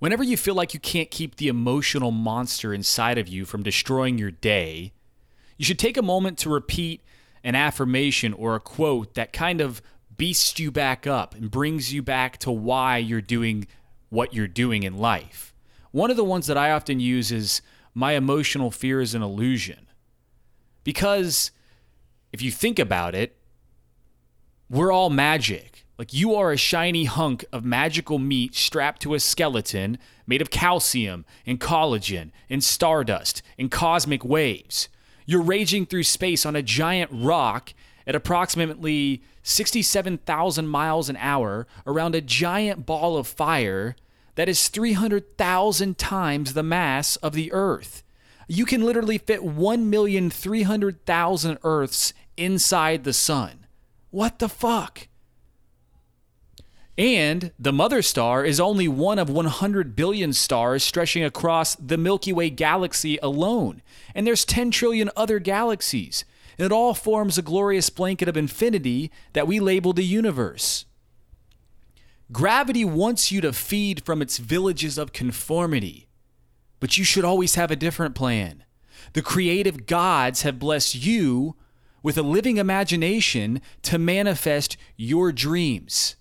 Whenever 0.00 0.24
you 0.24 0.36
feel 0.36 0.54
like 0.54 0.72
you 0.72 0.80
can't 0.80 1.10
keep 1.10 1.36
the 1.36 1.48
emotional 1.48 2.10
monster 2.10 2.72
inside 2.72 3.18
of 3.18 3.28
you 3.28 3.44
from 3.44 3.62
destroying 3.62 4.16
your 4.16 4.30
day, 4.30 4.92
you 5.58 5.64
should 5.64 5.78
take 5.78 5.98
a 5.98 6.02
moment 6.02 6.38
to 6.38 6.48
repeat 6.48 7.02
an 7.44 7.54
affirmation 7.54 8.32
or 8.32 8.54
a 8.54 8.60
quote 8.60 9.12
that 9.12 9.30
kind 9.30 9.60
of 9.60 9.82
beasts 10.16 10.58
you 10.58 10.70
back 10.70 11.06
up 11.06 11.34
and 11.34 11.50
brings 11.50 11.92
you 11.92 12.02
back 12.02 12.38
to 12.38 12.50
why 12.50 12.96
you're 12.96 13.20
doing 13.20 13.66
what 14.08 14.32
you're 14.32 14.48
doing 14.48 14.84
in 14.84 14.96
life. 14.96 15.54
One 15.92 16.10
of 16.10 16.16
the 16.16 16.24
ones 16.24 16.46
that 16.46 16.56
I 16.56 16.70
often 16.70 16.98
use 16.98 17.30
is 17.30 17.60
my 17.94 18.12
emotional 18.12 18.70
fear 18.70 19.02
is 19.02 19.14
an 19.14 19.22
illusion. 19.22 19.86
Because 20.82 21.50
if 22.32 22.40
you 22.40 22.50
think 22.50 22.78
about 22.78 23.14
it, 23.14 23.36
we're 24.70 24.92
all 24.92 25.10
magic. 25.10 25.69
Like 26.00 26.12
you 26.14 26.34
are 26.34 26.50
a 26.50 26.56
shiny 26.56 27.04
hunk 27.04 27.44
of 27.52 27.62
magical 27.62 28.18
meat 28.18 28.54
strapped 28.54 29.02
to 29.02 29.12
a 29.12 29.20
skeleton 29.20 29.98
made 30.26 30.40
of 30.40 30.48
calcium 30.48 31.26
and 31.44 31.60
collagen 31.60 32.30
and 32.48 32.64
stardust 32.64 33.42
and 33.58 33.70
cosmic 33.70 34.24
waves. 34.24 34.88
You're 35.26 35.42
raging 35.42 35.84
through 35.84 36.04
space 36.04 36.46
on 36.46 36.56
a 36.56 36.62
giant 36.62 37.10
rock 37.12 37.74
at 38.06 38.14
approximately 38.14 39.22
67,000 39.42 40.66
miles 40.66 41.10
an 41.10 41.18
hour 41.18 41.66
around 41.86 42.14
a 42.14 42.22
giant 42.22 42.86
ball 42.86 43.18
of 43.18 43.26
fire 43.26 43.94
that 44.36 44.48
is 44.48 44.68
300,000 44.68 45.98
times 45.98 46.54
the 46.54 46.62
mass 46.62 47.16
of 47.16 47.34
the 47.34 47.52
Earth. 47.52 48.02
You 48.48 48.64
can 48.64 48.86
literally 48.86 49.18
fit 49.18 49.42
1,300,000 49.42 51.58
Earths 51.62 52.14
inside 52.38 53.04
the 53.04 53.12
sun. 53.12 53.66
What 54.08 54.38
the 54.38 54.48
fuck? 54.48 55.08
And 56.98 57.52
the 57.58 57.72
mother 57.72 58.02
star 58.02 58.44
is 58.44 58.60
only 58.60 58.88
one 58.88 59.18
of 59.18 59.30
100 59.30 59.96
billion 59.96 60.32
stars 60.32 60.82
stretching 60.82 61.24
across 61.24 61.74
the 61.76 61.96
Milky 61.96 62.32
Way 62.32 62.50
galaxy 62.50 63.18
alone. 63.22 63.82
And 64.14 64.26
there's 64.26 64.44
10 64.44 64.70
trillion 64.70 65.10
other 65.16 65.38
galaxies. 65.38 66.24
And 66.58 66.66
it 66.66 66.72
all 66.72 66.92
forms 66.92 67.38
a 67.38 67.42
glorious 67.42 67.88
blanket 67.88 68.28
of 68.28 68.36
infinity 68.36 69.10
that 69.32 69.46
we 69.46 69.60
label 69.60 69.92
the 69.92 70.04
universe. 70.04 70.84
Gravity 72.32 72.84
wants 72.84 73.32
you 73.32 73.40
to 73.40 73.52
feed 73.52 74.04
from 74.04 74.22
its 74.22 74.38
villages 74.38 74.98
of 74.98 75.12
conformity, 75.12 76.06
but 76.78 76.96
you 76.96 77.02
should 77.02 77.24
always 77.24 77.56
have 77.56 77.72
a 77.72 77.76
different 77.76 78.14
plan. 78.14 78.62
The 79.14 79.22
creative 79.22 79.86
gods 79.86 80.42
have 80.42 80.58
blessed 80.58 80.94
you 80.94 81.56
with 82.02 82.16
a 82.16 82.22
living 82.22 82.58
imagination 82.58 83.60
to 83.82 83.98
manifest 83.98 84.76
your 84.96 85.32
dreams. 85.32 86.16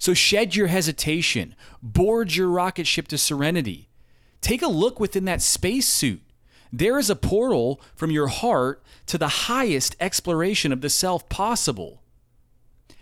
So 0.00 0.14
shed 0.14 0.56
your 0.56 0.68
hesitation, 0.68 1.54
board 1.82 2.34
your 2.34 2.48
rocket 2.48 2.86
ship 2.86 3.06
to 3.08 3.18
serenity. 3.18 3.90
Take 4.40 4.62
a 4.62 4.66
look 4.66 4.98
within 4.98 5.26
that 5.26 5.42
spacesuit. 5.42 6.22
There 6.72 6.98
is 6.98 7.10
a 7.10 7.16
portal 7.16 7.82
from 7.94 8.10
your 8.10 8.28
heart 8.28 8.82
to 9.06 9.18
the 9.18 9.28
highest 9.28 9.96
exploration 10.00 10.72
of 10.72 10.80
the 10.80 10.88
self 10.88 11.28
possible. 11.28 12.02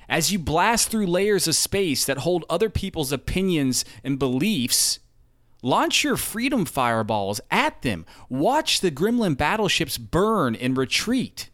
As 0.09 0.33
you 0.33 0.41
blast 0.41 0.89
through 0.89 1.07
layers 1.07 1.47
of 1.47 1.55
space 1.55 2.05
that 2.05 2.19
hold 2.19 2.45
other 2.51 2.69
people's 2.69 3.13
opinions 3.13 3.85
and 4.03 4.19
beliefs, 4.19 4.99
launch 5.63 6.03
your 6.03 6.17
freedom 6.17 6.65
fireballs 6.65 7.41
at 7.49 7.83
them. 7.83 8.07
Watch 8.29 8.81
the 8.81 8.91
gremlin 8.91 9.37
battleships 9.37 9.99
burn 9.99 10.57
and 10.57 10.77
retreat. 10.77 11.49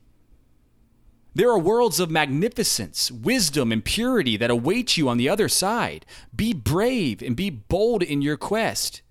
There 1.37 1.51
are 1.51 1.59
worlds 1.59 1.99
of 1.99 2.11
magnificence, 2.11 3.11
wisdom, 3.11 3.73
and 3.73 3.85
purity 3.85 4.37
that 4.37 4.51
await 4.51 4.97
you 4.97 5.09
on 5.09 5.17
the 5.17 5.29
other 5.29 5.49
side. 5.49 6.07
Be 6.35 6.53
brave 6.53 7.23
and 7.23 7.35
be 7.35 7.51
bold 7.51 8.05
in 8.05 8.23
your 8.23 8.37
quest 8.37 9.03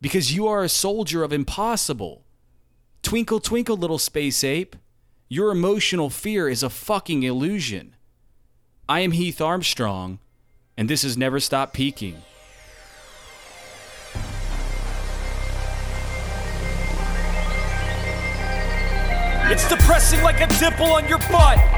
because 0.00 0.34
you 0.34 0.48
are 0.48 0.64
a 0.64 0.68
soldier 0.68 1.22
of 1.22 1.32
impossible. 1.32 2.24
Twinkle, 3.02 3.38
twinkle, 3.38 3.76
little 3.76 3.98
space 3.98 4.42
ape. 4.42 4.74
Your 5.28 5.52
emotional 5.52 6.10
fear 6.10 6.48
is 6.48 6.62
a 6.62 6.70
fucking 6.70 7.22
illusion. 7.22 7.94
I 8.88 9.00
am 9.00 9.12
Heath 9.12 9.40
Armstrong, 9.40 10.18
and 10.76 10.88
this 10.90 11.02
has 11.02 11.16
never 11.16 11.38
stopped 11.38 11.74
peaking. 11.74 12.22
It's 19.50 19.66
depressing 19.66 20.22
like 20.22 20.42
a 20.42 20.46
dimple 20.58 20.92
on 20.92 21.08
your 21.08 21.18
butt. 21.30 21.77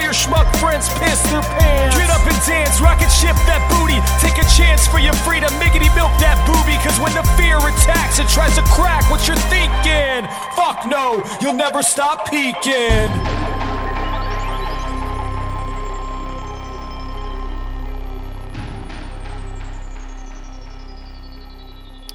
your 0.00 0.12
schmuck 0.12 0.48
friends 0.56 0.88
piss 0.98 1.20
their 1.30 1.42
pants. 1.42 1.96
Get 1.96 2.10
up 2.10 2.24
and 2.26 2.40
dance, 2.46 2.80
rocket 2.80 3.08
ship 3.08 3.36
that 3.46 3.62
booty. 3.68 4.00
Take 4.18 4.40
a 4.40 4.46
chance 4.48 4.88
for 4.88 4.98
your 4.98 5.14
freedom, 5.22 5.50
miggity 5.60 5.92
milk 5.94 6.12
that 6.18 6.40
booby. 6.48 6.76
Cause 6.82 6.98
when 6.98 7.12
the 7.14 7.24
fear 7.36 7.56
attacks, 7.60 8.18
it 8.18 8.28
tries 8.28 8.56
to 8.56 8.64
crack 8.72 9.08
what 9.10 9.28
you're 9.28 9.36
thinking. 9.52 10.26
Fuck 10.56 10.86
no, 10.86 11.22
you'll 11.40 11.54
never 11.54 11.82
stop 11.82 12.28
peaking. 12.30 13.10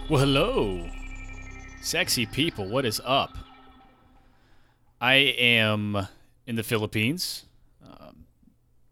Well, 0.07 0.19
hello, 0.19 0.87
sexy 1.81 2.27
people. 2.27 2.69
What 2.69 2.85
is 2.85 3.01
up? 3.03 3.35
I 5.01 5.15
am 5.15 6.07
in 6.45 6.55
the 6.55 6.63
Philippines, 6.63 7.45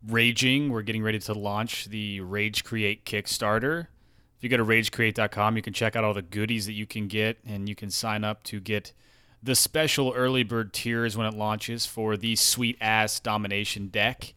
raging. 0.07 0.69
We're 0.69 0.81
getting 0.81 1.03
ready 1.03 1.19
to 1.19 1.33
launch 1.33 1.85
the 1.85 2.21
Rage 2.21 2.63
Create 2.63 3.05
Kickstarter. 3.05 3.87
If 4.37 4.43
you 4.43 4.49
go 4.49 4.57
to 4.57 4.65
ragecreate.com, 4.65 5.55
you 5.55 5.61
can 5.61 5.73
check 5.73 5.95
out 5.95 6.03
all 6.03 6.13
the 6.13 6.21
goodies 6.21 6.65
that 6.65 6.73
you 6.73 6.85
can 6.85 7.07
get, 7.07 7.37
and 7.45 7.69
you 7.69 7.75
can 7.75 7.89
sign 7.89 8.23
up 8.23 8.43
to 8.43 8.59
get 8.59 8.91
the 9.41 9.55
special 9.55 10.13
early 10.15 10.43
bird 10.43 10.73
tiers 10.73 11.17
when 11.17 11.27
it 11.27 11.33
launches 11.33 11.85
for 11.85 12.17
the 12.17 12.35
sweet 12.35 12.77
ass 12.81 13.19
domination 13.19 13.87
deck. 13.87 14.33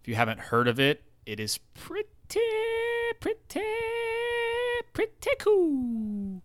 If 0.00 0.08
you 0.08 0.14
haven't 0.14 0.40
heard 0.40 0.68
of 0.68 0.78
it, 0.78 1.02
it 1.26 1.40
is 1.40 1.58
pretty, 1.74 2.08
pretty, 3.20 3.60
pretty 4.92 5.30
cool. 5.38 6.42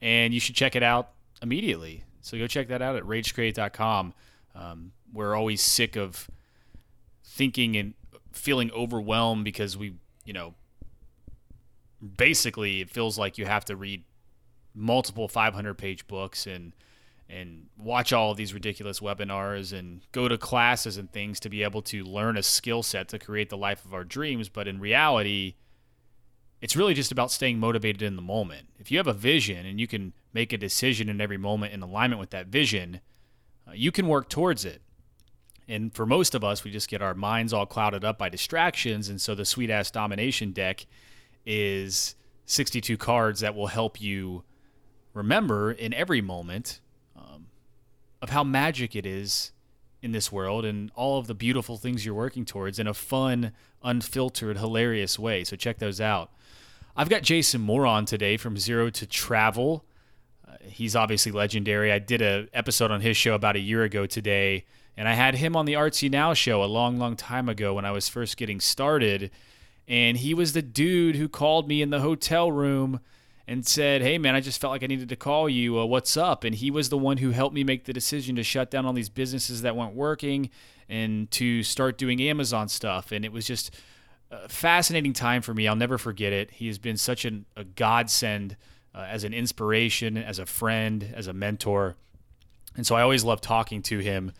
And 0.00 0.34
you 0.34 0.40
should 0.40 0.54
check 0.54 0.74
it 0.74 0.82
out 0.82 1.10
immediately. 1.40 2.04
So 2.20 2.38
go 2.38 2.46
check 2.46 2.68
that 2.68 2.82
out 2.82 2.96
at 2.96 3.04
ragecreate.com. 3.04 4.14
Um, 4.54 4.92
we're 5.12 5.34
always 5.34 5.60
sick 5.60 5.96
of 5.96 6.28
thinking 7.24 7.76
and 7.76 7.94
feeling 8.32 8.70
overwhelmed 8.72 9.44
because 9.44 9.76
we, 9.76 9.94
you 10.24 10.32
know, 10.32 10.54
basically 12.16 12.80
it 12.80 12.90
feels 12.90 13.18
like 13.18 13.38
you 13.38 13.46
have 13.46 13.64
to 13.66 13.76
read 13.76 14.02
multiple 14.74 15.28
500 15.28 15.74
page 15.74 16.06
books 16.06 16.46
and 16.46 16.72
and 17.28 17.66
watch 17.78 18.12
all 18.12 18.32
of 18.32 18.36
these 18.36 18.52
ridiculous 18.52 19.00
webinars 19.00 19.72
and 19.76 20.02
go 20.12 20.28
to 20.28 20.36
classes 20.36 20.98
and 20.98 21.10
things 21.12 21.40
to 21.40 21.48
be 21.48 21.62
able 21.62 21.80
to 21.80 22.04
learn 22.04 22.36
a 22.36 22.42
skill 22.42 22.82
set 22.82 23.08
to 23.08 23.18
create 23.18 23.48
the 23.48 23.56
life 23.56 23.86
of 23.86 23.94
our 23.94 24.04
dreams. 24.04 24.48
But 24.48 24.68
in 24.68 24.80
reality 24.80 25.54
it's 26.60 26.76
really 26.76 26.94
just 26.94 27.10
about 27.10 27.32
staying 27.32 27.58
motivated 27.58 28.02
in 28.02 28.14
the 28.14 28.22
moment. 28.22 28.68
If 28.78 28.92
you 28.92 28.98
have 28.98 29.08
a 29.08 29.12
vision 29.12 29.66
and 29.66 29.80
you 29.80 29.88
can 29.88 30.12
make 30.32 30.52
a 30.52 30.58
decision 30.58 31.08
in 31.08 31.20
every 31.20 31.36
moment 31.36 31.72
in 31.72 31.82
alignment 31.82 32.20
with 32.20 32.30
that 32.30 32.46
vision 32.48 33.00
uh, 33.66 33.72
you 33.72 33.92
can 33.92 34.08
work 34.08 34.28
towards 34.28 34.64
it 34.64 34.82
and 35.68 35.94
for 35.94 36.06
most 36.06 36.34
of 36.34 36.42
us 36.42 36.64
we 36.64 36.70
just 36.70 36.88
get 36.88 37.02
our 37.02 37.14
minds 37.14 37.52
all 37.52 37.66
clouded 37.66 38.04
up 38.04 38.18
by 38.18 38.28
distractions 38.28 39.08
and 39.08 39.20
so 39.20 39.34
the 39.34 39.44
sweet 39.44 39.70
ass 39.70 39.90
domination 39.90 40.52
deck 40.52 40.86
is 41.46 42.14
62 42.46 42.96
cards 42.96 43.40
that 43.40 43.54
will 43.54 43.68
help 43.68 44.00
you 44.00 44.44
remember 45.14 45.72
in 45.72 45.92
every 45.94 46.20
moment 46.20 46.80
um, 47.16 47.46
of 48.20 48.30
how 48.30 48.44
magic 48.44 48.96
it 48.96 49.06
is 49.06 49.52
in 50.02 50.12
this 50.12 50.32
world 50.32 50.64
and 50.64 50.90
all 50.94 51.18
of 51.18 51.28
the 51.28 51.34
beautiful 51.34 51.76
things 51.76 52.04
you're 52.04 52.14
working 52.14 52.44
towards 52.44 52.78
in 52.78 52.88
a 52.88 52.94
fun, 52.94 53.52
unfiltered, 53.84 54.58
hilarious 54.58 55.18
way. 55.18 55.44
So 55.44 55.54
check 55.54 55.78
those 55.78 56.00
out. 56.00 56.30
I've 56.96 57.08
got 57.08 57.22
Jason 57.22 57.60
Moore 57.60 57.86
on 57.86 58.04
today 58.04 58.36
from 58.36 58.58
Zero 58.58 58.90
to 58.90 59.06
Travel. 59.06 59.84
Uh, 60.46 60.56
he's 60.60 60.96
obviously 60.96 61.30
legendary. 61.32 61.92
I 61.92 62.00
did 62.00 62.20
a 62.20 62.48
episode 62.52 62.90
on 62.90 63.00
his 63.00 63.16
show 63.16 63.34
about 63.34 63.56
a 63.56 63.60
year 63.60 63.84
ago 63.84 64.04
today, 64.04 64.64
and 64.96 65.08
I 65.08 65.14
had 65.14 65.36
him 65.36 65.56
on 65.56 65.64
the 65.64 65.74
Artsy 65.74 66.10
Now 66.10 66.34
show 66.34 66.62
a 66.62 66.66
long, 66.66 66.98
long 66.98 67.16
time 67.16 67.48
ago 67.48 67.74
when 67.74 67.84
I 67.84 67.90
was 67.90 68.08
first 68.08 68.36
getting 68.36 68.60
started 68.60 69.30
and 69.88 70.16
he 70.16 70.34
was 70.34 70.52
the 70.52 70.62
dude 70.62 71.16
who 71.16 71.28
called 71.28 71.68
me 71.68 71.82
in 71.82 71.90
the 71.90 72.00
hotel 72.00 72.50
room 72.50 73.00
and 73.46 73.66
said, 73.66 74.00
"Hey 74.00 74.18
man, 74.18 74.34
I 74.34 74.40
just 74.40 74.60
felt 74.60 74.70
like 74.70 74.82
I 74.82 74.86
needed 74.86 75.08
to 75.08 75.16
call 75.16 75.48
you. 75.48 75.78
Uh, 75.78 75.84
what's 75.84 76.16
up?" 76.16 76.44
And 76.44 76.54
he 76.54 76.70
was 76.70 76.88
the 76.88 76.98
one 76.98 77.18
who 77.18 77.30
helped 77.30 77.54
me 77.54 77.64
make 77.64 77.84
the 77.84 77.92
decision 77.92 78.36
to 78.36 78.42
shut 78.42 78.70
down 78.70 78.86
all 78.86 78.92
these 78.92 79.08
businesses 79.08 79.62
that 79.62 79.76
weren't 79.76 79.94
working 79.94 80.50
and 80.88 81.30
to 81.32 81.62
start 81.62 81.98
doing 81.98 82.20
Amazon 82.22 82.68
stuff. 82.68 83.12
And 83.12 83.24
it 83.24 83.32
was 83.32 83.46
just 83.46 83.74
a 84.30 84.48
fascinating 84.48 85.12
time 85.12 85.42
for 85.42 85.52
me. 85.52 85.66
I'll 85.66 85.76
never 85.76 85.98
forget 85.98 86.32
it. 86.32 86.52
He 86.52 86.68
has 86.68 86.78
been 86.78 86.96
such 86.96 87.24
an, 87.24 87.46
a 87.56 87.64
godsend 87.64 88.56
uh, 88.94 89.06
as 89.08 89.24
an 89.24 89.34
inspiration, 89.34 90.16
as 90.16 90.38
a 90.38 90.46
friend, 90.46 91.12
as 91.14 91.26
a 91.26 91.32
mentor. 91.32 91.96
And 92.76 92.86
so 92.86 92.94
I 92.94 93.02
always 93.02 93.24
love 93.24 93.40
talking 93.40 93.82
to 93.82 93.98
him. 93.98 94.32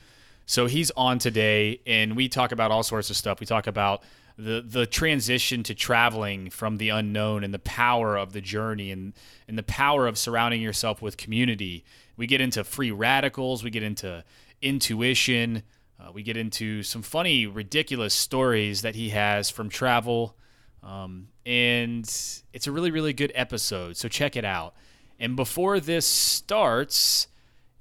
So 0.47 0.67
he's 0.67 0.91
on 0.93 1.19
today, 1.19 1.81
and 1.87 2.17
we 2.17 2.29
talk 2.29 2.53
about 2.53 2.71
all 2.71 2.83
sorts 2.83 3.11
of 3.11 3.17
stuff. 3.17 3.41
We 3.41 3.47
talk 3.47 3.67
about 3.67 4.03
the 4.37 4.65
the 4.67 4.87
transition 4.87 5.63
to 5.65 5.75
traveling 5.75 6.51
from 6.51 6.79
the 6.79 6.89
unknown 6.89 7.45
and 7.45 7.53
the 7.53 7.59
power 7.59 8.17
of 8.17 8.33
the 8.33 8.41
journey 8.41 8.91
and 8.91 9.13
and 9.47 9.59
the 9.59 9.63
power 9.63 10.07
of 10.07 10.19
surrounding 10.19 10.61
yourself 10.61 11.03
with 11.03 11.17
community. 11.17 11.85
We 12.17 12.27
get 12.27 12.41
into 12.41 12.65
free 12.65 12.91
radicals. 12.91 13.63
We 13.63 13.71
get 13.71 13.83
into 13.83 14.25
intuition. 14.61 15.63
Uh, 16.01 16.11
we 16.13 16.23
get 16.23 16.37
into 16.37 16.83
some 16.83 17.03
funny, 17.03 17.47
ridiculous 17.47 18.15
stories 18.15 18.83
that 18.83 18.95
he 18.95 19.11
has 19.11 19.51
from 19.51 19.69
travel. 19.69 20.37
Um, 20.83 21.29
and 21.47 22.05
it's 22.53 22.67
a 22.67 22.73
really, 22.73 22.91
really 22.91 23.13
good 23.13 23.33
episode. 23.35 23.97
So 23.97 24.09
check 24.09 24.37
it 24.37 24.45
out. 24.45 24.75
And 25.21 25.37
before 25.37 25.79
this 25.79 26.07
starts, 26.07 27.29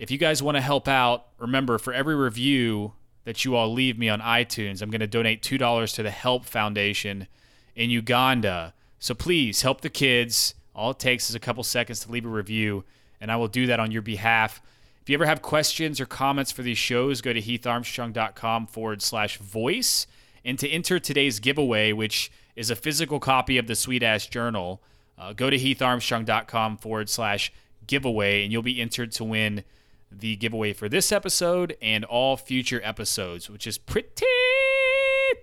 if 0.01 0.09
you 0.09 0.17
guys 0.17 0.41
want 0.41 0.57
to 0.57 0.61
help 0.61 0.87
out, 0.87 1.27
remember 1.37 1.77
for 1.77 1.93
every 1.93 2.15
review 2.15 2.93
that 3.23 3.45
you 3.45 3.55
all 3.55 3.71
leave 3.71 3.99
me 3.99 4.09
on 4.09 4.19
iTunes, 4.19 4.81
I'm 4.81 4.89
going 4.89 4.99
to 4.99 5.05
donate 5.05 5.43
$2 5.43 5.93
to 5.93 6.01
the 6.01 6.09
Help 6.09 6.43
Foundation 6.43 7.27
in 7.75 7.91
Uganda. 7.91 8.73
So 8.97 9.13
please 9.13 9.61
help 9.61 9.81
the 9.81 9.91
kids. 9.91 10.55
All 10.73 10.89
it 10.89 10.97
takes 10.97 11.29
is 11.29 11.35
a 11.35 11.39
couple 11.39 11.63
seconds 11.63 11.99
to 11.99 12.11
leave 12.11 12.25
a 12.25 12.29
review, 12.29 12.83
and 13.21 13.31
I 13.31 13.35
will 13.35 13.47
do 13.47 13.67
that 13.67 13.79
on 13.79 13.91
your 13.91 14.01
behalf. 14.01 14.59
If 15.03 15.09
you 15.11 15.13
ever 15.13 15.27
have 15.27 15.43
questions 15.43 16.01
or 16.01 16.07
comments 16.07 16.51
for 16.51 16.63
these 16.63 16.79
shows, 16.79 17.21
go 17.21 17.31
to 17.31 17.39
heatharmstrong.com 17.39 18.67
forward 18.67 19.03
slash 19.03 19.37
voice. 19.37 20.07
And 20.43 20.57
to 20.57 20.67
enter 20.67 20.97
today's 20.97 21.39
giveaway, 21.39 21.93
which 21.93 22.31
is 22.55 22.71
a 22.71 22.75
physical 22.75 23.19
copy 23.19 23.59
of 23.59 23.67
the 23.67 23.75
Sweet 23.75 24.01
Ass 24.01 24.25
Journal, 24.25 24.81
uh, 25.19 25.33
go 25.33 25.51
to 25.51 25.59
heatharmstrong.com 25.59 26.77
forward 26.77 27.07
slash 27.07 27.53
giveaway, 27.85 28.41
and 28.41 28.51
you'll 28.51 28.63
be 28.63 28.81
entered 28.81 29.11
to 29.11 29.23
win 29.23 29.63
the 30.11 30.35
giveaway 30.35 30.73
for 30.73 30.89
this 30.89 31.11
episode 31.11 31.75
and 31.81 32.05
all 32.05 32.37
future 32.37 32.81
episodes, 32.83 33.49
which 33.49 33.65
is 33.65 33.77
pretty 33.77 34.25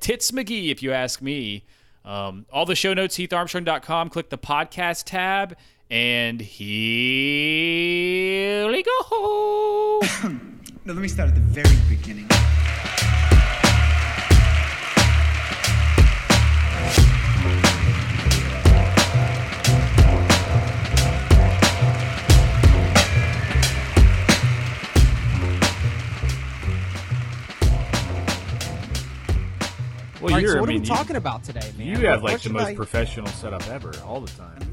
tits 0.00 0.30
McGee, 0.30 0.70
if 0.70 0.82
you 0.82 0.92
ask 0.92 1.20
me. 1.22 1.64
Um, 2.04 2.46
all 2.52 2.64
the 2.64 2.74
show 2.74 2.94
notes, 2.94 3.16
heatharmstrong.com. 3.18 4.10
Click 4.10 4.30
the 4.30 4.38
podcast 4.38 5.04
tab, 5.04 5.56
and 5.90 6.40
here 6.40 6.68
we 8.68 8.82
go. 8.82 10.00
now, 10.84 10.92
let 10.92 10.96
me 10.96 11.08
start 11.08 11.28
at 11.30 11.34
the 11.34 11.40
very 11.40 11.76
beginning. 11.88 12.28
Well, 30.20 30.34
right, 30.34 30.42
you're, 30.42 30.52
so 30.54 30.60
what 30.60 30.68
I 30.68 30.72
mean, 30.72 30.78
are 30.78 30.82
we 30.82 30.86
talking 30.86 31.16
about 31.16 31.44
today, 31.44 31.72
man? 31.78 31.86
You 31.86 32.08
have 32.08 32.24
like 32.24 32.40
the 32.42 32.50
most 32.50 32.64
I... 32.64 32.74
professional 32.74 33.28
setup 33.28 33.66
ever, 33.68 33.92
all 34.04 34.20
the 34.20 34.30
time. 34.32 34.68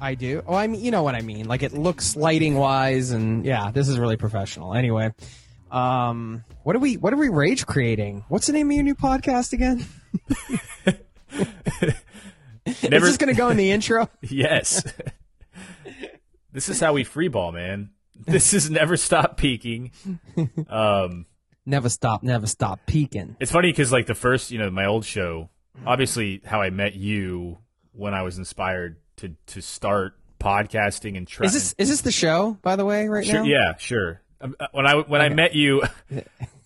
I 0.00 0.14
do. 0.14 0.42
Oh, 0.46 0.54
I 0.54 0.66
mean, 0.66 0.84
you 0.84 0.90
know 0.90 1.02
what 1.02 1.14
I 1.14 1.22
mean. 1.22 1.48
Like 1.48 1.62
it 1.62 1.72
looks 1.72 2.14
lighting 2.14 2.56
wise, 2.56 3.10
and 3.10 3.44
yeah, 3.44 3.70
this 3.70 3.88
is 3.88 3.98
really 3.98 4.18
professional. 4.18 4.74
Anyway, 4.74 5.14
um, 5.70 6.44
what 6.62 6.76
are 6.76 6.78
we? 6.78 6.98
What 6.98 7.14
are 7.14 7.16
we 7.16 7.30
rage 7.30 7.64
creating? 7.64 8.24
What's 8.28 8.46
the 8.46 8.52
name 8.52 8.70
of 8.70 8.74
your 8.74 8.84
new 8.84 8.94
podcast 8.94 9.54
again? 9.54 9.86
Never... 12.82 13.06
Is 13.06 13.12
this 13.12 13.16
going 13.16 13.34
to 13.34 13.38
go 13.38 13.48
in 13.48 13.56
the 13.56 13.70
intro? 13.70 14.10
yes. 14.22 14.82
this 16.52 16.68
is 16.68 16.80
how 16.80 16.92
we 16.92 17.04
freeball, 17.04 17.52
man. 17.52 17.90
This 18.26 18.54
is 18.54 18.70
never 18.70 18.96
stop 18.96 19.36
peaking. 19.36 19.90
Um, 20.68 21.26
never 21.66 21.88
stop, 21.88 22.22
never 22.22 22.46
stop 22.46 22.80
peaking. 22.86 23.36
It's 23.40 23.52
funny 23.52 23.70
because 23.70 23.92
like 23.92 24.06
the 24.06 24.14
first, 24.14 24.50
you 24.50 24.58
know, 24.58 24.70
my 24.70 24.86
old 24.86 25.04
show, 25.04 25.50
obviously 25.86 26.40
how 26.44 26.62
I 26.62 26.70
met 26.70 26.94
you 26.94 27.58
when 27.92 28.14
I 28.14 28.22
was 28.22 28.38
inspired 28.38 28.96
to 29.16 29.34
to 29.46 29.62
start 29.62 30.18
podcasting 30.40 31.16
and 31.16 31.26
trying. 31.26 31.46
Is 31.46 31.54
this 31.54 31.74
is 31.78 31.88
this 31.88 32.00
the 32.02 32.12
show 32.12 32.58
by 32.62 32.76
the 32.76 32.84
way 32.84 33.08
right 33.08 33.24
sure, 33.24 33.34
now? 33.34 33.44
Yeah, 33.44 33.76
sure. 33.78 34.20
Um, 34.40 34.56
uh, 34.58 34.66
when 34.72 34.86
I 34.86 34.94
when 34.96 35.20
okay. 35.20 35.32
I 35.32 35.34
met 35.34 35.54
you. 35.54 35.82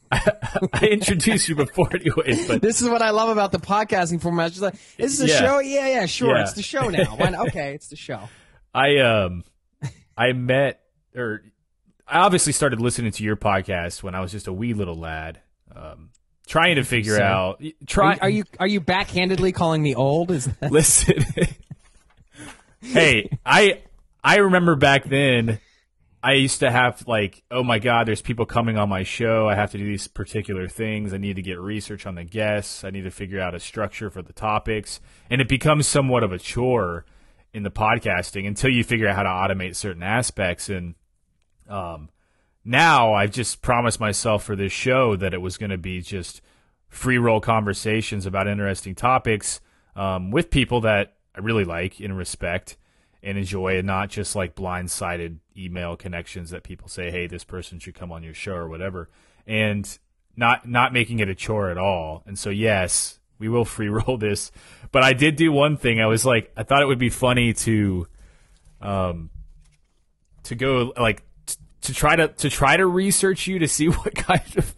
I, 0.11 0.89
introduced 0.91 1.51
you 1.51 1.55
before, 1.55 1.95
anyways. 1.95 2.49
But 2.49 2.63
this 2.63 2.81
is 2.81 2.89
what 2.89 3.03
I 3.03 3.11
love 3.11 3.29
about 3.29 3.53
the 3.53 3.59
podcasting 3.59 4.23
format. 4.23 4.57
Like, 4.57 4.75
is 4.97 5.19
this 5.19 5.21
a 5.21 5.33
yeah. 5.33 5.39
show? 5.39 5.59
Yeah, 5.59 5.87
yeah, 5.87 6.07
sure. 6.07 6.35
Yeah. 6.35 6.43
It's 6.45 6.55
the 6.55 6.63
show 6.63 6.89
now. 6.89 7.19
okay, 7.49 7.75
it's 7.75 7.89
the 7.89 7.97
show. 7.97 8.29
I 8.75 9.01
um, 9.01 9.45
I 10.17 10.33
met 10.33 10.81
or 11.15 11.43
I 12.11 12.21
obviously 12.21 12.53
started 12.53 12.81
listening 12.81 13.13
to 13.13 13.25
your 13.25 13.37
podcast 13.37 14.03
when 14.03 14.15
I 14.15 14.21
was 14.21 14.33
just 14.33 14.47
a 14.47 14.53
wee 14.53 14.73
little 14.73 14.95
lad, 14.95 15.41
um, 15.75 16.11
trying 16.47 16.77
to 16.77 16.85
figure 16.85 17.17
so, 17.17 17.23
out. 17.23 17.63
Try. 17.87 18.17
Are 18.21 18.31
you 18.31 18.45
are 18.59 18.67
you 18.67 18.81
backhandedly 18.81 19.55
calling 19.55 19.83
me 19.83 19.95
old? 19.95 20.31
Is 20.31 20.47
that- 20.47 20.73
listen? 20.73 21.25
hey, 22.81 23.31
I 23.45 23.83
I 24.23 24.37
remember 24.37 24.77
back 24.77 25.05
then. 25.05 25.61
I 26.21 26.33
used 26.33 26.61
to 26.61 26.71
have 26.71 27.07
like, 27.07 27.45
oh 27.49 27.63
my 27.63 27.79
God, 27.79 28.09
there's 28.09 28.23
people 28.23 28.45
coming 28.45 28.77
on 28.77 28.89
my 28.89 29.05
show. 29.05 29.49
I 29.49 29.55
have 29.55 29.71
to 29.71 29.79
do 29.79 29.85
these 29.85 30.09
particular 30.09 30.67
things. 30.67 31.15
I 31.15 31.17
need 31.19 31.37
to 31.37 31.43
get 31.43 31.61
research 31.61 32.07
on 32.07 32.17
the 32.17 32.25
guests. 32.25 32.83
I 32.83 32.91
need 32.91 33.03
to 33.03 33.13
figure 33.13 33.41
out 33.41 33.55
a 33.55 33.61
structure 33.61 34.11
for 34.11 34.21
the 34.21 34.33
topics. 34.33 35.01
And 35.31 35.41
it 35.41 35.49
becomes 35.49 35.87
somewhat 35.87 36.25
of 36.25 36.33
a 36.33 36.39
chore 36.39 37.05
in 37.55 37.63
the 37.63 37.71
podcasting 37.71 38.49
until 38.49 38.69
you 38.71 38.83
figure 38.83 39.07
out 39.07 39.15
how 39.15 39.23
to 39.23 39.29
automate 39.29 39.77
certain 39.77 40.03
aspects. 40.03 40.69
And 40.69 40.97
um, 41.69 42.09
now 42.65 43.15
I've 43.15 43.33
just 43.33 43.63
promised 43.63 44.01
myself 44.01 44.45
for 44.45 44.57
this 44.57 44.73
show 44.73 45.17
that 45.17 45.35
it 45.35 45.41
was 45.41 45.57
going 45.57 45.71
to 45.71 45.79
be 45.79 46.01
just 46.01 46.41
free 46.89 47.19
roll 47.19 47.41
conversations 47.41 48.27
about 48.27 48.47
interesting 48.47 48.95
topics 48.95 49.61
um, 49.97 50.31
with 50.31 50.51
people 50.51 50.81
that 50.83 51.17
I 51.35 51.41
really 51.41 51.65
like 51.65 52.01
and 52.01 52.17
respect 52.17 52.77
and 53.23 53.37
enjoy, 53.37 53.79
and 53.79 53.87
not 53.87 54.11
just 54.11 54.37
like 54.37 54.55
blindsided 54.55 55.39
email 55.57 55.97
connections 55.97 56.51
that 56.51 56.63
people 56.63 56.89
say, 56.89 57.11
"Hey, 57.11 57.27
this 57.27 57.45
person 57.45 57.79
should 57.79 57.95
come 57.95 58.13
on 58.13 58.23
your 58.23 58.35
show" 58.35 58.55
or 58.55 58.69
whatever, 58.69 59.09
and 59.47 59.99
not 60.37 60.69
not 60.69 60.93
making 60.93 61.19
it 61.19 61.29
a 61.29 61.35
chore 61.35 61.71
at 61.71 61.77
all. 61.77 62.23
And 62.27 62.39
so, 62.39 62.49
yes, 62.49 63.19
we 63.39 63.49
will 63.49 63.65
free 63.77 63.89
roll 63.89 64.17
this. 64.17 64.53
But 64.93 65.03
I 65.03 65.13
did 65.13 65.37
do 65.37 65.53
one 65.53 65.77
thing. 65.77 66.01
I 66.01 66.07
was 66.07 66.25
like, 66.25 66.53
I 66.57 66.63
thought 66.63 66.81
it 66.81 66.87
would 66.87 66.99
be 66.99 67.11
funny 67.11 67.53
to, 67.55 68.07
um, 68.81 69.31
to 70.45 70.55
go 70.55 70.93
like 70.97 71.25
to 71.83 71.95
try 71.95 72.17
to 72.17 72.29
to 72.29 72.51
try 72.51 72.77
to 72.77 72.87
research 72.87 73.47
you 73.47 73.59
to 73.61 73.69
see 73.69 73.87
what 73.89 74.15
kind 74.15 74.57
of 74.57 74.75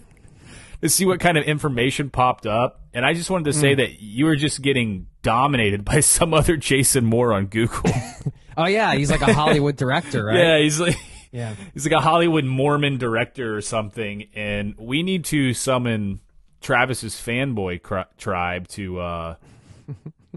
to 0.83 0.89
see 0.89 1.05
what 1.05 1.21
kind 1.21 1.37
of 1.37 1.45
information 1.45 2.11
popped 2.11 2.47
up. 2.47 2.81
And 2.93 3.05
I 3.05 3.15
just 3.15 3.31
wanted 3.31 3.45
to 3.45 3.53
say 3.53 3.75
mm. 3.75 3.79
that 3.79 4.01
you 4.01 4.25
were 4.25 4.37
just 4.37 4.63
getting 4.63 5.07
dominated 5.23 5.85
by 5.85 6.01
some 6.01 6.35
other 6.35 6.57
Jason 6.57 7.05
Moore 7.05 7.33
on 7.33 7.47
Google. 7.47 7.93
oh 8.57 8.67
yeah, 8.67 8.95
he's 8.95 9.11
like 9.11 9.23
a 9.23 9.33
Hollywood 9.33 9.77
director, 9.77 10.25
right? 10.25 10.39
Yeah, 10.39 10.59
he's 10.59 10.81
like 10.81 10.97
yeah, 11.33 11.55
he's 11.73 11.87
like 11.87 11.99
a 11.99 12.03
Hollywood 12.03 12.45
Mormon 12.45 12.99
director 12.99 13.57
or 13.57 13.61
something. 13.61 14.29
And 14.35 14.75
we 14.79 15.03
need 15.03 15.25
to 15.27 15.55
summon 15.55 16.21
Travis's 16.61 17.15
fanboy 17.15 17.83
cr- 17.83 18.11
tribe 18.19 18.69
to 18.69 19.01
uh, 19.01 19.35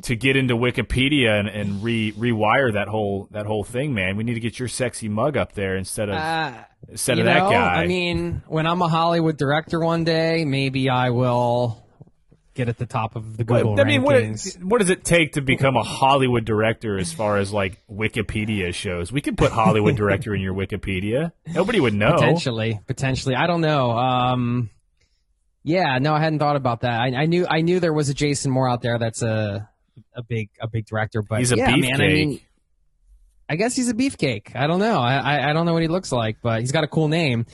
to 0.03 0.15
get 0.15 0.35
into 0.35 0.55
Wikipedia 0.55 1.39
and, 1.39 1.47
and 1.47 1.83
re 1.83 2.11
rewire 2.13 2.73
that 2.73 2.87
whole 2.87 3.27
that 3.31 3.45
whole 3.45 3.63
thing, 3.63 3.93
man. 3.93 4.17
We 4.17 4.23
need 4.23 4.33
to 4.33 4.39
get 4.39 4.59
your 4.59 4.67
sexy 4.67 5.09
mug 5.09 5.37
up 5.37 5.53
there 5.53 5.75
instead 5.75 6.09
of 6.09 6.15
uh, 6.15 6.53
instead 6.89 7.19
of 7.19 7.25
that 7.25 7.39
guy. 7.39 7.83
I 7.83 7.87
mean, 7.87 8.41
when 8.47 8.65
I'm 8.65 8.81
a 8.81 8.87
Hollywood 8.87 9.37
director 9.37 9.79
one 9.79 10.03
day, 10.03 10.45
maybe 10.45 10.89
I 10.89 11.11
will 11.11 11.83
get 12.53 12.69
at 12.69 12.77
the 12.77 12.85
top 12.85 13.15
of 13.15 13.37
the 13.37 13.43
Google 13.43 13.79
I 13.79 13.83
mean, 13.83 14.03
rankings. 14.03 14.57
What, 14.57 14.65
what 14.65 14.79
does 14.79 14.89
it 14.89 15.03
take 15.03 15.33
to 15.33 15.41
become 15.41 15.75
a 15.75 15.83
Hollywood 15.83 16.45
director 16.45 16.97
as 16.97 17.11
far 17.11 17.37
as 17.37 17.51
like 17.51 17.81
Wikipedia 17.89 18.73
shows? 18.73 19.11
We 19.11 19.21
could 19.21 19.37
put 19.37 19.51
Hollywood 19.51 19.95
director 19.95 20.33
in 20.35 20.41
your 20.41 20.53
Wikipedia. 20.53 21.31
Nobody 21.47 21.79
would 21.79 21.93
know. 21.93 22.13
Potentially, 22.13 22.79
potentially. 22.87 23.35
I 23.35 23.47
don't 23.47 23.61
know. 23.61 23.91
Um, 23.91 24.69
yeah, 25.63 25.97
no, 25.99 26.13
I 26.13 26.19
hadn't 26.19 26.39
thought 26.39 26.55
about 26.55 26.81
that. 26.81 26.99
I, 26.99 27.07
I, 27.15 27.25
knew 27.25 27.47
I 27.49 27.61
knew 27.61 27.79
there 27.79 27.93
was 27.93 28.09
a 28.09 28.13
Jason 28.13 28.51
Moore 28.51 28.69
out 28.69 28.81
there 28.81 28.99
that's 28.99 29.21
a 29.21 29.69
a 30.15 30.23
big 30.23 30.49
a 30.59 30.67
big 30.67 30.85
director, 30.85 31.21
but 31.21 31.39
he's 31.39 31.51
a 31.51 31.57
yeah, 31.57 31.71
beefcake. 31.71 31.81
Man, 31.81 32.01
I 32.01 32.07
mean, 32.07 32.39
I 33.49 33.55
guess 33.55 33.75
he's 33.75 33.89
a 33.89 33.93
beefcake. 33.93 34.55
I 34.55 34.67
don't 34.67 34.79
know. 34.79 34.99
I, 34.99 35.15
I, 35.15 35.49
I 35.49 35.53
don't 35.53 35.65
know 35.65 35.73
what 35.73 35.81
he 35.81 35.87
looks 35.87 36.11
like, 36.11 36.37
but 36.41 36.61
he's 36.61 36.71
got 36.71 36.83
a 36.83 36.87
cool 36.87 37.07
name. 37.07 37.45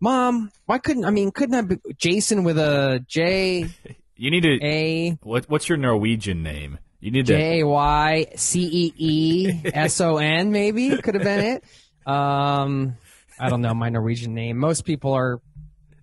Mom, 0.00 0.50
why 0.66 0.78
couldn't 0.78 1.04
I 1.04 1.10
mean 1.10 1.30
couldn't 1.30 1.54
I 1.54 1.60
be 1.62 1.76
Jason 1.96 2.44
with 2.44 2.58
a 2.58 3.04
J? 3.06 3.68
You 4.14 4.30
need 4.30 4.42
to 4.42 4.64
a. 4.64 5.18
What 5.22 5.46
what's 5.48 5.68
your 5.68 5.78
Norwegian 5.78 6.44
name? 6.44 6.78
You 7.00 7.10
need 7.10 7.26
to. 7.26 7.32
J 7.32 7.60
A 7.60 7.66
Y 7.66 8.26
C 8.36 8.62
E 8.70 8.94
E 8.96 9.60
S 9.74 10.00
O 10.00 10.18
N, 10.18 10.52
maybe 10.52 10.96
could 10.98 11.14
have 11.14 11.24
been 11.24 11.40
it. 11.40 11.64
Um, 12.06 12.96
I 13.40 13.48
don't 13.48 13.62
know 13.62 13.74
my 13.74 13.88
Norwegian 13.88 14.32
name. 14.32 14.58
Most 14.58 14.84
people 14.84 15.14
are 15.14 15.40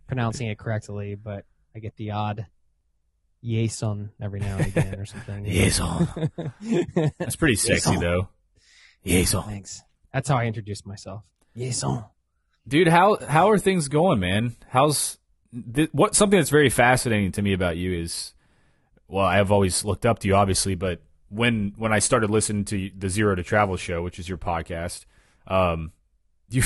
pronouncing 0.08 0.48
it 0.48 0.58
correctly, 0.58 1.16
but 1.16 1.46
I 1.76 1.80
get 1.80 1.96
the 1.96 2.12
odd 2.12 2.48
Jason 3.44 4.12
every 4.22 4.40
now 4.40 4.58
and 4.58 4.68
again 4.68 4.96
or 4.96 5.06
something. 5.06 5.46
Jason. 5.50 6.08
That's 7.18 7.36
pretty 7.36 7.56
sexy 7.56 7.92
Jason. 7.92 8.00
though. 8.00 8.30
Jason. 9.06 9.44
Thanks. 9.44 9.82
That's 10.14 10.28
how 10.28 10.38
I 10.38 10.46
introduced 10.46 10.86
myself. 10.86 11.24
Jason. 11.56 12.04
Dude, 12.68 12.88
how 12.88 13.18
how 13.28 13.50
are 13.50 13.58
things 13.58 13.88
going, 13.88 14.20
man? 14.20 14.56
How's 14.68 15.18
th- 15.74 15.90
what 15.92 16.16
something 16.16 16.40
that's 16.40 16.50
very 16.50 16.70
fascinating 16.70 17.32
to 17.34 17.42
me 17.42 17.54
about 17.54 17.78
you 17.78 17.94
is 17.94 18.34
well, 19.08 19.26
I've 19.26 19.52
always 19.52 19.84
looked 19.84 20.06
up 20.06 20.20
to 20.20 20.28
you 20.28 20.36
obviously, 20.36 20.76
but 20.76 21.02
when 21.30 21.74
when 21.78 21.94
I 21.94 22.00
started 22.00 22.30
listening 22.30 22.66
to 22.66 22.92
the 22.98 23.10
Zero 23.10 23.36
to 23.36 23.44
Travel 23.44 23.78
show, 23.78 24.04
which 24.04 24.20
is 24.20 24.28
your 24.28 24.38
podcast, 24.38 25.06
um 25.48 25.94
you 26.50 26.64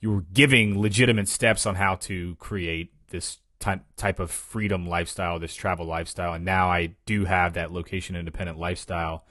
you 0.00 0.12
were 0.12 0.24
giving 0.32 0.80
legitimate 0.80 1.28
steps 1.28 1.66
on 1.66 1.74
how 1.74 1.96
to 1.96 2.36
create 2.36 2.92
this 3.08 3.38
ty- 3.58 3.80
type 3.96 4.18
of 4.18 4.30
freedom 4.30 4.86
lifestyle, 4.86 5.38
this 5.38 5.54
travel 5.54 5.86
lifestyle, 5.86 6.32
and 6.34 6.44
now 6.44 6.70
I 6.70 6.94
do 7.06 7.24
have 7.24 7.54
that 7.54 7.72
location 7.72 8.16
independent 8.16 8.58
lifestyle. 8.58 9.24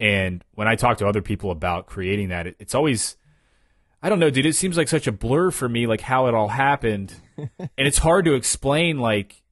And 0.00 0.44
when 0.54 0.68
I 0.68 0.74
talk 0.74 0.98
to 0.98 1.06
other 1.06 1.22
people 1.22 1.50
about 1.50 1.86
creating 1.86 2.28
that, 2.28 2.46
it, 2.46 2.56
it's 2.58 2.74
always 2.74 3.16
I 4.02 4.10
don't 4.10 4.18
know, 4.18 4.28
dude. 4.28 4.44
It 4.44 4.54
seems 4.54 4.76
like 4.76 4.88
such 4.88 5.06
a 5.06 5.12
blur 5.12 5.50
for 5.50 5.66
me, 5.66 5.86
like 5.86 6.02
how 6.02 6.26
it 6.26 6.34
all 6.34 6.48
happened, 6.48 7.14
and 7.38 7.70
it's 7.78 7.98
hard 7.98 8.26
to 8.26 8.34
explain, 8.34 8.98
like 8.98 9.42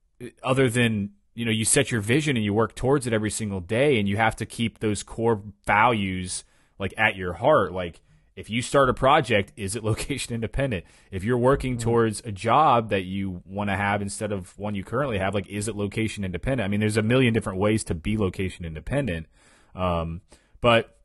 other 0.43 0.69
than 0.69 1.12
you 1.35 1.47
know, 1.47 1.50
you 1.50 1.64
set 1.64 1.91
your 1.91 2.02
vision 2.02 2.37
and 2.37 2.45
you 2.45 2.52
work 2.52 2.75
towards 2.75 3.07
it 3.07 3.14
every 3.14 3.31
single 3.31 3.61
day, 3.61 3.99
and 3.99 4.07
you 4.07 4.19
have 4.19 4.37
to 4.37 4.47
keep 4.47 4.79
those 4.79 5.02
core 5.02 5.43
values 5.67 6.45
like 6.79 6.93
at 6.99 7.17
your 7.17 7.33
heart. 7.33 7.73
Like 7.73 8.02
if 8.35 8.49
you 8.49 8.62
start 8.62 8.89
a 8.89 8.95
project, 8.95 9.53
is 9.57 9.77
it 9.77 9.85
location 9.93 10.35
independent? 10.35 10.85
If 11.11 11.25
you're 11.25 11.39
working 11.39 11.79
towards 11.79 12.21
a 12.25 12.33
job 12.33 12.91
that 12.91 13.03
you 13.05 13.43
want 13.45 13.71
to 13.71 13.77
have 13.77 14.03
instead 14.03 14.33
of 14.33 14.59
one 14.59 14.75
you 14.75 14.85
currently 14.85 15.19
have, 15.19 15.35
like 15.35 15.49
is 15.49 15.69
it 15.69 15.77
location 15.77 16.25
independent? 16.25 16.65
I 16.65 16.69
mean, 16.69 16.81
there's 16.81 16.97
a 16.97 17.03
million 17.03 17.35
different 17.35 17.59
ways 17.59 17.85
to 17.85 17.95
be 17.95 18.17
location 18.17 18.65
independent, 18.65 19.27
um, 19.75 20.21
but 20.61 20.99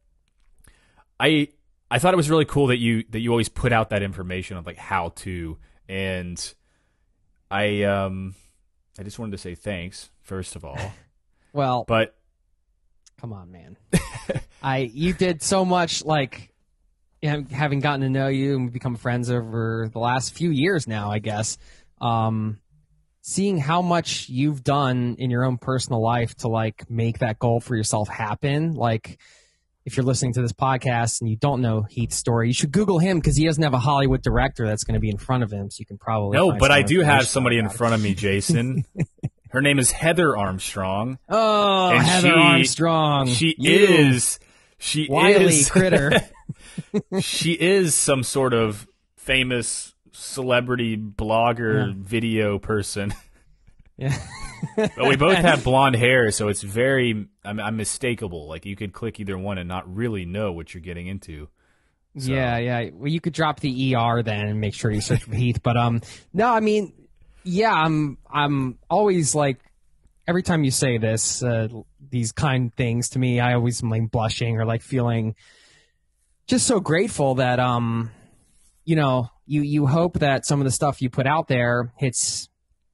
I 1.19 1.49
I 1.89 1.99
thought 1.99 2.13
it 2.13 2.17
was 2.17 2.29
really 2.29 2.45
cool 2.45 2.67
that 2.67 2.77
you 2.77 3.03
that 3.09 3.19
you 3.19 3.31
always 3.31 3.49
put 3.49 3.71
out 3.71 3.89
that 3.89 4.03
information 4.03 4.57
of 4.57 4.65
like 4.65 4.77
how 4.77 5.09
to 5.17 5.57
and 5.87 6.53
I 7.49 7.83
um 7.83 8.35
I 8.99 9.03
just 9.03 9.19
wanted 9.19 9.31
to 9.31 9.37
say 9.37 9.55
thanks 9.55 10.09
first 10.21 10.55
of 10.55 10.63
all. 10.65 10.77
Well, 11.53 11.85
But 11.87 12.15
come 13.19 13.33
on, 13.33 13.51
man. 13.51 13.77
I 14.61 14.79
you 14.93 15.13
did 15.13 15.41
so 15.41 15.65
much 15.65 16.05
like 16.05 16.53
having 17.23 17.79
gotten 17.79 18.01
to 18.01 18.09
know 18.09 18.27
you 18.27 18.55
and 18.55 18.71
become 18.71 18.95
friends 18.95 19.29
over 19.29 19.89
the 19.91 19.99
last 19.99 20.33
few 20.33 20.49
years 20.51 20.87
now, 20.87 21.11
I 21.11 21.19
guess. 21.19 21.57
Um, 21.99 22.59
seeing 23.21 23.57
how 23.57 23.81
much 23.81 24.29
you've 24.29 24.63
done 24.63 25.15
in 25.19 25.29
your 25.29 25.43
own 25.43 25.57
personal 25.57 26.01
life 26.01 26.35
to 26.37 26.47
like 26.47 26.89
make 26.89 27.19
that 27.19 27.39
goal 27.39 27.59
for 27.59 27.75
yourself 27.75 28.07
happen, 28.07 28.73
like 28.73 29.19
if 29.85 29.95
you're 29.95 30.05
listening 30.05 30.33
to 30.33 30.41
this 30.41 30.51
podcast 30.53 31.21
and 31.21 31.29
you 31.29 31.37
don't 31.37 31.61
know 31.61 31.81
Heath's 31.89 32.17
story, 32.17 32.47
you 32.47 32.53
should 32.53 32.71
Google 32.71 32.99
him 32.99 33.19
because 33.19 33.37
he 33.37 33.45
doesn't 33.45 33.63
have 33.63 33.73
a 33.73 33.79
Hollywood 33.79 34.21
director 34.21 34.67
that's 34.67 34.83
going 34.83 34.95
to 34.95 34.99
be 34.99 35.09
in 35.09 35.17
front 35.17 35.43
of 35.43 35.51
him, 35.51 35.69
so 35.71 35.77
you 35.79 35.85
can 35.85 35.97
probably 35.97 36.37
no, 36.37 36.51
but 36.57 36.71
I 36.71 36.81
do 36.81 37.01
have 37.01 37.27
somebody 37.27 37.57
in 37.57 37.69
front 37.69 37.95
of 37.95 38.01
me, 38.01 38.13
Jason. 38.13 38.85
Her 39.49 39.61
name 39.61 39.79
is 39.79 39.91
Heather 39.91 40.35
Armstrong. 40.35 41.19
Oh, 41.29 41.91
and 41.91 42.03
Heather 42.05 42.27
she- 42.27 42.33
Armstrong, 42.33 43.27
She 43.29 43.55
You 43.57 43.71
is 43.71 44.39
she 44.77 45.07
wily 45.09 45.45
is 45.45 45.69
critter. 45.71 46.11
She 47.21 47.53
is 47.53 47.95
some 47.95 48.23
sort 48.23 48.53
of 48.53 48.87
famous 49.15 49.93
celebrity 50.11 50.97
blogger 50.97 51.93
video 51.95 52.57
person. 52.59 53.13
yeah. 53.97 54.17
But 54.75 55.07
we 55.07 55.15
both 55.15 55.37
have 55.49 55.63
blonde 55.63 55.95
hair, 55.95 56.31
so 56.31 56.47
it's 56.47 56.61
very 56.63 57.27
I'm, 57.43 57.59
I'm 57.59 57.77
mistakable. 57.77 58.47
Like 58.47 58.65
you 58.65 58.75
could 58.75 58.93
click 58.93 59.19
either 59.19 59.37
one 59.37 59.57
and 59.57 59.67
not 59.67 59.93
really 59.93 60.25
know 60.25 60.51
what 60.51 60.73
you're 60.73 60.81
getting 60.81 61.07
into. 61.07 61.49
So- 62.17 62.31
Yeah, 62.31 62.57
yeah. 62.57 62.89
Well, 62.93 63.09
you 63.11 63.21
could 63.21 63.33
drop 63.33 63.59
the 63.59 63.95
ER 63.95 64.23
then 64.23 64.47
and 64.47 64.59
make 64.61 64.73
sure 64.73 64.89
you 64.91 65.01
search 65.01 65.23
for 65.23 65.35
Heath. 65.35 65.61
But 65.61 65.77
um, 65.77 66.01
no, 66.33 66.51
I 66.51 66.59
mean, 66.61 66.93
yeah, 67.43 67.71
I'm 67.73 68.17
I'm 68.31 68.79
always 68.89 69.35
like 69.35 69.59
every 70.27 70.41
time 70.43 70.63
you 70.63 70.71
say 70.71 70.97
this, 70.97 71.43
uh, 71.43 71.67
these 72.09 72.31
kind 72.31 72.73
things 72.75 73.09
to 73.09 73.19
me, 73.19 73.39
I 73.39 73.53
always 73.53 73.83
am 73.83 73.89
like 73.89 74.09
blushing 74.09 74.57
or 74.59 74.65
like 74.65 74.81
feeling 74.81 75.35
just 76.47 76.65
so 76.65 76.79
grateful 76.79 77.35
that 77.35 77.59
um, 77.59 78.11
you 78.85 78.95
know, 78.95 79.29
you 79.45 79.61
you 79.61 79.85
hope 79.85 80.19
that 80.19 80.45
some 80.45 80.61
of 80.61 80.65
the 80.65 80.71
stuff 80.71 81.01
you 81.01 81.09
put 81.09 81.27
out 81.27 81.47
there 81.47 81.91
hits 81.97 82.49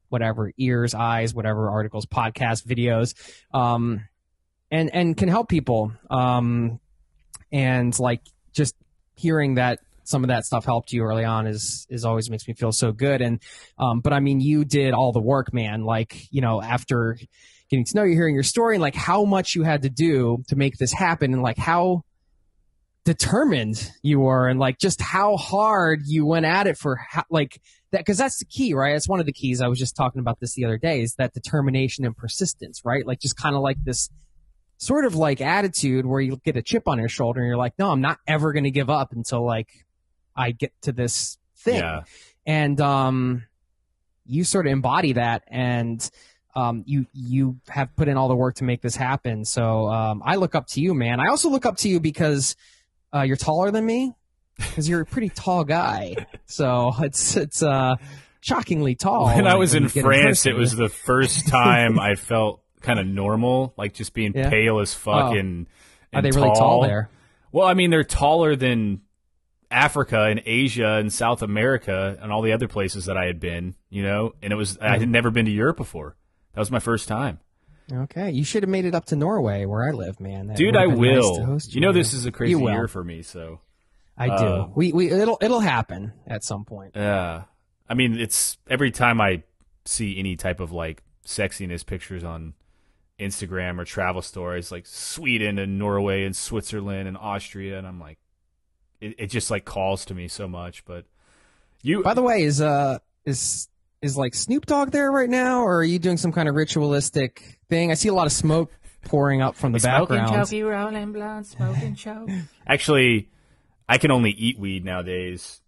whatever 0.09 0.51
ears, 0.57 0.93
eyes, 0.93 1.33
whatever 1.33 1.69
articles, 1.69 2.05
podcasts, 2.05 2.65
videos, 2.65 3.13
um, 3.53 4.07
and 4.71 4.93
and 4.93 5.15
can 5.15 5.29
help 5.29 5.49
people. 5.49 5.91
Um, 6.09 6.79
and 7.51 7.97
like 7.99 8.21
just 8.53 8.75
hearing 9.15 9.55
that 9.55 9.79
some 10.03 10.23
of 10.23 10.27
that 10.27 10.45
stuff 10.45 10.65
helped 10.65 10.91
you 10.91 11.03
early 11.03 11.23
on 11.23 11.47
is 11.47 11.85
is 11.89 12.03
always 12.03 12.29
makes 12.29 12.47
me 12.47 12.53
feel 12.53 12.71
so 12.71 12.91
good 12.91 13.21
and 13.21 13.39
um 13.77 14.01
but 14.01 14.11
i 14.11 14.19
mean 14.19 14.41
you 14.41 14.65
did 14.65 14.93
all 14.93 15.13
the 15.13 15.21
work 15.21 15.53
man 15.53 15.83
like 15.85 16.27
you 16.29 16.41
know 16.41 16.61
after 16.61 17.17
getting 17.69 17.85
to 17.85 17.95
know 17.95 18.03
you 18.03 18.13
hearing 18.13 18.33
your 18.33 18.43
story 18.43 18.75
and 18.75 18.81
like 18.81 18.95
how 18.95 19.23
much 19.23 19.55
you 19.55 19.63
had 19.63 19.83
to 19.83 19.89
do 19.89 20.43
to 20.49 20.57
make 20.57 20.77
this 20.77 20.91
happen 20.91 21.31
and 21.31 21.41
like 21.41 21.57
how 21.57 22.03
determined 23.05 23.91
you 24.01 24.19
were 24.19 24.47
and 24.47 24.59
like 24.59 24.77
just 24.79 25.01
how 25.01 25.35
hard 25.35 26.01
you 26.05 26.25
went 26.25 26.45
at 26.45 26.67
it 26.67 26.77
for 26.77 26.95
how, 26.95 27.23
like 27.29 27.61
that 27.91 27.99
because 27.99 28.17
that's 28.17 28.39
the 28.39 28.45
key 28.45 28.73
right 28.73 28.95
it's 28.95 29.09
one 29.09 29.19
of 29.19 29.25
the 29.25 29.33
keys 29.33 29.59
i 29.59 29.67
was 29.67 29.77
just 29.77 29.93
talking 29.93 30.19
about 30.19 30.39
this 30.39 30.53
the 30.53 30.63
other 30.63 30.77
day 30.77 31.01
is 31.01 31.15
that 31.15 31.33
determination 31.33 32.05
and 32.05 32.15
persistence 32.15 32.81
right 32.85 33.05
like 33.05 33.19
just 33.19 33.35
kind 33.35 33.55
of 33.55 33.61
like 33.61 33.75
this 33.83 34.09
sort 34.83 35.05
of 35.05 35.15
like 35.15 35.39
attitude 35.39 36.05
where 36.05 36.19
you 36.19 36.39
get 36.43 36.57
a 36.57 36.61
chip 36.61 36.87
on 36.87 36.99
your 36.99 37.07
shoulder 37.07 37.39
and 37.39 37.47
you're 37.47 37.57
like, 37.57 37.73
no, 37.79 37.89
I'm 37.89 38.01
not 38.01 38.19
ever 38.27 38.51
going 38.51 38.65
to 38.65 38.71
give 38.71 38.89
up 38.89 39.13
until 39.13 39.45
like 39.45 39.69
I 40.35 40.51
get 40.51 40.73
to 40.81 40.91
this 40.91 41.37
thing. 41.57 41.79
Yeah. 41.79 42.01
And, 42.45 42.79
um, 42.81 43.43
you 44.25 44.43
sort 44.43 44.67
of 44.67 44.73
embody 44.73 45.13
that 45.13 45.43
and, 45.47 46.09
um, 46.55 46.83
you, 46.85 47.07
you 47.13 47.59
have 47.67 47.95
put 47.95 48.07
in 48.07 48.17
all 48.17 48.27
the 48.27 48.35
work 48.35 48.55
to 48.55 48.63
make 48.63 48.81
this 48.81 48.95
happen. 48.95 49.45
So, 49.45 49.87
um, 49.87 50.21
I 50.23 50.35
look 50.35 50.53
up 50.53 50.67
to 50.67 50.81
you, 50.81 50.93
man. 50.93 51.19
I 51.19 51.27
also 51.29 51.49
look 51.49 51.65
up 51.65 51.77
to 51.77 51.89
you 51.89 51.99
because, 51.99 52.55
uh, 53.13 53.21
you're 53.21 53.37
taller 53.37 53.71
than 53.71 53.85
me 53.85 54.13
because 54.57 54.87
you're 54.89 55.01
a 55.01 55.05
pretty 55.05 55.29
tall 55.29 55.63
guy. 55.63 56.15
So 56.45 56.91
it's, 56.99 57.35
it's, 57.37 57.61
uh, 57.63 57.95
shockingly 58.41 58.95
tall. 58.95 59.27
When 59.27 59.47
I 59.47 59.55
was 59.55 59.73
when 59.73 59.83
in 59.83 59.89
France, 59.89 60.45
it 60.45 60.55
was 60.55 60.75
the 60.75 60.89
first 60.89 61.47
time 61.49 61.99
I 61.99 62.15
felt 62.15 62.61
kind 62.81 62.99
of 62.99 63.07
normal, 63.07 63.73
like 63.77 63.93
just 63.93 64.13
being 64.13 64.33
Yeah. 64.35 64.49
pale 64.49 64.79
as 64.79 64.93
fuck 64.93 65.31
Oh. 65.31 65.37
and, 65.37 65.67
Are 66.13 66.17
and 66.17 66.25
they 66.25 66.31
really 66.31 66.49
tall 66.53 66.81
there? 66.81 67.09
Well, 67.51 67.65
I 67.67 67.73
mean, 67.75 67.89
they're 67.91 68.03
taller 68.03 68.55
than 68.55 69.01
Africa 69.71 70.23
and 70.23 70.41
Asia 70.45 70.93
and 70.99 71.11
South 71.11 71.41
America 71.41 72.17
and 72.21 72.31
all 72.31 72.41
the 72.41 72.51
other 72.51 72.67
places 72.67 73.05
that 73.05 73.17
I 73.17 73.25
had 73.25 73.39
been, 73.39 73.75
you 73.89 74.03
know. 74.03 74.33
And 74.41 74.51
it 74.53 74.55
was 74.55 74.77
I 74.79 74.85
Mm-hmm. 74.91 74.99
had 74.99 75.09
never 75.09 75.31
been 75.31 75.45
to 75.45 75.51
Europe 75.51 75.77
before. 75.77 76.15
That 76.53 76.59
was 76.59 76.69
my 76.69 76.79
first 76.79 77.07
time, 77.07 77.39
Okay, 77.91 78.31
you 78.31 78.43
should 78.43 78.63
have 78.63 78.69
made 78.69 78.85
it 78.85 78.95
up 78.95 79.05
to 79.05 79.15
Norway, 79.15 79.65
where 79.65 79.83
I 79.83 79.91
live, 79.91 80.19
man. 80.19 80.47
That 80.47 80.57
dude. 80.57 80.75
I 80.75 80.85
been 80.85 80.91
nice 80.91 80.99
will. 80.99 81.45
host 81.45 81.75
you 81.75 81.81
know, 81.81 81.91
this 81.91 82.13
is 82.13 82.25
a 82.25 82.31
crazy 82.31 82.59
year 82.59 82.87
for 82.87 83.03
me, 83.03 83.21
so 83.21 83.59
I 84.17 84.27
do. 84.27 84.33
uh, 84.33 84.67
we 84.75 84.93
we 84.93 85.11
it'll 85.11 85.37
it'll 85.41 85.59
happen 85.59 86.13
at 86.27 86.43
some 86.43 86.65
point. 86.65 86.93
yeah. 86.95 87.43
I 87.89 87.95
mean, 87.95 88.17
it's 88.17 88.57
every 88.69 88.91
time 88.91 89.19
I 89.19 89.43
see 89.85 90.17
any 90.17 90.35
type 90.35 90.59
of 90.59 90.71
like 90.71 91.03
sexiness 91.25 91.85
pictures 91.85 92.23
on 92.23 92.53
Instagram 93.19 93.79
or 93.79 93.85
travel 93.85 94.21
stories, 94.21 94.71
like 94.71 94.85
Sweden 94.85 95.59
and 95.59 95.77
Norway 95.77 96.23
and 96.23 96.35
Switzerland 96.35 97.07
and 97.07 97.17
Austria, 97.17 97.77
and 97.77 97.85
I'm 97.85 97.99
like, 97.99 98.17
it, 99.01 99.15
it 99.17 99.27
just 99.27 99.51
like 99.51 99.65
calls 99.65 100.05
to 100.05 100.15
me 100.15 100.27
so 100.27 100.47
much. 100.47 100.85
But 100.85 101.05
you, 101.81 102.01
By 102.03 102.13
the 102.13 102.23
way, 102.23 102.43
is 102.43 102.61
uh 102.61 102.99
is 103.25 103.67
is 104.03 104.17
like 104.17 104.35
Snoop 104.35 104.65
Dogg 104.65 104.91
there 104.91 105.11
right 105.11 105.29
now, 105.29 105.61
or 105.61 105.77
are 105.77 105.83
you 105.83 105.97
doing 105.97 106.17
some 106.17 106.31
kind 106.31 106.49
of 106.49 106.55
ritualistic 106.55 107.57
thing? 107.69 107.89
I 107.89 107.93
see 107.93 108.09
a 108.09 108.13
lot 108.13 108.27
of 108.27 108.33
smoke 108.33 108.71
pouring 109.05 109.41
up 109.41 109.55
from 109.55 109.71
the 109.71 109.79
background. 109.79 110.51
rolling 110.51 111.13
blunt, 111.13 111.47
smoking 111.47 111.95
choke. 111.95 112.29
Actually, 112.67 113.29
I 113.87 113.97
can 113.97 114.11
only 114.11 114.31
eat 114.31 114.59
weed 114.59 114.83
nowadays. 114.83 115.61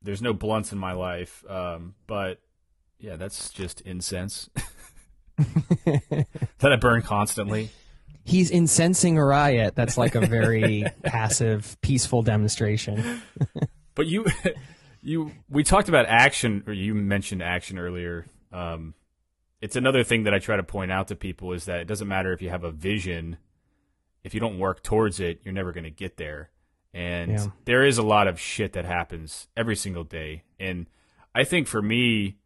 There's 0.00 0.22
no 0.22 0.32
blunts 0.32 0.72
in 0.72 0.78
my 0.78 0.92
life, 0.92 1.44
um, 1.48 1.94
but 2.06 2.40
yeah, 2.98 3.16
that's 3.16 3.50
just 3.50 3.82
incense 3.82 4.48
that 5.36 6.26
I 6.62 6.76
burn 6.76 7.02
constantly. 7.02 7.70
He's 8.24 8.50
incensing 8.50 9.18
a 9.18 9.24
riot. 9.24 9.74
That's 9.74 9.98
like 9.98 10.14
a 10.14 10.26
very 10.26 10.84
passive, 11.02 11.76
peaceful 11.82 12.22
demonstration. 12.22 13.20
But 13.94 14.06
you, 14.06 14.24
you, 15.02 15.32
we 15.48 15.64
talked 15.64 15.88
about 15.88 16.06
action, 16.06 16.64
or 16.66 16.72
you 16.72 16.94
mentioned 16.94 17.42
action 17.42 17.78
earlier. 17.78 18.26
Um, 18.52 18.94
it's 19.60 19.76
another 19.76 20.04
thing 20.04 20.24
that 20.24 20.34
I 20.34 20.38
try 20.38 20.56
to 20.56 20.62
point 20.62 20.90
out 20.90 21.08
to 21.08 21.16
people 21.16 21.52
is 21.52 21.66
that 21.66 21.80
it 21.80 21.86
doesn't 21.86 22.08
matter 22.08 22.32
if 22.32 22.40
you 22.42 22.50
have 22.50 22.64
a 22.64 22.72
vision 22.72 23.36
if 24.24 24.34
you 24.34 24.40
don't 24.40 24.58
work 24.58 24.82
towards 24.82 25.20
it, 25.20 25.40
you're 25.44 25.54
never 25.54 25.72
going 25.72 25.84
to 25.84 25.90
get 25.90 26.16
there. 26.16 26.50
And 26.94 27.32
Yeah. 27.32 27.46
there 27.64 27.84
is 27.84 27.98
a 27.98 28.02
lot 28.02 28.28
of 28.28 28.38
shit 28.38 28.72
that 28.74 28.84
happens 28.84 29.48
every 29.56 29.76
single 29.76 30.04
day. 30.04 30.44
And 30.60 30.86
I 31.34 31.44
think 31.44 31.66
for 31.66 31.82
me, 31.82 32.38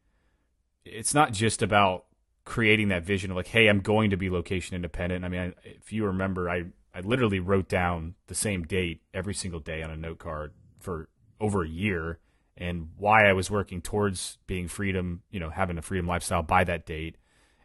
it's 0.84 1.14
not 1.14 1.32
just 1.32 1.62
about 1.62 2.06
creating 2.44 2.88
that 2.88 3.04
vision 3.04 3.30
of 3.30 3.36
like, 3.36 3.48
hey, 3.48 3.66
I'm 3.66 3.80
going 3.80 4.10
to 4.10 4.16
be 4.16 4.30
location 4.30 4.76
independent. 4.76 5.24
I 5.24 5.28
mean, 5.28 5.40
I, 5.40 5.52
if 5.64 5.92
you 5.92 6.06
remember, 6.06 6.48
I, 6.48 6.64
I 6.94 7.00
literally 7.00 7.40
wrote 7.40 7.68
down 7.68 8.14
the 8.28 8.34
same 8.34 8.62
date 8.62 9.02
every 9.12 9.34
single 9.34 9.60
day 9.60 9.82
on 9.82 9.90
a 9.90 9.96
note 9.96 10.18
card 10.18 10.52
for 10.78 11.08
over 11.40 11.62
a 11.64 11.68
year 11.68 12.20
and 12.56 12.88
why 12.96 13.28
I 13.28 13.32
was 13.32 13.50
working 13.50 13.82
towards 13.82 14.38
being 14.46 14.68
freedom, 14.68 15.22
you 15.30 15.38
know, 15.40 15.50
having 15.50 15.76
a 15.78 15.82
freedom 15.82 16.06
lifestyle 16.06 16.42
by 16.42 16.64
that 16.64 16.86
date 16.86 17.16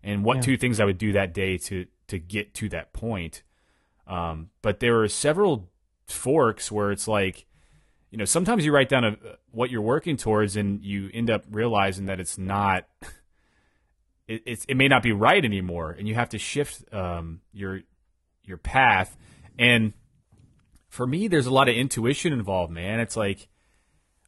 and 0.04 0.24
what 0.24 0.38
Yeah. 0.38 0.42
two 0.42 0.58
things 0.58 0.80
I 0.80 0.86
would 0.86 0.98
do 0.98 1.14
that 1.14 1.34
day 1.34 1.58
to, 1.60 1.86
to 2.08 2.20
get 2.20 2.54
to 2.56 2.70
that 2.70 2.92
point. 2.92 3.44
Um, 4.08 4.50
but 4.62 4.80
there 4.80 4.96
were 4.96 5.08
several 5.08 5.70
forks 6.08 6.72
where 6.72 6.92
it's 6.92 7.08
like, 7.08 7.46
you 8.10 8.18
know, 8.18 8.26
sometimes 8.26 8.66
you 8.66 8.74
write 8.74 8.90
down 8.90 9.06
a, 9.06 9.16
what 9.52 9.70
you're 9.70 9.82
working 9.82 10.18
towards 10.18 10.58
and 10.58 10.84
you 10.84 11.10
end 11.14 11.30
up 11.30 11.46
realizing 11.50 12.08
that 12.08 12.20
it's 12.20 12.38
not, 12.38 12.86
it, 14.28 14.44
it's, 14.46 14.66
it 14.66 14.76
may 14.76 14.90
not 14.90 15.04
be 15.04 15.14
right 15.14 15.44
anymore. 15.46 15.96
And 15.98 16.08
you 16.08 16.16
have 16.16 16.30
to 16.30 16.38
shift, 16.38 16.84
um, 16.94 17.40
your, 17.54 17.82
your 18.44 18.58
path. 18.58 19.16
And 19.58 19.94
for 20.90 21.08
me, 21.08 21.30
there's 21.30 21.46
a 21.46 21.52
lot 21.54 21.70
of 21.70 21.76
intuition 21.76 22.34
involved, 22.34 22.74
man. 22.74 23.00
It's 23.00 23.16
like, 23.16 23.48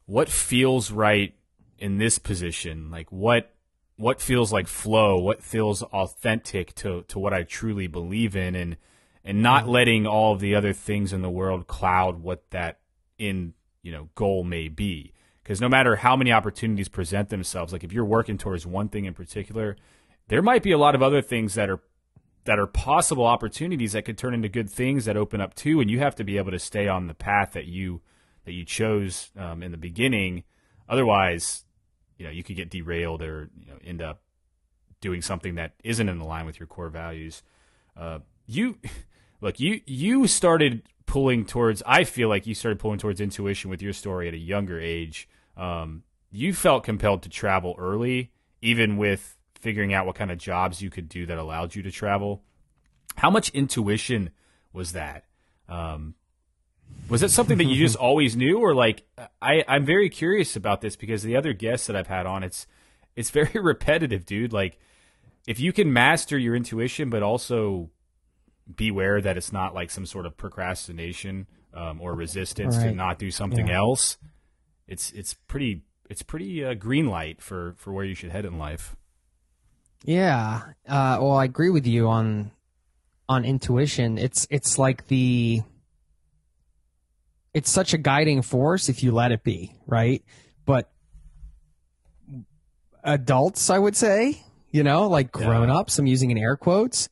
what 0.06 0.30
feels 0.30 0.92
right 0.92 1.34
in 1.78 1.98
this 1.98 2.18
position? 2.20 2.92
Like 2.92 3.12
what, 3.12 3.54
what 3.96 4.22
feels 4.22 4.52
like 4.52 4.68
flow? 4.68 5.18
What 5.18 5.44
feels 5.44 5.84
authentic 5.84 6.74
to, 6.76 7.04
to 7.08 7.20
what 7.20 7.34
I 7.34 7.44
truly 7.44 7.88
believe 7.88 8.36
in? 8.36 8.56
And, 8.56 8.78
and 9.24 9.42
not 9.42 9.64
mm-hmm. 9.64 9.72
letting 9.72 10.08
all 10.08 10.34
of 10.34 10.40
the 10.40 10.56
other 10.56 10.74
things 10.74 11.14
in 11.14 11.22
the 11.22 11.30
world 11.30 11.68
cloud 11.68 12.22
what 12.22 12.50
that 12.52 12.80
in 13.18 13.54
you 13.82 13.92
know 13.92 14.10
goal 14.16 14.44
may 14.44 14.68
be 14.68 15.14
because 15.44 15.62
no 15.62 15.70
matter 15.70 15.98
how 15.98 16.16
many 16.16 16.32
opportunities 16.32 16.90
present 16.90 17.30
themselves 17.30 17.72
like 17.72 17.84
if 17.84 17.94
you're 17.94 18.06
working 18.06 18.38
towards 18.38 18.66
one 18.66 18.90
thing 18.90 19.06
in 19.06 19.14
particular 19.14 19.76
there 20.28 20.42
might 20.42 20.64
be 20.64 20.72
a 20.72 20.78
lot 20.78 20.96
of 20.96 21.02
other 21.02 21.22
things 21.22 21.54
that 21.54 21.70
are 21.70 21.82
that 22.46 22.60
are 22.60 22.68
possible 22.68 23.26
opportunities 23.26 23.94
that 23.94 24.04
could 24.04 24.18
turn 24.18 24.34
into 24.34 24.50
good 24.50 24.70
things 24.70 25.06
that 25.06 25.16
open 25.16 25.40
up 25.40 25.54
too 25.54 25.80
and 25.80 25.90
you 25.90 26.00
have 26.00 26.16
to 26.16 26.24
be 26.24 26.38
able 26.38 26.52
to 26.52 26.60
stay 26.60 26.88
on 26.88 27.08
the 27.08 27.14
path 27.14 27.54
that 27.54 27.66
you 27.66 28.02
that 28.46 28.54
you 28.54 28.66
chose 28.66 29.32
um, 29.38 29.64
in 29.64 29.72
the 29.72 29.78
beginning. 29.78 30.44
Otherwise 30.88 31.64
you 32.18 32.26
know 32.26 32.32
you 32.32 32.44
could 32.44 32.56
get 32.56 32.70
derailed 32.70 33.22
or 33.22 33.50
you 33.60 33.68
know 33.68 33.78
end 33.84 34.02
up 34.02 34.22
doing 35.02 35.22
something 35.22 35.56
that 35.56 35.74
isn't 35.84 36.08
in 36.08 36.20
line 36.20 36.46
with 36.46 36.60
your 36.60 36.68
core 36.68 36.90
values. 36.90 37.44
Uh, 37.98 38.20
you 38.46 38.78
look 39.42 39.60
you 39.60 39.82
you 39.86 40.28
started 40.28 40.84
pulling 41.06 41.46
towards 41.46 41.84
i 41.86 42.06
feel 42.06 42.30
like 42.30 42.48
you 42.48 42.56
started 42.56 42.80
pulling 42.80 42.98
towards 42.98 43.20
intuition 43.20 43.70
with 43.70 43.82
your 43.82 43.92
story 43.92 44.28
at 44.28 44.34
a 44.34 44.38
younger 44.38 44.80
age. 44.80 45.28
Um, 45.58 46.04
you 46.32 46.54
felt 46.54 46.84
compelled 46.84 47.24
to 47.24 47.30
travel 47.30 47.76
early 47.78 48.32
even 48.62 48.98
with 48.98 49.38
figuring 49.60 49.94
out 49.94 50.06
what 50.06 50.16
kind 50.16 50.32
of 50.32 50.38
jobs 50.38 50.82
you 50.82 50.90
could 50.90 51.10
do 51.10 51.26
that 51.26 51.38
allowed 51.38 51.76
you 51.76 51.84
to 51.84 51.92
travel. 51.92 52.42
How 53.18 53.30
much 53.30 53.50
intuition 53.50 54.32
was 54.72 54.94
that? 54.94 55.26
Um, 55.68 56.16
was 57.10 57.22
it 57.24 57.30
something 57.32 57.58
that 57.58 57.66
you 57.66 57.76
just 57.76 57.96
always 58.08 58.36
knew 58.36 58.60
or 58.60 58.74
like 58.74 59.04
I, 59.42 59.64
i'm 59.68 59.86
very 59.86 60.10
curious 60.10 60.56
about 60.56 60.82
this 60.82 60.96
because 60.96 61.24
the 61.24 61.36
other 61.36 61.54
guests 61.54 61.88
that 61.88 61.96
i've 61.96 62.08
had 62.08 62.26
on 62.26 62.44
it's 62.44 62.68
it's 63.16 63.30
very 63.30 63.52
repetitive 63.62 64.26
dude 64.26 64.54
like 64.54 64.80
if 65.48 65.60
you 65.60 65.74
can 65.74 65.92
master 65.94 66.38
your 66.38 66.56
intuition 66.56 67.10
but 67.10 67.22
also 67.24 67.90
beware 68.76 69.20
that 69.22 69.36
it's 69.38 69.52
not 69.52 69.74
like 69.74 69.92
some 69.92 70.06
sort 70.06 70.26
of 70.26 70.38
procrastination 70.38 71.48
um, 71.74 72.00
or 72.00 72.14
resistance 72.16 72.78
to 72.78 72.92
not 72.92 73.20
do 73.20 73.30
something 73.32 73.68
Yeah. 73.68 73.78
else 73.78 74.18
it's 74.88 75.12
it's 75.12 75.34
pretty 75.34 75.84
it's 76.10 76.22
pretty 76.24 76.64
uh, 76.64 76.74
green 76.74 77.08
light 77.08 77.41
for 77.41 77.74
for 77.78 77.91
where 77.91 78.06
you 78.06 78.15
should 78.15 78.32
head 78.32 78.46
in 78.46 78.58
life 78.58 78.96
Yeah. 80.06 80.62
Uh, 80.88 81.17
well, 81.22 81.38
I 81.38 81.46
agree 81.46 81.70
with 81.70 81.88
you 81.88 82.08
on 82.10 82.52
on 83.30 83.46
intuition. 83.46 84.17
It's 84.17 84.46
it's 84.50 84.78
like 84.78 85.08
the 85.08 85.63
it's 87.54 87.70
such 87.70 87.94
a 87.94 87.98
guiding 87.98 88.42
force 88.42 88.89
if 88.89 89.04
you 89.04 89.12
let 89.12 89.32
it 89.32 89.44
be, 89.44 89.76
right? 89.86 90.24
But 90.66 90.92
adults, 93.04 93.70
I 93.70 93.78
would 93.78 93.96
say, 93.96 94.42
you 94.72 94.84
know, 94.84 95.08
like 95.08 95.32
grown 95.32 95.70
ups, 95.70 96.00
I'm 96.00 96.08
using 96.08 96.32
in 96.32 96.38
air 96.38 96.58
quotes, 96.58 97.10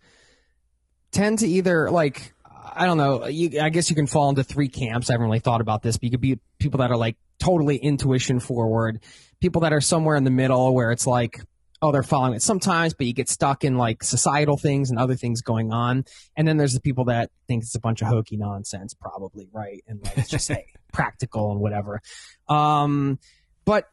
tend 1.12 1.39
to 1.39 1.47
either 1.47 1.91
like 1.91 2.34
I 2.73 2.86
don't 2.86 2.97
know. 2.97 3.27
You, 3.27 3.60
I 3.60 3.69
guess 3.69 3.89
you 3.89 3.95
can 3.95 4.08
fall 4.08 4.30
into 4.30 4.43
three 4.43 4.69
camps. 4.69 5.10
I 5.10 5.13
haven't 5.13 5.27
really 5.27 5.39
thought 5.39 5.62
about 5.62 5.84
this, 5.84 5.97
but 5.97 6.04
you 6.04 6.12
could 6.12 6.21
be 6.21 6.39
people 6.58 6.80
that 6.80 6.89
are 6.89 6.97
like 6.97 7.17
totally 7.39 7.75
intuition 7.75 8.39
forward, 8.39 9.01
people 9.41 9.62
that 9.62 9.73
are 9.73 9.82
somewhere 9.82 10.15
in 10.15 10.23
the 10.23 10.32
middle 10.32 10.73
where 10.73 10.91
it's 10.91 11.06
like, 11.06 11.41
oh, 11.81 11.91
they're 11.91 12.03
following 12.03 12.33
it 12.33 12.41
sometimes, 12.41 12.93
but 12.93 13.07
you 13.07 13.13
get 13.13 13.27
stuck 13.27 13.63
in 13.63 13.77
like 13.77 14.03
societal 14.03 14.55
things 14.57 14.91
and 14.91 14.99
other 14.99 15.15
things 15.15 15.41
going 15.41 15.73
on. 15.73 16.05
And 16.37 16.47
then 16.47 16.57
there's 16.57 16.73
the 16.73 16.79
people 16.79 17.05
that 17.05 17.31
think 17.47 17.63
it's 17.63 17.73
a 17.75 17.79
bunch 17.79 18.01
of 18.01 18.07
hokey 18.07 18.37
nonsense, 18.37 18.93
probably, 18.93 19.49
right? 19.51 19.83
And 19.87 20.03
like, 20.03 20.17
it's 20.17 20.29
just 20.29 20.47
hey, 20.49 20.65
practical 20.93 21.51
and 21.51 21.59
whatever. 21.59 22.01
Um, 22.47 23.19
but 23.65 23.85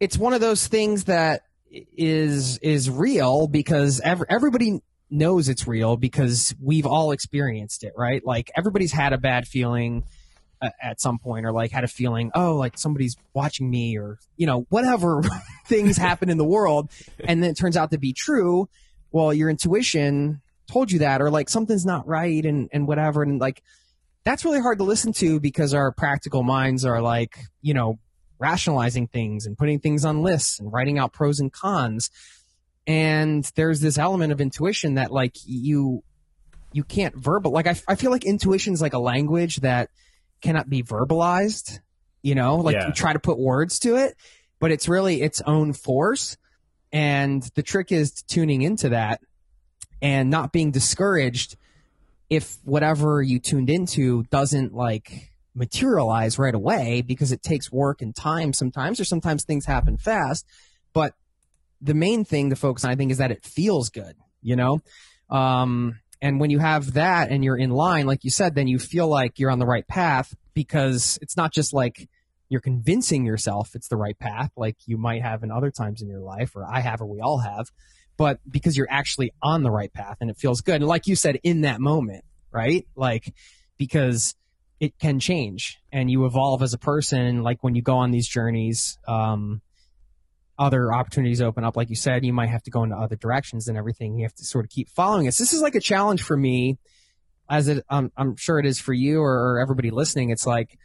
it's 0.00 0.16
one 0.16 0.32
of 0.32 0.40
those 0.40 0.66
things 0.66 1.04
that 1.04 1.42
is 1.70 2.58
is 2.58 2.90
real 2.90 3.46
because 3.46 4.00
ev- 4.00 4.24
everybody 4.28 4.80
knows 5.10 5.48
it's 5.48 5.66
real 5.66 5.96
because 5.96 6.54
we've 6.60 6.86
all 6.86 7.12
experienced 7.12 7.84
it, 7.84 7.92
right? 7.96 8.24
Like 8.24 8.50
everybody's 8.56 8.92
had 8.92 9.12
a 9.12 9.18
bad 9.18 9.46
feeling 9.46 10.04
at 10.80 11.00
some 11.00 11.18
point 11.18 11.46
or 11.46 11.52
like 11.52 11.70
had 11.70 11.84
a 11.84 11.88
feeling, 11.88 12.30
oh, 12.34 12.56
like 12.56 12.78
somebody's 12.78 13.16
watching 13.34 13.68
me 13.68 13.98
or, 13.98 14.18
you 14.36 14.46
know, 14.46 14.66
whatever 14.68 15.22
things 15.66 15.96
happen 15.96 16.30
in 16.30 16.38
the 16.38 16.44
world. 16.44 16.90
And 17.24 17.42
then 17.42 17.50
it 17.50 17.56
turns 17.56 17.76
out 17.76 17.90
to 17.90 17.98
be 17.98 18.12
true. 18.12 18.68
Well, 19.10 19.32
your 19.34 19.50
intuition 19.50 20.40
told 20.70 20.90
you 20.90 21.00
that 21.00 21.20
or 21.20 21.30
like 21.30 21.48
something's 21.48 21.84
not 21.84 22.06
right 22.06 22.44
and, 22.44 22.68
and 22.72 22.86
whatever. 22.86 23.22
And 23.22 23.40
like, 23.40 23.62
that's 24.24 24.44
really 24.44 24.60
hard 24.60 24.78
to 24.78 24.84
listen 24.84 25.12
to 25.14 25.40
because 25.40 25.74
our 25.74 25.92
practical 25.92 26.42
minds 26.42 26.84
are 26.84 27.02
like, 27.02 27.38
you 27.60 27.74
know, 27.74 27.98
rationalizing 28.38 29.08
things 29.08 29.46
and 29.46 29.58
putting 29.58 29.80
things 29.80 30.04
on 30.04 30.22
lists 30.22 30.58
and 30.58 30.72
writing 30.72 30.98
out 30.98 31.12
pros 31.12 31.40
and 31.40 31.52
cons 31.52 32.10
and 32.86 33.50
there's 33.54 33.80
this 33.80 33.98
element 33.98 34.32
of 34.32 34.40
intuition 34.40 34.94
that 34.94 35.12
like 35.12 35.36
you 35.44 36.02
you 36.72 36.82
can't 36.82 37.14
verbal 37.14 37.52
like 37.52 37.66
I, 37.66 37.76
I 37.86 37.94
feel 37.94 38.10
like 38.10 38.24
intuition 38.24 38.72
is 38.72 38.82
like 38.82 38.94
a 38.94 38.98
language 38.98 39.56
that 39.58 39.90
cannot 40.42 40.68
be 40.68 40.82
verbalized 40.82 41.78
you 42.22 42.34
know 42.34 42.56
like 42.56 42.74
Yeah. 42.74 42.88
you 42.88 42.92
try 42.92 43.12
to 43.12 43.18
put 43.18 43.38
words 43.38 43.78
to 43.80 43.96
it 43.96 44.16
but 44.58 44.70
it's 44.70 44.88
really 44.88 45.22
its 45.22 45.40
own 45.46 45.72
force 45.72 46.36
and 46.92 47.42
the 47.54 47.62
trick 47.62 47.90
is 47.92 48.22
tuning 48.22 48.62
into 48.62 48.90
that 48.90 49.20
and 50.02 50.28
not 50.30 50.52
being 50.52 50.70
discouraged 50.70 51.56
if 52.28 52.58
whatever 52.64 53.22
you 53.22 53.38
tuned 53.38 53.70
into 53.70 54.24
doesn't 54.24 54.74
like 54.74 55.30
materialize 55.54 56.38
right 56.38 56.54
away 56.54 57.02
because 57.02 57.30
it 57.32 57.42
takes 57.42 57.70
work 57.70 58.02
and 58.02 58.14
time 58.16 58.52
sometimes 58.52 58.98
or 59.00 59.04
sometimes 59.04 59.44
things 59.44 59.64
happen 59.66 59.96
fast 59.96 60.46
but 60.92 61.14
the 61.84 61.94
main 61.94 62.24
thing 62.24 62.50
to 62.50 62.54
focus 62.56 62.84
on, 62.84 62.92
I 62.92 62.94
think, 62.94 63.10
is 63.10 63.18
that 63.18 63.32
it 63.32 63.44
feels 63.44 63.90
good, 63.90 64.14
you 64.40 64.54
know? 64.54 64.80
Um, 65.28 65.98
and 66.22 66.38
when 66.38 66.50
you 66.50 66.60
have 66.60 66.94
that 66.94 67.30
and 67.30 67.44
you're 67.44 67.56
in 67.56 67.70
line, 67.70 68.06
like 68.06 68.22
you 68.22 68.30
said, 68.30 68.54
then 68.54 68.68
you 68.68 68.78
feel 68.78 69.08
like 69.08 69.40
you're 69.40 69.50
on 69.50 69.58
the 69.58 69.66
right 69.66 69.86
path 69.86 70.32
because 70.54 71.18
it's 71.20 71.36
not 71.36 71.52
just 71.52 71.74
like 71.74 72.08
you're 72.48 72.60
convincing 72.60 73.26
yourself 73.26 73.74
it's 73.74 73.88
the 73.88 73.96
right 73.96 74.16
path, 74.18 74.52
like 74.56 74.76
you 74.86 74.96
might 74.96 75.22
have 75.22 75.42
in 75.42 75.50
other 75.50 75.72
times 75.72 76.00
in 76.00 76.08
your 76.08 76.20
life, 76.20 76.54
or 76.54 76.64
I 76.64 76.80
have, 76.80 77.00
or 77.00 77.06
we 77.06 77.20
all 77.20 77.38
have, 77.38 77.66
but 78.16 78.38
because 78.48 78.76
you're 78.76 78.90
actually 78.90 79.32
on 79.42 79.64
the 79.64 79.70
right 79.70 79.92
path 79.92 80.18
and 80.20 80.30
it 80.30 80.36
feels 80.36 80.60
good. 80.60 80.76
And 80.76 80.86
like 80.86 81.08
you 81.08 81.16
said, 81.16 81.40
in 81.42 81.62
that 81.62 81.80
moment, 81.80 82.24
right? 82.52 82.86
Like, 82.94 83.34
because 83.76 84.36
it 84.78 84.96
can 85.00 85.18
change 85.18 85.80
and 85.90 86.08
you 86.08 86.24
evolve 86.24 86.62
as 86.62 86.72
a 86.72 86.78
person. 86.78 87.42
Like 87.42 87.64
when 87.64 87.74
you 87.74 87.82
go 87.82 87.96
on 87.96 88.12
these 88.12 88.28
journeys, 88.28 88.96
um, 89.08 89.60
other 90.62 90.92
opportunities 90.92 91.42
open 91.42 91.64
up. 91.64 91.76
Like 91.76 91.90
you 91.90 91.96
said, 91.96 92.24
you 92.24 92.32
might 92.32 92.48
have 92.48 92.62
to 92.62 92.70
go 92.70 92.84
into 92.84 92.96
other 92.96 93.16
directions 93.16 93.66
and 93.66 93.76
everything. 93.76 94.16
You 94.16 94.24
have 94.24 94.34
to 94.36 94.44
sort 94.44 94.64
of 94.64 94.70
keep 94.70 94.88
following 94.88 95.26
us. 95.26 95.36
This 95.36 95.52
is 95.52 95.60
like 95.60 95.74
a 95.74 95.80
challenge 95.80 96.22
for 96.22 96.36
me, 96.36 96.78
as 97.50 97.66
it, 97.66 97.84
um, 97.90 98.12
I'm 98.16 98.36
sure 98.36 98.60
it 98.60 98.66
is 98.66 98.78
for 98.78 98.92
you 98.92 99.20
or, 99.20 99.32
or 99.32 99.58
everybody 99.58 99.90
listening. 99.90 100.30
It's 100.30 100.46
like, 100.46 100.78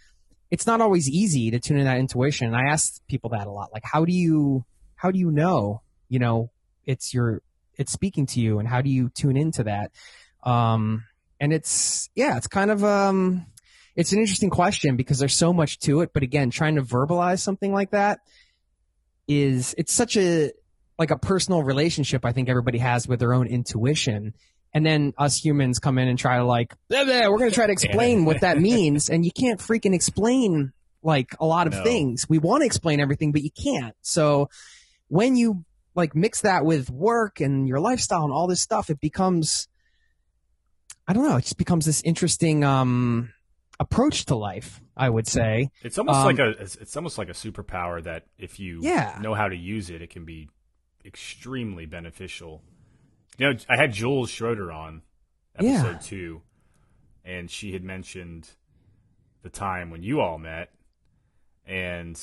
it's 0.49 0.65
not 0.65 0.81
always 0.81 1.07
easy 1.07 1.51
to 1.51 1.59
tune 1.59 1.77
in 1.77 1.85
that 1.85 1.99
intuition. 1.99 2.47
And 2.47 2.55
I 2.55 2.71
ask 2.71 3.05
people 3.07 3.29
that 3.31 3.45
a 3.45 3.51
lot. 3.51 3.69
Like, 3.71 3.83
how 3.85 4.03
do 4.03 4.13
you, 4.13 4.65
how 4.95 5.11
do 5.11 5.19
you 5.19 5.29
know, 5.29 5.83
you 6.09 6.17
know, 6.17 6.49
it's 6.85 7.13
your, 7.13 7.43
it's 7.75 7.91
speaking 7.91 8.25
to 8.27 8.39
you 8.39 8.57
and 8.57 8.67
how 8.67 8.81
do 8.81 8.89
you 8.89 9.09
tune 9.09 9.37
into 9.37 9.63
that? 9.65 9.91
Um, 10.41 11.03
and 11.39 11.53
it's, 11.53 12.09
yeah, 12.15 12.37
it's 12.37 12.47
kind 12.47 12.71
of, 12.71 12.83
um, 12.83 13.45
it's 13.95 14.11
an 14.11 14.19
interesting 14.19 14.49
question 14.49 14.95
because 14.95 15.19
there's 15.19 15.35
so 15.35 15.53
much 15.53 15.77
to 15.79 16.01
it. 16.01 16.13
But 16.13 16.23
again, 16.23 16.49
trying 16.49 16.75
to 16.75 16.81
verbalize 16.81 17.41
something 17.41 17.71
like 17.71 17.91
that, 17.91 18.19
is 19.27 19.75
it's 19.77 19.93
such 19.93 20.17
a 20.17 20.51
like 20.99 21.11
a 21.11 21.17
personal 21.17 21.61
relationship 21.63 22.25
I 22.25 22.31
think 22.31 22.49
everybody 22.49 22.79
has 22.79 23.07
with 23.07 23.19
their 23.19 23.33
own 23.33 23.47
intuition 23.47 24.33
and 24.73 24.85
then 24.85 25.13
us 25.17 25.37
humans 25.43 25.79
come 25.79 25.97
in 25.97 26.07
and 26.07 26.19
try 26.19 26.37
to 26.37 26.43
like, 26.43 26.75
"Blah, 26.89 27.05
blah," 27.05 27.29
we're 27.29 27.37
going 27.37 27.49
to 27.49 27.55
try 27.55 27.67
to 27.67 27.71
explain 27.71 28.25
what 28.25 28.41
that 28.41 28.57
means, 28.59 29.09
and 29.09 29.23
you 29.25 29.31
can't 29.31 29.59
freaking 29.59 29.93
explain 29.95 30.73
like 31.01 31.35
a 31.39 31.45
lot 31.45 31.67
of 31.67 31.73
No. 31.73 31.83
things. 31.83 32.27
We 32.27 32.37
want 32.37 32.61
to 32.61 32.65
explain 32.65 32.99
everything, 32.99 33.31
but 33.31 33.41
you 33.41 33.49
can't. 33.51 33.95
So 34.01 34.49
when 35.07 35.35
you 35.35 35.63
like 35.95 36.15
mix 36.15 36.41
that 36.41 36.65
with 36.65 36.89
work 36.91 37.39
and 37.39 37.67
your 37.67 37.79
lifestyle 37.79 38.23
and 38.23 38.33
all 38.33 38.45
this 38.45 38.61
stuff, 38.61 38.89
it 38.89 38.99
becomes, 38.99 39.67
I 41.07 41.13
don't 41.13 41.27
know, 41.27 41.37
it 41.37 41.43
just 41.43 41.57
becomes 41.57 41.85
this 41.85 42.01
interesting 42.03 42.63
um 42.63 43.31
approach 43.79 44.25
to 44.25 44.35
life. 44.35 44.81
I 44.95 45.09
would 45.09 45.27
say. 45.27 45.69
It's 45.83 45.97
almost 45.99 46.17
Um, 46.19 46.25
like 46.25 46.39
a 46.39 46.49
it's 46.61 46.97
almost 46.97 47.17
like 47.19 47.29
a 47.29 47.33
superpower 47.33 48.01
that 48.03 48.25
if 48.37 48.59
you 48.59 48.79
Yeah. 48.81 49.19
know 49.21 49.33
how 49.35 49.47
to 49.47 49.55
use 49.55 49.89
it, 49.91 50.01
it 50.01 50.09
can 50.09 50.25
be 50.25 50.49
extremely 51.05 51.85
beneficial. 51.85 52.63
You 53.37 53.53
know, 53.53 53.59
I 53.69 53.77
had 53.77 53.93
Jules 53.93 54.31
Schroeder 54.31 54.71
on 54.71 55.03
episode 55.55 55.91
Yeah. 55.91 55.97
two, 55.99 56.41
and 57.23 57.49
she 57.51 57.73
had 57.73 57.83
mentioned 57.83 58.49
the 59.43 59.49
time 59.51 59.91
when 59.91 60.01
you 60.01 60.19
all 60.19 60.39
met, 60.39 60.73
and 61.65 62.19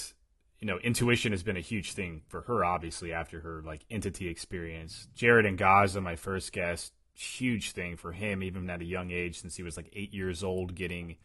you 0.61 0.67
know, 0.67 0.79
intuition 0.79 1.31
has 1.33 1.43
been 1.43 1.57
a 1.59 1.61
huge 1.61 1.93
thing 1.93 2.23
for 2.29 2.41
her, 2.43 2.65
obviously 2.65 3.13
after 3.13 3.41
her 3.41 3.63
like 3.63 3.85
entity 3.91 4.29
experience. 4.29 5.09
Jared 5.15 5.45
Angaza, 5.45 6.03
my 6.03 6.17
first 6.17 6.53
guest, 6.53 6.93
huge 7.13 7.73
thing 7.73 7.97
for 7.97 8.13
him, 8.13 8.43
even 8.43 8.69
at 8.71 8.81
a 8.81 8.85
young 8.85 9.11
age, 9.11 9.41
since 9.41 9.57
he 9.57 9.63
was 9.63 9.77
like 9.77 9.91
eight 9.93 10.15
years 10.15 10.43
old, 10.43 10.75
getting 10.75 11.17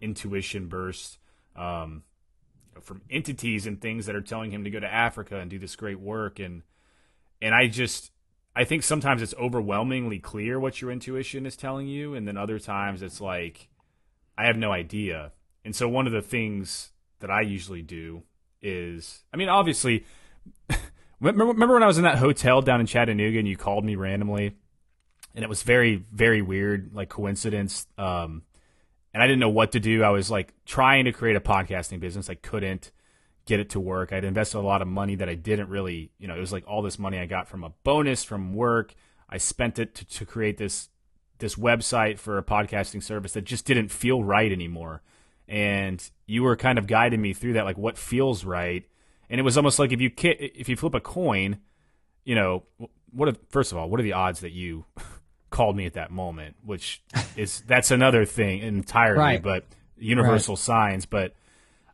intuition 0.00 0.66
bursts 0.68 1.18
um, 1.56 2.02
from 2.80 3.02
entities 3.10 3.66
and 3.66 3.80
things 3.80 4.06
that 4.06 4.16
are 4.16 4.20
telling 4.20 4.50
him 4.50 4.64
to 4.64 4.70
go 4.70 4.80
to 4.80 4.92
Africa 4.92 5.38
and 5.38 5.50
do 5.50 5.58
this 5.58 5.76
great 5.76 6.00
work. 6.00 6.38
And 6.38 6.62
and 7.40 7.54
I 7.54 7.68
just 7.68 8.10
I 8.54 8.64
think 8.64 8.82
sometimes 8.82 9.22
it's 9.22 9.34
overwhelmingly 9.34 10.18
clear 10.18 10.58
what 10.58 10.80
your 10.80 10.90
intuition 10.90 11.46
is 11.46 11.56
telling 11.56 11.86
you. 11.86 12.14
And 12.14 12.26
then 12.26 12.36
other 12.36 12.58
times 12.58 13.02
it's 13.02 13.20
like 13.20 13.68
I 14.36 14.46
have 14.46 14.56
no 14.56 14.72
idea. 14.72 15.32
And 15.64 15.74
so 15.74 15.88
one 15.88 16.06
of 16.06 16.12
the 16.12 16.22
things 16.22 16.92
that 17.20 17.30
I 17.30 17.42
usually 17.42 17.82
do 17.82 18.22
is 18.62 19.24
I 19.32 19.36
mean 19.36 19.48
obviously 19.48 20.04
remember, 21.20 21.74
when 21.74 21.82
I 21.82 21.86
was 21.86 21.98
in 21.98 22.04
that 22.04 22.18
hotel 22.18 22.62
down 22.62 22.80
in 22.80 22.86
Chattanooga 22.86 23.38
and 23.38 23.48
you 23.48 23.56
called 23.56 23.84
me 23.84 23.96
randomly? 23.96 24.56
And 25.34 25.44
it 25.44 25.48
was 25.48 25.62
very 25.62 26.04
very 26.12 26.42
weird 26.42 26.92
like 26.94 27.08
coincidence. 27.08 27.86
Um 27.98 28.42
and 29.12 29.22
I 29.22 29.26
didn't 29.26 29.40
know 29.40 29.50
what 29.50 29.72
to 29.72 29.80
do. 29.80 30.02
I 30.02 30.10
was 30.10 30.30
like 30.30 30.54
trying 30.64 31.04
to 31.04 31.12
create 31.12 31.36
a 31.36 31.40
podcasting 31.40 32.00
business. 32.00 32.30
I 32.30 32.34
couldn't 32.34 32.92
get 33.46 33.60
it 33.60 33.70
to 33.70 33.80
work. 33.80 34.12
I'd 34.12 34.24
invested 34.24 34.58
a 34.58 34.60
lot 34.60 34.82
of 34.82 34.88
money 34.88 35.16
that 35.16 35.28
I 35.28 35.34
didn't 35.34 35.68
really, 35.68 36.12
you 36.18 36.28
know, 36.28 36.36
it 36.36 36.40
was 36.40 36.52
like 36.52 36.66
all 36.66 36.82
this 36.82 36.98
money 36.98 37.18
I 37.18 37.26
got 37.26 37.48
from 37.48 37.64
a 37.64 37.72
bonus 37.82 38.22
from 38.22 38.54
work. 38.54 38.94
I 39.28 39.38
spent 39.38 39.78
it 39.78 39.94
to, 39.96 40.04
to 40.04 40.26
create 40.26 40.58
this 40.58 40.88
this 41.38 41.54
website 41.54 42.18
for 42.18 42.36
a 42.36 42.42
podcasting 42.42 43.02
service 43.02 43.32
that 43.32 43.44
just 43.44 43.64
didn't 43.64 43.88
feel 43.88 44.22
right 44.22 44.52
anymore. 44.52 45.02
And 45.48 46.06
you 46.26 46.42
were 46.42 46.54
kind 46.54 46.78
of 46.78 46.86
guiding 46.86 47.20
me 47.20 47.32
through 47.32 47.54
that, 47.54 47.64
like 47.64 47.78
what 47.78 47.98
feels 47.98 48.44
right. 48.44 48.84
And 49.28 49.40
it 49.40 49.42
was 49.42 49.56
almost 49.56 49.78
like 49.78 49.90
if 49.90 50.00
you 50.00 50.12
if 50.16 50.68
you 50.68 50.76
flip 50.76 50.94
a 50.94 51.00
coin, 51.00 51.58
you 52.24 52.34
know, 52.34 52.64
what? 53.10 53.28
If, 53.28 53.38
first 53.48 53.72
of 53.72 53.78
all, 53.78 53.88
what 53.88 53.98
are 53.98 54.04
the 54.04 54.12
odds 54.12 54.40
that 54.40 54.52
you 54.52 54.84
called 55.50 55.76
me 55.76 55.86
at 55.86 55.94
that 55.94 56.10
moment? 56.10 56.56
Which 56.64 57.02
is 57.36 57.62
that's 57.66 57.90
another 57.90 58.24
thing 58.24 58.60
entirely, 58.60 59.18
Right. 59.18 59.42
but 59.42 59.64
universal 59.96 60.56
signs. 60.56 61.06
But 61.06 61.34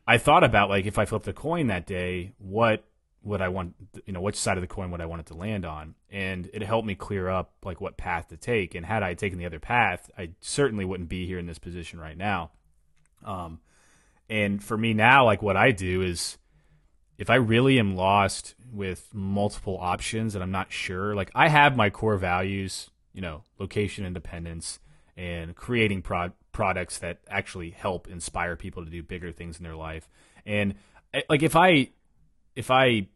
I 0.06 0.18
thought 0.18 0.44
about 0.44 0.68
like 0.70 0.86
if 0.86 0.98
I 0.98 1.04
flipped 1.04 1.26
a 1.28 1.32
coin 1.32 1.66
that 1.68 1.86
day, 1.86 2.32
what 2.38 2.84
would 3.22 3.40
I 3.42 3.48
want? 3.48 3.74
You 4.04 4.12
know, 4.12 4.20
which 4.20 4.36
side 4.36 4.56
of 4.56 4.60
the 4.60 4.68
coin 4.68 4.90
would 4.92 5.00
I 5.00 5.06
want 5.06 5.20
it 5.20 5.26
to 5.26 5.34
land 5.34 5.64
on? 5.64 5.94
And 6.10 6.48
it 6.54 6.62
helped 6.62 6.86
me 6.86 6.94
clear 6.94 7.28
up 7.28 7.52
like 7.64 7.80
what 7.80 7.96
path 7.96 8.28
to 8.28 8.36
take. 8.36 8.74
And 8.74 8.86
had 8.86 9.02
I 9.02 9.14
taken 9.14 9.38
the 9.38 9.46
other 9.46 9.58
path, 9.58 10.08
I 10.16 10.30
certainly 10.40 10.84
wouldn't 10.84 11.08
be 11.08 11.26
here 11.26 11.38
in 11.38 11.46
this 11.46 11.58
position 11.58 11.98
right 11.98 12.16
now. 12.16 12.52
Um, 13.24 13.58
and 14.30 14.62
for 14.62 14.76
me 14.76 14.92
now, 14.94 15.24
like 15.24 15.42
what 15.42 15.56
I 15.56 15.72
do 15.72 16.02
is 16.02 16.38
if 17.18 17.30
I 17.30 17.36
really 17.36 17.78
am 17.78 17.96
lost 17.96 18.54
with 18.72 19.08
multiple 19.12 19.78
options 19.80 20.34
and 20.34 20.44
I'm 20.44 20.50
not 20.52 20.70
sure, 20.70 21.14
like 21.14 21.30
I 21.34 21.48
have 21.48 21.76
my 21.76 21.90
core 21.90 22.16
values, 22.18 22.90
you 23.16 23.22
know, 23.22 23.42
location 23.58 24.04
independence 24.04 24.78
and 25.16 25.56
creating 25.56 26.02
prod- 26.02 26.34
products 26.52 26.98
that 26.98 27.18
actually 27.28 27.70
help 27.70 28.06
inspire 28.08 28.54
people 28.54 28.84
to 28.84 28.90
do 28.90 29.02
bigger 29.02 29.32
things 29.32 29.56
in 29.56 29.64
their 29.64 29.74
life. 29.74 30.06
And 30.44 30.74
eh, 31.14 31.22
like 31.30 31.42
if 31.42 31.56
I 31.56 31.88
if 32.54 32.70
I 32.70 33.08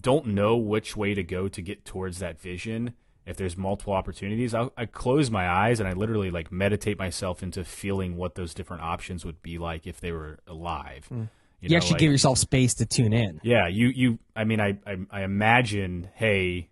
don't 0.00 0.28
know 0.28 0.56
which 0.56 0.96
way 0.96 1.12
to 1.14 1.24
go 1.24 1.48
to 1.48 1.60
get 1.60 1.84
towards 1.84 2.20
that 2.20 2.40
vision, 2.40 2.94
if 3.26 3.36
there's 3.36 3.56
multiple 3.56 3.94
opportunities, 3.94 4.54
I'll, 4.54 4.72
I 4.76 4.86
close 4.86 5.28
my 5.28 5.48
eyes 5.48 5.80
and 5.80 5.88
I 5.88 5.92
literally 5.92 6.30
like 6.30 6.52
meditate 6.52 6.96
myself 6.96 7.42
into 7.42 7.64
feeling 7.64 8.16
what 8.16 8.36
those 8.36 8.54
different 8.54 8.84
options 8.84 9.24
would 9.24 9.42
be 9.42 9.58
like 9.58 9.88
if 9.88 10.00
they 10.00 10.12
were 10.12 10.38
alive. 10.46 11.08
You, 11.10 11.28
know, 11.68 11.76
actually 11.76 11.94
like- 11.94 11.98
give 11.98 12.12
yourself 12.12 12.38
space 12.38 12.74
to 12.74 12.86
tune 12.86 13.12
in. 13.12 13.40
yeah, 13.42 13.66
you 13.66 13.88
you 13.88 14.18
I 14.36 14.44
mean 14.44 14.60
I 14.60 14.78
I, 14.86 14.98
I 15.10 15.22
imagine, 15.24 16.08
hey, 16.14 16.68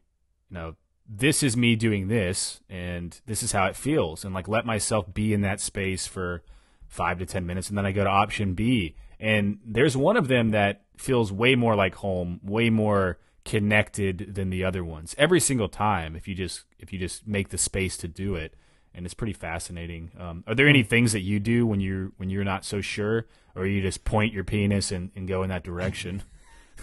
you 0.49 0.55
know, 0.55 0.77
this 1.09 1.43
is 1.43 1.57
me 1.57 1.77
doing 1.77 2.09
this 2.09 2.61
and 2.69 3.21
this 3.27 3.43
is 3.43 3.53
how 3.53 3.67
it 3.67 3.77
feels 3.77 4.25
and 4.25 4.35
like 4.35 4.49
let 4.49 4.67
myself 4.67 5.13
be 5.13 5.33
in 5.33 5.41
that 5.43 5.61
space 5.61 6.07
for 6.07 6.43
5 6.89 7.21
to 7.21 7.27
10 7.27 7.47
minutes 7.47 7.69
and 7.69 7.79
then 7.79 7.87
I 7.87 7.93
go 7.93 8.05
to 8.05 8.11
option 8.11 8.55
B 8.55 8.97
and 9.19 9.59
there's 9.65 9.97
one 9.97 10.17
of 10.17 10.29
them 10.29 10.51
that 10.51 10.83
feels 10.97 11.33
way 11.33 11.55
more 11.55 11.75
like 11.75 11.97
home, 11.97 12.41
way 12.43 12.71
more 12.71 13.19
connected 13.45 14.35
than 14.35 14.51
the 14.51 14.65
other 14.65 14.85
ones. 14.85 15.15
Every 15.17 15.41
single 15.41 15.69
time 15.69 16.17
if 16.17 16.27
you 16.27 16.35
just 16.35 16.65
if 16.79 16.93
you 16.93 16.99
just 16.99 17.27
make 17.27 17.51
the 17.51 17.59
space 17.59 17.97
to 17.99 18.09
do 18.09 18.35
it 18.35 18.55
and 18.97 19.05
it's 19.05 19.15
pretty 19.15 19.35
fascinating. 19.35 20.11
Um, 20.19 20.43
are 20.47 20.55
there 20.55 20.67
any 20.67 20.83
things 20.83 21.13
that 21.13 21.21
you 21.21 21.39
do 21.39 21.67
when 21.67 21.81
you're 21.81 22.13
when 22.17 22.31
you're 22.31 22.45
not 22.45 22.65
so 22.65 22.81
sure, 22.81 23.27
or 23.55 23.67
you 23.67 23.83
just 23.83 24.05
point 24.05 24.33
your 24.33 24.43
penis 24.43 24.91
and, 24.91 25.11
and 25.15 25.29
go 25.29 25.43
in 25.43 25.51
that 25.51 25.63
direction? 25.63 26.23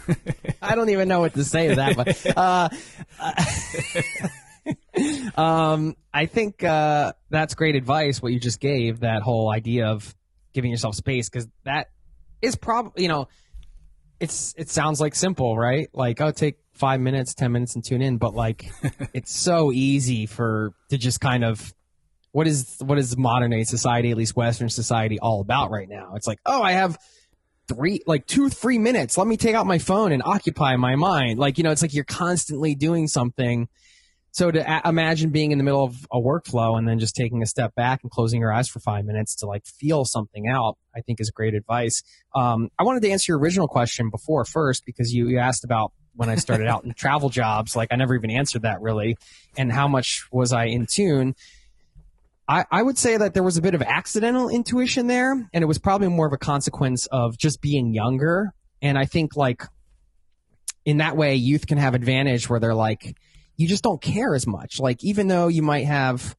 I 0.62 0.76
don't 0.76 0.90
even 0.90 1.08
know 1.08 1.20
what 1.20 1.34
to 1.34 1.44
say 1.44 1.70
to 1.70 1.76
that, 1.76 1.96
but 1.96 2.38
uh, 2.38 2.70
um, 5.42 5.96
I 6.14 6.26
think 6.26 6.64
uh, 6.64 7.14
that's 7.30 7.56
great 7.56 7.76
advice. 7.76 8.22
What 8.22 8.34
you 8.34 8.40
just 8.40 8.60
gave, 8.60 9.02
that 9.02 9.22
whole 9.22 9.52
idea 9.52 9.88
of 9.88 10.14
giving 10.54 10.72
yourself 10.72 10.96
space, 10.96 11.30
because 11.30 11.48
that 11.66 11.90
is 12.42 12.56
probably 12.56 13.04
you 13.04 13.10
know, 13.10 13.28
it's 14.20 14.54
it 14.58 14.70
sounds 14.70 15.02
like 15.02 15.16
simple, 15.16 15.58
right? 15.58 15.90
Like 15.94 16.22
oh, 16.22 16.32
take 16.32 16.58
five 16.74 17.00
minutes, 17.00 17.34
ten 17.34 17.52
minutes, 17.52 17.76
and 17.76 17.84
tune 17.84 18.02
in, 18.02 18.18
but 18.18 18.34
like 18.34 18.72
it's 19.14 19.36
so 19.36 19.72
easy 19.72 20.26
for 20.26 20.72
to 20.90 20.98
just 20.98 21.20
kind 21.20 21.44
of. 21.44 21.74
What 22.32 22.48
is 22.48 22.78
what 22.80 22.98
is 22.98 23.16
modern 23.16 23.52
day 23.52 23.64
society, 23.64 24.10
at 24.10 24.18
least 24.18 24.36
Western 24.36 24.68
society, 24.68 25.20
all 25.20 25.40
about 25.40 25.70
right 25.70 25.88
now? 25.88 26.14
It's 26.16 26.26
like, 26.26 26.40
oh, 26.48 26.64
I 26.64 26.72
have 26.72 26.98
three 27.68 28.02
like 28.06 28.26
two 28.26 28.50
three 28.50 28.78
minutes. 28.78 29.18
Let 29.18 29.28
me 29.28 29.38
take 29.38 29.56
out 29.56 29.66
my 29.66 29.78
phone 29.78 30.12
and 30.12 30.22
occupy 30.24 30.76
my 30.76 30.96
mind. 30.96 31.40
Like 31.40 31.58
you 31.58 31.64
know 31.64 31.72
it's 31.72 31.82
like 31.82 31.94
you're 31.94 32.04
constantly 32.04 32.76
doing 32.76 33.08
something. 33.08 33.68
So 34.32 34.50
to 34.50 34.60
a- 34.60 34.90
imagine 34.90 35.30
being 35.30 35.52
in 35.52 35.60
the 35.60 35.64
middle 35.64 35.84
of 35.84 36.08
a 36.12 36.20
workflow 36.20 36.76
and 36.76 36.88
then 36.88 36.98
just 36.98 37.16
taking 37.16 37.44
a 37.44 37.46
step 37.46 37.76
back 37.76 38.00
and 38.02 38.12
closing 38.12 38.42
your 38.42 38.52
eyes 38.52 38.68
for 38.68 38.80
five 38.80 39.06
minutes 39.06 39.36
to 39.38 39.46
like 39.46 39.64
feel 39.64 40.06
something 40.06 40.48
out 40.48 40.76
i 40.96 41.02
think 41.02 41.22
is 41.22 41.30
great 41.30 41.54
advice. 41.54 42.02
Um, 42.34 42.70
i 42.80 42.84
wanted 42.84 43.04
to 43.04 43.12
answer 43.12 43.32
your 43.32 43.40
original 43.40 43.68
question 43.68 44.10
before 44.10 44.44
first 44.44 44.86
because 44.86 45.14
you, 45.14 45.28
you 45.28 45.38
asked 45.38 45.64
about 45.64 45.94
when 46.16 46.30
i 46.30 46.36
started 46.36 46.68
out 46.68 46.84
in 46.84 46.94
travel 46.98 47.30
jobs. 47.30 47.76
Like 47.76 47.90
i 47.92 47.96
never 47.96 48.16
even 48.16 48.32
answered 48.32 48.64
that 48.64 48.82
really 48.82 49.18
and 49.56 49.72
how 49.72 49.88
much 49.88 50.26
was 50.32 50.52
i 50.52 50.66
in 50.66 50.88
tune 50.88 51.36
I, 52.48 52.66
I 52.70 52.82
would 52.82 52.98
say 52.98 53.18
that 53.18 53.34
there 53.34 53.44
was 53.44 53.58
a 53.58 53.62
bit 53.62 53.74
of 53.74 53.82
accidental 53.82 54.50
intuition 54.50 55.08
there, 55.08 55.32
and 55.32 55.64
it 55.64 55.66
was 55.66 55.80
probably 55.80 56.10
more 56.10 56.28
of 56.28 56.34
a 56.34 56.38
consequence 56.38 57.06
of 57.08 57.38
just 57.38 57.62
being 57.62 57.94
younger. 57.94 58.54
And 58.82 58.98
I 58.98 59.06
think 59.06 59.36
like 59.36 59.64
in 60.86 60.98
that 60.98 61.16
way, 61.16 61.36
youth 61.36 61.68
can 61.68 61.78
have 61.78 61.96
advantage 61.96 62.50
where 62.50 62.60
they're 62.60 62.76
like, 62.76 63.16
you 63.56 63.68
just 63.68 63.84
don't 63.84 64.02
care 64.02 64.36
as 64.36 64.46
much. 64.46 64.80
Like 64.80 65.04
even 65.04 65.28
though 65.28 65.48
you 65.48 65.62
might 65.62 65.86
have 65.86 66.36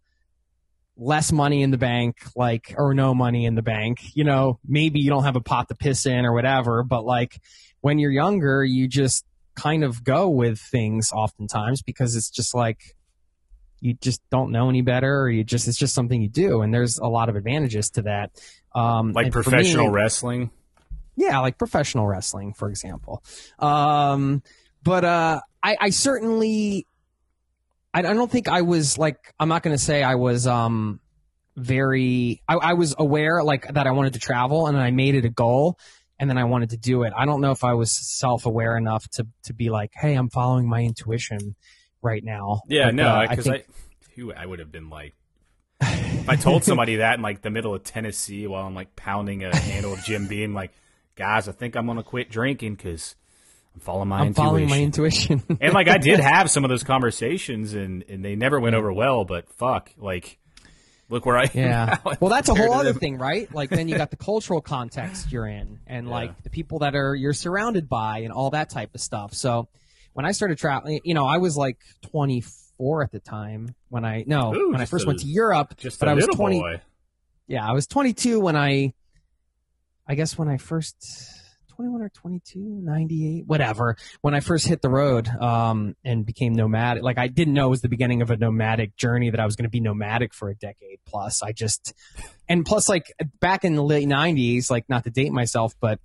less 0.97 1.33
money 1.33 1.63
in 1.63 1.71
the 1.71 1.79
bank, 1.79 2.17
like 2.37 2.75
or 2.77 2.95
no 2.95 3.15
money 3.15 3.47
in 3.47 3.55
the 3.55 3.63
bank, 3.63 4.15
you 4.15 4.25
know, 4.25 4.59
maybe 4.67 5.01
you 5.01 5.11
don't 5.11 5.25
have 5.25 5.37
a 5.37 5.41
pot 5.41 5.69
to 5.69 5.75
piss 5.75 6.07
in 6.07 6.27
or 6.27 6.35
whatever. 6.35 6.83
But 6.83 7.05
like 7.05 7.41
when 7.81 7.99
you're 7.99 8.11
younger, 8.11 8.65
you 8.65 8.89
just 8.89 9.25
kind 9.57 9.85
of 9.85 10.05
go 10.05 10.29
with 10.29 10.59
things 10.59 11.13
oftentimes 11.13 11.83
because 11.83 12.17
it's 12.17 12.31
just 12.31 12.55
like 12.55 12.95
you 13.85 13.95
just 14.01 14.23
don't 14.31 14.51
know 14.51 14.71
any 14.71 14.81
better 14.81 15.21
or 15.21 15.29
you 15.31 15.45
just 15.45 15.69
it's 15.69 15.77
just 15.77 15.95
something 15.95 16.23
you 16.23 16.29
do. 16.29 16.63
And 16.63 16.73
there's 16.73 16.99
a 16.99 17.07
lot 17.07 17.29
of 17.29 17.37
advantages 17.37 17.91
to 17.91 18.03
that. 18.03 18.31
Um 18.75 19.13
Like 19.13 19.31
professional 19.31 19.89
me- 19.89 19.93
wrestling? 19.95 20.51
yeah 21.17 21.39
like 21.41 21.59
professional 21.59 22.07
wrestling 22.07 22.55
for 22.55 22.69
example. 22.71 23.23
Um 23.59 24.43
but 24.83 25.05
uh 25.05 25.41
i 25.63 25.77
i 25.81 25.91
certainly 25.91 26.87
i, 27.93 28.01
I 28.01 28.03
don't 28.03 28.31
think 28.31 28.49
i 28.49 28.63
was 28.63 28.99
like 28.99 29.17
i'm 29.39 29.49
not 29.49 29.63
going 29.63 29.77
to 29.77 29.83
say 29.83 30.03
i 30.03 30.15
was 30.17 30.47
um 30.47 31.01
very 31.57 32.43
I, 32.49 32.55
I 32.57 32.73
was 32.75 32.95
aware 32.99 33.43
like 33.45 33.73
that 33.73 33.87
i 33.87 33.93
wanted 33.93 34.15
to 34.15 34.19
travel 34.19 34.67
and 34.67 34.77
i 34.77 34.91
made 34.91 35.15
it 35.15 35.25
a 35.25 35.31
goal 35.31 35.79
and 36.19 36.29
then 36.29 36.37
i 36.39 36.45
wanted 36.45 36.71
to 36.71 36.77
do 36.77 37.03
it. 37.05 37.13
I 37.17 37.25
don't 37.27 37.41
know 37.41 37.53
if 37.53 37.65
i 37.65 37.75
was 37.75 37.93
self-aware 37.93 38.77
enough 38.77 39.09
to 39.11 39.27
to 39.45 39.53
be 39.55 39.71
like 39.71 39.93
hey 39.95 40.15
i'm 40.15 40.31
following 40.31 40.69
my 40.69 40.83
intuition 40.83 41.55
right 42.05 42.23
now 42.23 42.61
Yeah, 42.69 42.87
But, 42.87 42.95
no, 42.95 43.09
uh, 43.09 43.29
because 43.29 43.49
I, 43.49 43.53
think- 43.59 43.67
who 44.17 44.33
I 44.33 44.45
would 44.47 44.59
have 44.61 44.71
been 44.71 44.91
like 44.91 45.15
if 45.81 46.29
I 46.29 46.37
told 46.37 46.65
somebody 46.65 46.97
that 46.97 47.17
in 47.17 47.23
like 47.23 47.43
the 47.43 47.51
middle 47.51 47.75
of 47.75 47.85
Tennessee 47.85 48.47
while 48.47 48.67
I'm 48.67 48.75
like 48.75 48.95
pounding 48.97 49.45
a 49.45 49.55
handle 49.55 49.93
of 49.93 50.03
Jim 50.05 50.27
Beam, 50.29 50.55
like, 50.55 50.73
guys, 51.17 51.49
I 51.49 51.53
think 51.53 51.77
I'm 51.77 51.87
gonna 51.87 52.03
quit 52.03 52.31
drinking 52.31 52.77
because 52.77 53.15
I'm 53.75 53.81
following 53.81 54.09
my 54.09 54.21
I'm 54.21 54.29
intuition. 54.29 54.45
following 54.45 54.69
my 54.71 54.81
intuition. 54.81 55.43
and 55.61 55.75
like 55.75 55.89
I 55.89 55.99
did 55.99 56.21
have 56.35 56.51
some 56.51 56.65
of 56.65 56.71
those 56.71 56.85
conversations, 56.85 57.75
and 57.75 58.05
and 58.09 58.25
they 58.25 58.37
never 58.37 58.59
went 58.61 58.75
over 58.77 58.91
well. 58.93 59.25
But 59.27 59.51
fuck, 59.55 59.91
like, 59.99 60.39
look 61.11 61.27
where 61.27 61.37
I 61.37 61.43
am 61.43 61.51
Yeah. 61.55 61.99
Well, 62.21 62.31
that's 62.31 62.49
a 62.49 62.55
whole 62.55 62.73
other 62.73 62.93
them. 62.93 63.01
thing, 63.01 63.19
right? 63.19 63.53
Like 63.53 63.69
then 63.69 63.89
you 63.89 63.97
got 63.99 64.11
the 64.11 64.17
cultural 64.17 64.63
context 64.63 65.31
you're 65.33 65.47
in 65.49 65.81
and 65.87 66.07
Yeah. 66.07 66.13
like 66.15 66.43
the 66.45 66.51
people 66.51 66.79
that 66.79 66.95
are 66.95 67.15
you're 67.15 67.35
surrounded 67.35 67.89
by 67.91 68.21
and 68.21 68.33
all 68.33 68.51
that 68.51 68.71
type 68.71 68.95
of 68.95 69.01
stuff. 69.03 69.35
So 69.35 69.69
when 70.15 70.25
I 70.27 70.33
started 70.33 70.59
traveling, 70.59 71.01
you 71.05 71.13
know, 71.15 71.27
I 71.27 71.39
was 71.39 71.57
like 71.57 71.79
24 72.11 73.03
at 73.05 73.13
the 73.13 73.21
time 73.21 73.75
when 73.89 74.05
I 74.05 74.25
no, 74.27 74.55
Ooh, 74.55 74.73
when 74.73 74.81
I 74.81 74.87
first 74.87 75.05
a- 75.05 75.09
went 75.09 75.21
to 75.21 75.27
Europe, 75.27 75.77
Just 75.77 76.01
but 76.01 76.09
a 76.09 76.13
I 76.13 76.15
was 76.15 76.23
little 76.23 76.37
20 76.37 76.61
boy. 76.61 76.81
Yeah, 77.47 77.69
I 77.69 77.73
was 77.73 77.87
22 77.87 78.41
when 78.41 78.57
I 78.57 78.95
I 80.07 80.15
guess 80.15 80.37
when 80.39 80.49
I 80.49 80.57
first 80.57 80.97
21 81.77 82.03
or 82.03 82.09
22, 82.09 82.61
98, 82.61 83.47
whatever, 83.47 83.97
when 84.21 84.33
I 84.33 84.39
first 84.41 84.67
hit 84.69 84.81
the 84.81 84.89
road 84.89 85.27
um, 85.29 85.97
and 86.05 86.25
became 86.25 86.55
nomadic. 86.55 87.03
Like 87.03 87.19
I 87.19 87.27
didn't 87.27 87.55
know 87.55 87.67
it 87.67 87.71
was 87.71 87.81
the 87.81 87.89
beginning 87.89 88.23
of 88.23 88.31
a 88.31 88.37
nomadic 88.37 88.97
journey 88.97 89.31
that 89.31 89.41
I 89.41 89.45
was 89.45 89.57
going 89.57 89.65
to 89.65 89.71
be 89.71 89.81
nomadic 89.81 90.33
for 90.33 90.49
a 90.51 90.55
decade 90.55 90.99
plus. 91.05 91.43
I 91.43 91.51
just 91.53 91.93
and 92.49 92.65
plus 92.65 92.89
like 92.89 93.13
back 93.41 93.65
in 93.65 93.75
the 93.75 93.83
late 93.83 94.07
90s, 94.09 94.71
like 94.71 94.89
not 94.89 95.03
to 95.05 95.11
date 95.11 95.33
myself, 95.33 95.75
but 95.81 95.99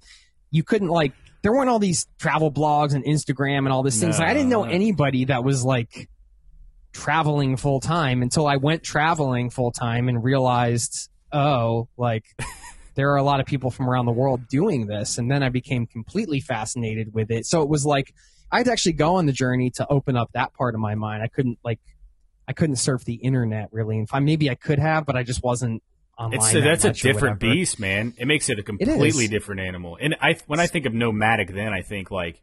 you 0.50 0.64
couldn't 0.64 0.88
like 0.88 1.14
there 1.42 1.52
weren't 1.54 1.70
all 1.70 1.80
these 1.80 2.08
travel 2.20 2.52
blogs 2.52 2.94
and 2.94 3.04
Instagram 3.06 3.60
and 3.60 3.70
all 3.70 3.84
these 3.84 4.00
things. 4.00 4.20
Like, 4.20 4.30
I 4.30 4.34
didn't 4.34 4.50
know 4.50 4.64
No. 4.64 4.70
anybody 4.70 5.26
that 5.26 5.44
was 5.44 5.64
like 5.64 6.10
traveling 6.92 7.56
full 7.58 7.80
time 7.80 8.22
until 8.22 8.48
I 8.48 8.58
went 8.58 8.84
traveling 8.84 9.50
full 9.50 9.72
time 9.72 10.10
and 10.10 10.24
realized, 10.24 11.10
oh, 11.32 11.88
like 11.98 12.26
there 12.96 13.12
are 13.12 13.18
a 13.18 13.24
lot 13.24 13.40
of 13.40 13.46
people 13.46 13.72
from 13.72 13.90
around 13.90 14.06
the 14.06 14.12
world 14.12 14.48
doing 14.48 14.88
this. 14.88 15.18
And 15.18 15.30
then 15.32 15.44
I 15.44 15.50
became 15.50 15.86
completely 15.86 16.40
fascinated 16.42 17.14
with 17.14 17.32
it. 17.32 17.46
So 17.46 17.62
it 17.62 17.70
was 17.70 17.86
like 17.86 18.14
I 18.52 18.58
had 18.58 18.66
to 18.66 18.72
actually 18.72 18.94
go 18.94 19.16
on 19.16 19.26
the 19.28 19.32
journey 19.32 19.70
to 19.76 19.88
open 19.90 20.18
up 20.18 20.32
that 20.34 20.54
part 20.54 20.74
of 20.74 20.82
my 20.82 20.96
mind. 20.96 21.22
I 21.24 21.28
couldn't 21.28 21.60
like 21.64 21.80
I 22.48 22.54
couldn't 22.54 22.78
surf 22.78 23.06
the 23.06 23.14
internet 23.16 23.70
really. 23.72 24.00
And 24.12 24.26
maybe 24.26 24.50
I 24.50 24.56
could 24.56 24.80
have, 24.80 25.06
but 25.06 25.16
I 25.16 25.24
just 25.24 25.44
wasn't 25.44 25.84
online. 26.20 26.40
It's 26.40 26.52
that 26.54 26.62
that's 26.62 26.86
a 26.86 26.92
different 26.92 27.40
beast, 27.40 27.80
man. 27.80 28.14
It 28.18 28.26
makes 28.28 28.50
it 28.50 28.60
a 28.60 28.64
completely 28.64 29.26
is. 29.26 29.30
different 29.30 29.62
animal. 29.62 29.98
And 30.00 30.16
I 30.22 30.36
when 30.48 30.60
I 30.60 30.68
think 30.68 30.86
of 30.86 30.94
nomadic, 30.94 31.54
then 31.54 31.74
I 31.74 31.82
think 31.82 32.12
like, 32.12 32.42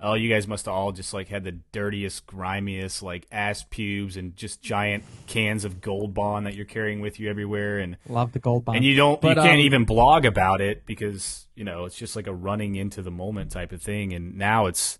oh, 0.00 0.14
you 0.14 0.28
guys 0.28 0.46
must 0.46 0.66
have 0.66 0.74
all 0.74 0.92
just 0.92 1.12
like 1.12 1.28
had 1.28 1.44
the 1.44 1.52
dirtiest, 1.72 2.26
grimiest, 2.26 3.02
like 3.02 3.26
ass 3.32 3.64
pubes 3.68 4.16
and 4.16 4.36
just 4.36 4.62
giant 4.62 5.04
cans 5.26 5.64
of 5.64 5.80
Gold 5.80 6.14
Bond 6.14 6.46
that 6.46 6.54
you're 6.54 6.64
carrying 6.64 7.00
with 7.00 7.18
you 7.18 7.28
everywhere, 7.28 7.78
and 7.78 7.96
Love 8.08 8.32
the 8.32 8.38
gold 8.38 8.64
bond. 8.64 8.76
and 8.76 8.84
you 8.84 8.94
don't 8.94 9.20
But, 9.20 9.36
you 9.36 9.42
can't 9.42 9.54
um, 9.60 9.66
even 9.66 9.84
blog 9.84 10.24
about 10.24 10.60
it 10.60 10.86
because 10.86 11.46
you 11.54 11.64
know 11.64 11.84
it's 11.84 11.96
just 11.96 12.14
like 12.16 12.26
a 12.26 12.34
running 12.34 12.76
into 12.76 13.02
the 13.02 13.10
moment 13.10 13.50
type 13.50 13.72
of 13.72 13.82
thing. 13.82 14.12
And 14.12 14.36
now 14.36 14.66
it's, 14.66 14.98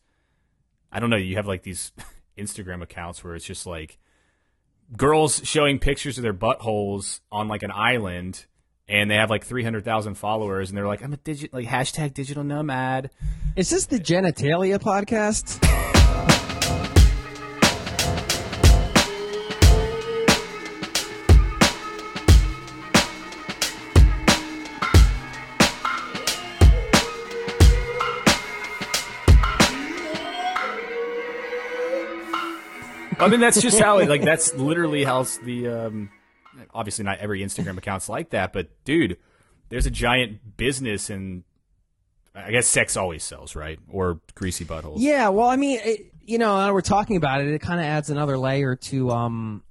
I 0.91 0.99
don't 1.01 1.11
know, 1.11 1.17
you 1.17 1.37
have 1.37 1.47
like 1.47 1.63
these 1.63 1.93
Instagram 2.39 2.83
accounts 2.83 3.23
where 3.23 3.35
it's 3.35 3.45
just 3.45 3.67
like 3.67 3.99
girls 4.95 5.41
showing 5.45 5.79
pictures 5.79 6.19
of 6.19 6.23
their 6.23 6.35
buttholes 6.35 7.21
on 7.33 7.49
like 7.49 7.63
an 7.63 7.71
island 7.73 8.47
and 8.89 9.11
they 9.11 9.17
have 9.17 9.31
like 9.31 9.45
300,000 9.45 10.15
followers 10.15 10.71
and 10.71 10.77
they're 10.77 10.87
like 10.87 11.03
I'm 11.03 11.13
a 11.13 11.17
digit 11.17 11.53
like 11.53 11.67
hashtag 11.67 12.15
digital 12.15 12.45
nomad. 12.45 13.11
Is 13.57 13.71
this 13.71 13.87
the 13.87 13.99
genitalia 13.99 14.79
podcast? 14.79 15.63
I 33.21 33.29
mean 33.29 33.41
that's 33.41 33.61
just 33.61 33.79
how 33.79 33.99
it 33.99 34.09
like 34.09 34.23
that's 34.25 34.55
literally 34.55 35.05
how 35.05 35.25
the 35.45 35.69
um 35.69 36.11
obviously 36.73 37.05
not 37.05 37.19
every 37.19 37.41
Instagram 37.41 37.77
account's 37.79 38.09
like 38.09 38.31
that 38.31 38.53
but 38.53 38.69
dude 38.85 39.19
there's 39.69 39.87
a 39.87 39.91
giant 39.91 40.57
business 40.57 41.11
and 41.11 41.45
I 42.37 42.51
guess 42.51 42.67
sex 42.67 42.97
always 42.97 43.25
sells, 43.25 43.57
right? 43.57 43.79
Or 43.89 44.21
greasy 44.35 44.65
buttholes. 44.65 44.97
Yeah, 44.99 45.31
well, 45.31 45.49
I 45.49 45.57
mean, 45.57 45.81
it, 45.83 46.13
you 46.25 46.39
know, 46.39 46.57
now 46.59 46.73
we're 46.73 46.83
talking 46.83 47.17
about 47.17 47.41
it. 47.41 47.49
It 47.49 47.61
kind 47.61 47.81
of 47.81 47.87
adds 47.87 48.11
another 48.11 48.37
layer 48.37 48.77
to 48.77 49.11
um, 49.11 49.63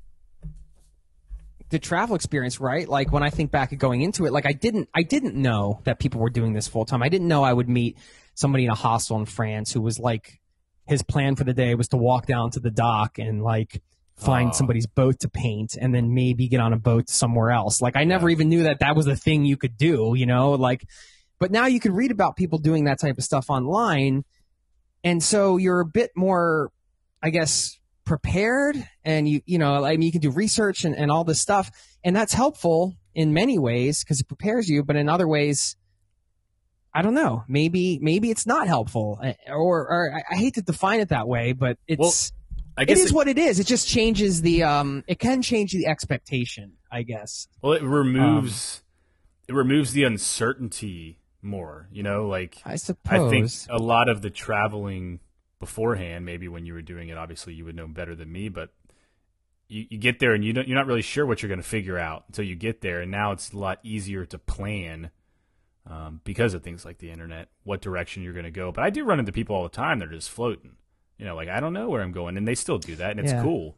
the 1.69 1.77
travel 1.77 2.15
experience, 2.15 2.59
right? 2.59 2.87
Like 2.89 3.11
when 3.11 3.21
I 3.21 3.29
think 3.29 3.51
back 3.51 3.71
at 3.71 3.79
going 3.79 4.01
into 4.01 4.25
it, 4.25 4.33
like 4.33 4.47
I 4.47 4.53
didn't, 4.53 4.89
I 4.95 5.03
didn't 5.03 5.35
know 5.35 5.81
that 5.83 5.99
people 5.99 6.21
were 6.21 6.29
doing 6.31 6.53
this 6.53 6.67
full 6.67 6.85
time. 6.85 7.03
I 7.03 7.09
didn't 7.09 7.27
know 7.27 7.43
I 7.43 7.53
would 7.53 7.69
meet 7.69 7.97
somebody 8.33 8.65
in 8.65 8.71
a 8.71 8.75
hostel 8.75 9.17
in 9.19 9.25
France 9.25 9.71
who 9.71 9.81
was 9.81 9.99
like, 9.99 10.39
his 10.87 11.03
plan 11.03 11.35
for 11.35 11.43
the 11.43 11.53
day 11.53 11.75
was 11.75 11.87
to 11.89 11.97
walk 11.97 12.25
down 12.25 12.51
to 12.51 12.59
the 12.59 12.71
dock 12.71 13.17
and 13.19 13.43
like 13.43 13.81
find 14.15 14.49
Oh. 14.49 14.53
somebody's 14.53 14.87
boat 14.87 15.19
to 15.19 15.29
paint 15.29 15.75
and 15.79 15.93
then 15.93 16.13
maybe 16.13 16.47
get 16.47 16.59
on 16.59 16.73
a 16.73 16.77
boat 16.77 17.09
somewhere 17.09 17.51
else. 17.51 17.81
Like 17.81 17.95
I 17.95 18.03
never 18.03 18.29
even 18.29 18.49
knew 18.49 18.63
that 18.63 18.79
that 18.79 18.95
was 18.95 19.07
a 19.07 19.15
thing 19.15 19.45
you 19.45 19.57
could 19.57 19.77
do, 19.77 20.13
you 20.15 20.25
know, 20.25 20.51
like, 20.51 20.85
but 21.39 21.51
now 21.51 21.65
you 21.65 21.79
can 21.79 21.93
read 21.93 22.11
about 22.11 22.37
people 22.37 22.57
doing 22.59 22.85
that 22.85 22.99
type 22.99 23.17
of 23.17 23.23
stuff 23.23 23.49
online. 23.49 24.23
And 25.03 25.21
so 25.21 25.57
you're 25.57 25.81
a 25.81 25.85
bit 25.85 26.11
more, 26.15 26.71
I 27.21 27.29
guess, 27.29 27.77
prepared 28.05 28.77
and 29.03 29.27
you, 29.27 29.41
you 29.45 29.57
know, 29.57 29.83
I 29.83 29.91
mean, 29.97 30.03
you 30.03 30.11
can 30.11 30.21
do 30.21 30.31
research 30.31 30.85
and, 30.85 30.95
and 30.95 31.11
all 31.11 31.23
this 31.23 31.41
stuff. 31.41 31.69
And 32.03 32.15
that's 32.15 32.33
helpful 32.33 32.93
in 33.13 33.33
many 33.33 33.57
ways 33.59 34.03
because 34.03 34.21
it 34.21 34.27
prepares 34.27 34.69
you, 34.69 34.83
but 34.83 34.95
in 34.95 35.09
other 35.09 35.27
ways, 35.27 35.75
I 36.95 37.01
don't 37.01 37.13
know. 37.13 37.43
Maybe, 37.47 37.99
maybe 38.01 38.31
it's 38.31 38.47
not 38.47 38.67
helpful 38.67 39.19
eh, 39.21 39.33
or, 39.49 39.81
or 39.87 40.13
I, 40.31 40.35
hate 40.35 40.55
to 40.55 40.61
define 40.61 41.01
it 41.01 41.09
that 41.09 41.27
way, 41.27 41.51
but 41.51 41.77
it's, 41.87 41.99
well, 41.99 42.13
I 42.77 42.81
it 42.83 42.85
guess 42.85 42.99
is 42.99 43.13
what 43.13 43.27
it 43.27 43.37
is. 43.37 43.59
It 43.59 43.67
just 43.67 43.87
changes 43.87 44.41
the, 44.41 44.63
um, 44.63 45.03
it 45.05 45.19
can 45.19 45.41
change 45.41 45.73
the 45.73 45.87
expectation, 45.87 46.73
I 46.89 47.03
guess. 47.03 47.47
Well, 47.61 47.73
it 47.73 47.83
removes 47.83 48.81
Um, 48.81 48.81
it 49.47 49.53
removes 49.53 49.91
the 49.91 50.05
uncertainty 50.05 51.19
more. 51.41 51.87
You 51.91 52.01
know, 52.03 52.27
like 52.27 52.57
I 52.65 52.77
suppose 52.77 53.27
I 53.27 53.29
think 53.29 53.51
a 53.69 53.83
lot 53.83 54.09
of 54.09 54.21
the 54.21 54.29
traveling 54.29 55.19
beforehand, 55.59 56.25
maybe 56.25 56.47
when 56.47 56.65
you 56.65 56.73
were 56.73 56.81
doing 56.81 57.09
it, 57.09 57.17
obviously 57.17 57.53
you 57.53 57.65
would 57.65 57.75
know 57.75 57.87
better 57.87 58.15
than 58.15 58.31
me, 58.31 58.49
but 58.49 58.69
you, 59.67 59.85
you 59.89 59.97
get 59.97 60.19
there 60.19 60.33
and 60.33 60.43
you 60.43 60.53
don't, 60.53 60.67
you're 60.67 60.77
not 60.77 60.87
really 60.87 61.01
sure 61.01 61.25
what 61.25 61.41
you're 61.41 61.49
going 61.49 61.61
to 61.61 61.67
figure 61.67 61.97
out 61.97 62.23
until 62.27 62.45
you 62.45 62.55
get 62.55 62.81
there. 62.81 63.01
And 63.01 63.11
now 63.11 63.31
it's 63.31 63.51
a 63.51 63.57
lot 63.57 63.79
easier 63.83 64.25
to 64.25 64.37
plan 64.39 65.11
um, 65.87 66.21
because 66.23 66.53
of 66.53 66.63
things 66.63 66.83
like 66.85 66.97
the 66.97 67.11
internet, 67.11 67.47
what 67.63 67.81
direction 67.81 68.23
you're 68.23 68.33
going 68.33 68.45
to 68.45 68.51
go. 68.51 68.71
But 68.71 68.83
I 68.83 68.89
do 68.89 69.03
run 69.03 69.19
into 69.19 69.31
people 69.31 69.55
all 69.55 69.63
the 69.63 69.69
time 69.69 69.99
that 69.99 70.07
are 70.09 70.11
just 70.15 70.29
floating. 70.29 70.75
You 71.17 71.25
know, 71.25 71.35
like 71.35 71.47
I 71.47 71.59
don't 71.59 71.73
know 71.73 71.89
where 71.89 72.01
I'm 72.01 72.11
going, 72.11 72.37
and 72.37 72.47
they 72.47 72.55
still 72.55 72.77
do 72.77 72.95
that, 72.97 73.11
and 73.11 73.19
it's 73.19 73.31
Yeah. 73.31 73.41
cool. 73.43 73.75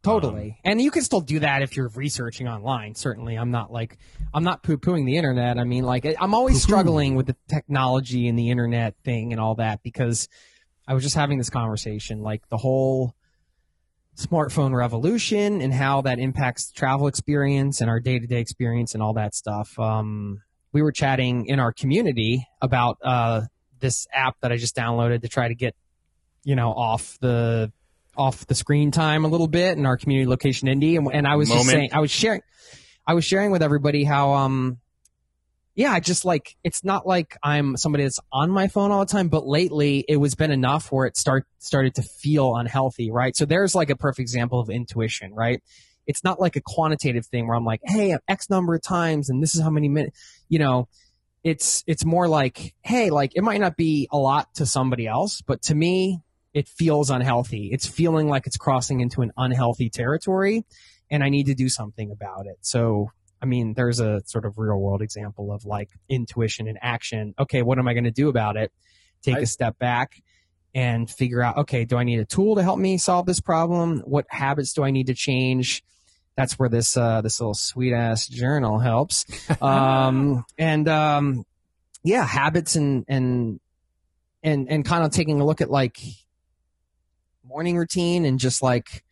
Totally. 0.00 0.58
and 0.64 0.80
you 0.80 0.90
can 0.92 1.02
still 1.02 1.20
do 1.20 1.40
that 1.40 1.60
if 1.60 1.76
you're 1.76 1.88
researching 1.88 2.46
online. 2.48 2.94
Certainly. 2.94 3.34
I'm 3.36 3.50
not 3.50 3.70
like, 3.70 3.98
I'm 4.32 4.44
not 4.44 4.62
poo 4.62 4.78
pooing 4.78 5.04
the 5.04 5.16
internet. 5.16 5.58
I 5.58 5.64
mean, 5.64 5.84
like, 5.84 6.06
I'm 6.18 6.34
always 6.34 6.62
struggling 6.62 7.14
with 7.14 7.26
the 7.26 7.36
technology 7.48 8.28
and 8.28 8.38
the 8.38 8.48
internet 8.50 8.94
thing 9.04 9.32
and 9.32 9.40
all 9.40 9.56
that 9.56 9.82
because 9.82 10.28
I 10.86 10.94
was 10.94 11.02
just 11.02 11.16
having 11.16 11.36
this 11.36 11.50
conversation. 11.50 12.22
Like, 12.22 12.48
the 12.48 12.56
whole 12.56 13.16
smartphone 14.16 14.72
revolution 14.74 15.60
and 15.60 15.74
how 15.74 16.00
that 16.02 16.18
impacts 16.18 16.70
travel 16.72 17.06
experience 17.06 17.80
and 17.80 17.90
our 17.90 18.00
day 18.00 18.18
to 18.18 18.26
day 18.26 18.40
experience 18.40 18.94
and 18.94 19.02
all 19.02 19.14
that 19.14 19.34
stuff. 19.34 19.78
Um, 19.78 20.42
we 20.78 20.82
were 20.82 20.92
chatting 20.92 21.46
in 21.46 21.58
our 21.58 21.72
community 21.72 22.46
about 22.62 22.98
uh, 23.02 23.40
this 23.80 24.06
app 24.12 24.36
that 24.42 24.52
I 24.52 24.56
just 24.58 24.76
downloaded 24.76 25.22
to 25.22 25.28
try 25.28 25.48
to 25.48 25.56
get, 25.56 25.74
you 26.44 26.54
know, 26.54 26.70
off 26.70 27.18
the 27.20 27.72
off 28.16 28.46
the 28.46 28.54
screen 28.54 28.92
time 28.92 29.24
a 29.24 29.28
little 29.28 29.48
bit 29.48 29.76
in 29.76 29.86
our 29.86 29.96
community 29.96 30.28
location 30.28 30.68
indie 30.68 30.96
and, 30.96 31.08
and 31.12 31.26
I 31.26 31.36
was 31.36 31.48
just 31.48 31.66
saying 31.66 31.90
I 31.92 32.00
was 32.00 32.10
sharing 32.10 32.42
I 33.06 33.14
was 33.14 33.24
sharing 33.24 33.52
with 33.52 33.62
everybody 33.62 34.02
how 34.02 34.34
um 34.34 34.78
yeah, 35.76 35.92
I 35.92 36.00
just 36.00 36.24
like 36.24 36.56
it's 36.64 36.82
not 36.82 37.06
like 37.06 37.36
I'm 37.42 37.76
somebody 37.76 38.02
that's 38.02 38.18
on 38.32 38.50
my 38.50 38.66
phone 38.66 38.90
all 38.90 38.98
the 38.98 39.12
time, 39.12 39.28
but 39.28 39.46
lately 39.46 40.04
it 40.08 40.16
was 40.16 40.34
been 40.34 40.50
enough 40.50 40.90
where 40.90 41.06
it 41.06 41.16
start 41.16 41.46
started 41.58 41.94
to 41.96 42.02
feel 42.02 42.56
unhealthy, 42.56 43.12
right? 43.12 43.36
So 43.36 43.44
there's 43.44 43.76
like 43.76 43.88
a 43.90 43.96
perfect 43.96 44.20
example 44.20 44.58
of 44.58 44.70
intuition, 44.70 45.32
right? 45.32 45.62
It's 46.08 46.24
not 46.24 46.40
like 46.40 46.56
a 46.56 46.60
quantitative 46.60 47.26
thing 47.26 47.46
where 47.46 47.56
I'm 47.56 47.64
like, 47.64 47.80
hey, 47.84 48.16
X 48.26 48.50
number 48.50 48.74
of 48.74 48.82
times 48.82 49.30
and 49.30 49.40
this 49.40 49.54
is 49.54 49.62
how 49.62 49.70
many 49.70 49.88
minutes, 49.88 50.18
you 50.48 50.58
know. 50.58 50.88
It's 51.44 51.84
it's 51.86 52.04
more 52.04 52.26
like, 52.26 52.74
hey, 52.82 53.10
like 53.10 53.36
it 53.36 53.42
might 53.42 53.60
not 53.60 53.76
be 53.76 54.08
a 54.10 54.18
lot 54.18 54.52
to 54.54 54.66
somebody 54.66 55.06
else, 55.06 55.40
but 55.40 55.62
to 55.62 55.74
me, 55.74 56.20
it 56.52 56.66
feels 56.66 57.10
unhealthy. 57.10 57.70
It's 57.72 57.86
feeling 57.86 58.28
like 58.28 58.48
it's 58.48 58.56
crossing 58.56 59.00
into 59.00 59.22
an 59.22 59.30
unhealthy 59.36 59.88
territory, 59.88 60.64
and 61.12 61.22
I 61.22 61.28
need 61.28 61.46
to 61.46 61.54
do 61.54 61.68
something 61.68 62.10
about 62.10 62.46
it. 62.46 62.58
So 62.62 63.12
I 63.40 63.46
mean, 63.46 63.74
there's 63.74 64.00
a 64.00 64.20
sort 64.26 64.44
of 64.44 64.58
real 64.58 64.78
world 64.78 65.00
example 65.00 65.52
of 65.52 65.64
like 65.64 65.90
intuition 66.08 66.66
and 66.66 66.78
action. 66.82 67.34
Okay, 67.38 67.62
what 67.62 67.78
am 67.78 67.86
I 67.86 67.94
going 67.94 68.04
to 68.04 68.10
do 68.10 68.28
about 68.28 68.56
it? 68.56 68.72
Take 69.22 69.36
I- 69.36 69.40
a 69.40 69.46
step 69.46 69.78
back 69.78 70.20
and 70.74 71.08
figure 71.10 71.40
out, 71.40 71.56
okay, 71.58 71.84
do 71.84 71.96
I 71.96 72.04
need 72.04 72.20
a 72.20 72.24
tool 72.24 72.56
to 72.56 72.62
help 72.62 72.78
me 72.78 72.98
solve 72.98 73.26
this 73.26 73.40
problem? 73.40 74.00
What 74.00 74.26
habits 74.28 74.72
do 74.72 74.84
I 74.84 74.90
need 74.90 75.06
to 75.06 75.14
change? 75.14 75.82
That's 76.38 76.56
where 76.56 76.68
this 76.68 76.96
uh, 76.96 77.20
this 77.20 77.40
little 77.40 77.52
sweet 77.52 77.92
ass 77.92 78.28
journal 78.28 78.78
helps. 78.78 79.26
Um, 79.60 80.44
and 80.58 80.88
um, 80.88 81.44
yeah, 82.04 82.24
habits 82.24 82.76
and 82.76 83.04
and 83.08 83.58
and 84.44 84.70
and 84.70 84.84
kind 84.84 85.04
of 85.04 85.10
taking 85.10 85.40
a 85.40 85.44
look 85.44 85.60
at 85.60 85.68
like 85.68 85.98
morning 87.44 87.76
routine 87.76 88.24
and 88.24 88.38
just 88.38 88.62
like 88.62 89.02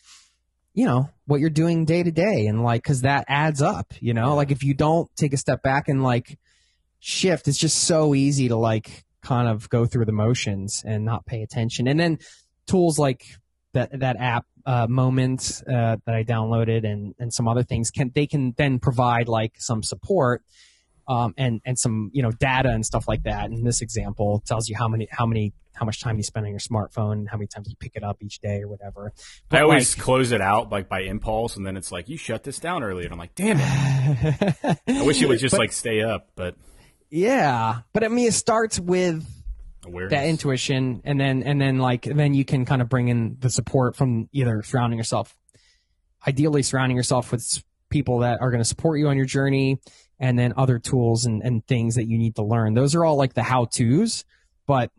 you 0.72 0.84
know 0.84 1.10
what 1.26 1.40
you're 1.40 1.50
doing 1.50 1.84
day 1.84 2.04
to 2.04 2.12
day 2.12 2.46
and 2.46 2.62
like 2.62 2.84
because 2.84 3.02
that 3.02 3.24
adds 3.26 3.60
up 3.60 3.92
you 3.98 4.14
know? 4.14 4.36
Like 4.36 4.52
if 4.52 4.62
you 4.62 4.72
don't 4.72 5.10
take 5.16 5.32
a 5.32 5.36
step 5.36 5.64
back 5.64 5.88
and 5.88 6.04
like 6.04 6.38
shift 7.00 7.48
it's 7.48 7.58
just 7.58 7.78
so 7.78 8.14
easy 8.14 8.46
to 8.48 8.56
like 8.56 9.04
kind 9.20 9.48
of 9.48 9.68
go 9.68 9.84
through 9.84 10.04
the 10.04 10.12
motions 10.12 10.84
and 10.86 11.04
not 11.04 11.26
pay 11.26 11.42
attention. 11.42 11.88
And 11.88 11.98
then 11.98 12.18
tools 12.68 13.00
like 13.00 13.24
that 13.72 13.98
that 13.98 14.16
app 14.20 14.46
uh, 14.66 14.86
moment 14.88 15.62
uh, 15.68 15.96
that 16.04 16.14
i 16.14 16.22
downloaded 16.22 16.84
and 16.84 17.14
and 17.18 17.32
some 17.32 17.48
other 17.48 17.62
things 17.62 17.90
can 17.90 18.10
they 18.14 18.26
can 18.26 18.52
then 18.58 18.78
provide 18.78 19.28
like 19.28 19.52
some 19.58 19.82
support 19.82 20.42
um, 21.08 21.34
and 21.36 21.60
and 21.64 21.78
some 21.78 22.10
you 22.12 22.22
know 22.22 22.30
data 22.32 22.68
and 22.70 22.84
stuff 22.84 23.06
like 23.08 23.22
that. 23.24 23.50
And 23.50 23.66
this 23.66 23.80
example, 23.80 24.42
tells 24.46 24.68
you 24.68 24.76
how 24.76 24.88
many 24.88 25.08
how 25.10 25.26
many 25.26 25.52
how 25.74 25.84
much 25.84 26.00
time 26.00 26.16
you 26.16 26.22
spend 26.22 26.46
on 26.46 26.50
your 26.50 26.58
smartphone, 26.58 27.26
how 27.28 27.36
many 27.36 27.46
times 27.46 27.68
you 27.68 27.76
pick 27.78 27.92
it 27.94 28.02
up 28.02 28.22
each 28.22 28.40
day 28.40 28.62
or 28.62 28.68
whatever. 28.68 29.12
But 29.48 29.58
I 29.58 29.62
always 29.62 29.96
like, 29.96 30.04
close 30.04 30.32
it 30.32 30.40
out 30.40 30.70
like 30.70 30.88
by 30.88 31.02
impulse, 31.02 31.56
and 31.56 31.66
then 31.66 31.76
it's 31.76 31.92
like 31.92 32.08
you 32.08 32.16
shut 32.16 32.42
this 32.42 32.58
down 32.58 32.82
early, 32.82 33.04
and 33.04 33.12
I'm 33.12 33.18
like, 33.18 33.34
damn 33.34 33.58
it. 33.60 34.78
I 34.88 35.02
wish 35.02 35.22
it 35.22 35.28
would 35.28 35.38
just 35.38 35.52
but, 35.52 35.60
like 35.60 35.72
stay 35.72 36.02
up, 36.02 36.30
but 36.34 36.56
yeah. 37.10 37.80
But 37.92 38.04
I 38.04 38.08
mean, 38.08 38.28
it 38.28 38.34
starts 38.34 38.80
with 38.80 39.24
Awareness. 39.86 40.10
that 40.10 40.26
intuition, 40.26 41.00
and 41.04 41.20
then 41.20 41.42
and 41.42 41.60
then 41.60 41.78
like 41.78 42.02
then 42.02 42.34
you 42.34 42.44
can 42.44 42.64
kind 42.64 42.82
of 42.82 42.88
bring 42.88 43.08
in 43.08 43.36
the 43.38 43.50
support 43.50 43.96
from 43.96 44.28
either 44.32 44.62
surrounding 44.62 44.98
yourself, 44.98 45.36
ideally 46.26 46.62
surrounding 46.62 46.96
yourself 46.96 47.32
with 47.32 47.62
people 47.88 48.18
that 48.18 48.40
are 48.40 48.50
going 48.50 48.60
to 48.60 48.68
support 48.68 48.98
you 48.98 49.08
on 49.08 49.16
your 49.16 49.26
journey 49.26 49.78
and 50.18 50.38
then 50.38 50.52
other 50.56 50.78
tools 50.78 51.24
and, 51.24 51.42
and 51.42 51.66
things 51.66 51.94
that 51.96 52.06
you 52.06 52.18
need 52.18 52.34
to 52.36 52.42
learn. 52.42 52.74
Those 52.74 52.94
are 52.94 53.04
all 53.04 53.16
like 53.16 53.34
the 53.34 53.42
how 53.42 53.66
to's, 53.66 54.24
but 54.66 54.90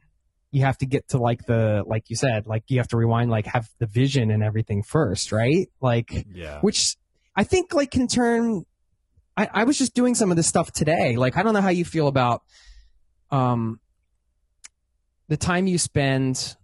you 0.51 0.61
have 0.61 0.77
to 0.77 0.85
get 0.85 1.09
to 1.09 1.17
like 1.17 1.45
the, 1.45 1.83
like 1.85 2.09
you 2.09 2.15
said, 2.15 2.47
like 2.47 2.63
you 2.67 2.77
have 2.77 2.87
to 2.89 2.97
rewind, 2.97 3.29
like 3.29 3.45
have 3.47 3.69
the 3.79 3.87
vision 3.87 4.31
and 4.31 4.43
everything 4.43 4.83
first, 4.83 5.31
right? 5.31 5.69
Like, 5.81 6.25
yeah. 6.33 6.59
which 6.61 6.95
I 7.35 7.43
think 7.43 7.73
like 7.73 7.91
can 7.91 8.07
turn, 8.07 8.65
I, 9.35 9.49
I 9.53 9.63
was 9.65 9.77
just 9.77 9.93
doing 9.93 10.15
some 10.15 10.31
of 10.31 10.37
this 10.37 10.47
stuff 10.47 10.71
today. 10.71 11.15
Like, 11.17 11.35
I 11.35 11.43
don't 11.43 11.53
know 11.53 11.61
how 11.61 11.69
you 11.69 11.85
feel 11.85 12.07
about, 12.07 12.43
um, 13.31 13.79
the 15.27 15.37
time 15.37 15.67
you 15.67 15.77
spend 15.77 16.55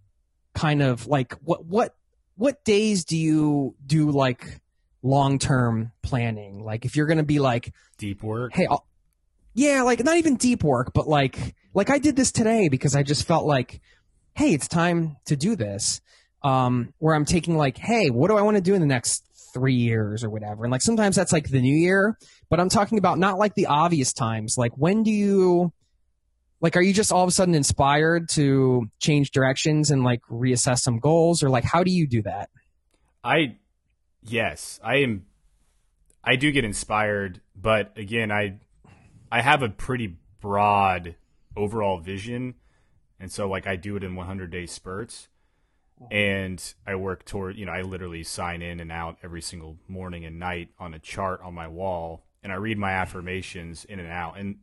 kind 0.53 0.81
of 0.81 1.07
like 1.07 1.33
what, 1.43 1.65
what, 1.65 1.95
what 2.35 2.63
days 2.63 3.05
do 3.05 3.17
you 3.17 3.75
do 3.85 4.11
like 4.11 4.61
long 5.03 5.37
term 5.37 5.91
planning. 6.01 6.63
Like 6.63 6.85
if 6.85 6.95
you're 6.95 7.05
going 7.05 7.17
to 7.17 7.23
be 7.23 7.39
like 7.39 7.73
deep 7.97 8.23
work. 8.23 8.53
Hey, 8.55 8.65
I'll, 8.69 8.87
yeah, 9.53 9.83
like 9.83 10.03
not 10.03 10.17
even 10.17 10.37
deep 10.37 10.63
work, 10.63 10.91
but 10.93 11.07
like 11.07 11.55
like 11.73 11.89
I 11.89 11.99
did 11.99 12.15
this 12.15 12.31
today 12.31 12.69
because 12.69 12.95
I 12.95 13.03
just 13.03 13.27
felt 13.27 13.45
like, 13.45 13.81
hey, 14.33 14.53
it's 14.53 14.67
time 14.67 15.17
to 15.25 15.35
do 15.35 15.55
this. 15.55 16.01
Um, 16.41 16.93
where 16.97 17.15
I'm 17.15 17.25
taking 17.25 17.55
like, 17.55 17.77
hey, 17.77 18.09
what 18.09 18.27
do 18.29 18.37
I 18.37 18.41
want 18.41 18.57
to 18.57 18.61
do 18.61 18.73
in 18.73 18.81
the 18.81 18.87
next 18.87 19.23
three 19.53 19.75
years 19.75 20.23
or 20.23 20.29
whatever? 20.29 20.65
And 20.65 20.71
like 20.71 20.81
sometimes 20.81 21.15
that's 21.15 21.31
like 21.31 21.49
the 21.49 21.61
new 21.61 21.75
year, 21.75 22.17
but 22.49 22.59
I'm 22.59 22.69
talking 22.69 22.97
about 22.97 23.17
not 23.17 23.37
like 23.37 23.55
the 23.55 23.67
obvious 23.67 24.11
times. 24.11 24.57
Like 24.57 24.73
when 24.75 25.03
do 25.03 25.11
you 25.11 25.71
like 26.63 26.75
are 26.75 26.81
you 26.81 26.93
just 26.93 27.11
all 27.11 27.21
of 27.21 27.27
a 27.27 27.31
sudden 27.31 27.53
inspired 27.53 28.29
to 28.29 28.89
change 28.99 29.29
directions 29.29 29.91
and 29.91 30.03
like 30.03 30.21
reassess 30.31 30.79
some 30.79 30.97
goals? 30.97 31.43
Or 31.43 31.49
like 31.49 31.63
how 31.63 31.83
do 31.83 31.91
you 31.91 32.07
do 32.07 32.23
that? 32.23 32.49
I 33.23 33.57
Yes, 34.25 34.79
I 34.83 34.97
am. 34.97 35.25
I 36.23 36.35
do 36.37 36.51
get 36.51 36.63
inspired, 36.63 37.41
but 37.55 37.97
again, 37.97 38.31
I 38.31 38.59
I 39.31 39.41
have 39.41 39.61
a 39.61 39.69
pretty 39.69 40.15
broad 40.39 41.15
overall 41.55 41.99
vision, 41.99 42.55
and 43.19 43.31
so 43.31 43.47
like 43.49 43.67
I 43.67 43.75
do 43.75 43.97
it 43.97 44.03
in 44.03 44.15
100 44.15 44.49
day 44.49 44.65
spurts, 44.65 45.27
mm-hmm. 46.01 46.13
and 46.13 46.73
I 46.87 46.95
work 46.95 47.25
toward 47.25 47.57
you 47.57 47.65
know 47.65 47.73
I 47.73 47.81
literally 47.81 48.23
sign 48.23 48.61
in 48.61 48.79
and 48.79 48.91
out 48.91 49.17
every 49.23 49.41
single 49.41 49.77
morning 49.87 50.23
and 50.23 50.39
night 50.39 50.69
on 50.79 50.93
a 50.93 50.99
chart 50.99 51.41
on 51.43 51.53
my 51.53 51.67
wall, 51.67 52.23
and 52.41 52.53
I 52.53 52.55
read 52.55 52.77
my 52.77 52.91
affirmations 52.91 53.83
in 53.83 53.99
and 53.99 54.09
out, 54.09 54.39
and 54.39 54.59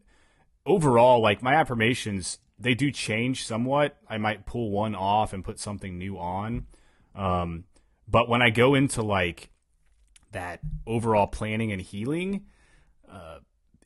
overall 0.66 1.20
like 1.20 1.42
my 1.42 1.54
affirmations 1.54 2.38
they 2.60 2.74
do 2.74 2.92
change 2.92 3.46
somewhat. 3.46 3.96
I 4.08 4.18
might 4.18 4.44
pull 4.44 4.70
one 4.70 4.94
off 4.94 5.32
and 5.32 5.42
put 5.42 5.58
something 5.58 5.96
new 5.96 6.18
on. 6.18 6.66
Um, 7.14 7.64
but 8.06 8.28
when 8.28 8.42
I 8.42 8.50
go 8.50 8.74
into 8.74 9.02
like 9.02 9.50
that 10.32 10.60
overall 10.86 11.26
planning 11.26 11.72
and 11.72 11.80
healing, 11.80 12.44
uh, 13.10 13.38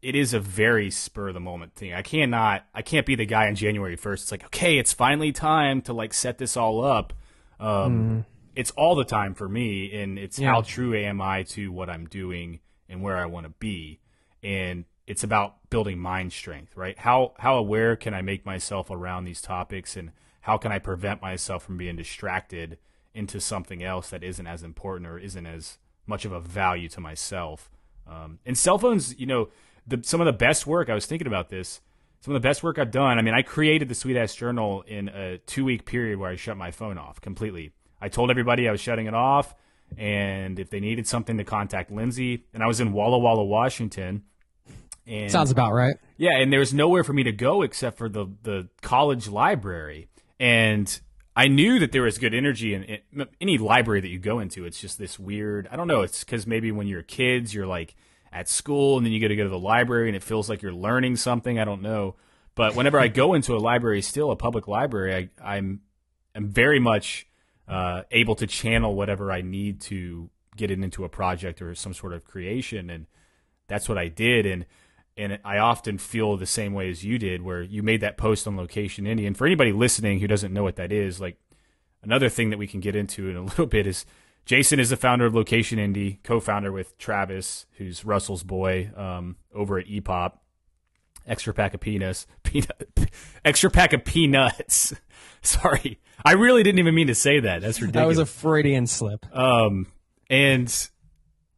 it 0.02 0.14
is 0.16 0.34
a 0.34 0.40
very 0.40 0.90
spur 0.90 1.28
of 1.28 1.34
the 1.34 1.40
moment 1.40 1.76
thing. 1.76 1.94
I 1.94 2.02
cannot, 2.02 2.66
I 2.74 2.82
can't 2.82 3.06
be 3.06 3.14
the 3.14 3.24
guy 3.24 3.46
on 3.46 3.54
January 3.54 3.96
1st. 3.96 4.12
It's 4.14 4.30
like, 4.32 4.44
okay, 4.46 4.76
it's 4.76 4.92
finally 4.92 5.32
time 5.32 5.80
to 5.82 5.92
like 5.92 6.12
set 6.12 6.38
this 6.38 6.56
all 6.56 6.84
up. 6.84 7.12
Um, 7.60 7.68
mm. 7.68 8.24
It's 8.56 8.72
all 8.72 8.94
the 8.94 9.04
time 9.04 9.34
for 9.34 9.48
me, 9.48 10.00
and 10.00 10.18
it's 10.18 10.38
yeah. 10.38 10.52
how 10.52 10.60
true 10.60 10.94
am 10.94 11.20
I 11.20 11.42
to 11.44 11.72
what 11.72 11.90
I'm 11.90 12.06
doing 12.06 12.60
and 12.88 13.02
where 13.02 13.16
I 13.16 13.26
want 13.26 13.46
to 13.46 13.52
be. 13.58 14.00
And 14.42 14.84
it's 15.06 15.24
about 15.24 15.70
building 15.70 15.98
mind 15.98 16.32
strength, 16.32 16.76
right? 16.76 16.98
How 16.98 17.34
how 17.38 17.56
aware 17.56 17.96
can 17.96 18.14
I 18.14 18.22
make 18.22 18.46
myself 18.46 18.90
around 18.90 19.24
these 19.24 19.42
topics, 19.42 19.96
and 19.96 20.12
how 20.42 20.56
can 20.56 20.72
I 20.72 20.78
prevent 20.78 21.20
myself 21.22 21.64
from 21.64 21.76
being 21.76 21.96
distracted 21.96 22.78
into 23.14 23.40
something 23.40 23.82
else 23.82 24.10
that 24.10 24.24
isn't 24.24 24.46
as 24.46 24.62
important 24.62 25.08
or 25.08 25.18
isn't 25.18 25.46
as 25.46 25.78
much 26.06 26.24
of 26.24 26.32
a 26.32 26.40
value 26.40 26.88
to 26.88 27.00
myself. 27.00 27.70
Um, 28.06 28.40
and 28.44 28.58
cell 28.58 28.76
phones, 28.76 29.18
you 29.18 29.26
know, 29.26 29.48
the, 29.86 30.00
some 30.02 30.20
of 30.20 30.26
the 30.26 30.32
best 30.32 30.66
work. 30.66 30.90
I 30.90 30.94
was 30.94 31.06
thinking 31.06 31.26
about 31.26 31.48
this. 31.48 31.80
Some 32.20 32.34
of 32.34 32.42
the 32.42 32.46
best 32.46 32.62
work 32.62 32.78
I've 32.78 32.90
done. 32.90 33.18
I 33.18 33.22
mean, 33.22 33.34
I 33.34 33.42
created 33.42 33.88
the 33.88 33.94
Sweet 33.94 34.16
Ass 34.16 34.34
Journal 34.34 34.82
in 34.86 35.08
a 35.08 35.38
two 35.38 35.64
week 35.64 35.84
period 35.84 36.18
where 36.18 36.30
I 36.30 36.36
shut 36.36 36.56
my 36.56 36.70
phone 36.70 36.98
off 36.98 37.20
completely. 37.20 37.72
I 38.00 38.08
told 38.08 38.30
everybody 38.30 38.68
I 38.68 38.72
was 38.72 38.80
shutting 38.80 39.06
it 39.06 39.14
off, 39.14 39.54
and 39.96 40.58
if 40.58 40.70
they 40.70 40.80
needed 40.80 41.06
something 41.06 41.38
to 41.38 41.44
contact 41.44 41.90
Lindsay, 41.90 42.46
and 42.52 42.62
I 42.62 42.66
was 42.66 42.80
in 42.80 42.92
Walla 42.92 43.18
Walla, 43.18 43.44
Washington. 43.44 44.24
And, 45.06 45.30
Sounds 45.30 45.50
about 45.50 45.72
right. 45.72 45.96
Yeah, 46.16 46.38
and 46.38 46.52
there 46.52 46.60
was 46.60 46.72
nowhere 46.72 47.04
for 47.04 47.12
me 47.12 47.24
to 47.24 47.32
go 47.32 47.62
except 47.62 47.98
for 47.98 48.08
the 48.08 48.26
the 48.42 48.68
college 48.80 49.28
library. 49.28 50.08
And 50.40 51.00
I 51.36 51.48
knew 51.48 51.78
that 51.80 51.92
there 51.92 52.02
was 52.02 52.18
good 52.18 52.34
energy 52.34 52.74
in, 52.74 52.84
in, 52.84 53.26
any 53.40 53.58
library 53.58 54.00
that 54.00 54.08
you 54.08 54.18
go 54.18 54.38
into. 54.38 54.64
It's 54.64 54.80
just 54.80 54.98
this 54.98 55.18
weird. 55.18 55.68
I 55.70 55.76
don't 55.76 55.88
know. 55.88 56.02
It's 56.02 56.24
because 56.24 56.46
maybe 56.46 56.70
when 56.72 56.86
you're 56.86 57.02
kids, 57.02 57.52
you're 57.52 57.66
like 57.66 57.94
at 58.32 58.48
school, 58.48 58.96
and 58.96 59.04
then 59.04 59.12
you 59.12 59.20
get 59.20 59.28
to 59.28 59.36
go 59.36 59.44
to 59.44 59.48
the 59.48 59.58
library, 59.58 60.08
and 60.08 60.16
it 60.16 60.22
feels 60.22 60.48
like 60.48 60.62
you're 60.62 60.72
learning 60.72 61.16
something. 61.16 61.58
I 61.58 61.64
don't 61.64 61.82
know. 61.82 62.16
But 62.54 62.76
whenever 62.76 63.00
I 63.00 63.08
go 63.08 63.34
into 63.34 63.56
a 63.56 63.58
library, 63.58 64.00
still 64.00 64.30
a 64.30 64.36
public 64.36 64.68
library, 64.68 65.30
I, 65.42 65.54
I'm 65.56 65.80
I'm 66.34 66.48
very 66.48 66.78
much 66.78 67.26
uh, 67.68 68.02
able 68.10 68.36
to 68.36 68.46
channel 68.46 68.94
whatever 68.94 69.32
I 69.32 69.42
need 69.42 69.80
to 69.82 70.30
get 70.56 70.70
it 70.70 70.80
into 70.80 71.04
a 71.04 71.08
project 71.08 71.60
or 71.60 71.74
some 71.74 71.94
sort 71.94 72.12
of 72.12 72.24
creation, 72.24 72.90
and 72.90 73.06
that's 73.66 73.88
what 73.88 73.98
I 73.98 74.08
did. 74.08 74.46
And 74.46 74.66
and 75.16 75.38
I 75.44 75.58
often 75.58 75.98
feel 75.98 76.36
the 76.36 76.46
same 76.46 76.74
way 76.74 76.90
as 76.90 77.04
you 77.04 77.18
did, 77.18 77.42
where 77.42 77.62
you 77.62 77.82
made 77.82 78.00
that 78.00 78.16
post 78.16 78.46
on 78.46 78.56
Location 78.56 79.04
Indie. 79.04 79.26
And 79.26 79.36
for 79.36 79.46
anybody 79.46 79.72
listening 79.72 80.18
who 80.18 80.26
doesn't 80.26 80.52
know 80.52 80.62
what 80.62 80.76
that 80.76 80.92
is, 80.92 81.20
like 81.20 81.36
another 82.02 82.28
thing 82.28 82.50
that 82.50 82.58
we 82.58 82.66
can 82.66 82.80
get 82.80 82.96
into 82.96 83.28
in 83.28 83.36
a 83.36 83.42
little 83.44 83.66
bit 83.66 83.86
is 83.86 84.04
Jason 84.44 84.78
is 84.78 84.90
the 84.90 84.96
founder 84.96 85.24
of 85.24 85.34
Location 85.34 85.78
Indie, 85.78 86.22
co-founder 86.22 86.70
with 86.70 86.98
Travis, 86.98 87.66
who's 87.78 88.04
Russell's 88.04 88.42
boy 88.42 88.90
um, 88.96 89.36
over 89.54 89.78
at 89.78 89.86
EPOP. 89.86 90.32
Extra 91.26 91.54
pack 91.54 91.72
of 91.72 91.80
peanuts, 91.80 92.26
peanut, 92.42 92.90
extra 93.44 93.70
pack 93.70 93.94
of 93.94 94.04
peanuts. 94.04 94.92
Sorry, 95.40 95.98
I 96.22 96.32
really 96.32 96.62
didn't 96.62 96.80
even 96.80 96.94
mean 96.94 97.06
to 97.06 97.14
say 97.14 97.40
that. 97.40 97.62
That's 97.62 97.80
ridiculous. 97.80 98.02
That 98.02 98.08
was 98.08 98.18
a 98.18 98.26
Freudian 98.26 98.86
slip. 98.86 99.24
Um, 99.34 99.86
and 100.28 100.90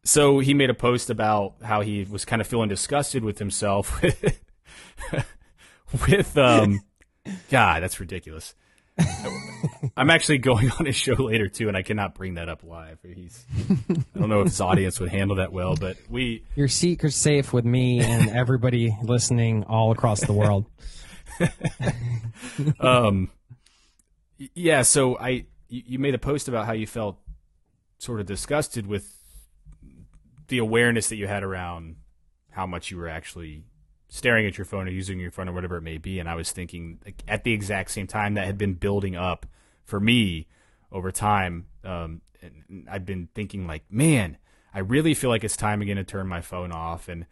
so 0.07 0.39
he 0.39 0.53
made 0.53 0.69
a 0.69 0.73
post 0.73 1.09
about 1.09 1.55
how 1.61 1.81
he 1.81 2.05
was 2.09 2.23
kind 2.23 2.41
of 2.41 2.47
feeling 2.47 2.69
disgusted 2.69 3.23
with 3.23 3.39
himself 3.39 4.01
with, 4.01 4.41
with 6.07 6.37
um 6.37 6.79
God, 7.49 7.83
that's 7.83 7.99
ridiculous. 7.99 8.55
I'm 9.95 10.09
actually 10.09 10.39
going 10.39 10.71
on 10.79 10.85
his 10.85 10.95
show 10.95 11.13
later 11.13 11.49
too, 11.49 11.67
and 11.67 11.77
I 11.77 11.81
cannot 11.81 12.15
bring 12.15 12.35
that 12.35 12.49
up 12.49 12.63
live. 12.63 12.99
He's 13.03 13.45
I 13.69 14.19
don't 14.19 14.29
know 14.29 14.41
if 14.41 14.47
his 14.47 14.61
audience 14.61 14.99
would 14.99 15.09
handle 15.09 15.37
that 15.37 15.51
well, 15.51 15.75
but 15.75 15.97
we 16.09 16.43
your 16.55 16.67
secret's 16.67 17.15
safe 17.15 17.53
with 17.53 17.65
me 17.65 17.99
and 17.99 18.29
everybody 18.29 18.95
listening 19.03 19.65
all 19.65 19.91
across 19.91 20.21
the 20.21 20.33
world. 20.33 20.65
um, 22.79 23.29
yeah. 24.55 24.81
So 24.81 25.17
I 25.17 25.45
you 25.69 25.99
made 25.99 26.15
a 26.15 26.19
post 26.19 26.47
about 26.47 26.65
how 26.65 26.73
you 26.73 26.87
felt 26.87 27.19
sort 27.99 28.19
of 28.19 28.25
disgusted 28.25 28.87
with 28.87 29.16
the 30.47 30.57
awareness 30.59 31.09
that 31.09 31.15
you 31.17 31.27
had 31.27 31.43
around 31.43 31.97
how 32.51 32.65
much 32.65 32.91
you 32.91 32.97
were 32.97 33.07
actually 33.07 33.63
staring 34.07 34.45
at 34.45 34.57
your 34.57 34.65
phone 34.65 34.87
or 34.87 34.91
using 34.91 35.19
your 35.19 35.31
phone 35.31 35.49
or 35.49 35.53
whatever 35.53 35.77
it 35.77 35.81
may 35.81 35.97
be. 35.97 36.19
And 36.19 36.29
I 36.29 36.35
was 36.35 36.51
thinking 36.51 36.99
like, 37.05 37.23
at 37.27 37.43
the 37.43 37.53
exact 37.53 37.91
same 37.91 38.07
time 38.07 38.35
that 38.35 38.45
had 38.45 38.57
been 38.57 38.73
building 38.73 39.15
up 39.15 39.45
for 39.83 39.99
me 39.99 40.47
over 40.91 41.11
time. 41.11 41.67
Um, 41.83 42.21
and 42.41 42.87
I've 42.89 43.05
been 43.05 43.29
thinking 43.35 43.67
like, 43.67 43.83
man, 43.89 44.37
I 44.73 44.79
really 44.79 45.13
feel 45.13 45.29
like 45.29 45.43
it's 45.43 45.57
time 45.57 45.81
again 45.81 45.97
to 45.97 46.03
turn 46.03 46.27
my 46.27 46.41
phone 46.41 46.71
off. 46.71 47.09
And 47.09 47.25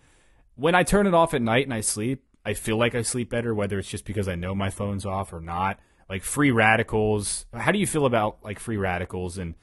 when 0.56 0.76
I 0.76 0.84
turn 0.84 1.08
it 1.08 1.14
off 1.14 1.34
at 1.34 1.42
night 1.42 1.66
and 1.66 1.74
I 1.74 1.82
sleep, 1.82 2.24
I 2.46 2.54
feel 2.54 2.78
like 2.78 2.96
I 2.96 3.02
sleep 3.02 3.30
better, 3.30 3.54
whether 3.56 3.80
it's 3.80 3.90
just 3.90 4.06
because 4.06 4.28
I 4.28 4.36
know 4.36 4.54
my 4.54 4.70
phone's 4.70 5.06
off 5.06 5.34
or 5.34 5.42
not. 5.42 5.80
Like 6.10 6.24
free 6.24 6.52
radicals. 6.52 7.46
How 7.54 7.72
do 7.72 7.80
you 7.80 7.88
feel 7.88 8.06
about 8.06 8.38
like 8.44 8.60
free 8.60 8.78
radicals? 8.78 9.38
And 9.38 9.56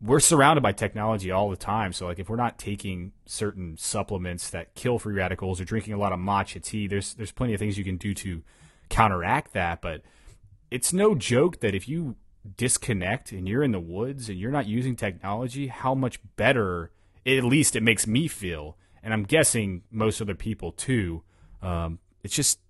we're 0.00 0.20
surrounded 0.20 0.60
by 0.62 0.72
technology 0.72 1.30
all 1.30 1.48
the 1.48 1.56
time. 1.56 1.92
So 1.92 2.06
like 2.06 2.18
if 2.18 2.28
we're 2.28 2.36
not 2.36 2.58
taking 2.58 3.12
certain 3.24 3.76
supplements 3.78 4.50
that 4.50 4.74
kill 4.74 4.98
free 4.98 5.14
radicals 5.14 5.60
or 5.60 5.64
drinking 5.64 5.94
a 5.94 5.98
lot 5.98 6.12
of 6.12 6.18
matcha 6.18 6.62
tea, 6.62 6.86
there's 6.86 7.14
there's 7.14 7.32
plenty 7.32 7.54
of 7.54 7.58
things 7.58 7.78
you 7.78 7.84
can 7.84 7.96
do 7.96 8.14
to 8.14 8.42
counteract 8.88 9.52
that. 9.54 9.80
But 9.80 10.02
it's 10.70 10.92
no 10.92 11.14
joke 11.14 11.60
that 11.60 11.74
if 11.74 11.88
you 11.88 12.16
disconnect 12.56 13.32
and 13.32 13.48
you're 13.48 13.62
in 13.62 13.72
the 13.72 13.80
woods 13.80 14.28
and 14.28 14.38
you're 14.38 14.50
not 14.50 14.66
using 14.66 14.96
technology, 14.96 15.68
how 15.68 15.94
much 15.94 16.20
better 16.36 16.90
at 17.26 17.44
least 17.44 17.74
it 17.74 17.82
makes 17.82 18.06
me 18.06 18.28
feel. 18.28 18.76
And 19.02 19.12
I'm 19.12 19.24
guessing 19.24 19.82
most 19.90 20.20
other 20.20 20.34
people 20.34 20.72
too. 20.72 21.22
Um, 21.62 21.98
it's 22.22 22.34
just, 22.34 22.60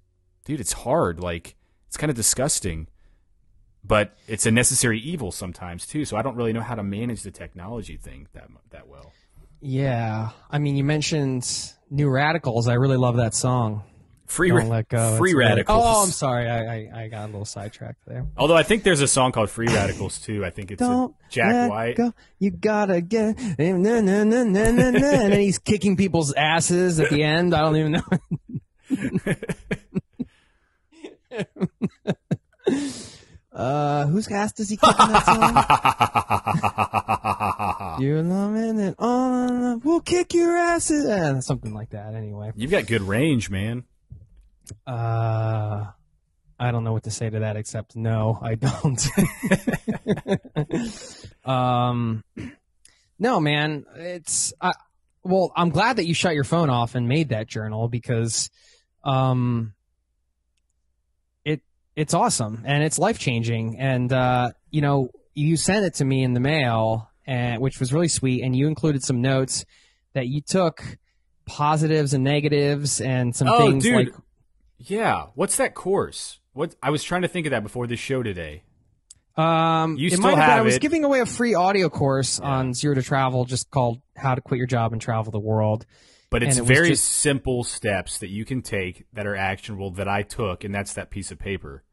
dude, 0.44 0.60
it's 0.60 0.72
hard. 0.72 1.20
Like, 1.20 1.56
it's 1.86 1.96
kind 1.96 2.10
of 2.10 2.16
disgusting, 2.16 2.88
but 3.86 4.16
it's 4.26 4.46
a 4.46 4.50
necessary 4.50 4.98
evil 5.00 5.30
sometimes 5.32 5.86
too. 5.86 6.04
So 6.04 6.16
I 6.16 6.22
don't 6.22 6.36
really 6.36 6.52
know 6.52 6.62
how 6.62 6.74
to 6.74 6.82
manage 6.82 7.22
the 7.22 7.30
technology 7.30 7.96
thing 7.96 8.28
that 8.34 8.48
that 8.70 8.88
well. 8.88 9.12
Yeah, 9.60 10.30
I 10.50 10.58
mean, 10.58 10.76
you 10.76 10.84
mentioned 10.84 11.48
New 11.90 12.08
Radicals. 12.10 12.68
I 12.68 12.74
really 12.74 12.96
love 12.98 13.16
that 13.16 13.34
song. 13.34 13.82
Free, 14.26 14.48
Don't 14.50 14.68
let 14.68 14.88
go. 14.88 15.16
free 15.18 15.30
It's 15.30 15.36
really- 15.36 15.48
radicals. 15.50 15.82
Oh, 15.84 16.02
I'm 16.02 16.10
sorry. 16.10 16.50
I, 16.50 16.58
I, 16.74 17.04
I 17.04 17.08
got 17.08 17.24
a 17.24 17.26
little 17.26 17.44
sidetracked 17.44 18.04
there. 18.08 18.26
Although 18.36 18.56
I 18.56 18.64
think 18.64 18.82
there's 18.82 19.00
a 19.00 19.06
song 19.06 19.30
called 19.30 19.50
Free 19.50 19.68
Radicals 19.68 20.18
too. 20.20 20.44
I 20.44 20.50
think 20.50 20.72
it's 20.72 20.82
a 20.82 20.84
Don't 20.84 21.14
Jack 21.30 21.52
let 21.52 21.70
White. 21.70 21.96
go. 21.96 22.12
You 22.40 22.50
gotta 22.50 23.00
get. 23.00 23.38
Na, 23.56 23.76
na, 23.76 24.00
na, 24.00 24.24
na, 24.24 24.42
na, 24.42 24.70
na, 24.72 24.88
and 24.90 25.32
then 25.32 25.38
he's 25.40 25.60
kicking 25.60 25.96
people's 25.96 26.32
asses 26.32 26.98
at 26.98 27.08
the 27.10 27.22
end. 27.22 27.54
I 27.54 27.60
don't 27.60 27.76
even 27.76 27.92
know. 27.92 28.02
uh, 33.56 34.06
whose 34.06 34.28
ass 34.28 34.52
does 34.52 34.68
he 34.68 34.76
kick 34.76 35.00
in 35.00 35.08
that 35.12 35.24
song? 37.96 38.00
you 38.02 38.22
love 38.22 38.54
it, 38.54 38.68
and 38.68 38.94
oh, 38.98 39.80
we'll 39.82 40.00
kick 40.00 40.34
your 40.34 40.54
asses. 40.54 41.06
Eh, 41.06 41.40
something 41.40 41.72
like 41.72 41.90
that. 41.90 42.14
Anyway. 42.14 42.52
You've 42.54 42.70
got 42.70 42.86
good 42.86 43.00
range, 43.00 43.48
man. 43.48 43.84
Uh, 44.86 45.86
I 46.58 46.70
don't 46.70 46.84
know 46.84 46.92
what 46.92 47.04
to 47.04 47.10
say 47.10 47.30
to 47.30 47.40
that 47.40 47.56
except 47.56 47.96
no, 47.96 48.38
I 48.42 48.56
don't. 48.56 49.06
um, 51.44 52.24
no, 53.18 53.40
man, 53.40 53.86
it's 53.96 54.52
I. 54.60 54.72
Well, 55.22 55.50
I'm 55.56 55.70
glad 55.70 55.96
that 55.96 56.06
you 56.06 56.12
shut 56.12 56.34
your 56.34 56.44
phone 56.44 56.68
off 56.68 56.94
and 56.94 57.08
made 57.08 57.30
that 57.30 57.48
journal 57.48 57.88
because, 57.88 58.50
um, 59.02 59.72
it's 61.96 62.14
awesome 62.14 62.62
and 62.66 62.84
it's 62.84 62.98
life 62.98 63.18
changing 63.18 63.78
and 63.78 64.12
uh, 64.12 64.50
you 64.70 64.80
know 64.82 65.08
you 65.34 65.56
sent 65.56 65.84
it 65.84 65.94
to 65.94 66.04
me 66.04 66.22
in 66.22 66.34
the 66.34 66.40
mail 66.40 67.10
and 67.26 67.60
which 67.60 67.80
was 67.80 67.92
really 67.92 68.08
sweet 68.08 68.42
and 68.42 68.54
you 68.54 68.68
included 68.68 69.02
some 69.02 69.20
notes 69.22 69.64
that 70.12 70.28
you 70.28 70.40
took 70.40 70.82
positives 71.46 72.14
and 72.14 72.22
negatives 72.24 73.00
and 73.00 73.34
some 73.34 73.48
Oh, 73.48 73.58
things 73.70 73.84
dude. 73.84 73.94
like 73.94 74.14
Yeah. 74.78 75.26
What's 75.34 75.56
that 75.56 75.74
course? 75.74 76.38
What 76.52 76.74
I 76.82 76.90
was 76.90 77.02
trying 77.02 77.22
to 77.22 77.28
think 77.28 77.46
of 77.46 77.50
that 77.50 77.62
before 77.62 77.86
this 77.86 78.00
show 78.00 78.22
today. 78.22 78.62
Um, 79.36 79.96
You 79.98 80.08
still 80.08 80.22
have, 80.28 80.36
been, 80.36 80.58
I 80.58 80.62
was 80.62 80.76
it. 80.76 80.80
giving 80.80 81.04
away 81.04 81.20
a 81.20 81.26
free 81.26 81.54
audio 81.54 81.90
course 81.90 82.40
on 82.40 82.72
Zero 82.72 82.94
to 82.94 83.02
Travel, 83.02 83.44
just 83.44 83.70
called 83.70 84.00
"How 84.16 84.34
to 84.34 84.40
Quit 84.40 84.56
Your 84.56 84.66
Job 84.66 84.92
and 84.94 85.00
Travel 85.02 85.30
the 85.30 85.38
World." 85.38 85.84
But 86.30 86.42
it's 86.42 86.58
it 86.58 86.64
very 86.64 86.90
just- 86.90 87.04
simple 87.04 87.62
steps 87.64 88.18
that 88.18 88.28
you 88.28 88.44
can 88.44 88.62
take 88.62 89.06
that 89.12 89.26
are 89.26 89.36
actionable 89.36 89.92
that 89.92 90.08
I 90.08 90.22
took, 90.22 90.64
and 90.64 90.74
that's 90.74 90.94
that 90.94 91.10
piece 91.10 91.30
of 91.30 91.38
paper. 91.38 91.84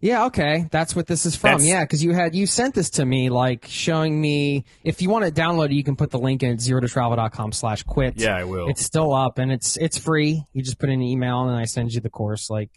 Yeah, 0.00 0.26
okay, 0.26 0.66
that's 0.70 0.94
what 0.94 1.06
this 1.06 1.24
is 1.24 1.36
from. 1.36 1.52
That's- 1.52 1.66
yeah, 1.66 1.84
because 1.84 2.04
you 2.04 2.12
had 2.12 2.34
you 2.34 2.46
sent 2.46 2.74
this 2.74 2.90
to 2.90 3.04
me, 3.06 3.30
like 3.30 3.66
showing 3.66 4.20
me 4.20 4.64
if 4.84 5.00
you 5.00 5.08
want 5.08 5.24
to 5.24 5.30
download 5.30 5.66
it, 5.66 5.72
you 5.72 5.84
can 5.84 5.96
put 5.96 6.10
the 6.10 6.18
link 6.18 6.42
in 6.42 6.58
zero 6.58 6.80
to 6.80 6.88
travel.com 6.88 7.52
slash 7.52 7.82
quit. 7.84 8.14
Yeah, 8.16 8.36
I 8.36 8.44
will. 8.44 8.68
It's 8.68 8.82
still 8.82 9.14
up 9.14 9.38
and 9.38 9.50
it's 9.50 9.76
it's 9.78 9.96
free. 9.96 10.44
You 10.52 10.62
just 10.62 10.78
put 10.78 10.90
in 10.90 10.96
an 10.96 11.02
email 11.02 11.48
and 11.48 11.56
I 11.56 11.64
send 11.64 11.92
you 11.92 12.00
the 12.00 12.10
course. 12.10 12.50
Like, 12.50 12.70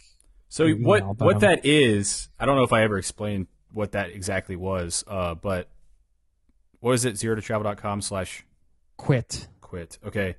So 0.49 0.69
what 0.71 1.19
what 1.19 1.35
um, 1.35 1.41
that 1.41 1.65
is, 1.65 2.29
I 2.39 2.45
don't 2.45 2.55
know 2.55 2.63
if 2.63 2.71
I 2.73 2.83
ever 2.83 2.97
explained 2.97 3.47
what 3.71 3.93
that 3.93 4.11
exactly 4.11 4.55
was, 4.55 5.03
uh, 5.07 5.35
but 5.35 5.69
what 6.79 6.93
is 6.93 7.05
it? 7.05 7.17
Zero 7.17 7.35
to 7.35 7.41
travel.com 7.41 8.01
slash 8.01 8.45
quit. 8.97 9.47
Quit. 9.73 9.97
Okay. 10.05 10.35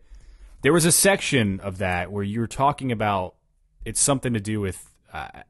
There 0.62 0.72
was 0.72 0.84
a 0.84 0.92
section 0.92 1.58
of 1.58 1.78
that 1.78 2.12
where 2.12 2.22
you 2.22 2.38
were 2.38 2.46
talking 2.46 2.92
about 2.92 3.34
it's 3.84 4.00
something 4.00 4.32
to 4.32 4.40
do 4.40 4.60
with 4.60 4.94
uh, 5.12 5.42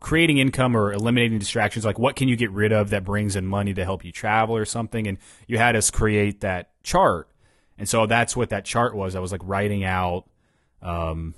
creating 0.00 0.36
income 0.36 0.76
or 0.76 0.92
eliminating 0.92 1.38
distractions. 1.38 1.86
Like, 1.86 1.98
what 1.98 2.14
can 2.14 2.28
you 2.28 2.36
get 2.36 2.50
rid 2.50 2.72
of 2.72 2.90
that 2.90 3.04
brings 3.04 3.34
in 3.34 3.46
money 3.46 3.72
to 3.72 3.84
help 3.84 4.04
you 4.04 4.12
travel 4.12 4.54
or 4.54 4.66
something? 4.66 5.06
And 5.06 5.16
you 5.48 5.56
had 5.56 5.76
us 5.76 5.90
create 5.90 6.42
that 6.42 6.70
chart. 6.82 7.30
And 7.78 7.88
so 7.88 8.04
that's 8.04 8.36
what 8.36 8.50
that 8.50 8.66
chart 8.66 8.94
was. 8.94 9.16
I 9.16 9.20
was 9.20 9.32
like 9.32 9.40
writing 9.44 9.82
out, 9.82 10.28
um, 10.82 11.34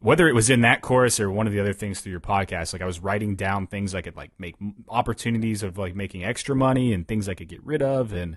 whether 0.00 0.28
it 0.28 0.34
was 0.34 0.50
in 0.50 0.60
that 0.60 0.82
course 0.82 1.18
or 1.18 1.30
one 1.30 1.46
of 1.46 1.54
the 1.54 1.60
other 1.60 1.72
things 1.72 2.00
through 2.00 2.12
your 2.12 2.20
podcast, 2.20 2.74
like 2.74 2.82
I 2.82 2.86
was 2.86 3.00
writing 3.00 3.36
down 3.36 3.68
things 3.68 3.94
I 3.94 4.02
could 4.02 4.16
like 4.16 4.32
make 4.38 4.56
opportunities 4.86 5.62
of 5.62 5.78
like 5.78 5.96
making 5.96 6.24
extra 6.24 6.54
money 6.54 6.92
and 6.92 7.08
things 7.08 7.26
I 7.26 7.34
could 7.34 7.48
get 7.48 7.64
rid 7.64 7.80
of. 7.80 8.12
And 8.12 8.36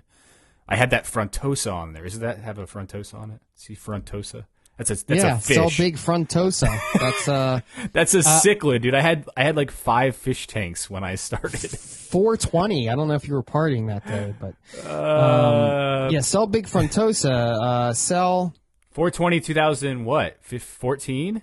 I 0.68 0.76
had 0.76 0.90
that 0.90 1.04
frontosa 1.04 1.72
on 1.72 1.92
there. 1.92 2.04
Does 2.04 2.18
that 2.20 2.38
have 2.38 2.58
a 2.58 2.66
frontosa 2.66 3.14
on 3.14 3.30
it? 3.30 3.40
See 3.54 3.74
frontosa? 3.74 4.46
That's 4.76 4.90
a 4.90 5.06
that's 5.06 5.24
yeah, 5.24 5.36
a 5.36 5.40
fish. 5.40 5.56
sell 5.56 5.70
big 5.76 5.96
frontosa. 5.96 6.68
That's 7.00 7.28
uh 7.28 7.60
That's 7.92 8.14
a 8.14 8.18
cichlid, 8.18 8.82
dude. 8.82 8.94
I 8.94 9.00
had 9.00 9.26
I 9.36 9.44
had 9.44 9.56
like 9.56 9.70
five 9.70 10.16
fish 10.16 10.46
tanks 10.46 10.90
when 10.90 11.02
I 11.02 11.14
started. 11.14 11.70
420. 12.10 12.90
I 12.90 12.94
don't 12.94 13.08
know 13.08 13.14
if 13.14 13.26
you 13.26 13.34
were 13.34 13.42
partying 13.42 13.86
that 13.88 14.06
day, 14.06 14.34
but 14.38 14.54
Uh, 14.88 16.08
yeah, 16.10 16.20
sell 16.20 16.46
big 16.46 16.66
frontosa. 16.66 17.30
Uh, 17.30 17.92
sell. 17.94 18.54
420 18.90 19.40
2000 19.40 20.04
what? 20.04 20.42
14? 20.44 21.42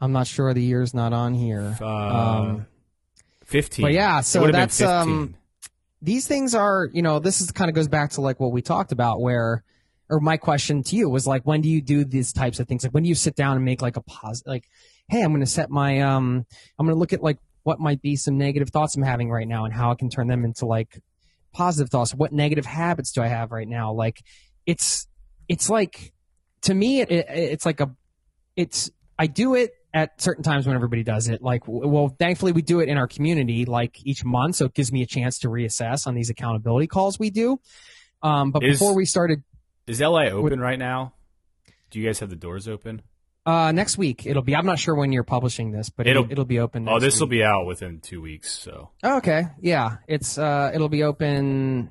I'm 0.00 0.12
not 0.12 0.26
sure 0.26 0.54
the 0.54 0.62
year's 0.62 0.94
not 0.94 1.12
on 1.12 1.34
here. 1.34 1.76
Uh, 1.80 1.86
um, 1.86 2.66
15. 3.44 3.82
But 3.84 3.92
yeah, 3.92 4.20
so 4.20 4.50
that's, 4.50 4.80
um, 4.80 5.34
15. 5.34 5.36
These 6.02 6.26
things 6.26 6.54
are, 6.54 6.88
you 6.92 7.02
know, 7.02 7.18
this 7.18 7.40
is 7.40 7.50
kind 7.52 7.68
of 7.68 7.74
goes 7.74 7.88
back 7.88 8.10
to 8.12 8.20
like 8.20 8.40
what 8.40 8.52
we 8.52 8.62
talked 8.62 8.92
about 8.92 9.20
where, 9.20 9.62
or 10.08 10.18
my 10.18 10.36
question 10.36 10.82
to 10.82 10.96
you 10.96 11.08
was 11.08 11.26
like, 11.26 11.42
when 11.44 11.60
do 11.60 11.68
you 11.68 11.80
do 11.80 12.04
these 12.04 12.32
types 12.32 12.58
of 12.58 12.66
things? 12.66 12.82
Like 12.82 12.92
when 12.92 13.02
do 13.02 13.08
you 13.08 13.14
sit 13.14 13.36
down 13.36 13.56
and 13.56 13.64
make 13.64 13.82
like 13.82 13.96
a 13.96 14.00
pause, 14.00 14.42
like, 14.46 14.64
hey, 15.08 15.22
I'm 15.22 15.30
going 15.30 15.40
to 15.40 15.46
set 15.46 15.70
my, 15.70 16.00
um, 16.00 16.46
I'm 16.78 16.86
going 16.86 16.96
to 16.96 16.98
look 16.98 17.12
at 17.12 17.22
like 17.22 17.38
what 17.62 17.78
might 17.78 18.00
be 18.00 18.16
some 18.16 18.38
negative 18.38 18.70
thoughts 18.70 18.96
I'm 18.96 19.02
having 19.02 19.30
right 19.30 19.46
now 19.46 19.66
and 19.66 19.74
how 19.74 19.92
I 19.92 19.94
can 19.94 20.08
turn 20.08 20.26
them 20.26 20.44
into 20.44 20.66
like 20.66 21.00
positive 21.52 21.90
thoughts. 21.90 22.14
What 22.14 22.32
negative 22.32 22.66
habits 22.66 23.12
do 23.12 23.22
I 23.22 23.28
have 23.28 23.52
right 23.52 23.68
now? 23.68 23.92
Like 23.92 24.22
it's, 24.66 25.06
it's 25.48 25.68
like, 25.68 26.12
to 26.62 26.74
me, 26.74 27.00
it, 27.02 27.10
it, 27.10 27.26
it's 27.28 27.66
like 27.66 27.80
a, 27.80 27.90
it's, 28.56 28.90
I 29.18 29.26
do 29.26 29.54
it 29.54 29.72
at 29.92 30.20
certain 30.20 30.42
times 30.44 30.66
when 30.66 30.76
everybody 30.76 31.02
does 31.02 31.28
it. 31.28 31.42
Like, 31.42 31.62
well, 31.66 32.14
thankfully 32.18 32.52
we 32.52 32.62
do 32.62 32.80
it 32.80 32.88
in 32.88 32.96
our 32.96 33.08
community 33.08 33.64
like 33.64 33.98
each 34.04 34.24
month, 34.24 34.56
so 34.56 34.66
it 34.66 34.74
gives 34.74 34.92
me 34.92 35.02
a 35.02 35.06
chance 35.06 35.38
to 35.40 35.48
reassess 35.48 36.06
on 36.06 36.14
these 36.14 36.30
accountability 36.30 36.86
calls 36.86 37.18
we 37.18 37.30
do. 37.30 37.58
Um, 38.22 38.50
but 38.52 38.62
Is- 38.62 38.78
before 38.78 38.94
we 38.94 39.04
started 39.04 39.42
Is 39.86 40.00
LA 40.00 40.26
open 40.26 40.60
right 40.60 40.78
now? 40.78 41.14
Do 41.90 41.98
you 41.98 42.06
guys 42.06 42.20
have 42.20 42.30
the 42.30 42.36
doors 42.36 42.68
open? 42.68 43.02
uh, 43.46 43.72
next 43.72 43.96
week, 43.98 44.26
it'll 44.26 44.42
be. 44.42 44.54
I'm 44.54 44.66
not 44.66 44.78
sure 44.78 44.94
when 44.94 45.10
you're 45.12 45.24
publishing 45.24 45.72
this, 45.72 45.88
but 45.90 46.06
it'll 46.06 46.30
It'll- 46.30 46.44
be 46.44 46.60
open. 46.60 46.86
Oh, 46.88 47.00
this 47.00 47.18
will 47.18 47.26
be 47.26 47.42
out 47.42 47.66
within 47.66 47.98
2 48.00 48.20
weeks, 48.20 48.52
so. 48.52 48.90
Oh, 49.02 49.16
okay, 49.16 49.44
yeah, 49.60 49.96
it's 50.06 50.36
uh, 50.38 50.70
it'll 50.74 50.90
be 50.90 51.02
open 51.02 51.90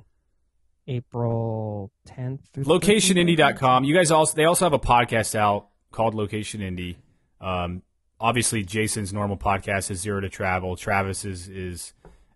April 0.86 1.92
10th. 2.08 2.40
through 2.52 2.64
13th, 2.64 2.80
locationindie.com. 2.80 3.84
You 3.84 3.94
guys 3.94 4.10
also 4.10 4.34
they 4.36 4.44
also 4.44 4.64
have 4.64 4.72
a 4.72 4.78
podcast 4.78 5.34
out 5.34 5.68
called 5.92 6.14
Location 6.14 6.60
Indie. 6.60 6.96
Um, 7.40 7.82
obviously 8.20 8.62
Jason's 8.62 9.12
normal 9.12 9.36
podcast 9.36 9.90
is 9.90 10.00
Zero 10.00 10.20
to 10.20 10.28
Travel. 10.28 10.76
Travis's 10.76 11.48
is 11.48 11.94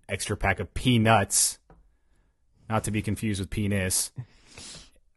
Extra 0.09 0.37
Pack 0.37 0.61
of 0.61 0.72
Peanuts. 0.74 1.59
Not 2.68 2.85
to 2.85 2.91
be 2.91 3.03
confused 3.03 3.41
with 3.41 3.51
penis. 3.51 4.11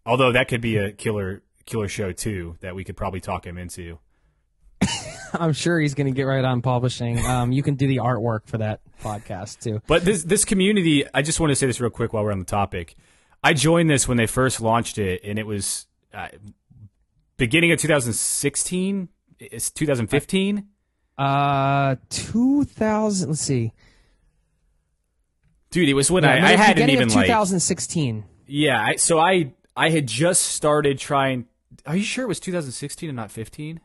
Although 0.05 0.33
that 0.33 0.47
could 0.47 0.61
be 0.61 0.77
a 0.77 0.91
killer 0.91 1.41
killer 1.65 1.87
show 1.87 2.11
too 2.11 2.57
that 2.61 2.75
we 2.75 2.83
could 2.83 2.97
probably 2.97 3.19
talk 3.19 3.45
him 3.45 3.57
into. 3.57 3.99
I'm 5.33 5.53
sure 5.53 5.79
he's 5.79 5.93
going 5.93 6.07
to 6.07 6.13
get 6.13 6.23
right 6.23 6.43
on 6.43 6.61
publishing. 6.61 7.19
Um, 7.25 7.51
you 7.51 7.63
can 7.63 7.75
do 7.75 7.87
the 7.87 7.97
artwork 7.97 8.47
for 8.47 8.57
that 8.59 8.81
podcast 9.01 9.59
too. 9.61 9.81
But 9.87 10.05
this 10.05 10.23
this 10.23 10.45
community, 10.45 11.05
I 11.13 11.21
just 11.21 11.39
want 11.39 11.51
to 11.51 11.55
say 11.55 11.67
this 11.67 11.79
real 11.79 11.89
quick 11.89 12.13
while 12.13 12.23
we're 12.23 12.31
on 12.31 12.39
the 12.39 12.45
topic. 12.45 12.95
I 13.43 13.53
joined 13.53 13.89
this 13.89 14.07
when 14.07 14.17
they 14.17 14.27
first 14.27 14.61
launched 14.61 14.97
it, 14.97 15.21
and 15.23 15.37
it 15.37 15.45
was 15.45 15.87
uh, 16.13 16.29
beginning 17.37 17.71
of 17.71 17.79
2016. 17.79 19.09
It's 19.39 19.69
2015. 19.71 20.67
Uh, 21.17 21.95
2000. 22.09 23.29
Let's 23.29 23.41
see. 23.41 23.73
Dude, 25.69 25.89
it 25.89 25.93
was 25.93 26.09
when 26.09 26.23
Yeah, 26.23 26.29
I, 26.45 26.53
I 26.53 26.55
hadn't 26.55 26.89
even 26.89 27.07
of 27.09 27.15
like 27.15 27.25
2016. 27.25 28.23
Yeah, 28.47 28.81
I, 28.81 28.95
so 28.95 29.19
I 29.19 29.53
I 29.75 29.89
had 29.89 30.07
just 30.07 30.43
started 30.43 30.97
trying. 30.97 31.45
Are 31.85 31.95
you 31.95 32.03
sure 32.03 32.23
it 32.23 32.27
was 32.27 32.39
2016 32.39 33.09
and 33.09 33.15
not 33.15 33.31
15? 33.31 33.79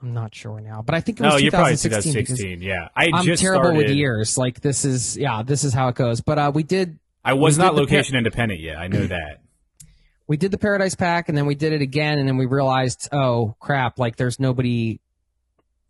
I'm 0.00 0.14
not 0.14 0.34
sure 0.34 0.60
now, 0.60 0.82
but 0.82 0.94
I 0.94 1.00
think 1.00 1.20
it 1.20 1.24
was 1.24 1.34
No, 1.34 1.38
you're 1.38 1.50
probably 1.50 1.72
2016. 1.72 2.12
because 2.12 2.38
2016. 2.38 2.62
Yeah, 2.62 2.88
I 2.94 3.22
just 3.24 3.42
terrible 3.42 3.76
with 3.76 3.90
years. 3.90 4.38
Like 4.38 4.60
this 4.60 4.84
is 4.84 5.16
yeah, 5.16 5.42
this 5.42 5.64
is 5.64 5.74
how 5.74 5.88
it 5.88 5.96
goes. 5.96 6.20
But 6.20 6.38
uh, 6.38 6.52
we 6.54 6.62
did 6.62 6.98
I 7.24 7.34
was 7.34 7.58
not 7.58 7.74
location 7.74 8.16
independent 8.16 8.60
yet. 8.60 8.78
I 8.78 8.86
know 8.86 9.06
that. 9.08 9.42
We 10.28 10.36
did 10.36 10.50
the 10.50 10.58
Paradise 10.58 10.94
Pack, 10.94 11.28
and 11.28 11.36
then 11.36 11.46
we 11.46 11.54
did 11.54 11.72
it 11.72 11.80
again, 11.80 12.18
and 12.18 12.28
then 12.28 12.36
we 12.36 12.46
realized, 12.46 13.08
oh 13.10 13.56
crap! 13.58 13.98
Like 13.98 14.16
there's 14.16 14.38
nobody 14.38 15.00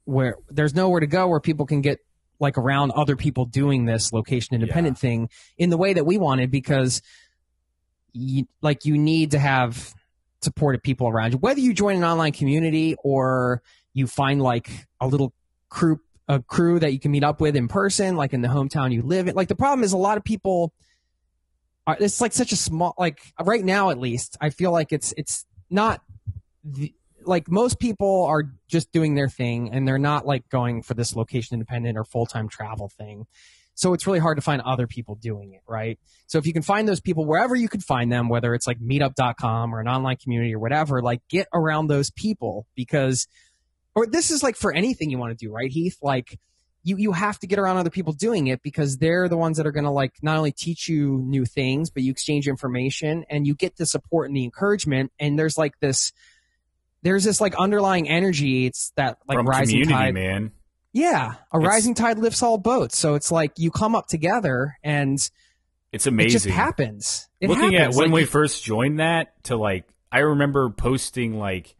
where 0.04 0.36
there's 0.48 0.74
nowhere 0.74 1.00
to 1.00 1.06
go 1.06 1.28
where 1.28 1.40
people 1.40 1.66
can 1.66 1.82
get 1.82 1.98
like 2.40 2.56
around 2.56 2.92
other 2.92 3.16
people 3.16 3.44
doing 3.44 3.84
this 3.84 4.12
location 4.12 4.54
independent 4.54 4.96
thing 4.96 5.28
in 5.58 5.68
the 5.68 5.76
way 5.76 5.92
that 5.92 6.06
we 6.06 6.16
wanted 6.16 6.50
because 6.50 7.02
you, 8.14 8.46
like 8.62 8.86
you 8.86 8.96
need 8.96 9.32
to 9.32 9.38
have 9.38 9.92
supportive 10.40 10.82
people 10.82 11.08
around 11.08 11.32
you 11.32 11.38
whether 11.38 11.60
you 11.60 11.74
join 11.74 11.96
an 11.96 12.04
online 12.04 12.32
community 12.32 12.94
or 13.04 13.60
you 13.92 14.06
find 14.06 14.40
like 14.40 14.70
a 15.00 15.06
little 15.06 15.34
crew 15.68 16.00
a 16.28 16.40
crew 16.40 16.78
that 16.78 16.92
you 16.92 17.00
can 17.00 17.10
meet 17.10 17.24
up 17.24 17.40
with 17.40 17.54
in 17.54 17.68
person 17.68 18.16
like 18.16 18.32
in 18.32 18.40
the 18.40 18.48
hometown 18.48 18.92
you 18.92 19.02
live 19.02 19.28
in 19.28 19.34
like 19.34 19.48
the 19.48 19.56
problem 19.56 19.84
is 19.84 19.92
a 19.92 19.96
lot 19.98 20.16
of 20.16 20.24
people 20.24 20.72
it's 22.00 22.20
like 22.20 22.32
such 22.32 22.52
a 22.52 22.56
small 22.56 22.94
like 22.98 23.20
right 23.42 23.64
now 23.64 23.90
at 23.90 23.98
least 23.98 24.36
i 24.40 24.50
feel 24.50 24.72
like 24.72 24.92
it's 24.92 25.12
it's 25.16 25.46
not 25.70 26.02
the, 26.64 26.92
like 27.24 27.50
most 27.50 27.78
people 27.78 28.24
are 28.24 28.44
just 28.68 28.90
doing 28.92 29.14
their 29.14 29.28
thing 29.28 29.72
and 29.72 29.86
they're 29.86 29.98
not 29.98 30.26
like 30.26 30.48
going 30.48 30.82
for 30.82 30.94
this 30.94 31.14
location 31.14 31.54
independent 31.54 31.96
or 31.98 32.04
full-time 32.04 32.48
travel 32.48 32.88
thing. 32.88 33.26
So 33.74 33.92
it's 33.92 34.08
really 34.08 34.18
hard 34.18 34.38
to 34.38 34.42
find 34.42 34.60
other 34.62 34.86
people 34.86 35.14
doing 35.14 35.52
it 35.52 35.60
right? 35.68 35.98
So 36.26 36.38
if 36.38 36.46
you 36.46 36.52
can 36.52 36.62
find 36.62 36.88
those 36.88 37.00
people 37.00 37.24
wherever 37.24 37.54
you 37.54 37.68
can 37.68 37.80
find 37.80 38.10
them 38.10 38.28
whether 38.28 38.54
it's 38.54 38.66
like 38.66 38.80
meetup.com 38.80 39.74
or 39.74 39.80
an 39.80 39.88
online 39.88 40.16
community 40.16 40.54
or 40.54 40.58
whatever 40.58 41.00
like 41.02 41.20
get 41.28 41.46
around 41.52 41.86
those 41.86 42.10
people 42.10 42.66
because 42.74 43.28
or 43.94 44.06
this 44.06 44.30
is 44.30 44.42
like 44.42 44.56
for 44.56 44.72
anything 44.72 45.10
you 45.10 45.18
want 45.18 45.36
to 45.38 45.46
do 45.46 45.52
right 45.52 45.70
heath? 45.70 45.98
Like 46.02 46.38
you 46.88 46.96
you 46.96 47.12
have 47.12 47.38
to 47.38 47.46
get 47.46 47.58
around 47.58 47.76
other 47.76 47.90
people 47.90 48.12
doing 48.12 48.46
it 48.48 48.62
because 48.62 48.96
they're 48.98 49.28
the 49.28 49.36
ones 49.36 49.56
that 49.58 49.66
are 49.66 49.72
going 49.72 49.84
to 49.84 49.90
like 49.90 50.14
not 50.22 50.36
only 50.36 50.52
teach 50.52 50.88
you 50.88 51.18
new 51.26 51.44
things 51.44 51.90
but 51.90 52.02
you 52.02 52.10
exchange 52.10 52.48
information 52.48 53.24
and 53.30 53.46
you 53.46 53.54
get 53.54 53.76
the 53.76 53.86
support 53.86 54.28
and 54.28 54.36
the 54.36 54.44
encouragement 54.44 55.12
and 55.20 55.38
there's 55.38 55.58
like 55.58 55.78
this 55.80 56.12
there's 57.02 57.24
this 57.24 57.40
like 57.40 57.54
underlying 57.56 58.08
energy 58.08 58.66
it's 58.66 58.92
that 58.96 59.18
like 59.28 59.36
From 59.38 59.46
rising 59.46 59.82
community, 59.82 59.92
tide 59.94 60.14
man. 60.14 60.52
yeah 60.92 61.34
a 61.52 61.58
It's- 61.58 61.68
rising 61.68 61.94
tide 61.94 62.18
lifts 62.18 62.42
all 62.42 62.58
boats 62.58 62.96
so 62.96 63.14
it's 63.14 63.30
like 63.30 63.52
you 63.58 63.70
come 63.70 63.94
up 63.94 64.06
together 64.08 64.76
and 64.82 65.18
It's 65.92 66.06
amazing. 66.06 66.28
it 66.28 66.32
just 66.32 66.46
happens 66.46 67.28
it 67.40 67.48
Looking 67.48 67.72
happens. 67.72 67.96
at 67.96 68.00
when 68.00 68.10
Like, 68.10 68.20
we 68.22 68.24
first 68.24 68.64
joined 68.64 68.98
that 69.00 69.44
to 69.44 69.56
like, 69.56 69.84
I 70.10 70.20
remember 70.20 70.70
posting 70.70 71.38
like, 71.38 71.76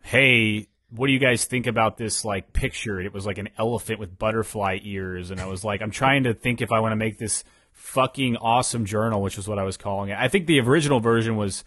"Hey, 0.00 0.68
what 0.94 1.06
do 1.06 1.12
you 1.12 1.18
guys 1.18 1.44
think 1.44 1.66
about 1.66 1.96
this 1.96 2.24
like 2.24 2.52
picture?" 2.52 3.00
It 3.00 3.12
was 3.12 3.26
like 3.26 3.38
an 3.38 3.48
elephant 3.58 3.98
with 3.98 4.18
butterfly 4.18 4.78
ears, 4.82 5.30
and 5.30 5.40
I 5.40 5.46
was 5.46 5.64
like, 5.64 5.82
"I'm 5.82 5.90
trying 5.90 6.24
to 6.24 6.34
think 6.34 6.60
if 6.60 6.72
I 6.72 6.80
want 6.80 6.92
to 6.92 6.96
make 6.96 7.18
this 7.18 7.44
fucking 7.72 8.36
awesome 8.36 8.84
journal," 8.84 9.22
which 9.22 9.38
is 9.38 9.48
what 9.48 9.58
I 9.58 9.64
was 9.64 9.76
calling 9.76 10.10
it. 10.10 10.18
I 10.18 10.28
think 10.28 10.46
the 10.46 10.60
original 10.60 11.00
version 11.00 11.36
was 11.36 11.64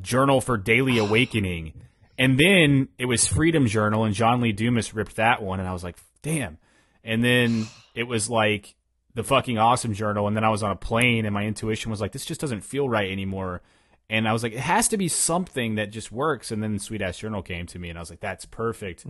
Journal 0.00 0.40
for 0.40 0.56
Daily 0.56 0.98
Awakening, 0.98 1.74
and 2.18 2.38
then 2.38 2.88
it 2.98 3.06
was 3.06 3.26
Freedom 3.26 3.66
Journal, 3.66 4.04
and 4.04 4.14
John 4.14 4.40
Lee 4.40 4.52
Dumas 4.52 4.94
ripped 4.94 5.16
that 5.16 5.42
one, 5.42 5.60
and 5.60 5.68
I 5.68 5.72
was 5.72 5.84
like, 5.84 5.96
"Damn!" 6.22 6.58
And 7.04 7.24
then 7.24 7.66
it 7.94 8.04
was 8.04 8.28
like 8.28 8.74
the 9.14 9.24
fucking 9.24 9.58
awesome 9.58 9.94
journal 9.94 10.28
and 10.28 10.36
then 10.36 10.44
I 10.44 10.48
was 10.48 10.62
on 10.62 10.70
a 10.70 10.76
plane 10.76 11.24
and 11.24 11.34
my 11.34 11.44
intuition 11.44 11.90
was 11.90 12.00
like 12.00 12.12
this 12.12 12.24
just 12.24 12.40
doesn't 12.40 12.60
feel 12.60 12.88
right 12.88 13.10
anymore 13.10 13.62
and 14.10 14.26
I 14.28 14.32
was 14.32 14.42
like 14.42 14.52
it 14.52 14.60
has 14.60 14.88
to 14.88 14.96
be 14.96 15.08
something 15.08 15.74
that 15.76 15.90
just 15.90 16.10
works 16.12 16.50
and 16.50 16.62
then 16.62 16.78
sweet 16.78 17.02
ass 17.02 17.18
journal 17.18 17.42
came 17.42 17.66
to 17.66 17.78
me 17.78 17.88
and 17.90 17.98
I 17.98 18.02
was 18.02 18.10
like 18.10 18.20
that's 18.20 18.44
perfect 18.46 19.04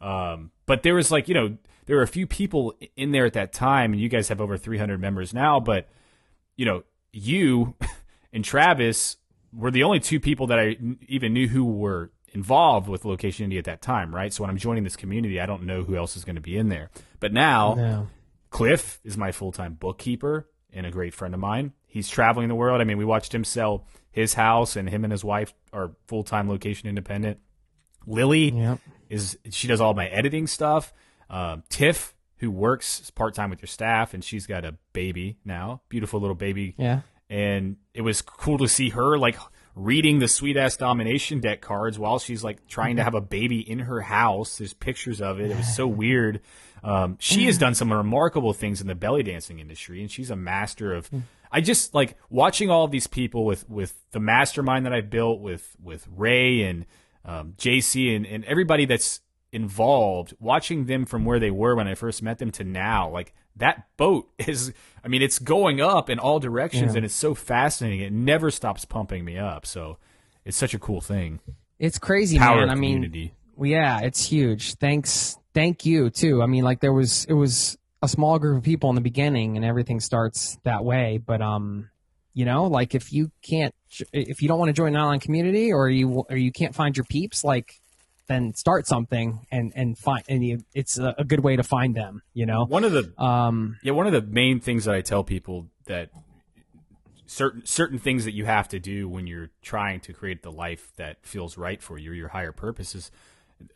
um, 0.00 0.50
but 0.66 0.82
there 0.82 0.94
was 0.94 1.10
like 1.10 1.28
you 1.28 1.34
know 1.34 1.56
there 1.86 1.96
were 1.96 2.02
a 2.02 2.08
few 2.08 2.26
people 2.26 2.74
in 2.96 3.12
there 3.12 3.26
at 3.26 3.32
that 3.34 3.52
time 3.52 3.92
and 3.92 4.00
you 4.00 4.08
guys 4.08 4.28
have 4.28 4.40
over 4.40 4.56
300 4.56 5.00
members 5.00 5.32
now 5.34 5.58
but 5.60 5.88
you 6.56 6.64
know 6.64 6.82
you 7.12 7.74
and 8.32 8.44
Travis 8.44 9.16
were 9.52 9.70
the 9.70 9.82
only 9.82 10.00
two 10.00 10.18
people 10.20 10.46
that 10.48 10.58
I 10.58 10.76
even 11.08 11.32
knew 11.34 11.48
who 11.48 11.64
were 11.64 12.10
involved 12.32 12.88
with 12.88 13.04
Location 13.04 13.50
Indie 13.50 13.58
at 13.58 13.64
that 13.66 13.82
time, 13.82 14.14
right? 14.14 14.32
So 14.32 14.42
when 14.42 14.48
I'm 14.48 14.56
joining 14.56 14.84
this 14.84 14.96
community, 14.96 15.38
I 15.38 15.44
don't 15.44 15.64
know 15.64 15.82
who 15.82 15.94
else 15.96 16.16
is 16.16 16.24
going 16.24 16.36
to 16.36 16.40
be 16.40 16.56
in 16.56 16.70
there. 16.70 16.90
But 17.20 17.34
now, 17.34 17.76
Yeah. 17.76 18.04
Cliff 18.48 19.00
is 19.04 19.18
my 19.18 19.30
full 19.32 19.52
time 19.52 19.74
bookkeeper 19.74 20.48
and 20.72 20.86
a 20.86 20.90
great 20.90 21.12
friend 21.12 21.34
of 21.34 21.40
mine. 21.40 21.72
He's 21.86 22.08
traveling 22.08 22.48
the 22.48 22.54
world. 22.54 22.80
I 22.80 22.84
mean, 22.84 22.96
we 22.96 23.04
watched 23.04 23.34
him 23.34 23.44
sell 23.44 23.86
his 24.12 24.34
house, 24.34 24.76
and 24.76 24.88
him 24.88 25.02
and 25.04 25.10
his 25.10 25.24
wife 25.24 25.52
are 25.72 25.92
full 26.06 26.22
time 26.22 26.48
location 26.48 26.88
independent. 26.88 27.38
Lily 28.06 28.50
Yep. 28.50 28.78
is 29.08 29.38
she 29.50 29.66
does 29.66 29.80
all 29.80 29.94
my 29.94 30.06
editing 30.08 30.46
stuff. 30.46 30.92
Um, 31.30 31.62
Tiff, 31.68 32.14
who 32.38 32.50
works 32.50 33.10
part 33.10 33.34
time 33.34 33.50
with 33.50 33.60
your 33.62 33.66
staff, 33.68 34.14
and 34.14 34.22
she's 34.22 34.46
got 34.46 34.64
a 34.64 34.76
baby 34.92 35.38
now, 35.44 35.80
beautiful 35.88 36.20
little 36.20 36.36
baby 36.36 36.74
yeah 36.78 37.00
and 37.30 37.76
it 37.94 38.02
was 38.02 38.20
cool 38.20 38.58
to 38.58 38.68
see 38.68 38.90
her 38.90 39.16
like 39.16 39.38
reading 39.74 40.18
the 40.18 40.28
sweet 40.28 40.56
ass 40.56 40.76
domination 40.76 41.40
deck 41.40 41.60
cards 41.60 41.98
while 41.98 42.18
she's 42.18 42.44
like 42.44 42.66
trying 42.66 42.96
to 42.96 43.04
have 43.04 43.14
a 43.14 43.20
baby 43.20 43.58
in 43.58 43.80
her 43.80 44.02
house. 44.02 44.58
There's 44.58 44.74
pictures 44.74 45.20
of 45.20 45.40
it. 45.40 45.50
It 45.50 45.56
was 45.56 45.74
so 45.74 45.86
weird. 45.86 46.40
Um, 46.84 47.16
she 47.20 47.46
has 47.46 47.58
done 47.58 47.74
some 47.74 47.92
remarkable 47.92 48.52
things 48.52 48.80
in 48.80 48.86
the 48.86 48.94
belly 48.94 49.22
dancing 49.22 49.60
industry, 49.60 50.00
and 50.00 50.10
she's 50.10 50.30
a 50.30 50.36
master 50.36 50.94
of. 50.94 51.10
I 51.50 51.60
just 51.60 51.94
like 51.94 52.16
watching 52.30 52.70
all 52.70 52.84
of 52.84 52.90
these 52.90 53.06
people 53.06 53.44
with 53.44 53.68
with 53.68 53.94
the 54.10 54.20
mastermind 54.20 54.86
that 54.86 54.92
I've 54.92 55.10
built 55.10 55.40
with 55.40 55.76
with 55.82 56.08
Ray 56.14 56.62
and 56.62 56.86
um, 57.24 57.54
JC 57.56 58.16
and, 58.16 58.26
and 58.26 58.44
everybody 58.46 58.84
that's 58.84 59.20
involved. 59.52 60.34
Watching 60.40 60.86
them 60.86 61.04
from 61.04 61.24
where 61.24 61.38
they 61.38 61.50
were 61.50 61.76
when 61.76 61.86
I 61.86 61.94
first 61.94 62.22
met 62.22 62.38
them 62.38 62.50
to 62.52 62.64
now, 62.64 63.08
like 63.10 63.32
that 63.56 63.86
boat 63.96 64.28
is. 64.38 64.72
I 65.04 65.08
mean, 65.08 65.20
it's 65.22 65.38
going 65.40 65.80
up 65.80 66.08
in 66.08 66.18
all 66.18 66.38
directions, 66.38 66.92
Yeah. 66.92 66.98
and 66.98 67.04
it's 67.04 67.14
so 67.14 67.34
fascinating. 67.34 68.00
It 68.00 68.12
never 68.12 68.50
stops 68.50 68.84
pumping 68.84 69.24
me 69.24 69.36
up. 69.36 69.66
So 69.66 69.98
it's 70.44 70.56
such 70.56 70.74
a 70.74 70.78
cool 70.78 71.00
thing. 71.00 71.40
It's 71.78 71.98
crazy, 71.98 72.38
Power 72.38 72.60
man. 72.60 72.70
I 72.70 72.74
mean, 72.76 72.94
community. 73.02 73.34
yeah, 73.60 74.00
it's 74.00 74.24
huge. 74.24 74.74
Thanks, 74.74 75.36
thank 75.54 75.84
you 75.84 76.10
too. 76.10 76.40
I 76.42 76.46
mean, 76.46 76.62
like 76.62 76.80
there 76.80 76.92
was 76.92 77.24
it 77.24 77.32
was 77.34 77.76
a 78.00 78.06
small 78.08 78.38
group 78.38 78.58
of 78.58 78.62
people 78.64 78.88
in 78.90 78.94
the 78.94 79.00
beginning, 79.00 79.56
and 79.56 79.64
everything 79.64 79.98
starts 79.98 80.56
that 80.62 80.84
way. 80.84 81.18
But 81.18 81.42
um, 81.42 81.90
you 82.34 82.44
know, 82.44 82.64
like 82.66 82.94
if 82.94 83.12
you 83.12 83.32
can't, 83.42 83.74
if 84.12 84.40
you 84.40 84.46
don't 84.48 84.58
want 84.60 84.68
to 84.68 84.72
join 84.72 84.94
an 84.94 85.00
online 85.02 85.18
community, 85.20 85.72
or 85.72 85.90
you 85.90 86.24
or 86.30 86.36
you 86.36 86.52
can't 86.52 86.74
find 86.74 86.96
your 86.96 87.04
peeps, 87.04 87.42
like 87.42 87.80
then 88.28 88.54
start 88.54 88.86
something 88.86 89.46
and 89.50 89.72
and 89.74 89.98
find 89.98 90.22
and 90.28 90.44
you, 90.44 90.58
it's 90.74 90.98
a, 90.98 91.14
a 91.18 91.24
good 91.24 91.40
way 91.40 91.56
to 91.56 91.62
find 91.62 91.94
them. 91.94 92.22
You 92.34 92.46
know, 92.46 92.64
One 92.66 92.84
of 92.84 92.92
the 92.92 93.12
um, 93.22 93.78
Yeah, 93.82 93.92
one 93.92 94.06
of 94.06 94.12
the 94.12 94.22
main 94.22 94.60
things 94.60 94.84
that 94.84 94.94
I 94.94 95.00
tell 95.00 95.24
people 95.24 95.68
that 95.86 96.10
certain 97.26 97.64
certain 97.64 97.98
things 97.98 98.24
that 98.24 98.32
you 98.32 98.44
have 98.44 98.68
to 98.68 98.78
do 98.78 99.08
when 99.08 99.26
you're 99.26 99.50
trying 99.62 100.00
to 100.00 100.12
create 100.12 100.42
the 100.42 100.52
life 100.52 100.92
that 100.96 101.24
feels 101.26 101.56
right 101.56 101.82
for 101.82 101.98
you, 101.98 102.12
your 102.12 102.28
higher 102.28 102.52
purpose 102.52 102.94
is 102.94 103.10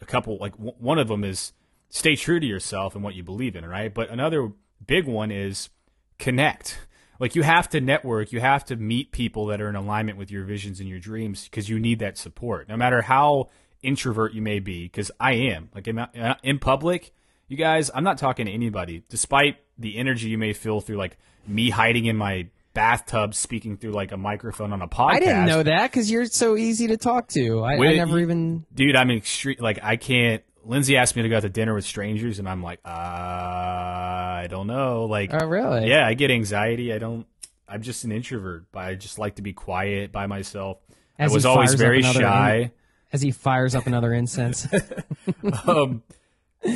a 0.00 0.04
couple 0.04 0.36
like 0.38 0.52
w- 0.52 0.74
one 0.78 0.98
of 0.98 1.08
them 1.08 1.24
is 1.24 1.52
stay 1.88 2.16
true 2.16 2.40
to 2.40 2.46
yourself 2.46 2.94
and 2.94 3.02
what 3.02 3.14
you 3.14 3.22
believe 3.22 3.56
in, 3.56 3.64
right? 3.64 3.92
But 3.92 4.10
another 4.10 4.52
big 4.86 5.06
one 5.06 5.30
is 5.30 5.70
connect. 6.18 6.78
Like 7.18 7.34
you 7.34 7.42
have 7.42 7.68
to 7.70 7.80
network, 7.80 8.32
you 8.32 8.40
have 8.40 8.64
to 8.66 8.76
meet 8.76 9.10
people 9.10 9.46
that 9.46 9.60
are 9.60 9.68
in 9.68 9.76
alignment 9.76 10.18
with 10.18 10.30
your 10.30 10.44
visions 10.44 10.80
and 10.80 10.88
your 10.88 10.98
dreams 10.98 11.44
because 11.44 11.68
you 11.68 11.78
need 11.78 11.98
that 12.00 12.18
support. 12.18 12.68
No 12.68 12.76
matter 12.76 13.02
how 13.02 13.48
introvert 13.86 14.34
you 14.34 14.42
may 14.42 14.58
be, 14.58 14.84
because 14.84 15.10
I 15.20 15.32
am. 15.34 15.70
Like 15.74 15.86
in, 15.88 16.04
in 16.42 16.58
public, 16.58 17.12
you 17.48 17.56
guys, 17.56 17.90
I'm 17.94 18.04
not 18.04 18.18
talking 18.18 18.46
to 18.46 18.52
anybody, 18.52 19.02
despite 19.08 19.56
the 19.78 19.96
energy 19.96 20.28
you 20.28 20.38
may 20.38 20.52
feel 20.52 20.80
through 20.80 20.96
like 20.96 21.16
me 21.46 21.70
hiding 21.70 22.06
in 22.06 22.16
my 22.16 22.48
bathtub 22.74 23.34
speaking 23.34 23.76
through 23.78 23.92
like 23.92 24.12
a 24.12 24.16
microphone 24.18 24.72
on 24.72 24.82
a 24.82 24.88
podcast. 24.88 25.10
I 25.14 25.20
didn't 25.20 25.46
know 25.46 25.62
that 25.62 25.90
because 25.90 26.10
you're 26.10 26.26
so 26.26 26.56
easy 26.56 26.88
to 26.88 26.98
talk 26.98 27.28
to. 27.28 27.60
I, 27.62 27.74
I 27.76 27.94
never 27.96 28.18
even. 28.18 28.66
dude 28.74 28.94
i'm 28.96 29.10
extreme 29.10 29.56
like 29.60 29.78
i 29.82 29.96
can't 29.96 30.42
lindsay 30.62 30.94
asked 30.98 31.16
me 31.16 31.22
to 31.22 31.28
go 31.30 31.36
out 31.38 31.40
to 31.42 31.48
dinner 31.48 31.72
with 31.74 31.86
strangers 31.86 32.38
and 32.38 32.46
i'm 32.46 32.62
like 32.62 32.80
uh 32.84 32.90
i 32.90 34.46
don't 34.50 34.66
know 34.66 35.04
like 35.06 35.30
Oh, 35.32 35.46
really? 35.46 35.88
yeah 35.88 36.06
i 36.06 36.12
get 36.14 36.30
anxiety 36.30 36.92
i 36.92 36.98
don't 36.98 37.26
i'm 37.68 37.80
just 37.82 38.04
an 38.04 38.12
introvert 38.12 38.66
but 38.72 38.80
i 38.80 38.94
just 38.94 39.18
like 39.18 39.36
to 39.36 39.42
be 39.42 39.52
quiet 39.54 40.12
by 40.12 40.26
myself 40.26 40.78
As 41.18 41.32
i 41.32 41.34
was 41.34 41.46
always 41.46 41.74
very 41.74 42.02
shy 42.02 42.72
As 43.16 43.22
he 43.22 43.30
fires 43.30 43.74
up 43.74 43.86
another 43.86 44.12
incense, 44.12 44.68
um 45.66 46.02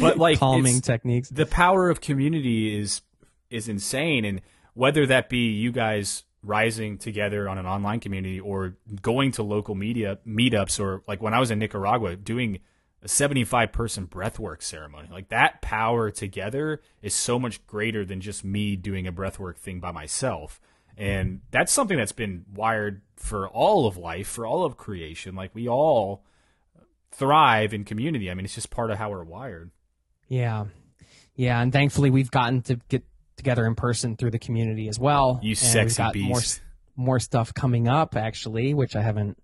but 0.01 0.17
like 0.17 0.39
calming 0.39 0.81
techniques. 0.81 1.29
the 1.29 1.45
power 1.45 1.91
of 1.91 2.01
community 2.01 2.81
is 2.81 3.03
is 3.51 3.69
insane 3.69 4.25
and 4.25 4.41
whether 4.73 5.05
that 5.05 5.29
be 5.29 5.51
you 5.51 5.71
guys 5.71 6.25
rising 6.43 6.97
together 6.97 7.47
on 7.47 7.59
an 7.59 7.67
online 7.67 8.01
community 8.01 8.41
or 8.41 8.79
going 9.03 9.33
to 9.33 9.43
local 9.43 9.75
media 9.75 10.19
meetups 10.27 10.81
or 10.81 11.03
like 11.07 11.21
when 11.21 11.35
I 11.35 11.41
was 11.41 11.51
in 11.51 11.59
Nicaragua 11.59 12.17
doing 12.17 12.61
a 13.03 13.09
75 13.09 13.71
person 13.71 14.07
breathwork 14.07 14.63
ceremony 14.63 15.09
like 15.13 15.29
that 15.29 15.61
power 15.61 16.11
together 16.11 16.81
is 17.03 17.13
so 17.15 17.39
much 17.39 17.67
greater 17.67 18.03
than 18.07 18.23
just 18.23 18.47
me 18.47 18.77
doing 18.77 19.07
a 19.07 19.13
breathwork 19.13 19.59
thing 19.59 19.79
by 19.79 19.91
myself 19.93 20.59
And 20.97 21.41
that's 21.51 21.73
something 21.73 21.97
that's 21.99 22.13
been 22.13 22.45
wired 22.55 23.01
for 23.17 23.49
all 23.49 23.87
of 23.87 23.97
life, 23.97 24.29
for 24.29 24.47
all 24.47 24.65
of 24.65 24.77
creation. 24.77 25.35
Like 25.35 25.55
we 25.55 25.69
all 25.69 26.23
thrive 27.13 27.75
in 27.75 27.85
community. 27.85 28.31
I 28.31 28.35
mean, 28.35 28.45
it's 28.45 28.55
just 28.55 28.71
part 28.71 28.91
of 28.91 28.99
how 28.99 29.11
we're 29.11 29.25
wired. 29.25 29.71
Yeah. 30.29 30.67
Yeah, 31.35 31.61
and 31.61 31.73
thankfully 31.73 32.11
we've 32.11 32.31
gotten 32.31 32.63
to 32.63 32.77
get 32.89 33.05
together 33.37 33.67
in 33.67 33.75
person 33.75 34.17
through 34.17 34.31
the 34.33 34.39
community 34.39 34.89
as 34.89 34.99
well. 34.99 35.41
You 35.43 35.51
And 35.51 35.59
sexy 35.59 35.97
got 35.97 36.15
More, 36.17 36.39
beast. 36.39 36.61
more 36.97 37.19
stuff 37.21 37.55
coming 37.55 37.89
up 37.89 38.17
actually, 38.17 38.75
which 38.75 38.95
I 38.95 39.03
haven't 39.03 39.39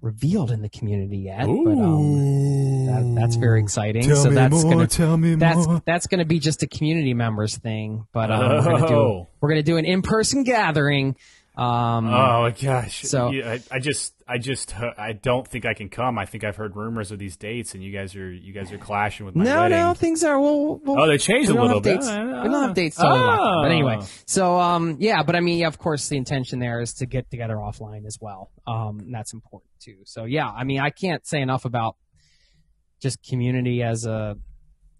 revealed 0.00 0.50
in 0.50 0.62
the 0.62 0.68
community 0.68 1.18
yet. 1.18 1.40
But 1.46 1.78
um, 1.78 2.86
that, 2.86 3.20
that's 3.20 3.36
very 3.36 3.60
exciting. 3.60 4.02
so 4.14 4.30
that's 4.30 4.62
gonna 4.62 4.86
tell 4.86 5.16
me 5.16 5.34
that's 5.34 5.66
that's 5.86 6.06
gonna 6.06 6.24
be 6.26 6.38
just 6.38 6.62
a 6.62 6.66
community 6.68 7.14
members 7.14 7.56
thing. 7.56 8.06
But 8.12 8.30
um, 8.30 8.40
we're 8.40 8.62
gonna 8.62 8.88
do 8.88 8.94
Oh. 8.94 9.28
we're 9.40 9.48
gonna 9.48 9.62
do 9.62 9.76
an 9.78 9.84
in 9.86 10.02
person 10.02 10.44
gathering. 10.44 11.16
Um, 11.56 12.06
Oh 12.08 12.42
my 12.42 12.50
gosh! 12.50 13.02
So- 13.02 13.30
You- 13.30 13.44
I, 13.44 13.60
I 13.70 13.78
just, 13.78 14.12
I 14.26 14.38
just, 14.38 14.74
I 14.80 15.12
don't 15.12 15.46
think 15.46 15.64
I 15.66 15.74
can 15.74 15.88
come. 15.88 16.18
I 16.18 16.24
think 16.26 16.42
I've 16.42 16.56
heard 16.56 16.74
rumors 16.74 17.12
of 17.12 17.18
these 17.20 17.36
dates, 17.36 17.74
and 17.74 17.82
you 17.84 17.92
guys 17.92 18.16
are, 18.16 18.32
you 18.32 18.52
guys 18.52 18.72
are 18.72 18.78
clashing 18.78 19.24
with 19.24 19.36
my 19.36 19.44
no, 19.44 19.60
wedding. 19.60 19.78
no, 19.78 19.94
things 19.94 20.24
are. 20.24 20.40
We'll, 20.40 20.78
we'll, 20.78 21.00
Oh, 21.00 21.06
they 21.06 21.16
changed 21.18 21.50
a 21.50 21.54
little 21.54 21.80
bit. 21.80 22.00
Dates. 22.00 22.08
We 22.08 22.14
don't 22.16 22.52
have 22.52 22.74
dates 22.74 22.96
totally 22.96 23.20
in. 23.20 23.62
But 23.62 23.70
anyway, 23.70 23.96
Oh. 24.00 24.08
so 24.26 24.58
um, 24.58 24.96
yeah, 24.98 25.22
but 25.22 25.36
I 25.36 25.40
mean, 25.40 25.58
yeah, 25.58 25.68
of 25.68 25.78
course, 25.78 26.08
the 26.08 26.16
intention 26.16 26.58
there 26.58 26.80
is 26.80 26.94
to 26.94 27.06
get 27.06 27.30
together 27.30 27.54
offline 27.54 28.04
as 28.06 28.18
well. 28.20 28.50
Um, 28.66 28.98
and 29.00 29.14
that's 29.14 29.32
important 29.32 29.70
too. 29.80 29.98
So 30.06 30.24
yeah, 30.24 30.48
I 30.48 30.64
mean, 30.64 30.80
I 30.80 30.90
can't 30.90 31.24
say 31.26 31.40
enough 31.40 31.64
about 31.64 31.96
just 33.00 33.22
community 33.22 33.82
as 33.82 34.06
a 34.06 34.36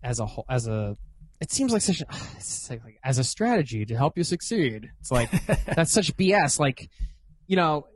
as 0.05 0.21
a 0.21 0.27
whole 0.27 0.45
as 0.49 0.69
a. 0.69 0.97
It 1.45 1.53
seems 1.53 1.75
like 1.75 1.83
such 1.83 2.01
a, 2.01 2.07
like, 2.71 2.99
as 3.05 3.19
a 3.19 3.25
strategy 3.25 3.85
to 3.85 3.95
help 3.95 4.17
you 4.17 4.25
succeed. 4.25 4.89
It's 5.01 5.11
like 5.11 5.31
that's 5.77 5.93
such 5.93 6.17
BS. 6.17 6.59
Like, 6.59 6.89
you 7.47 7.57
know, 7.57 7.87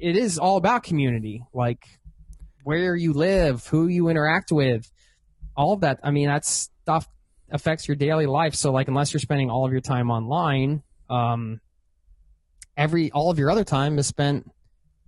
it 0.00 0.16
is 0.16 0.38
all 0.38 0.56
about 0.56 0.84
community. 0.84 1.44
Like 1.52 1.84
where 2.62 2.96
you 2.96 3.12
live, 3.12 3.66
who 3.66 3.88
you 3.88 4.08
interact 4.08 4.50
with, 4.50 4.90
all 5.54 5.74
of 5.74 5.80
that. 5.82 6.00
I 6.02 6.12
mean, 6.12 6.28
that 6.28 6.46
stuff 6.46 7.06
affects 7.50 7.86
your 7.86 7.94
daily 7.94 8.24
life. 8.24 8.54
So, 8.54 8.72
like, 8.72 8.88
unless 8.88 9.12
you're 9.12 9.20
spending 9.20 9.50
all 9.50 9.66
of 9.66 9.72
your 9.72 9.82
time 9.82 10.10
online, 10.10 10.82
um, 11.10 11.60
every 12.74 13.10
all 13.12 13.30
of 13.30 13.38
your 13.38 13.50
other 13.50 13.64
time 13.64 13.98
is 13.98 14.06
spent 14.06 14.50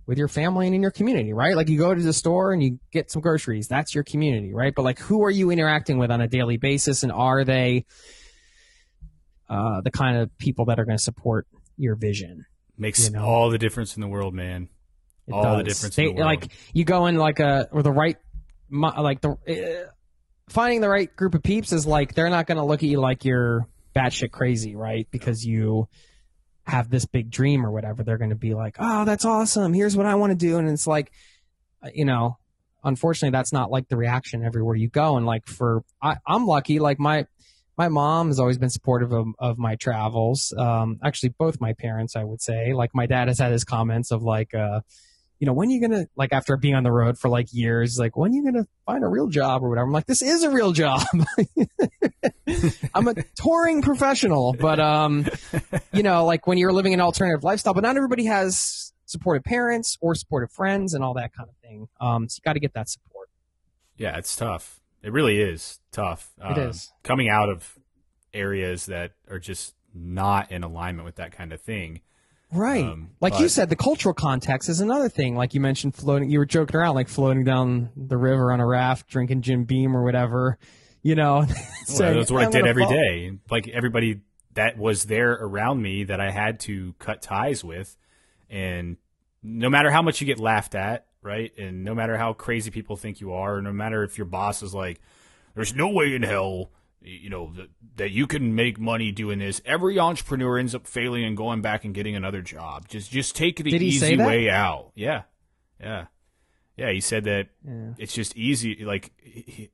with 0.07 0.17
your 0.17 0.27
family 0.27 0.65
and 0.65 0.75
in 0.75 0.81
your 0.81 0.91
community, 0.91 1.33
right? 1.33 1.55
Like, 1.55 1.69
you 1.69 1.77
go 1.77 1.93
to 1.93 2.01
the 2.01 2.13
store 2.13 2.53
and 2.53 2.63
you 2.63 2.79
get 2.91 3.11
some 3.11 3.21
groceries. 3.21 3.67
That's 3.67 3.93
your 3.93 4.03
community, 4.03 4.53
right? 4.53 4.73
But 4.73 4.81
like, 4.81 4.97
who 4.97 5.23
are 5.23 5.31
you 5.31 5.51
interacting 5.51 5.99
with 5.99 6.09
on 6.09 6.21
a 6.21 6.27
daily 6.27 6.57
basis, 6.57 7.03
and 7.03 7.11
are 7.11 7.43
they 7.43 7.85
uh, 9.49 9.81
the 9.81 9.91
kind 9.91 10.17
of 10.17 10.35
people 10.39 10.65
that 10.65 10.79
are 10.79 10.85
going 10.85 10.97
to 10.97 11.03
support 11.03 11.45
your 11.77 11.95
vision? 11.95 12.45
makes 12.77 13.05
you 13.05 13.11
know. 13.11 13.25
all 13.25 13.49
the 13.49 13.57
difference 13.57 13.95
in 13.95 14.01
the 14.01 14.07
world, 14.07 14.33
man. 14.33 14.69
It 15.27 15.33
All 15.33 15.57
the 15.57 15.63
difference 15.63 15.95
They, 15.95 16.03
in 16.03 16.15
the 16.15 16.21
world. 16.21 16.41
Like 16.41 16.51
you 16.73 16.85
go 16.85 17.07
in 17.07 17.17
like 17.17 17.39
a 17.39 17.67
or 17.71 17.83
the 17.83 17.91
right, 17.91 18.17
like 18.71 19.21
the 19.21 19.31
uh, 19.31 19.91
finding 20.49 20.81
the 20.81 20.89
right 20.89 21.13
group 21.13 21.35
of 21.35 21.43
peeps 21.43 21.73
is 21.73 21.85
like 21.85 22.13
they're 22.13 22.29
not 22.29 22.47
going 22.47 22.57
to 22.57 22.63
look 22.63 22.81
at 22.81 22.89
you 22.89 23.01
like 23.01 23.25
you're 23.25 23.67
batshit 23.95 24.31
crazy, 24.31 24.75
right? 24.75 25.07
Because 25.11 25.43
you 25.43 25.89
have 26.67 26.89
this 26.89 27.05
big 27.05 27.31
dream 27.31 27.65
or 27.65 27.71
whatever. 27.71 28.03
They're 28.03 28.17
going 28.17 28.29
to 28.29 28.35
be 28.35 28.53
like, 28.53 28.75
"Oh, 28.77 29.05
that's 29.05 29.25
awesome. 29.25 29.73
Here's 29.73 29.95
what 29.95 30.05
I 30.05 30.15
want 30.15 30.31
to 30.31 30.35
do," 30.35 30.57
and 30.57 30.69
it's 30.69 30.85
like, 30.85 31.11
uh, 31.81 31.89
you 31.93 32.05
know, 32.05 32.37
unfortunately, 32.83 33.35
that's 33.35 33.53
not 33.53 33.71
like 33.71 33.87
the 33.87 33.97
reaction 33.97 34.43
everywhere 34.43 34.75
you 34.75 34.89
go. 34.89 35.17
And 35.17 35.25
like 35.25 35.47
for 35.47 35.83
I, 36.01 36.17
I'm 36.27 36.45
lucky, 36.45 36.79
like 36.79 36.99
my 36.99 37.25
my 37.77 37.89
mom 37.89 38.27
has 38.27 38.39
always 38.39 38.57
been 38.57 38.69
supportive 38.69 39.13
of, 39.13 39.27
of 39.37 39.57
my 39.57 39.75
travels. 39.75 40.53
Um, 40.57 40.99
actually, 41.03 41.29
both 41.29 41.61
my 41.61 41.73
parents, 41.73 42.15
I 42.15 42.23
would 42.23 42.41
say. 42.41 42.73
Like 42.73 42.91
my 42.93 43.05
dad 43.05 43.27
has 43.27 43.39
had 43.39 43.51
his 43.51 43.63
comments 43.63 44.11
of 44.11 44.23
like, 44.23 44.53
uh, 44.55 44.81
you 45.39 45.45
know, 45.45 45.53
when 45.53 45.69
are 45.69 45.71
you 45.71 45.81
gonna 45.81 46.07
like 46.15 46.33
after 46.33 46.57
being 46.57 46.75
on 46.75 46.83
the 46.83 46.91
road 46.91 47.17
for 47.19 47.29
like 47.29 47.47
years, 47.51 47.97
like 47.99 48.17
when 48.17 48.31
are 48.31 48.35
you 48.35 48.43
gonna 48.43 48.65
find 48.85 49.03
a 49.03 49.07
real 49.07 49.27
job 49.27 49.63
or 49.63 49.69
whatever? 49.69 49.85
I'm 49.87 49.93
like, 49.93 50.05
this 50.07 50.21
is 50.21 50.43
a 50.43 50.49
real 50.49 50.71
job. 50.71 51.01
I'm 52.93 53.07
a 53.07 53.13
touring 53.35 53.81
professional, 53.81 54.53
but 54.53 54.79
um, 54.79 55.25
you 55.93 56.03
know, 56.03 56.25
like 56.25 56.47
when 56.47 56.57
you're 56.57 56.73
living 56.73 56.93
an 56.93 57.01
alternative 57.01 57.43
lifestyle, 57.43 57.73
but 57.73 57.83
not 57.83 57.95
everybody 57.97 58.25
has 58.25 58.93
supportive 59.05 59.43
parents 59.43 59.97
or 60.01 60.15
supportive 60.15 60.51
friends 60.51 60.93
and 60.93 61.03
all 61.03 61.13
that 61.15 61.33
kind 61.33 61.49
of 61.49 61.55
thing. 61.57 61.87
Um, 61.99 62.27
so 62.29 62.39
you 62.39 62.43
got 62.49 62.53
to 62.53 62.59
get 62.59 62.73
that 62.73 62.89
support. 62.89 63.29
Yeah, 63.97 64.17
it's 64.17 64.35
tough. 64.35 64.79
It 65.03 65.11
really 65.11 65.39
is 65.39 65.79
tough. 65.91 66.31
It 66.39 66.57
Um, 66.57 66.69
is. 66.69 66.91
coming 67.03 67.29
out 67.29 67.49
of 67.49 67.77
areas 68.33 68.85
that 68.87 69.11
are 69.29 69.39
just 69.39 69.73
not 69.93 70.51
in 70.51 70.63
alignment 70.63 71.05
with 71.05 71.15
that 71.15 71.31
kind 71.31 71.53
of 71.53 71.61
thing. 71.61 72.01
Right. 72.51 72.85
Um, 72.85 73.09
like 73.19 73.39
you 73.39 73.49
said, 73.49 73.69
the 73.69 73.75
cultural 73.75 74.13
context 74.13 74.69
is 74.69 74.79
another 74.79 75.09
thing. 75.09 75.35
Like 75.35 75.53
you 75.53 75.59
mentioned 75.59 75.95
floating, 75.95 76.29
you 76.29 76.39
were 76.39 76.45
joking 76.45 76.77
around, 76.77 76.95
like 76.95 77.09
floating 77.09 77.43
down 77.43 77.89
the 77.97 78.17
river 78.17 78.51
on 78.53 78.61
a 78.61 78.65
raft, 78.65 79.07
drinking 79.07 79.41
Jim 79.41 79.65
Beam 79.65 79.95
or 79.95 80.03
whatever, 80.03 80.57
you 81.01 81.15
know. 81.15 81.45
Well, 81.89 82.15
that's 82.15 82.31
what 82.31 82.41
I 82.41 82.45
"I'm 82.45 82.51
did 82.51 82.67
every 82.67 82.83
fall." 82.83 82.91
day. 82.91 83.31
Like 83.49 83.67
everybody 83.69 84.21
that 84.53 84.77
was 84.77 85.05
there 85.05 85.31
around 85.31 85.81
me 85.81 86.03
that 86.05 86.19
I 86.19 86.31
had 86.31 86.59
to 86.61 86.93
cut 86.99 87.21
ties 87.21 87.63
with, 87.63 87.95
and 88.49 88.97
no 89.41 89.69
matter 89.69 89.89
how 89.89 90.01
much 90.01 90.19
you 90.19 90.27
get 90.27 90.39
laughed 90.39 90.75
at, 90.75 91.05
right, 91.21 91.51
and 91.57 91.83
no 91.83 91.95
matter 91.95 92.17
how 92.17 92.33
crazy 92.33 92.71
people 92.71 92.97
think 92.97 93.21
you 93.21 93.31
are, 93.33 93.57
or 93.57 93.61
no 93.61 93.71
matter 93.71 94.03
if 94.03 94.17
your 94.17 94.25
boss 94.25 94.61
is 94.63 94.73
like, 94.73 94.99
"There's 95.55 95.73
no 95.73 95.89
way 95.89 96.13
in 96.13 96.23
hell." 96.23 96.71
You 97.01 97.29
know 97.29 97.53
that, 97.55 97.67
that 97.97 98.11
you 98.11 98.27
can 98.27 98.55
make 98.55 98.79
money 98.79 99.11
doing 99.11 99.39
this. 99.39 99.61
Every 99.65 99.97
entrepreneur 99.99 100.57
ends 100.57 100.73
up 100.75 100.87
failing 100.87 101.23
and 101.23 101.37
going 101.37 101.61
back 101.61 101.85
and 101.85 101.93
getting 101.93 102.15
another 102.15 102.41
job. 102.41 102.87
Just, 102.89 103.11
just 103.11 103.35
take 103.35 103.57
the 103.57 103.71
Did 103.71 103.81
he 103.81 103.91
say 103.91 104.13
easy 104.13 104.23
way 104.23 104.49
out. 104.49 104.91
Yeah, 104.95 105.23
yeah, 105.79 106.05
yeah. 106.75 106.91
He 106.91 106.99
said 106.99 107.23
that 107.25 107.49
it's 107.97 108.13
just 108.13 108.35
easy. 108.35 108.83
Like 108.83 109.11
he- 109.21 109.69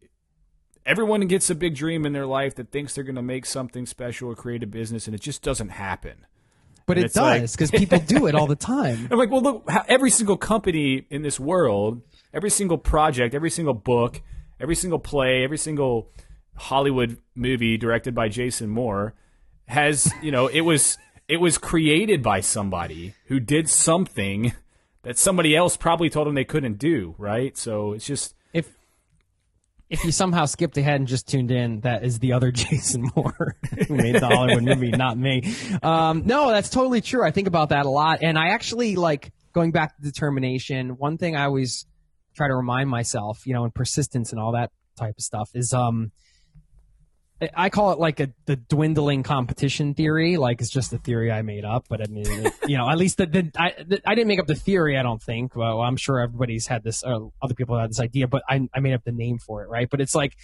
everyone 0.86 1.22
gets 1.28 1.50
a 1.50 1.56
big 1.56 1.76
dream 1.76 2.06
in 2.06 2.14
their 2.14 2.26
life 2.26 2.56
that 2.56 2.72
thinks 2.72 2.94
they're 2.94 3.04
going 3.04 3.16
to 3.16 3.22
make 3.22 3.46
something 3.46 3.86
special 3.86 4.30
or 4.30 4.36
create 4.36 4.64
a 4.64 4.68
business, 4.68 5.08
and 5.08 5.16
it 5.16 5.22
just 5.22 5.42
doesn't 5.42 5.70
happen. 5.70 6.26
But 6.86 6.98
And 6.98 7.06
it 7.06 7.14
does 7.14 7.54
because 7.56 7.72
people 7.72 8.00
do 8.00 8.28
it 8.28 8.36
all 8.36 8.48
the 8.48 8.58
time. 8.58 9.08
I'm 9.12 9.18
like, 9.18 9.32
well, 9.32 9.42
look, 9.42 9.70
every 9.88 10.10
single 10.10 10.36
company 10.36 11.06
in 11.10 11.22
this 11.22 11.40
world, 11.40 12.02
every 12.34 12.50
single 12.50 12.78
project, 12.78 13.34
every 13.34 13.50
single 13.50 13.74
book, 13.74 14.22
every 14.60 14.76
single 14.76 15.00
play, 15.00 15.44
every 15.46 15.58
single 15.58 16.10
Hollywood 16.56 17.18
movie 17.36 17.78
directed 17.78 18.14
by 18.14 18.30
Jason 18.30 18.70
Moore 18.70 19.14
has, 19.68 20.12
you 20.22 20.32
know, 20.32 20.48
it 20.48 20.62
was 20.62 20.98
it 21.28 21.38
was 21.38 21.58
created 21.58 22.22
by 22.22 22.42
somebody 22.42 23.16
who 23.28 23.40
did 23.40 23.70
something 23.70 24.54
that 25.04 25.18
somebody 25.18 25.56
else 25.56 25.78
probably 25.78 26.10
told 26.10 26.28
them 26.28 26.36
they 26.36 26.44
couldn't 26.44 26.78
do, 26.78 27.16
right? 27.18 27.58
So 27.58 27.94
it's 27.94 28.06
just 28.06 28.36
If 28.54 28.72
if 29.90 30.04
you 30.04 30.12
somehow 30.12 30.46
skipped 30.46 30.78
ahead 30.78 30.96
and 30.96 31.08
just 31.08 31.28
tuned 31.28 31.52
in, 31.52 31.82
that 31.82 32.04
is 32.04 32.20
the 32.20 32.34
other 32.34 32.52
Jason 32.64 33.10
Moore 33.16 33.56
who 33.88 33.96
made 33.96 34.16
the 34.16 34.28
Hollywood 34.28 34.64
movie, 34.64 34.92
not 34.92 35.18
me. 35.18 35.54
Um, 35.82 36.24
no, 36.26 36.50
that's 36.50 36.70
totally 36.70 37.02
true. 37.02 37.26
I 37.26 37.32
think 37.32 37.48
about 37.48 37.70
that 37.70 37.86
a 37.86 37.90
lot, 37.90 38.20
and 38.22 38.38
I 38.38 38.50
actually 38.50 38.96
like 38.96 39.32
going 39.54 39.72
back 39.72 39.96
to 39.96 40.02
determination. 40.02 40.98
One 40.98 41.18
thing 41.18 41.36
I 41.36 41.46
always 41.46 41.86
try 42.36 42.48
to 42.48 42.56
remind 42.56 42.90
myself, 42.90 43.46
you 43.46 43.54
know, 43.54 43.64
and 43.64 43.74
persistence 43.74 44.32
and 44.32 44.42
all 44.42 44.54
that 44.54 44.72
type 44.98 45.16
of 45.18 45.24
stuff 45.24 45.50
is 45.54 45.74
um. 45.74 46.12
I 47.54 47.70
call 47.70 47.92
it 47.92 48.00
like 48.00 48.20
a 48.20 48.30
the 48.46 48.56
dwindling 48.56 49.24
competition 49.24 49.94
theory. 49.94 50.38
Like 50.38 50.62
it's 50.62 50.70
just 50.70 50.94
a 50.94 50.98
theory 50.98 51.32
I 51.32 51.42
made 51.42 51.66
up, 51.66 51.86
but 51.90 52.02
I 52.02 52.12
mean, 52.12 52.26
it, 52.28 52.54
you 52.68 52.78
know, 52.78 52.90
at 52.90 52.98
least 52.98 53.18
the, 53.18 53.26
the 53.26 53.52
I 53.58 53.74
the, 53.84 54.02
I 54.06 54.16
didn't 54.16 54.28
make 54.28 54.40
up 54.40 54.48
the 54.48 54.56
theory. 54.56 54.98
I 54.98 55.04
don't 55.04 55.22
think. 55.22 55.56
Well, 55.56 55.82
I'm 55.82 55.98
sure 55.98 56.20
everybody's 56.20 56.68
had 56.68 56.84
this. 56.84 57.04
Uh, 57.04 57.20
other 57.42 57.54
people 57.54 57.76
have 57.76 57.84
had 57.84 57.90
this 57.92 58.00
idea, 58.00 58.28
but 58.28 58.44
I 58.50 58.68
I 58.74 58.80
made 58.80 58.94
up 58.94 59.04
the 59.04 59.12
name 59.12 59.40
for 59.40 59.64
it, 59.64 59.70
right? 59.70 59.90
But 59.90 60.02
it's 60.02 60.16
like 60.16 60.36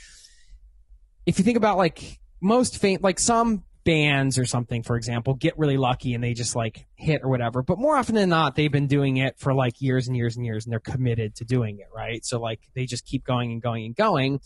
if 1.26 1.38
you 1.38 1.46
think 1.46 1.58
about 1.58 1.78
like 1.78 2.20
most 2.42 2.78
faint, 2.78 3.04
like 3.04 3.20
some 3.20 3.64
bands 3.86 4.38
or 4.38 4.46
something, 4.46 4.84
for 4.84 4.96
example, 4.96 5.34
get 5.34 5.58
really 5.58 5.78
lucky 5.78 6.14
and 6.14 6.24
they 6.24 6.34
just 6.34 6.56
like 6.56 6.86
hit 6.96 7.22
or 7.24 7.30
whatever. 7.30 7.62
But 7.62 7.80
more 7.80 7.96
often 7.96 8.16
than 8.16 8.30
not, 8.30 8.56
they've 8.56 8.72
been 8.72 8.88
doing 8.88 9.18
it 9.18 9.40
for 9.40 9.54
like 9.54 9.82
years 9.82 10.08
and 10.08 10.16
years 10.16 10.36
and 10.36 10.46
years, 10.46 10.66
and 10.66 10.72
they're 10.72 10.80
committed 10.80 11.36
to 11.36 11.46
doing 11.46 11.80
it, 11.80 11.88
right? 11.94 12.24
So 12.26 12.40
like 12.40 12.60
they 12.76 12.86
just 12.86 13.06
keep 13.06 13.24
going 13.24 13.52
and 13.52 13.62
going 13.62 13.86
and 13.86 13.96
going, 13.96 14.42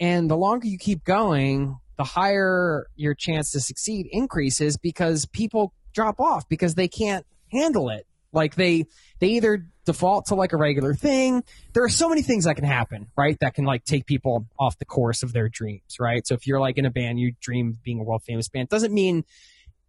and 0.00 0.30
the 0.30 0.36
longer 0.36 0.66
you 0.66 0.78
keep 0.78 1.04
going, 1.04 1.76
the 1.96 2.04
higher 2.04 2.86
your 2.96 3.14
chance 3.14 3.52
to 3.52 3.60
succeed 3.60 4.08
increases 4.10 4.76
because 4.76 5.26
people 5.26 5.72
drop 5.92 6.20
off 6.20 6.48
because 6.48 6.74
they 6.74 6.88
can't 6.88 7.24
handle 7.52 7.88
it. 7.90 8.06
Like 8.32 8.56
they 8.56 8.86
they 9.20 9.28
either 9.28 9.66
default 9.84 10.26
to 10.26 10.34
like 10.34 10.52
a 10.52 10.56
regular 10.56 10.94
thing. 10.94 11.44
There 11.72 11.84
are 11.84 11.88
so 11.88 12.08
many 12.08 12.22
things 12.22 12.44
that 12.44 12.56
can 12.56 12.64
happen, 12.64 13.06
right? 13.16 13.38
That 13.40 13.54
can 13.54 13.64
like 13.64 13.84
take 13.84 14.06
people 14.06 14.46
off 14.58 14.78
the 14.78 14.84
course 14.84 15.22
of 15.22 15.32
their 15.32 15.48
dreams, 15.48 15.98
right? 16.00 16.26
So 16.26 16.34
if 16.34 16.46
you're 16.46 16.60
like 16.60 16.78
in 16.78 16.84
a 16.84 16.90
band, 16.90 17.20
you 17.20 17.34
dream 17.40 17.70
of 17.70 17.82
being 17.82 18.00
a 18.00 18.02
world 18.02 18.22
famous 18.24 18.48
band, 18.48 18.68
doesn't 18.68 18.92
mean 18.92 19.24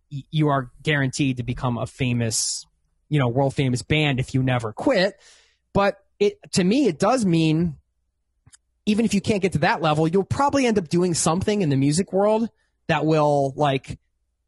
you 0.10 0.50
are 0.50 0.72
guaranteed 0.84 1.38
to 1.38 1.44
become 1.44 1.78
a 1.78 1.88
famous, 1.88 2.66
you 3.10 3.20
know, 3.20 3.28
world 3.28 3.56
famous 3.56 3.82
band 3.82 4.20
if 4.20 4.34
you 4.34 4.44
never 4.44 4.72
quit. 4.72 5.20
But 5.74 5.98
it 6.20 6.38
to 6.54 6.64
me, 6.64 6.88
it 6.88 7.00
does 7.00 7.26
mean 7.26 7.78
even 8.86 9.06
if 9.06 9.14
you 9.14 9.22
can't 9.22 9.42
get 9.42 9.54
to 9.54 9.60
that 9.60 9.82
level, 9.82 10.08
you'll 10.08 10.24
probably 10.24 10.66
end 10.66 10.78
up 10.78 10.88
doing 10.88 11.14
something 11.14 11.62
in 11.62 11.70
the 11.70 11.76
music 11.76 12.14
world 12.14 12.50
that 12.88 13.06
will 13.06 13.54
like 13.56 14.00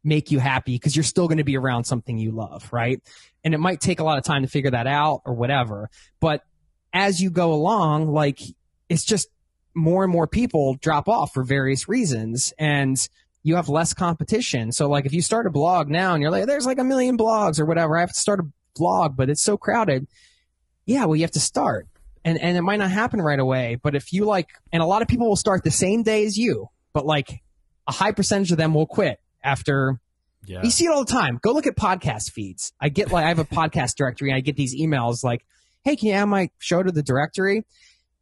make 0.04 0.30
you 0.30 0.38
happy 0.38 0.74
because 0.74 0.94
you're 0.94 1.02
still 1.02 1.26
going 1.26 1.38
to 1.38 1.44
be 1.44 1.56
around 1.56 1.84
something 1.84 2.18
you 2.18 2.30
love, 2.30 2.68
right? 2.72 3.02
And 3.44 3.52
it 3.52 3.58
might 3.58 3.80
take 3.80 4.00
a 4.00 4.04
lot 4.04 4.18
of 4.18 4.24
time 4.24 4.42
to 4.42 4.48
figure 4.48 4.70
that 4.70 4.86
out 4.86 5.22
or 5.24 5.34
whatever. 5.34 5.90
But 6.20 6.44
as 6.92 7.20
you 7.20 7.30
go 7.30 7.52
along, 7.52 8.08
like 8.08 8.40
it's 8.88 9.04
just 9.04 9.28
more 9.74 10.04
and 10.04 10.12
more 10.12 10.26
people 10.26 10.74
drop 10.80 11.08
off 11.08 11.34
for 11.34 11.42
various 11.42 11.88
reasons 11.88 12.52
and 12.58 12.96
you 13.42 13.56
have 13.56 13.68
less 13.68 13.94
competition. 13.94 14.72
So 14.72 14.88
like 14.88 15.06
if 15.06 15.12
you 15.12 15.22
start 15.22 15.46
a 15.46 15.50
blog 15.50 15.88
now 15.88 16.14
and 16.14 16.22
you're 16.22 16.30
like, 16.30 16.46
there's 16.46 16.66
like 16.66 16.78
a 16.78 16.84
million 16.84 17.18
blogs 17.18 17.58
or 17.58 17.66
whatever, 17.66 17.96
I 17.96 18.00
have 18.00 18.12
to 18.12 18.18
start 18.18 18.40
a 18.40 18.46
blog, 18.74 19.16
but 19.16 19.30
it's 19.30 19.42
so 19.42 19.56
crowded. 19.56 20.06
Yeah, 20.86 21.04
well, 21.04 21.16
you 21.16 21.22
have 21.22 21.30
to 21.32 21.40
start. 21.40 21.86
And, 22.28 22.40
and 22.40 22.56
it 22.56 22.62
might 22.62 22.78
not 22.78 22.90
happen 22.90 23.20
right 23.22 23.38
away, 23.38 23.78
but 23.82 23.94
if 23.94 24.12
you 24.12 24.24
like, 24.24 24.48
and 24.72 24.82
a 24.82 24.86
lot 24.86 25.02
of 25.02 25.08
people 25.08 25.28
will 25.28 25.36
start 25.36 25.64
the 25.64 25.70
same 25.70 26.02
day 26.02 26.26
as 26.26 26.36
you, 26.36 26.68
but 26.92 27.06
like 27.06 27.42
a 27.86 27.92
high 27.92 28.12
percentage 28.12 28.50
of 28.52 28.58
them 28.58 28.74
will 28.74 28.86
quit 28.86 29.18
after 29.42 30.00
Yeah. 30.46 30.62
you 30.62 30.70
see 30.70 30.84
it 30.84 30.90
all 30.90 31.04
the 31.04 31.12
time. 31.12 31.38
Go 31.42 31.52
look 31.52 31.66
at 31.66 31.76
podcast 31.76 32.32
feeds. 32.32 32.72
I 32.80 32.88
get 32.90 33.10
like 33.10 33.24
I 33.24 33.28
have 33.28 33.38
a 33.38 33.44
podcast 33.60 33.94
directory 33.96 34.30
and 34.30 34.36
I 34.36 34.40
get 34.40 34.56
these 34.56 34.74
emails 34.76 35.24
like, 35.24 35.44
"Hey, 35.84 35.96
can 35.96 36.08
you 36.08 36.14
add 36.14 36.26
my 36.26 36.50
show 36.58 36.82
to 36.82 36.92
the 36.92 37.02
directory?" 37.02 37.64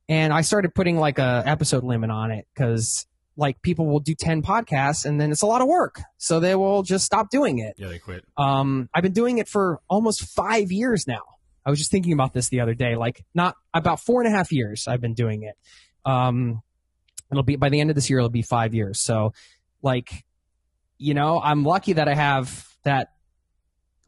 And 0.09 0.33
I 0.33 0.43
started 0.43 0.73
putting 0.75 0.99
like 0.99 1.19
a 1.19 1.43
episode 1.45 1.83
limit 1.83 2.11
on 2.11 2.31
it 2.31 2.47
because 2.55 3.07
like 3.37 3.61
people 3.63 3.87
will 3.87 4.01
do 4.01 4.15
ten 4.15 4.41
podcasts 4.43 5.05
and 5.05 5.21
then 5.21 5.33
it's 5.33 5.43
a 5.43 5.47
lot 5.47 5.61
of 5.63 5.67
work, 5.69 6.01
so 6.17 6.39
they 6.39 6.55
will 6.55 6.83
just 6.83 7.05
stop 7.05 7.29
doing 7.31 7.59
it. 7.59 7.75
Yeah, 7.77 7.89
they 7.89 7.99
quit. 7.99 8.25
Um, 8.37 8.89
I've 8.95 9.03
been 9.03 9.13
doing 9.13 9.39
it 9.39 9.49
for 9.49 9.81
almost 9.91 10.23
five 10.35 10.71
years 10.71 11.07
now. 11.09 11.23
I 11.67 11.71
was 11.71 11.81
just 11.81 11.91
thinking 11.91 12.12
about 12.12 12.33
this 12.33 12.49
the 12.49 12.61
other 12.61 12.75
day. 12.75 12.95
Like 12.95 13.25
not 13.35 13.57
about 13.75 14.01
four 14.01 14.23
and 14.23 14.33
a 14.33 14.37
half 14.37 14.53
years 14.53 14.87
I've 14.87 15.01
been 15.01 15.14
doing 15.14 15.43
it. 15.43 15.57
Um, 16.09 16.62
it'll 17.31 17.43
be 17.43 17.57
by 17.57 17.69
the 17.69 17.81
end 17.81 17.91
of 17.91 17.97
this 17.97 18.09
year. 18.09 18.21
It'll 18.21 18.31
be 18.31 18.43
five 18.43 18.73
years. 18.73 19.01
So, 19.01 19.33
like, 19.83 20.25
you 20.97 21.12
know, 21.12 21.41
I'm 21.43 21.64
lucky 21.64 21.95
that 21.95 22.09
I 22.09 22.14
have 22.14 22.67
that. 22.85 23.09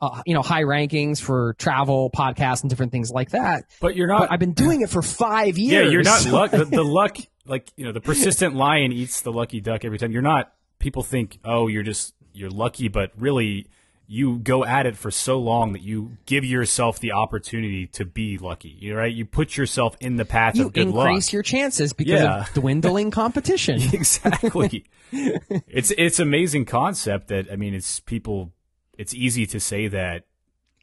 Uh, 0.01 0.23
you 0.25 0.33
know, 0.33 0.43
high 0.43 0.63
rankings 0.63 1.21
for 1.21 1.55
travel 1.59 2.09
podcasts 2.15 2.61
and 2.61 2.71
different 2.71 2.93
things 2.93 3.11
like 3.11 3.31
that. 3.31 3.65
But 3.81 3.97
you're 3.97 4.07
not. 4.07 4.21
But 4.21 4.33
I've 4.33 4.39
been 4.39 4.53
doing 4.53 4.83
it 4.83 4.91
for 4.91 5.03
five 5.03 5.59
years. 5.59 5.87
yeah, 5.87 5.91
you're 5.91 6.05
not 6.05 6.25
luck. 6.27 6.53
The, 6.53 6.67
the 6.67 6.85
luck, 6.85 7.19
like 7.47 7.69
you 7.75 7.85
know, 7.85 7.91
the 7.91 8.01
persistent 8.01 8.55
lion 8.55 8.93
eats 8.93 9.23
the 9.23 9.33
lucky 9.33 9.61
duck 9.61 9.85
every 9.85 9.99
time. 9.99 10.13
You're 10.13 10.23
not. 10.23 10.53
People 10.79 11.03
think, 11.03 11.41
oh, 11.45 11.67
you're 11.67 11.83
just 11.83 12.15
you're 12.33 12.49
lucky, 12.49 12.87
but 12.87 13.11
really, 13.17 13.67
you 14.11 14.39
go 14.39 14.65
at 14.65 14.87
it 14.87 14.97
for 14.97 15.11
so 15.11 15.39
long 15.39 15.75
that 15.75 15.83
you 15.83 16.17
give 16.25 16.43
yourself 16.43 16.99
the 16.99 17.13
opportunity 17.13 17.87
to 17.89 18.07
be 18.07 18.39
lucky. 18.39 18.75
You 18.81 18.97
right? 18.97 19.13
You 19.13 19.27
put 19.27 19.55
yourself 19.59 19.97
in 20.01 20.17
the 20.17 20.25
path 20.25 20.57
you 20.57 20.65
of 20.67 20.73
good 20.73 20.89
luck. 20.89 21.05
You 21.05 21.11
increase 21.11 21.31
your 21.33 21.43
chances 21.43 21.93
because 21.93 22.23
Yeah. 22.23 22.41
of 22.41 22.49
dwindling 22.55 23.11
competition. 23.11 23.81
exactly. 23.93 24.87
it's 25.13 25.91
it's 25.99 26.19
amazing 26.19 26.65
concept 26.65 27.29
that 27.29 27.53
I 27.53 27.57
mean 27.57 27.75
it's 27.75 28.01
people 28.01 28.53
it's 28.97 29.13
easy 29.13 29.45
to 29.47 29.61
say 29.61 29.89
that 29.89 30.25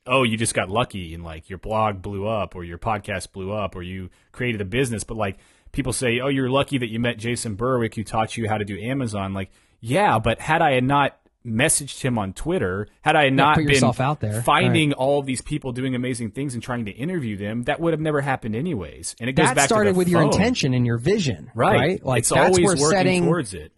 oh 0.06 0.22
you 0.22 0.38
just 0.38 0.54
got 0.54 0.70
lucky 0.70 1.14
and 1.16 1.24
like 1.24 1.50
your 1.50 1.58
blog 1.58 2.04
blew 2.04 2.28
up 2.28 2.56
or 2.56 2.64
your 2.64 2.78
podcast 2.78 3.32
blew 3.32 3.52
up 3.52 3.76
or 3.76 3.82
you 3.82 4.10
created 4.32 4.62
a 4.62 4.66
business 4.66 5.04
but 5.04 5.18
like 5.18 5.38
people 5.72 5.94
say 5.94 6.20
oh 6.20 6.28
you're 6.28 6.50
lucky 6.50 6.78
that 6.78 6.90
you 6.92 7.00
met 7.00 7.18
Jason 7.18 7.56
Berwick 7.56 7.96
who 7.96 8.04
taught 8.04 8.38
you 8.38 8.48
how 8.48 8.58
to 8.60 8.66
do 8.66 8.80
Amazon 8.80 9.34
like 9.34 9.50
yeah 9.82 10.20
but 10.20 10.40
had 10.40 10.62
I 10.62 10.80
not 10.80 11.18
messaged 11.46 12.02
him 12.02 12.18
on 12.18 12.34
Twitter 12.34 12.88
had 13.02 13.16
I 13.16 13.30
not 13.30 13.58
been 13.58 13.84
out 13.84 14.20
there. 14.20 14.42
finding 14.42 14.94
all 14.94 15.20
of 15.20 15.26
these 15.26 15.42
people 15.42 15.72
doing 15.72 15.94
amazing 15.94 16.32
things 16.32 16.54
and 16.56 16.64
trying 16.64 16.86
to 16.86 16.92
interview 16.92 17.38
them 17.38 17.64
that 17.64 17.80
would 17.80 17.94
have 17.94 18.02
never 18.02 18.22
happened 18.22 18.56
anyways 18.56 19.16
and 19.20 19.30
it 19.30 19.34
goes 19.34 19.48
that 19.48 19.56
back 19.56 19.66
started 19.68 19.90
to 19.90 19.94
the 19.94 19.98
with 19.98 20.08
your 20.10 20.24
intention 20.24 20.74
and 20.74 20.86
your 20.86 20.98
vision, 20.98 21.52
right, 21.54 21.74
right? 21.80 22.06
Like 22.06 22.20
it's 22.20 22.30
that's 22.30 22.48
always 22.48 22.66
where 22.66 22.76
working 22.76 22.98
setting 22.98 23.24
towards 23.26 23.54
it 23.54 23.72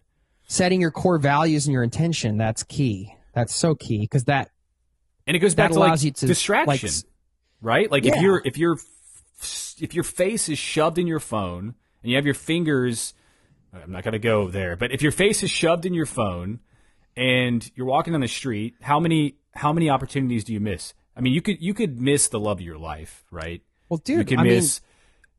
setting 0.48 0.80
your 0.80 0.90
core 0.90 1.18
values 1.18 1.66
and 1.66 1.72
your 1.74 1.82
intention. 1.82 2.38
That's 2.38 2.62
key. 2.62 3.14
That's 3.34 3.54
so 3.54 3.74
key 3.74 4.00
because 4.00 4.24
that 4.24 4.50
and 5.26 5.36
it 5.36 5.40
goes 5.40 5.54
back 5.54 5.70
to 5.72 5.78
like 5.78 6.00
to, 6.00 6.10
distraction, 6.26 6.88
like, 6.88 7.04
right? 7.60 7.90
Like 7.90 8.06
if 8.06 8.16
Yeah. 8.16 8.22
you're 8.22 8.42
if 8.44 8.56
you're 8.56 8.78
if 9.80 9.94
your 9.94 10.04
face 10.04 10.48
is 10.48 10.58
shoved 10.58 10.98
in 10.98 11.06
your 11.06 11.20
phone 11.20 11.74
and 12.02 12.10
you 12.10 12.16
have 12.16 12.24
your 12.24 12.34
fingers, 12.34 13.14
I'm 13.72 13.92
not 13.92 14.02
gonna 14.04 14.18
go 14.18 14.48
there, 14.48 14.74
but 14.74 14.90
if 14.90 15.02
your 15.02 15.12
face 15.12 15.42
is 15.42 15.50
shoved 15.50 15.84
in 15.86 15.94
your 15.94 16.06
phone 16.06 16.60
and 17.18 17.70
you're 17.74 17.86
walking 17.86 18.14
on 18.14 18.20
the 18.20 18.28
street, 18.28 18.74
how 18.80 19.00
many 19.00 19.34
how 19.54 19.72
many 19.72 19.90
opportunities 19.90 20.44
do 20.44 20.52
you 20.52 20.60
miss? 20.60 20.94
I 21.16 21.20
mean, 21.20 21.32
you 21.34 21.42
could 21.42 21.60
you 21.60 21.74
could 21.74 22.00
miss 22.00 22.28
the 22.28 22.38
love 22.40 22.58
of 22.58 22.62
your 22.62 22.78
life, 22.78 23.24
right? 23.30 23.60
well, 23.88 24.00
you 24.06 24.16
dude. 24.18 24.28
could 24.28 24.38
I 24.38 24.42
mean, 24.44 24.52
miss. 24.54 24.80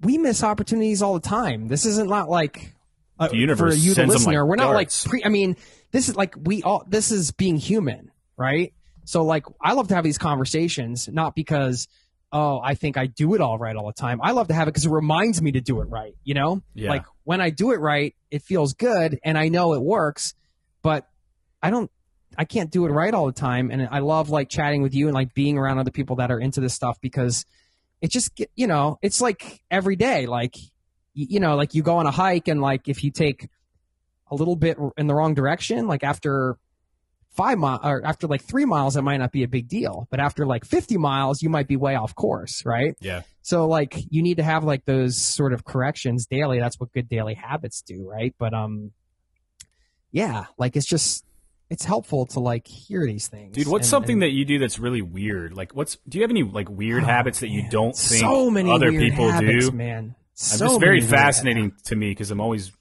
we 0.02 0.18
miss 0.18 0.44
opportunities 0.44 1.02
all 1.02 1.14
the 1.14 1.28
time. 1.28 1.68
This 1.68 1.86
isn't 1.86 2.10
not 2.10 2.30
like 2.30 2.74
uh, 3.20 3.28
The 3.30 3.38
universe 3.38 3.76
for 3.76 3.80
you, 3.80 3.94
the 3.94 4.08
listener. 4.08 4.42
like 4.44 4.50
we're 4.50 4.56
not 4.56 4.74
like 4.74 4.92
pre. 5.06 5.24
I 5.24 5.30
mean, 5.30 5.56
this 5.92 6.10
is 6.10 6.16
like 6.16 6.36
we 6.38 6.62
all. 6.64 6.84
This 6.88 7.12
is 7.12 7.32
being 7.32 7.56
human, 7.58 8.12
right? 8.38 8.74
So 9.06 9.24
like, 9.24 9.46
I 9.62 9.74
love 9.74 9.88
to 9.88 9.96
have 9.96 10.04
these 10.04 10.18
conversations, 10.20 11.08
not 11.08 11.34
because 11.36 11.88
oh 12.32 12.60
I 12.64 12.76
think 12.76 12.96
I 12.98 13.08
do 13.08 13.34
it 13.36 13.42
all 13.42 13.58
right 13.58 13.76
all 13.76 13.88
the 13.88 13.94
time. 13.94 14.20
I 14.22 14.32
love 14.32 14.50
to 14.50 14.54
have 14.54 14.68
it 14.68 14.72
because 14.72 14.86
it 14.86 14.92
reminds 14.92 15.42
me 15.42 15.52
to 15.54 15.62
do 15.62 15.80
it 15.82 15.86
right. 15.86 16.14
You 16.24 16.34
know, 16.36 16.62
Yeah. 16.76 16.90
like 16.90 17.06
when 17.24 17.42
I 17.42 17.50
do 17.50 17.72
it 17.72 17.80
right, 17.80 18.14
it 18.32 18.42
feels 18.44 18.74
good, 18.74 19.20
and 19.24 19.38
I 19.38 19.48
know 19.50 19.74
it 19.74 19.82
works. 19.82 20.34
But 20.82 21.09
I 21.62 21.70
don't. 21.70 21.92
I 22.38 22.46
can't 22.46 22.72
do 22.72 22.86
it 22.86 22.90
right 22.90 23.14
all 23.14 23.26
the 23.26 23.34
time, 23.34 23.72
and 23.72 23.88
I 23.92 24.00
love 24.00 24.30
like 24.30 24.50
chatting 24.50 24.82
with 24.82 24.94
you 24.94 25.08
and 25.08 25.14
like 25.14 25.34
being 25.34 25.58
around 25.58 25.80
other 25.80 25.92
people 25.92 26.18
that 26.18 26.32
are 26.32 26.40
into 26.40 26.62
this 26.62 26.74
stuff 26.74 27.00
because 27.02 27.46
it 28.02 28.12
just 28.12 28.40
you 28.56 28.68
know 28.68 28.98
it's 29.02 29.22
like 29.22 29.62
every 29.70 29.96
day. 29.96 30.26
Like 30.26 30.56
you 31.14 31.40
know 31.40 31.56
like 31.56 31.74
you 31.74 31.82
go 31.82 31.98
on 31.98 32.06
a 32.06 32.12
hike 32.12 32.48
and 32.48 32.62
like 32.62 32.88
if 32.88 33.04
you 33.04 33.12
take 33.12 33.50
a 34.32 34.36
little 34.36 34.56
bit 34.56 34.78
in 34.98 35.08
the 35.08 35.16
wrong 35.16 35.34
direction 35.34 35.88
like 35.88 36.04
after 36.04 36.56
five 37.32 37.58
miles 37.58 37.82
or 37.84 38.06
after 38.06 38.28
like 38.28 38.44
three 38.44 38.66
miles 38.66 38.96
it 38.96 39.02
might 39.02 39.18
not 39.18 39.32
be 39.32 39.44
a 39.44 39.48
big 39.48 39.68
deal. 39.68 40.08
But 40.10 40.20
after 40.20 40.46
like 40.46 40.66
50 40.66 40.98
miles 40.98 41.42
you 41.42 41.50
might 41.50 41.68
be 41.68 41.78
way 41.78 41.96
off 41.96 42.16
course 42.16 42.64
right? 42.66 42.96
Yeah, 43.02 43.24
so 43.42 43.68
like 43.68 43.96
you 44.10 44.22
need 44.22 44.38
to 44.38 44.44
have 44.44 44.64
like 44.64 44.86
those 44.86 45.18
sort 45.18 45.54
of 45.54 45.66
corrections 45.66 46.26
daily. 46.26 46.60
That's 46.60 46.80
what 46.80 46.94
good 46.94 47.10
daily 47.10 47.34
habits 47.34 47.82
do 47.82 48.08
right? 48.08 48.34
But 48.38 48.54
um 48.54 48.92
yeah 50.12 50.46
like 50.58 50.76
it's 50.76 50.88
just 50.88 51.24
it's 51.70 51.86
helpful 51.86 52.26
to 52.28 52.40
like 52.40 52.68
hear 52.68 53.06
these 53.06 53.28
things 53.28 53.56
dude. 53.56 53.68
What's 53.68 53.86
and- 53.86 53.90
something 53.90 54.14
and- 54.14 54.22
that 54.24 54.32
you 54.32 54.46
do 54.46 54.60
that's 54.60 54.80
really 54.80 55.02
weird? 55.02 55.54
Like, 55.54 55.76
what's 55.76 55.98
do 56.08 56.18
you 56.18 56.24
have 56.24 56.32
any 56.32 56.44
like 56.44 56.70
weird 56.70 57.04
oh, 57.04 57.08
habits 57.08 57.40
that 57.42 57.50
you 57.50 57.70
don't 57.70 57.96
think 57.96 58.22
so 58.22 58.50
many 58.50 58.72
other 58.72 58.92
weird 58.92 59.12
people 59.12 59.30
habits, 59.30 59.70
do? 59.70 59.76
man 59.76 60.16
uh, 60.40 60.42
so 60.42 60.66
I'm 60.66 60.70
just 60.70 60.80
very 60.80 61.02
fascinating 61.02 61.74
to 61.86 61.96
me 61.98 62.12
because 62.12 62.32
I'm 62.32 62.40
always 62.40 62.72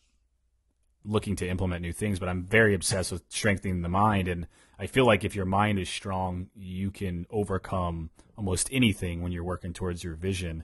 looking 1.04 1.34
to 1.36 1.48
implement 1.48 1.82
new 1.82 1.92
things, 1.92 2.20
but 2.20 2.28
I'm 2.28 2.44
very 2.44 2.74
obsessed 2.74 3.10
with 3.10 3.22
strengthening 3.28 3.82
the 3.82 3.88
mind. 3.88 4.28
And 4.28 4.46
I 4.78 4.86
feel 4.86 5.04
like 5.04 5.24
if 5.24 5.34
your 5.34 5.44
mind 5.44 5.80
is 5.80 5.88
strong, 5.88 6.50
you 6.54 6.92
can 6.92 7.26
overcome 7.30 8.10
almost 8.36 8.68
anything 8.70 9.22
when 9.22 9.32
you're 9.32 9.42
working 9.42 9.72
towards 9.72 10.04
your 10.04 10.14
vision. 10.14 10.62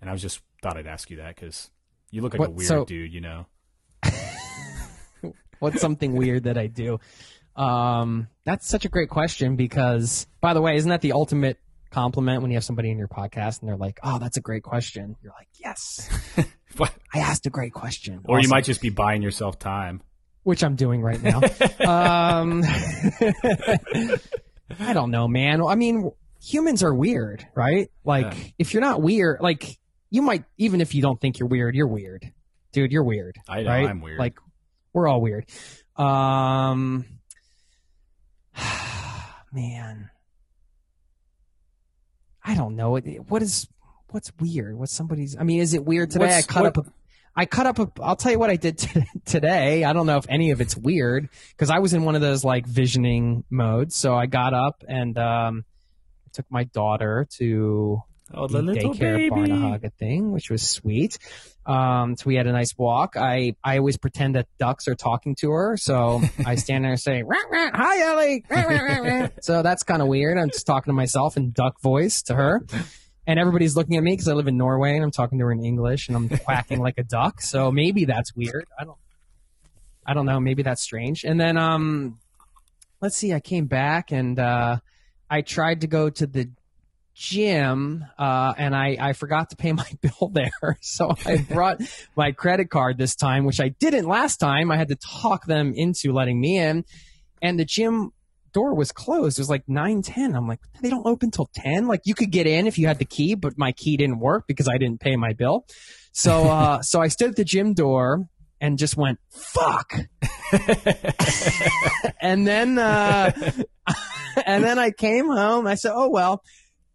And 0.00 0.08
I 0.08 0.14
was 0.14 0.22
just 0.22 0.40
thought 0.62 0.78
I'd 0.78 0.86
ask 0.86 1.10
you 1.10 1.18
that 1.18 1.34
because 1.34 1.70
you 2.10 2.22
look 2.22 2.32
like 2.32 2.48
a 2.48 2.50
weird 2.50 2.68
so- 2.68 2.84
dude, 2.86 3.12
you 3.12 3.20
know. 3.20 3.46
What's 5.58 5.82
something 5.82 6.14
weird 6.14 6.44
that 6.44 6.56
I 6.56 6.68
do? 6.68 7.00
Um, 7.60 8.28
that's 8.44 8.66
such 8.68 8.84
a 8.84 8.88
great 8.88 9.10
question 9.10 9.56
because, 9.56 10.26
by 10.40 10.54
the 10.54 10.60
way, 10.62 10.76
isn't 10.76 10.88
that 10.88 11.00
the 11.02 11.12
ultimate 11.12 11.58
compliment 11.90 12.42
when 12.42 12.50
you 12.50 12.56
have 12.56 12.64
somebody 12.64 12.90
in 12.90 12.98
your 12.98 13.08
podcast 13.08 13.60
and 13.60 13.68
they're 13.68 13.76
like, 13.76 13.98
"Oh, 14.02 14.18
that's 14.18 14.36
a 14.36 14.40
great 14.40 14.62
question." 14.62 15.16
You're 15.22 15.32
like, 15.36 15.48
"Yes, 15.58 16.08
What? 16.76 16.92
I 17.12 17.18
asked 17.18 17.46
a 17.46 17.50
great 17.50 17.72
question." 17.72 18.20
Or 18.24 18.40
you 18.40 18.48
might 18.48 18.64
just 18.64 18.80
be 18.80 18.90
buying 18.90 19.22
yourself 19.22 19.58
time. 19.58 20.02
which 20.42 20.64
I'm 20.64 20.74
doing 20.76 21.02
right 21.02 21.20
now. 21.22 21.40
um, 22.40 22.62
I 24.78 24.92
don't 24.92 25.10
know, 25.10 25.28
man. 25.28 25.62
I 25.62 25.74
mean, 25.74 26.10
humans 26.42 26.82
are 26.82 26.94
weird, 26.94 27.46
right? 27.54 27.90
Like, 28.04 28.32
Yeah. 28.32 28.44
if 28.58 28.72
you're 28.72 28.80
not 28.80 29.02
weird, 29.02 29.40
like, 29.40 29.78
you 30.10 30.22
might, 30.22 30.44
even 30.58 30.80
if 30.80 30.94
you 30.94 31.02
don't 31.02 31.20
think 31.20 31.38
you're 31.38 31.48
weird, 31.48 31.74
you're 31.74 31.88
weird. 31.88 32.32
Dude, 32.72 32.92
you're 32.92 33.04
weird. 33.04 33.36
I 33.48 33.62
know, 33.62 33.68
right? 33.68 33.88
I'm 33.88 34.00
weird. 34.00 34.18
Like, 34.18 34.38
we're 34.92 35.08
all 35.08 35.20
weird. 35.20 35.46
Um, 35.96 37.04
man. 39.52 40.10
I 42.44 42.54
don't 42.54 42.76
know. 42.76 42.98
What 43.28 43.42
is, 43.42 43.68
what's 44.10 44.32
weird? 44.40 44.78
What's 44.78 44.92
somebody's, 44.92 45.36
I 45.38 45.42
mean, 45.44 45.60
is 45.60 45.74
it 45.74 45.84
weird 45.84 46.10
today? 46.10 46.26
What's- 46.26 46.48
I 46.48 46.52
cut 46.52 46.62
what- 46.62 46.78
up 46.78 46.86
a, 46.86 46.92
I 47.36 47.46
cut 47.46 47.66
up 47.66 47.78
a. 47.78 47.88
I'll 48.02 48.16
tell 48.16 48.32
you 48.32 48.40
what 48.40 48.50
I 48.50 48.56
did 48.56 48.76
t- 48.78 49.04
today. 49.24 49.84
I 49.84 49.92
don't 49.92 50.06
know 50.06 50.16
if 50.16 50.26
any 50.28 50.50
of 50.50 50.60
it's 50.60 50.76
weird 50.76 51.28
because 51.50 51.70
I 51.70 51.78
was 51.78 51.94
in 51.94 52.02
one 52.02 52.16
of 52.16 52.20
those 52.20 52.44
like 52.44 52.66
visioning 52.66 53.44
modes. 53.50 53.94
So 53.94 54.16
I 54.16 54.26
got 54.26 54.52
up 54.52 54.82
and 54.88 55.16
um, 55.16 55.64
I 56.26 56.30
took 56.32 56.46
my 56.50 56.64
daughter 56.64 57.28
to 57.38 58.02
Oh, 58.32 58.46
the 58.46 58.62
daycare 58.62 59.28
barnehage 59.28 59.90
thing, 59.98 60.30
which 60.32 60.50
was 60.50 60.62
sweet. 60.62 61.18
Um, 61.66 62.16
so 62.16 62.24
we 62.26 62.36
had 62.36 62.46
a 62.46 62.52
nice 62.52 62.76
walk. 62.78 63.16
I 63.16 63.54
I 63.62 63.78
always 63.78 63.96
pretend 63.96 64.36
that 64.36 64.46
ducks 64.58 64.86
are 64.88 64.94
talking 64.94 65.34
to 65.40 65.50
her, 65.50 65.76
so 65.76 66.22
I 66.46 66.54
stand 66.54 66.84
there 66.84 66.92
and 66.92 67.00
say, 67.00 67.22
"Rat, 67.22 67.44
rat, 67.50 67.72
"Hi, 67.74 68.00
Ellie." 68.00 68.44
Rat, 68.48 68.68
rat, 68.68 68.82
rat, 68.84 69.02
rat." 69.02 69.32
so 69.44 69.62
that's 69.62 69.82
kind 69.82 70.00
of 70.00 70.08
weird. 70.08 70.38
I'm 70.38 70.50
just 70.50 70.66
talking 70.66 70.90
to 70.90 70.94
myself 70.94 71.36
in 71.36 71.50
duck 71.50 71.80
voice 71.80 72.22
to 72.22 72.34
her. 72.34 72.62
And 73.26 73.38
everybody's 73.38 73.76
looking 73.76 73.96
at 73.96 74.02
me 74.02 74.12
because 74.12 74.26
I 74.28 74.32
live 74.32 74.48
in 74.48 74.56
Norway 74.56 74.94
and 74.94 75.04
I'm 75.04 75.10
talking 75.10 75.38
to 75.38 75.44
her 75.44 75.52
in 75.52 75.64
English 75.64 76.08
and 76.08 76.16
I'm 76.16 76.28
quacking 76.28 76.80
like 76.80 76.98
a 76.98 77.04
duck. 77.04 77.40
So 77.40 77.70
maybe 77.70 78.04
that's 78.04 78.34
weird. 78.34 78.66
I 78.76 78.84
don't, 78.84 78.96
I 80.04 80.14
don't 80.14 80.26
know. 80.26 80.40
Maybe 80.40 80.62
that's 80.64 80.82
strange. 80.82 81.22
And 81.24 81.38
then, 81.38 81.56
um, 81.56 82.18
let's 83.00 83.16
see. 83.16 83.32
I 83.32 83.38
came 83.38 83.66
back 83.66 84.10
and 84.10 84.38
uh, 84.38 84.78
I 85.28 85.42
tried 85.42 85.82
to 85.82 85.86
go 85.86 86.10
to 86.10 86.26
the 86.26 86.50
gym 87.14 88.04
uh, 88.18 88.54
and 88.56 88.74
I, 88.74 88.96
I 89.00 89.12
forgot 89.12 89.50
to 89.50 89.56
pay 89.56 89.72
my 89.84 89.90
bill 90.00 90.30
there. 90.32 90.50
So 90.80 91.14
I 91.24 91.38
brought 91.38 91.80
my 92.16 92.32
credit 92.32 92.70
card 92.70 92.98
this 92.98 93.14
time, 93.14 93.44
which 93.44 93.60
I 93.60 93.68
didn't 93.68 94.06
last 94.06 94.38
time. 94.38 94.70
I 94.70 94.76
had 94.76 94.88
to 94.88 94.96
talk 94.96 95.46
them 95.46 95.72
into 95.74 96.12
letting 96.12 96.40
me 96.40 96.58
in. 96.58 96.84
And 97.42 97.58
the 97.58 97.64
gym 97.64 98.12
door 98.52 98.74
was 98.74 98.92
closed. 98.92 99.38
It 99.38 99.42
was 99.42 99.50
like 99.50 99.68
9, 99.68 100.02
10. 100.02 100.34
I'm 100.34 100.48
like, 100.48 100.60
they 100.82 100.90
don't 100.90 101.06
open 101.06 101.30
till 101.30 101.50
10. 101.54 101.86
Like 101.86 102.02
you 102.04 102.14
could 102.14 102.30
get 102.30 102.46
in 102.46 102.66
if 102.66 102.78
you 102.78 102.86
had 102.86 102.98
the 102.98 103.04
key, 103.04 103.34
but 103.34 103.56
my 103.56 103.72
key 103.72 103.96
didn't 103.96 104.18
work 104.18 104.44
because 104.46 104.68
I 104.68 104.78
didn't 104.78 105.00
pay 105.00 105.16
my 105.16 105.32
bill. 105.32 105.66
So, 106.12 106.44
uh, 106.48 106.82
so 106.82 107.00
I 107.00 107.08
stood 107.08 107.30
at 107.30 107.36
the 107.36 107.44
gym 107.44 107.74
door 107.74 108.26
and 108.60 108.78
just 108.78 108.96
went, 108.96 109.18
fuck. 109.30 109.94
and 112.20 112.46
then, 112.46 112.78
uh, 112.78 113.32
and 114.46 114.62
then 114.62 114.78
I 114.78 114.90
came 114.90 115.28
home. 115.28 115.66
I 115.66 115.76
said, 115.76 115.92
oh, 115.94 116.10
well, 116.10 116.42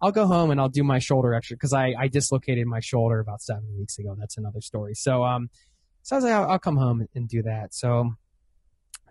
I'll 0.02 0.12
go 0.12 0.28
home 0.28 0.52
and 0.52 0.60
I'll 0.60 0.70
do 0.70 0.84
my 0.84 1.00
shoulder 1.00 1.34
extra 1.34 1.56
because 1.56 1.74
I, 1.74 1.94
I 1.98 2.08
dislocated 2.08 2.68
my 2.68 2.80
shoulder 2.80 3.20
about 3.20 3.42
seven 3.42 3.64
weeks 3.78 3.98
ago. 3.98 4.16
That's 4.18 4.38
another 4.38 4.62
story. 4.62 4.94
So, 4.94 5.24
um, 5.24 5.50
so 6.04 6.16
I 6.16 6.18
was 6.18 6.26
like, 6.26 6.34
I'll, 6.34 6.52
I'll 6.52 6.60
come 6.60 6.78
home 6.78 7.08
and 7.16 7.28
do 7.28 7.44
that. 7.44 7.74
So 7.74 8.12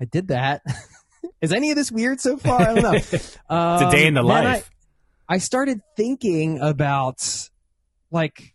I 0.01 0.05
did 0.05 0.29
that. 0.29 0.63
Is 1.41 1.53
any 1.53 1.71
of 1.71 1.77
this 1.77 1.91
weird 1.91 2.21
so 2.21 2.37
far? 2.37 2.61
I 2.61 2.75
don't 2.75 2.83
know. 2.83 2.91
Um, 2.91 2.95
it's 3.83 3.83
a 3.83 3.91
day 3.91 4.07
in 4.07 4.15
the 4.15 4.23
life. 4.23 4.71
I, 5.29 5.35
I 5.35 5.39
started 5.39 5.81
thinking 5.97 6.61
about 6.61 7.49
like 8.11 8.55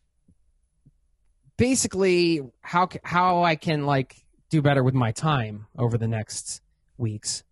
basically 1.58 2.42
how 2.62 2.88
how 3.04 3.44
I 3.44 3.56
can 3.56 3.86
like 3.86 4.16
do 4.50 4.62
better 4.62 4.84
with 4.84 4.94
my 4.94 5.12
time 5.12 5.68
over 5.78 5.98
the 5.98 6.08
next 6.08 6.62
weeks 6.98 7.44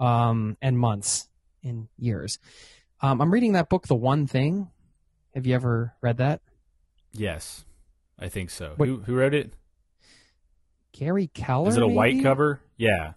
um, 0.00 0.56
and 0.60 0.78
months 0.78 1.28
and 1.62 1.88
years. 1.98 2.38
Um, 3.00 3.20
I'm 3.20 3.32
reading 3.32 3.52
that 3.52 3.68
book, 3.68 3.86
The 3.86 3.94
One 3.94 4.26
Thing. 4.26 4.68
Have 5.34 5.46
you 5.46 5.54
ever 5.54 5.94
read 6.00 6.18
that? 6.18 6.40
Yes, 7.12 7.64
I 8.18 8.28
think 8.28 8.50
so. 8.50 8.74
Wait. 8.78 8.88
Who 8.88 8.98
who 9.00 9.14
wrote 9.14 9.34
it? 9.34 9.52
Gary 10.92 11.28
Keller. 11.28 11.68
Is 11.68 11.76
it 11.76 11.82
a 11.82 11.88
white 11.88 12.22
cover? 12.22 12.60
Yeah. 12.76 13.14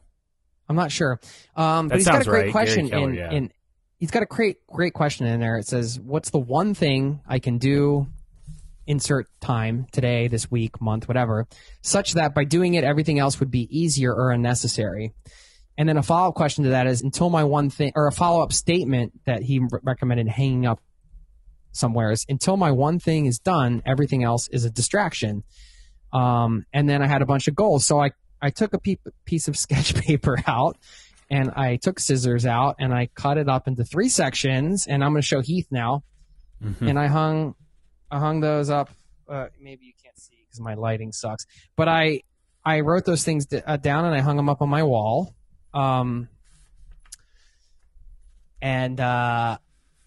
I'm 0.68 0.76
not 0.76 0.92
sure. 0.92 1.20
Um, 1.56 1.88
That 1.88 1.94
but 1.94 1.98
he's 2.00 2.08
got 2.08 2.22
a 2.22 2.26
great 2.26 2.46
right. 2.46 2.52
question 2.52 2.90
Keller, 2.90 3.10
in, 3.10 3.16
yeah. 3.16 3.32
in 3.32 3.52
he's 3.98 4.12
got 4.12 4.24
a 4.24 4.26
great 4.26 4.58
great 4.68 4.94
question 4.94 5.26
in 5.28 5.40
there. 5.40 5.58
It 5.58 5.68
says, 5.68 6.00
"What's 6.00 6.32
the 6.32 6.40
one 6.40 6.74
thing 6.74 7.22
I 7.28 7.40
can 7.40 7.58
do?" 7.58 8.08
Insert 8.90 9.28
time 9.42 9.86
today, 9.92 10.30
this 10.30 10.50
week, 10.50 10.80
month, 10.80 11.10
whatever, 11.10 11.46
such 11.82 12.14
that 12.14 12.34
by 12.34 12.46
doing 12.46 12.76
it, 12.76 12.86
everything 12.86 13.20
else 13.20 13.38
would 13.42 13.52
be 13.52 13.68
easier 13.70 14.14
or 14.14 14.32
unnecessary. 14.32 15.12
And 15.78 15.88
then 15.88 15.98
a 15.98 16.04
follow 16.04 16.30
up 16.30 16.36
question 16.36 16.64
to 16.64 16.72
that 16.72 16.88
is 16.88 17.02
until 17.02 17.30
my 17.30 17.44
one 17.44 17.70
thing, 17.70 17.92
or 17.96 18.08
a 18.08 18.12
follow 18.12 18.42
up 18.42 18.52
statement 18.52 19.14
that 19.26 19.44
he 19.44 19.62
recommended 19.84 20.28
hanging 20.28 20.66
up 20.66 20.80
somewhere 21.72 22.12
is 22.12 22.26
until 22.28 22.58
my 22.58 22.72
one 22.72 22.98
thing 23.00 23.28
is 23.28 23.38
done, 23.40 23.84
everything 23.86 24.24
else 24.24 24.48
is 24.50 24.66
a 24.66 24.72
distraction. 24.72 25.44
Um, 26.12 26.66
and 26.74 26.90
then 26.90 27.04
I 27.04 27.08
had 27.08 27.22
a 27.22 27.26
bunch 27.26 27.48
of 27.48 27.56
goals. 27.56 27.86
So 27.86 28.02
I, 28.02 28.12
I 28.42 28.50
took 28.50 28.74
a 28.74 28.80
pe- 28.80 28.98
piece 29.26 29.48
of 29.48 29.56
sketch 29.66 29.94
paper 29.96 30.38
out 30.48 30.78
and 31.30 31.52
I 31.52 31.76
took 31.76 32.00
scissors 32.00 32.46
out 32.46 32.78
and 32.80 32.94
I 32.94 33.10
cut 33.14 33.38
it 33.38 33.48
up 33.48 33.68
into 33.68 33.84
three 33.84 34.10
sections. 34.10 34.88
And 34.88 35.04
I'm 35.04 35.12
going 35.12 35.22
to 35.22 35.28
show 35.28 35.42
Heath 35.42 35.68
now. 35.70 36.04
And 36.90 36.98
I 36.98 37.06
hung, 37.08 37.54
I 38.10 38.18
hung 38.20 38.40
those 38.40 38.72
up. 38.72 38.90
Uh, 39.30 39.48
maybe 39.62 39.86
you 39.86 39.94
can't 40.04 40.18
see 40.18 40.38
because 40.48 40.60
my 40.60 40.74
lighting 40.74 41.12
sucks. 41.12 41.46
But 41.76 41.88
I, 41.88 42.22
I 42.66 42.80
wrote 42.80 43.06
those 43.06 43.24
things 43.24 43.46
d- 43.46 43.62
uh, 43.66 43.78
down 43.78 44.06
and 44.06 44.16
I 44.16 44.22
hung 44.22 44.38
them 44.38 44.50
up 44.50 44.62
on 44.64 44.70
my 44.70 44.82
wall. 44.82 45.36
Um, 45.78 46.28
and 48.62 49.00
uh, 49.00 49.58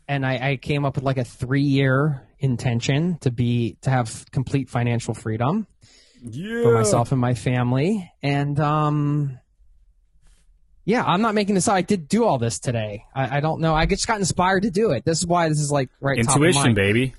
and 0.08 0.26
I, 0.26 0.50
I 0.52 0.56
came 0.56 0.84
up 0.84 0.96
with 0.96 1.04
like 1.04 1.18
a 1.18 1.24
three 1.24 1.62
year 1.62 2.26
intention 2.38 3.18
to 3.20 3.30
be 3.30 3.76
to 3.82 3.90
have 3.90 4.24
complete 4.32 4.68
financial 4.68 5.14
freedom 5.14 5.66
Yeah. 6.22 6.62
for 6.62 6.74
myself 6.74 7.12
and 7.12 7.20
my 7.20 7.34
family. 7.34 8.10
And 8.22 8.58
um, 8.58 9.38
yeah, 10.84 11.04
I'm 11.04 11.20
not 11.22 11.34
making 11.34 11.54
this. 11.54 11.68
up. 11.68 11.74
I 11.74 11.82
did 11.82 12.08
do 12.08 12.24
all 12.24 12.38
this 12.38 12.58
today. 12.58 13.04
I, 13.14 13.36
I 13.36 13.40
don't 13.40 13.60
know. 13.60 13.74
I 13.74 13.86
just 13.86 14.06
got 14.06 14.18
inspired 14.18 14.62
to 14.62 14.70
do 14.70 14.90
it. 14.90 15.04
This 15.04 15.18
is 15.18 15.26
why 15.26 15.48
this 15.48 15.60
is 15.60 15.70
like 15.70 15.90
right 16.00 16.18
Intuition, 16.18 16.74
baby. 16.74 17.14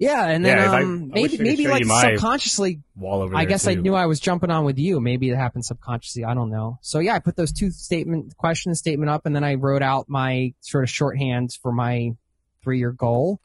Yeah, 0.00 0.24
and 0.28 0.42
then 0.42 0.56
Yeah, 0.56 0.78
um, 0.78 1.12
I 1.14 1.18
I 1.18 1.22
maybe 1.22 1.38
maybe 1.38 1.68
like 1.68 1.84
subconsciously 1.84 2.80
Wall 2.96 3.20
over 3.20 3.36
I 3.36 3.44
guess 3.44 3.66
I 3.66 3.74
knew 3.74 3.94
I 3.94 4.06
was 4.06 4.18
jumping 4.18 4.50
on 4.50 4.64
with 4.64 4.78
you. 4.78 4.98
Maybe 4.98 5.28
it 5.28 5.36
happened 5.36 5.66
subconsciously. 5.66 6.24
I 6.24 6.32
don't 6.32 6.48
know. 6.48 6.78
So 6.80 7.00
yeah, 7.00 7.14
I 7.14 7.18
put 7.18 7.36
those 7.36 7.52
two 7.52 7.70
statement 7.70 8.34
question 8.38 8.74
statement 8.74 9.10
up, 9.10 9.26
and 9.26 9.36
then 9.36 9.44
I 9.44 9.56
wrote 9.56 9.82
out 9.82 10.08
my 10.08 10.54
sort 10.60 10.84
of 10.84 10.90
shorthands 10.90 11.54
for 11.54 11.70
my 11.70 12.12
three 12.62 12.78
year 12.78 12.92
goal, 12.92 13.40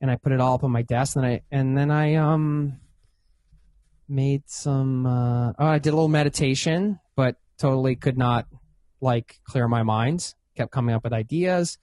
and 0.00 0.08
I 0.08 0.14
put 0.14 0.30
it 0.30 0.40
all 0.40 0.54
up 0.54 0.62
on 0.62 0.70
my 0.70 0.82
desk. 0.82 1.16
And 1.16 1.26
I 1.26 1.40
and 1.50 1.76
then 1.76 1.90
I 1.90 2.14
um 2.14 2.78
made 4.08 4.44
some. 4.46 5.04
Uh, 5.04 5.52
oh, 5.58 5.66
I 5.66 5.80
did 5.80 5.90
a 5.90 5.96
little 5.96 6.06
meditation, 6.06 7.00
but 7.16 7.34
totally 7.58 7.96
could 7.96 8.16
not 8.16 8.46
like 9.00 9.40
clear 9.42 9.66
my 9.66 9.82
mind. 9.82 10.32
Kept 10.54 10.70
coming 10.70 10.94
up 10.94 11.02
with 11.02 11.12
ideas. 11.12 11.76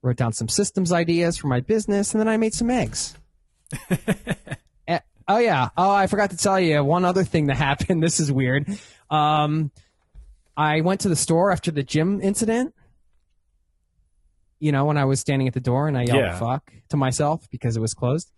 Wrote 0.00 0.16
down 0.16 0.32
some 0.32 0.48
systems 0.48 0.90
ideas 0.90 1.36
for 1.36 1.48
my 1.48 1.60
business, 1.60 2.14
and 2.14 2.20
then 2.20 2.28
I 2.28 2.38
made 2.38 2.54
some 2.54 2.70
eggs. 2.70 3.14
Eh, 4.88 5.00
Oh 5.28 5.38
yeah. 5.38 5.70
Oh, 5.76 5.90
I 5.90 6.06
forgot 6.06 6.30
to 6.30 6.36
tell 6.36 6.60
you 6.60 6.82
one 6.84 7.04
other 7.04 7.24
thing 7.24 7.46
that 7.46 7.56
happened. 7.68 8.02
This 8.02 8.20
is 8.20 8.30
weird. 8.30 8.68
Um, 9.10 9.70
I 10.56 10.80
went 10.82 11.00
to 11.02 11.08
the 11.08 11.16
store 11.16 11.50
after 11.50 11.70
the 11.70 11.82
gym 11.82 12.20
incident. 12.20 12.74
You 14.58 14.72
know, 14.72 14.84
when 14.86 14.96
I 14.96 15.04
was 15.04 15.20
standing 15.20 15.48
at 15.48 15.54
the 15.54 15.60
door 15.60 15.86
and 15.88 15.98
I 15.98 16.02
yelled 16.04 16.18
Yeah. 16.20 16.38
"fuck" 16.38 16.72
to 16.90 16.96
myself 16.96 17.46
because 17.50 17.76
it 17.76 17.80
was 17.80 17.92
closed, 17.92 18.30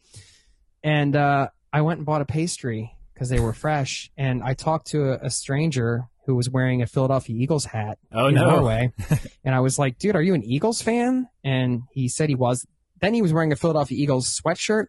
and 0.83 1.15
uh, 1.15 1.49
I 1.73 1.83
went 1.83 1.99
and 1.99 2.07
bought 2.07 2.23
a 2.23 2.25
pastry 2.25 2.91
because 3.15 3.29
they 3.29 3.39
were 3.39 3.53
fresh. 3.53 4.11
And 4.17 4.43
I 4.43 4.55
talked 4.55 4.89
to 4.89 5.13
a, 5.13 5.27
a 5.27 5.31
stranger 5.31 6.05
who 6.27 6.35
was 6.35 6.51
wearing 6.51 6.83
a 6.83 6.87
Philadelphia 6.87 7.37
Eagles 7.37 7.65
hat 7.67 7.99
Oh, 8.13 8.27
in 8.27 8.35
no. 8.35 8.51
Norway, 8.51 8.93
and 9.45 9.55
I 9.55 9.61
was 9.61 9.79
like, 9.79 9.99
"Dude, 9.99 10.17
are 10.17 10.23
you 10.23 10.35
an 10.35 10.43
Eagles 10.43 10.83
fan?" 10.83 11.29
And 11.45 11.83
he 11.93 12.09
said 12.09 12.29
he 12.31 12.35
was. 12.35 12.67
Then 13.01 13.15
he 13.15 13.23
was 13.23 13.33
wearing 13.33 13.53
a 13.53 13.57
Philadelphia 13.57 13.97
Eagles 13.97 14.41
sweatshirt, 14.45 14.87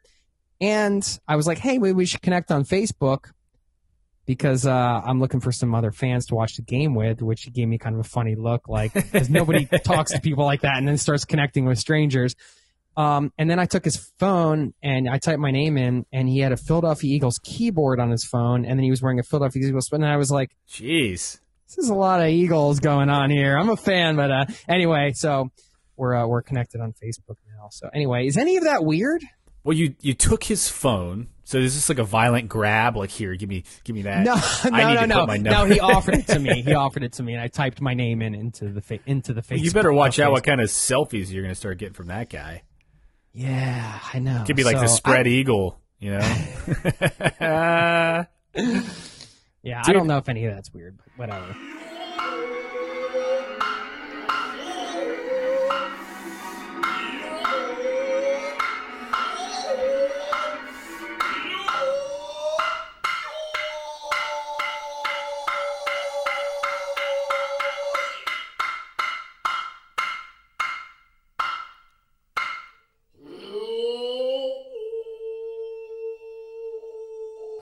and 0.62 1.20
I 1.28 1.36
was 1.36 1.47
like, 1.47 1.57
"Hey, 1.57 1.78
maybe 1.78 1.93
we 1.93 2.05
should 2.05 2.22
connect 2.22 2.51
on 2.51 2.64
Facebook." 2.64 3.32
Because 4.26 4.68
uh, 4.68 5.01
I'm 5.03 5.20
looking 5.20 5.39
for 5.39 5.51
some 5.51 5.74
other 5.74 5.91
fans 5.91 6.28
to 6.28 6.36
watch 6.36 6.55
the 6.55 6.62
game 6.62 6.93
with, 6.93 7.20
which 7.20 7.41
he 7.41 7.49
gave 7.49 7.68
me 7.68 7.80
kind 7.80 7.95
of 7.95 8.01
a 8.01 8.07
funny 8.07 8.36
look, 8.36 8.70
like 8.70 8.93
because 9.12 9.28
nobody 9.28 9.66
talks 9.84 10.12
to 10.12 10.22
people 10.22 10.45
like 10.45 10.62
that, 10.62 10.78
and 10.78 10.88
then 10.88 10.97
starts 10.97 11.26
connecting 11.26 11.66
with 11.66 11.80
strangers. 11.80 12.36
Um, 12.99 13.32
and 13.38 13.49
then 13.49 13.60
I 13.60 13.66
took 13.66 13.86
his 13.86 14.12
phone 14.20 14.74
and 14.84 15.10
I 15.10 15.20
typed 15.20 15.39
my 15.39 15.51
name 15.51 15.78
in, 15.78 16.05
and 16.12 16.28
he 16.28 16.39
had 16.39 16.51
a 16.51 16.57
Philadelphia 16.57 17.16
Eagles 17.16 17.39
keyboard 17.41 17.99
on 17.99 18.10
his 18.10 18.26
phone, 18.26 18.66
and 18.66 18.78
then 18.78 18.84
he 18.84 18.89
was 18.89 19.01
wearing 19.01 19.20
a 19.20 19.24
Philadelphia 19.24 19.68
Eagles. 19.68 19.89
And 19.91 20.05
I 20.05 20.18
was 20.18 20.30
like, 20.30 20.51
Jeez. 20.70 21.39
this 21.68 21.78
is 21.78 21.89
a 21.89 21.95
lot 21.95 22.20
of 22.20 22.28
Eagles 22.28 22.82
going 22.82 23.10
on 23.10 23.30
here. 23.30 23.57
I'm 23.57 23.70
a 23.70 23.78
fan, 23.78 24.18
but 24.18 24.32
uh, 24.32 24.45
anyway, 24.68 25.14
so 25.16 25.49
we're 25.95 26.14
uh, 26.14 26.28
we're 26.28 26.41
connected 26.41 26.82
on 26.82 26.91
Facebook 26.91 27.38
now. 27.57 27.70
So 27.72 27.89
anyway, 27.93 28.28
is 28.28 28.38
any 28.38 28.57
of 28.57 28.66
that 28.66 28.84
weird? 28.84 29.24
Well, 29.70 29.78
you 29.78 29.93
you 30.01 30.15
took 30.15 30.45
his 30.45 30.67
phone. 30.67 31.28
So 31.43 31.59
is 31.59 31.76
this 31.76 31.89
like 31.89 31.99
a 31.99 32.03
violent 32.03 32.49
grab? 32.49 32.97
Like 32.97 33.11
here, 33.11 33.36
give 33.36 33.47
me 33.49 33.65
give 33.84 33.95
me 33.95 34.01
that. 34.01 34.24
No, 34.24 34.34
no, 34.67 35.05
no, 35.05 35.26
no, 35.26 35.36
no. 35.36 35.65
He 35.65 35.80
offered 35.80 36.15
it 36.15 36.26
to 36.30 36.39
me. 36.39 36.63
He 36.65 36.74
offered 36.74 37.03
it 37.03 37.13
to 37.13 37.22
me, 37.24 37.34
and 37.34 37.41
I 37.43 37.49
typed 37.49 37.80
my 37.80 37.93
name 37.93 38.24
in 38.24 38.34
into 38.34 38.70
the 38.70 38.82
fa- 38.82 38.97
into 39.05 39.32
the 39.32 39.43
Facebook. 39.43 39.61
you 39.61 39.70
better 39.70 39.93
watch 39.93 40.17
out 40.17 40.32
what 40.32 40.43
kind 40.43 40.59
of 40.59 40.70
selfies 40.70 41.32
you're 41.32 41.43
going 41.43 41.53
to 41.53 41.59
start 41.59 41.78
getting 41.78 41.93
from 41.93 42.07
that 42.07 42.32
guy. 42.32 42.63
Yeah, 43.32 43.99
I 44.11 44.17
know. 44.17 44.41
It 44.41 44.47
Could 44.47 44.55
be 44.55 44.63
like 44.63 44.78
So 44.78 44.82
the 44.82 44.88
spread 44.88 45.28
I- 45.28 45.30
eagle, 45.30 45.80
you 45.99 46.13
know. 46.13 46.20
yeah, 49.61 49.84
I 49.86 49.93
don't 49.93 50.07
know 50.07 50.17
if 50.17 50.30
any 50.30 50.45
of 50.45 50.55
that's 50.55 50.74
weird, 50.74 50.97
but 50.97 51.05
whatever. 51.15 51.55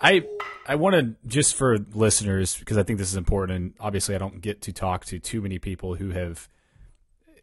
I 0.08 0.24
I 0.66 0.76
want 0.76 0.96
to 0.96 1.16
just 1.28 1.56
for 1.56 1.78
listeners 1.94 2.56
because 2.58 2.78
I 2.78 2.84
think 2.84 2.98
this 2.98 3.10
is 3.10 3.18
important. 3.18 3.58
And 3.58 3.74
obviously, 3.80 4.16
I 4.16 4.18
don't 4.18 4.40
get 4.42 4.62
to 4.64 4.72
talk 4.72 5.04
to 5.06 5.20
too 5.20 5.42
many 5.42 5.60
people 5.60 5.96
who 5.96 6.12
have 6.12 6.48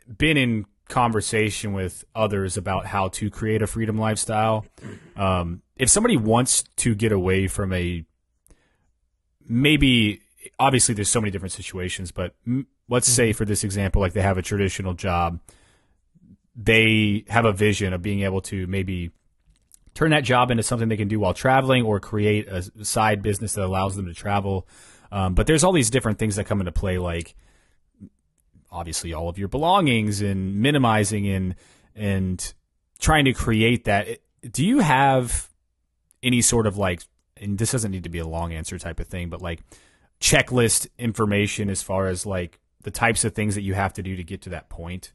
been 0.09 0.39
in 0.39 0.65
conversation 0.89 1.75
with 1.75 2.05
others 2.15 2.57
about 2.57 2.87
how 2.87 3.09
to 3.09 3.31
create 3.31 3.61
a 3.61 3.67
freedom 3.67 3.99
lifestyle. 3.99 4.65
Um, 5.17 5.63
if 5.77 5.91
somebody 5.91 6.17
wants 6.17 6.65
to 6.77 6.95
get 6.95 7.13
away 7.13 7.49
from 7.49 7.73
a 7.73 8.05
maybe 9.47 10.21
obviously 10.59 10.95
there's 10.95 11.11
so 11.11 11.21
many 11.21 11.31
different 11.31 11.53
situations, 11.53 12.13
but 12.13 12.35
let's 12.89 13.09
say 13.09 13.33
for 13.33 13.45
this 13.45 13.63
example, 13.63 14.01
like 14.01 14.15
they 14.15 14.23
have 14.23 14.39
a 14.39 14.43
traditional 14.43 14.95
job, 14.95 15.41
they 16.57 17.25
have 17.29 17.45
a 17.45 17.53
vision 17.53 17.93
of 17.93 18.01
being 18.01 18.21
able 18.21 18.41
to 18.43 18.67
maybe 18.67 19.11
turn 19.95 20.11
that 20.11 20.25
job 20.25 20.51
into 20.51 20.63
something 20.63 20.89
they 20.89 20.97
can 20.97 21.09
do 21.09 21.21
while 21.21 21.35
traveling 21.35 21.85
or 21.85 22.01
create 22.01 22.49
a 22.49 22.85
side 22.85 23.23
business 23.23 23.55
that 23.55 23.65
allows 23.65 23.97
them 23.97 24.07
to 24.07 24.15
travel. 24.15 24.67
Um, 25.13 25.35
but 25.35 25.47
there's 25.47 25.63
all 25.63 25.73
these 25.73 25.91
different 25.91 26.19
things 26.19 26.37
that 26.37 26.45
come 26.45 26.61
into 26.61 26.73
play, 26.73 26.99
like 26.99 27.35
obviously 28.71 29.13
all 29.13 29.29
of 29.29 29.39
your 29.39 29.49
belongings 29.49 30.21
and 30.21 30.57
minimizing 30.57 31.29
and 31.29 31.55
and 31.95 32.55
trying 32.99 33.25
to 33.25 33.33
create 33.33 33.85
that. 33.85 34.19
Do 34.51 34.65
you 34.65 34.81
have 34.81 35.49
any 36.23 36.43
sort 36.43 36.67
of 36.67 36.77
like, 36.77 37.03
and 37.37 37.57
this 37.57 37.71
doesn't 37.71 37.93
need 37.93 38.03
to 38.03 38.09
be 38.09 38.19
a 38.19 38.27
long 38.27 38.53
answer 38.53 38.79
type 38.79 38.99
of 38.99 39.07
thing, 39.07 39.29
but 39.29 39.41
like 39.41 39.61
checklist 40.21 40.89
information 40.99 41.71
as 41.71 41.83
far 41.83 42.09
as 42.09 42.27
like 42.27 42.59
the 42.83 42.91
types 42.91 43.25
of 43.25 43.35
things 43.35 43.55
that 43.55 43.63
you 43.63 43.75
have 43.75 43.93
to 43.95 44.03
do 44.03 44.17
to 44.17 44.25
get 44.25 44.43
to 44.43 44.51
that 44.51 44.69
point? 44.69 45.13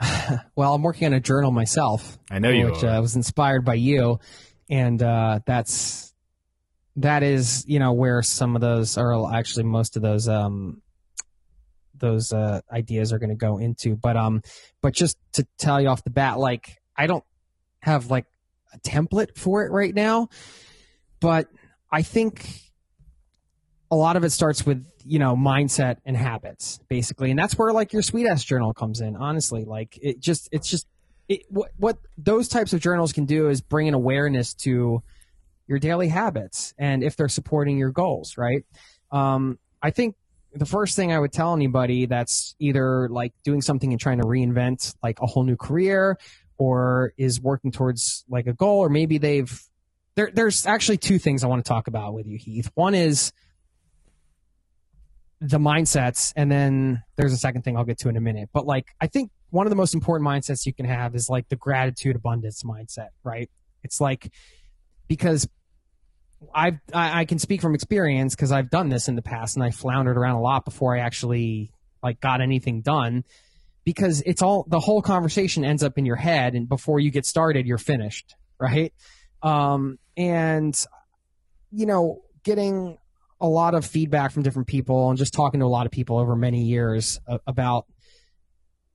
well, 0.56 0.74
I'm 0.74 0.82
working 0.82 1.06
on 1.06 1.12
a 1.14 1.20
journal 1.20 1.50
myself. 1.50 2.18
I 2.30 2.38
know 2.38 2.50
you 2.50 2.66
which. 2.66 2.84
Uh, 2.84 2.98
was 3.00 3.16
inspired 3.16 3.64
by 3.64 3.74
you, 3.74 4.20
and 4.68 5.02
uh, 5.02 5.40
that's 5.46 6.14
that 6.96 7.22
is 7.22 7.64
you 7.66 7.78
know 7.78 7.92
where 7.92 8.22
some 8.22 8.54
of 8.54 8.60
those 8.60 8.98
are 8.98 9.34
actually 9.34 9.64
most 9.64 9.96
of 9.96 10.02
those 10.02 10.28
um 10.28 10.82
those 11.98 12.32
uh, 12.32 12.60
ideas 12.70 13.12
are 13.12 13.18
going 13.18 13.30
to 13.30 13.36
go 13.36 13.58
into. 13.58 13.96
But 13.96 14.16
um, 14.16 14.42
but 14.82 14.92
just 14.92 15.16
to 15.34 15.46
tell 15.58 15.80
you 15.80 15.88
off 15.88 16.04
the 16.04 16.10
bat, 16.10 16.38
like 16.38 16.78
I 16.96 17.06
don't 17.06 17.24
have 17.80 18.10
like 18.10 18.26
a 18.74 18.78
template 18.78 19.36
for 19.36 19.64
it 19.64 19.70
right 19.70 19.94
now, 19.94 20.28
but 21.20 21.48
I 21.90 22.02
think 22.02 22.65
a 23.90 23.96
lot 23.96 24.16
of 24.16 24.24
it 24.24 24.30
starts 24.30 24.66
with 24.66 24.84
you 25.04 25.18
know 25.18 25.36
mindset 25.36 25.98
and 26.04 26.16
habits 26.16 26.80
basically. 26.88 27.30
And 27.30 27.38
that's 27.38 27.56
where 27.56 27.72
like 27.72 27.92
your 27.92 28.02
sweet 28.02 28.26
ass 28.26 28.44
journal 28.44 28.74
comes 28.74 29.00
in 29.00 29.16
honestly. 29.16 29.64
Like 29.64 29.98
it 30.00 30.20
just 30.20 30.48
it's 30.52 30.68
just 30.68 30.86
it, 31.28 31.42
what 31.48 31.70
what 31.76 31.98
those 32.18 32.48
types 32.48 32.72
of 32.72 32.80
journals 32.80 33.12
can 33.12 33.24
do 33.24 33.48
is 33.48 33.60
bring 33.60 33.88
an 33.88 33.94
awareness 33.94 34.54
to 34.54 35.02
your 35.66 35.78
daily 35.78 36.08
habits 36.08 36.74
and 36.78 37.02
if 37.02 37.16
they're 37.16 37.28
supporting 37.28 37.76
your 37.76 37.90
goals 37.90 38.36
right? 38.36 38.64
Um, 39.12 39.58
i 39.82 39.90
think 39.90 40.16
the 40.52 40.66
first 40.66 40.96
thing 40.96 41.12
i 41.12 41.18
would 41.18 41.32
tell 41.32 41.54
anybody 41.54 42.06
that's 42.06 42.56
either 42.58 43.08
like 43.08 43.32
doing 43.44 43.62
something 43.62 43.92
and 43.92 44.00
trying 44.00 44.18
to 44.18 44.24
reinvent 44.24 44.94
like 45.02 45.20
a 45.20 45.26
whole 45.26 45.44
new 45.44 45.56
career 45.56 46.18
or 46.58 47.12
is 47.16 47.40
working 47.40 47.70
towards 47.70 48.24
like 48.28 48.46
a 48.46 48.52
goal 48.52 48.78
or 48.80 48.88
maybe 48.88 49.18
they've 49.18 49.62
there, 50.16 50.30
there's 50.32 50.66
actually 50.66 50.96
two 50.96 51.18
things 51.18 51.44
i 51.44 51.46
want 51.46 51.64
to 51.64 51.68
talk 51.68 51.86
about 51.86 52.14
with 52.14 52.26
you 52.26 52.38
heath. 52.38 52.70
One 52.74 52.94
is 52.94 53.32
the 55.40 55.58
mindsets 55.58 56.32
and 56.34 56.50
then 56.50 57.02
there's 57.16 57.32
a 57.32 57.36
second 57.36 57.62
thing 57.62 57.76
I'll 57.76 57.84
get 57.84 57.98
to 57.98 58.08
in 58.08 58.16
a 58.16 58.20
minute. 58.20 58.48
But 58.52 58.66
like 58.66 58.86
I 59.00 59.06
think 59.06 59.30
one 59.50 59.66
of 59.66 59.70
the 59.70 59.76
most 59.76 59.94
important 59.94 60.28
mindsets 60.28 60.66
you 60.66 60.72
can 60.72 60.86
have 60.86 61.14
is 61.14 61.28
like 61.28 61.48
the 61.48 61.56
gratitude 61.56 62.16
abundance 62.16 62.62
mindset, 62.62 63.08
right? 63.22 63.50
It's 63.82 64.00
like 64.00 64.32
because 65.08 65.48
I've 66.54 66.78
I, 66.92 67.20
I 67.20 67.24
can 67.24 67.38
speak 67.38 67.60
from 67.60 67.74
experience 67.74 68.34
because 68.34 68.52
I've 68.52 68.70
done 68.70 68.88
this 68.88 69.08
in 69.08 69.14
the 69.14 69.22
past 69.22 69.56
and 69.56 69.64
I 69.64 69.70
floundered 69.70 70.16
around 70.16 70.36
a 70.36 70.40
lot 70.40 70.64
before 70.64 70.96
I 70.96 71.00
actually 71.00 71.70
like 72.02 72.20
got 72.20 72.40
anything 72.40 72.80
done 72.80 73.24
because 73.84 74.22
it's 74.22 74.42
all 74.42 74.64
the 74.68 74.80
whole 74.80 75.02
conversation 75.02 75.64
ends 75.64 75.82
up 75.82 75.98
in 75.98 76.06
your 76.06 76.16
head 76.16 76.54
and 76.54 76.68
before 76.68 76.98
you 76.98 77.10
get 77.10 77.26
started 77.26 77.66
you're 77.66 77.78
finished, 77.78 78.34
right? 78.58 78.92
Um 79.42 79.98
and 80.16 80.78
you 81.72 81.84
know, 81.84 82.22
getting 82.42 82.96
a 83.40 83.46
lot 83.48 83.74
of 83.74 83.84
feedback 83.84 84.32
from 84.32 84.42
different 84.42 84.68
people 84.68 85.10
and 85.10 85.18
just 85.18 85.34
talking 85.34 85.60
to 85.60 85.66
a 85.66 85.68
lot 85.68 85.86
of 85.86 85.92
people 85.92 86.18
over 86.18 86.34
many 86.34 86.64
years 86.64 87.20
about 87.46 87.86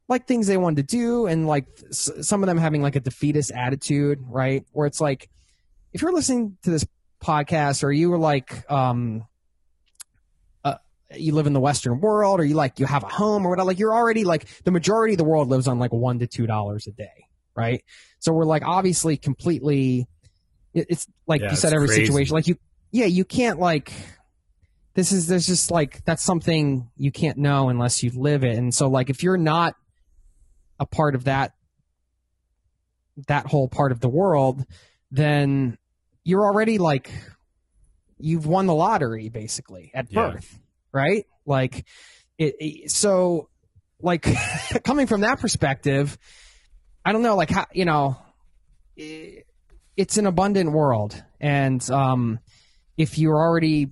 like 0.10 0.28
things 0.28 0.48
they 0.48 0.58
wanted 0.58 0.88
to 0.88 0.98
do 0.98 1.26
and 1.28 1.48
like 1.48 1.68
some 1.92 2.44
of 2.44 2.48
them 2.48 2.58
having 2.58 2.82
like 2.82 2.96
a 2.96 3.00
defeatist 3.00 3.52
attitude, 3.52 4.20
right? 4.28 4.66
Where 4.72 4.88
it's 4.88 5.00
like, 5.00 5.30
if 5.94 6.02
you're 6.02 6.12
listening 6.12 6.58
to 6.64 6.72
this 6.72 6.86
podcast 7.24 7.84
or 7.84 7.92
you 7.92 8.10
were 8.10 8.18
like, 8.18 8.70
um, 8.70 9.26
uh, 10.66 10.76
you 11.16 11.34
live 11.34 11.48
in 11.48 11.54
the 11.54 11.60
Western 11.62 12.02
world 12.02 12.40
or 12.40 12.44
you 12.44 12.56
like, 12.56 12.80
you 12.80 12.86
have 12.86 13.04
a 13.04 13.08
home 13.10 13.46
or 13.46 13.52
whatever, 13.52 13.68
like 13.68 13.80
you're 13.80 13.94
already 13.94 14.24
like 14.24 14.48
the 14.64 14.72
majority 14.72 15.14
of 15.14 15.18
the 15.18 15.24
world 15.24 15.48
lives 15.50 15.68
on 15.68 15.80
like 15.80 15.94
one 15.94 16.20
to 16.20 16.28
two 16.28 16.48
dollars 16.48 16.88
a 16.88 16.92
day, 16.92 17.26
right? 17.56 17.84
So 18.20 18.34
we're 18.34 18.46
like 18.46 18.64
obviously 18.66 19.18
completely, 19.18 20.08
it's 20.74 21.08
like 21.28 21.42
Yeah, 21.42 21.52
you 21.52 21.58
said, 21.58 21.74
every 21.74 21.88
crazy. 21.88 22.06
situation, 22.06 22.34
like 22.34 22.48
you, 22.48 22.58
yeah, 22.92 23.06
you 23.06 23.24
can't 23.24 23.60
like, 23.60 23.94
this 24.94 25.12
is 25.12 25.28
there's 25.28 25.48
just 25.48 25.72
like 25.72 26.04
that's 26.06 26.24
something 26.24 26.90
you 26.98 27.12
can't 27.12 27.38
know 27.38 27.70
unless 27.70 28.04
you 28.04 28.12
live 28.12 28.44
it. 28.44 28.58
And 28.58 28.74
so 28.74 28.88
like 28.90 29.10
if 29.10 29.24
you're 29.24 29.38
not 29.38 29.76
a 30.80 30.86
part 30.86 31.16
of 31.16 31.26
that 31.26 31.54
that 33.28 33.46
whole 33.46 33.68
part 33.68 33.92
of 33.92 34.00
the 34.00 34.10
world 34.10 34.66
then 35.12 35.78
you're 36.24 36.44
already 36.44 36.78
like 36.78 37.12
you've 38.18 38.46
won 38.48 38.66
the 38.66 38.74
lottery 38.74 39.30
basically 39.30 39.92
at 39.94 40.08
Yeah. 40.12 40.32
birth 40.32 40.60
right? 40.94 41.26
Like 41.46 41.86
it, 42.38 42.56
it 42.60 42.92
so 42.92 43.50
like 44.02 44.26
coming 44.84 45.08
from 45.08 45.22
that 45.22 45.40
perspective 45.40 46.18
i 47.06 47.12
don't 47.12 47.22
know 47.22 47.36
like 47.36 47.50
how 47.52 47.66
you 47.74 47.86
know 47.86 48.18
it, 48.96 49.46
it's 49.98 50.18
an 50.18 50.26
abundant 50.26 50.72
world. 50.72 51.22
And 51.40 51.88
um 51.92 52.40
if 52.98 53.18
you're 53.18 53.38
already 53.38 53.92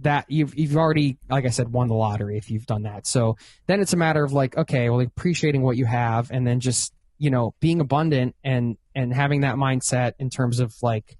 that 0.00 0.26
you've 0.28 0.56
you've 0.56 0.76
already 0.76 1.18
like 1.28 1.44
I 1.44 1.48
said 1.48 1.72
won 1.72 1.88
the 1.88 1.94
lottery 1.94 2.38
if 2.38 2.50
you've 2.50 2.66
done 2.66 2.82
that. 2.82 3.06
So 3.06 3.36
then 3.66 3.80
it's 3.80 3.92
a 3.92 3.96
matter 3.96 4.22
of 4.22 4.32
like 4.32 4.56
okay, 4.56 4.88
well 4.88 5.00
appreciating 5.00 5.62
what 5.62 5.76
you 5.76 5.84
have 5.84 6.30
and 6.30 6.46
then 6.46 6.60
just 6.60 6.92
you 7.18 7.30
know 7.30 7.54
being 7.60 7.80
abundant 7.80 8.36
and 8.44 8.76
and 8.94 9.12
having 9.12 9.40
that 9.40 9.56
mindset 9.56 10.12
in 10.18 10.30
terms 10.30 10.60
of 10.60 10.74
like 10.82 11.16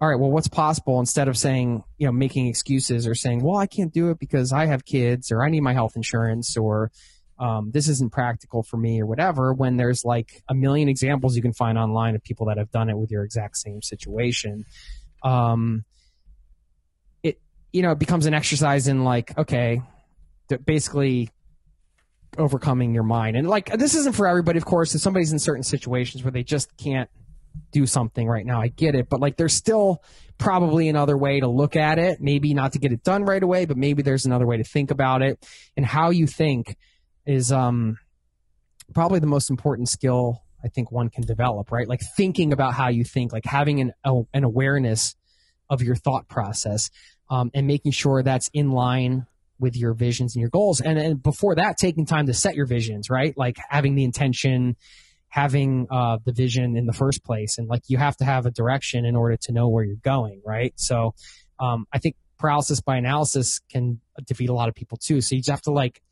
all 0.00 0.08
right, 0.08 0.18
well 0.18 0.30
what's 0.30 0.48
possible 0.48 1.00
instead 1.00 1.28
of 1.28 1.36
saying, 1.36 1.82
you 1.98 2.06
know, 2.06 2.12
making 2.12 2.46
excuses 2.46 3.06
or 3.06 3.14
saying, 3.14 3.42
well 3.42 3.56
I 3.56 3.66
can't 3.66 3.92
do 3.92 4.10
it 4.10 4.18
because 4.18 4.52
I 4.52 4.66
have 4.66 4.84
kids 4.84 5.32
or 5.32 5.42
I 5.42 5.50
need 5.50 5.60
my 5.60 5.72
health 5.72 5.96
insurance 5.96 6.56
or 6.56 6.90
um, 7.38 7.72
this 7.72 7.88
isn't 7.88 8.12
practical 8.12 8.62
for 8.62 8.76
me 8.76 9.00
or 9.00 9.06
whatever 9.06 9.52
when 9.52 9.76
there's 9.76 10.04
like 10.04 10.42
a 10.48 10.54
million 10.54 10.88
examples 10.88 11.34
you 11.34 11.42
can 11.42 11.52
find 11.52 11.76
online 11.76 12.14
of 12.14 12.22
people 12.22 12.46
that 12.46 12.58
have 12.58 12.70
done 12.70 12.88
it 12.88 12.96
with 12.96 13.10
your 13.10 13.24
exact 13.24 13.56
same 13.56 13.82
situation. 13.82 14.64
Um, 15.24 15.84
you 17.74 17.82
know, 17.82 17.90
it 17.90 17.98
becomes 17.98 18.26
an 18.26 18.34
exercise 18.34 18.86
in 18.86 19.02
like, 19.02 19.36
okay, 19.36 19.82
basically 20.64 21.28
overcoming 22.38 22.94
your 22.94 23.02
mind. 23.02 23.36
And 23.36 23.48
like, 23.48 23.76
this 23.76 23.96
isn't 23.96 24.14
for 24.14 24.28
everybody, 24.28 24.58
of 24.58 24.64
course. 24.64 24.94
If 24.94 25.00
somebody's 25.00 25.32
in 25.32 25.40
certain 25.40 25.64
situations 25.64 26.22
where 26.22 26.30
they 26.30 26.44
just 26.44 26.74
can't 26.76 27.10
do 27.72 27.84
something 27.84 28.28
right 28.28 28.46
now, 28.46 28.60
I 28.60 28.68
get 28.68 28.94
it. 28.94 29.08
But 29.08 29.18
like, 29.18 29.36
there's 29.36 29.54
still 29.54 30.04
probably 30.38 30.88
another 30.88 31.18
way 31.18 31.40
to 31.40 31.48
look 31.48 31.74
at 31.74 31.98
it. 31.98 32.20
Maybe 32.20 32.54
not 32.54 32.74
to 32.74 32.78
get 32.78 32.92
it 32.92 33.02
done 33.02 33.24
right 33.24 33.42
away, 33.42 33.64
but 33.64 33.76
maybe 33.76 34.02
there's 34.02 34.24
another 34.24 34.46
way 34.46 34.56
to 34.56 34.64
think 34.64 34.92
about 34.92 35.22
it. 35.22 35.44
And 35.76 35.84
how 35.84 36.10
you 36.10 36.28
think 36.28 36.76
is, 37.26 37.50
um, 37.50 37.98
probably 38.94 39.18
the 39.18 39.26
most 39.26 39.50
important 39.50 39.88
skill 39.88 40.44
I 40.62 40.68
think 40.68 40.92
one 40.92 41.10
can 41.10 41.24
develop, 41.24 41.72
right? 41.72 41.88
Like 41.88 42.02
thinking 42.16 42.52
about 42.52 42.74
how 42.74 42.86
you 42.86 43.02
think, 43.02 43.32
like 43.32 43.46
having 43.46 43.80
an, 43.80 43.94
an 44.04 44.44
awareness 44.44 45.16
of 45.68 45.82
your 45.82 45.96
thought 45.96 46.28
process 46.28 46.90
um, 47.34 47.50
and 47.52 47.66
making 47.66 47.90
sure 47.90 48.22
that's 48.22 48.48
in 48.54 48.70
line 48.70 49.26
with 49.58 49.76
your 49.76 49.92
visions 49.92 50.36
and 50.36 50.40
your 50.40 50.50
goals. 50.50 50.80
And, 50.80 50.98
and 50.98 51.20
before 51.20 51.56
that, 51.56 51.76
taking 51.78 52.06
time 52.06 52.26
to 52.26 52.34
set 52.34 52.54
your 52.54 52.66
visions, 52.66 53.10
right? 53.10 53.36
Like 53.36 53.56
having 53.68 53.96
the 53.96 54.04
intention, 54.04 54.76
having 55.28 55.88
uh, 55.90 56.18
the 56.24 56.32
vision 56.32 56.76
in 56.76 56.86
the 56.86 56.92
first 56.92 57.24
place. 57.24 57.58
And 57.58 57.68
like 57.68 57.82
you 57.88 57.98
have 57.98 58.16
to 58.18 58.24
have 58.24 58.46
a 58.46 58.52
direction 58.52 59.04
in 59.04 59.16
order 59.16 59.36
to 59.36 59.52
know 59.52 59.68
where 59.68 59.82
you're 59.82 59.96
going, 59.96 60.42
right? 60.46 60.72
So 60.76 61.14
um, 61.58 61.86
I 61.92 61.98
think 61.98 62.14
paralysis 62.38 62.80
by 62.80 62.96
analysis 62.98 63.60
can 63.68 64.00
defeat 64.26 64.48
a 64.48 64.54
lot 64.54 64.68
of 64.68 64.76
people 64.76 64.96
too. 64.96 65.20
So 65.20 65.34
you 65.34 65.40
just 65.40 65.50
have 65.50 65.62
to 65.62 65.72
like 65.72 66.02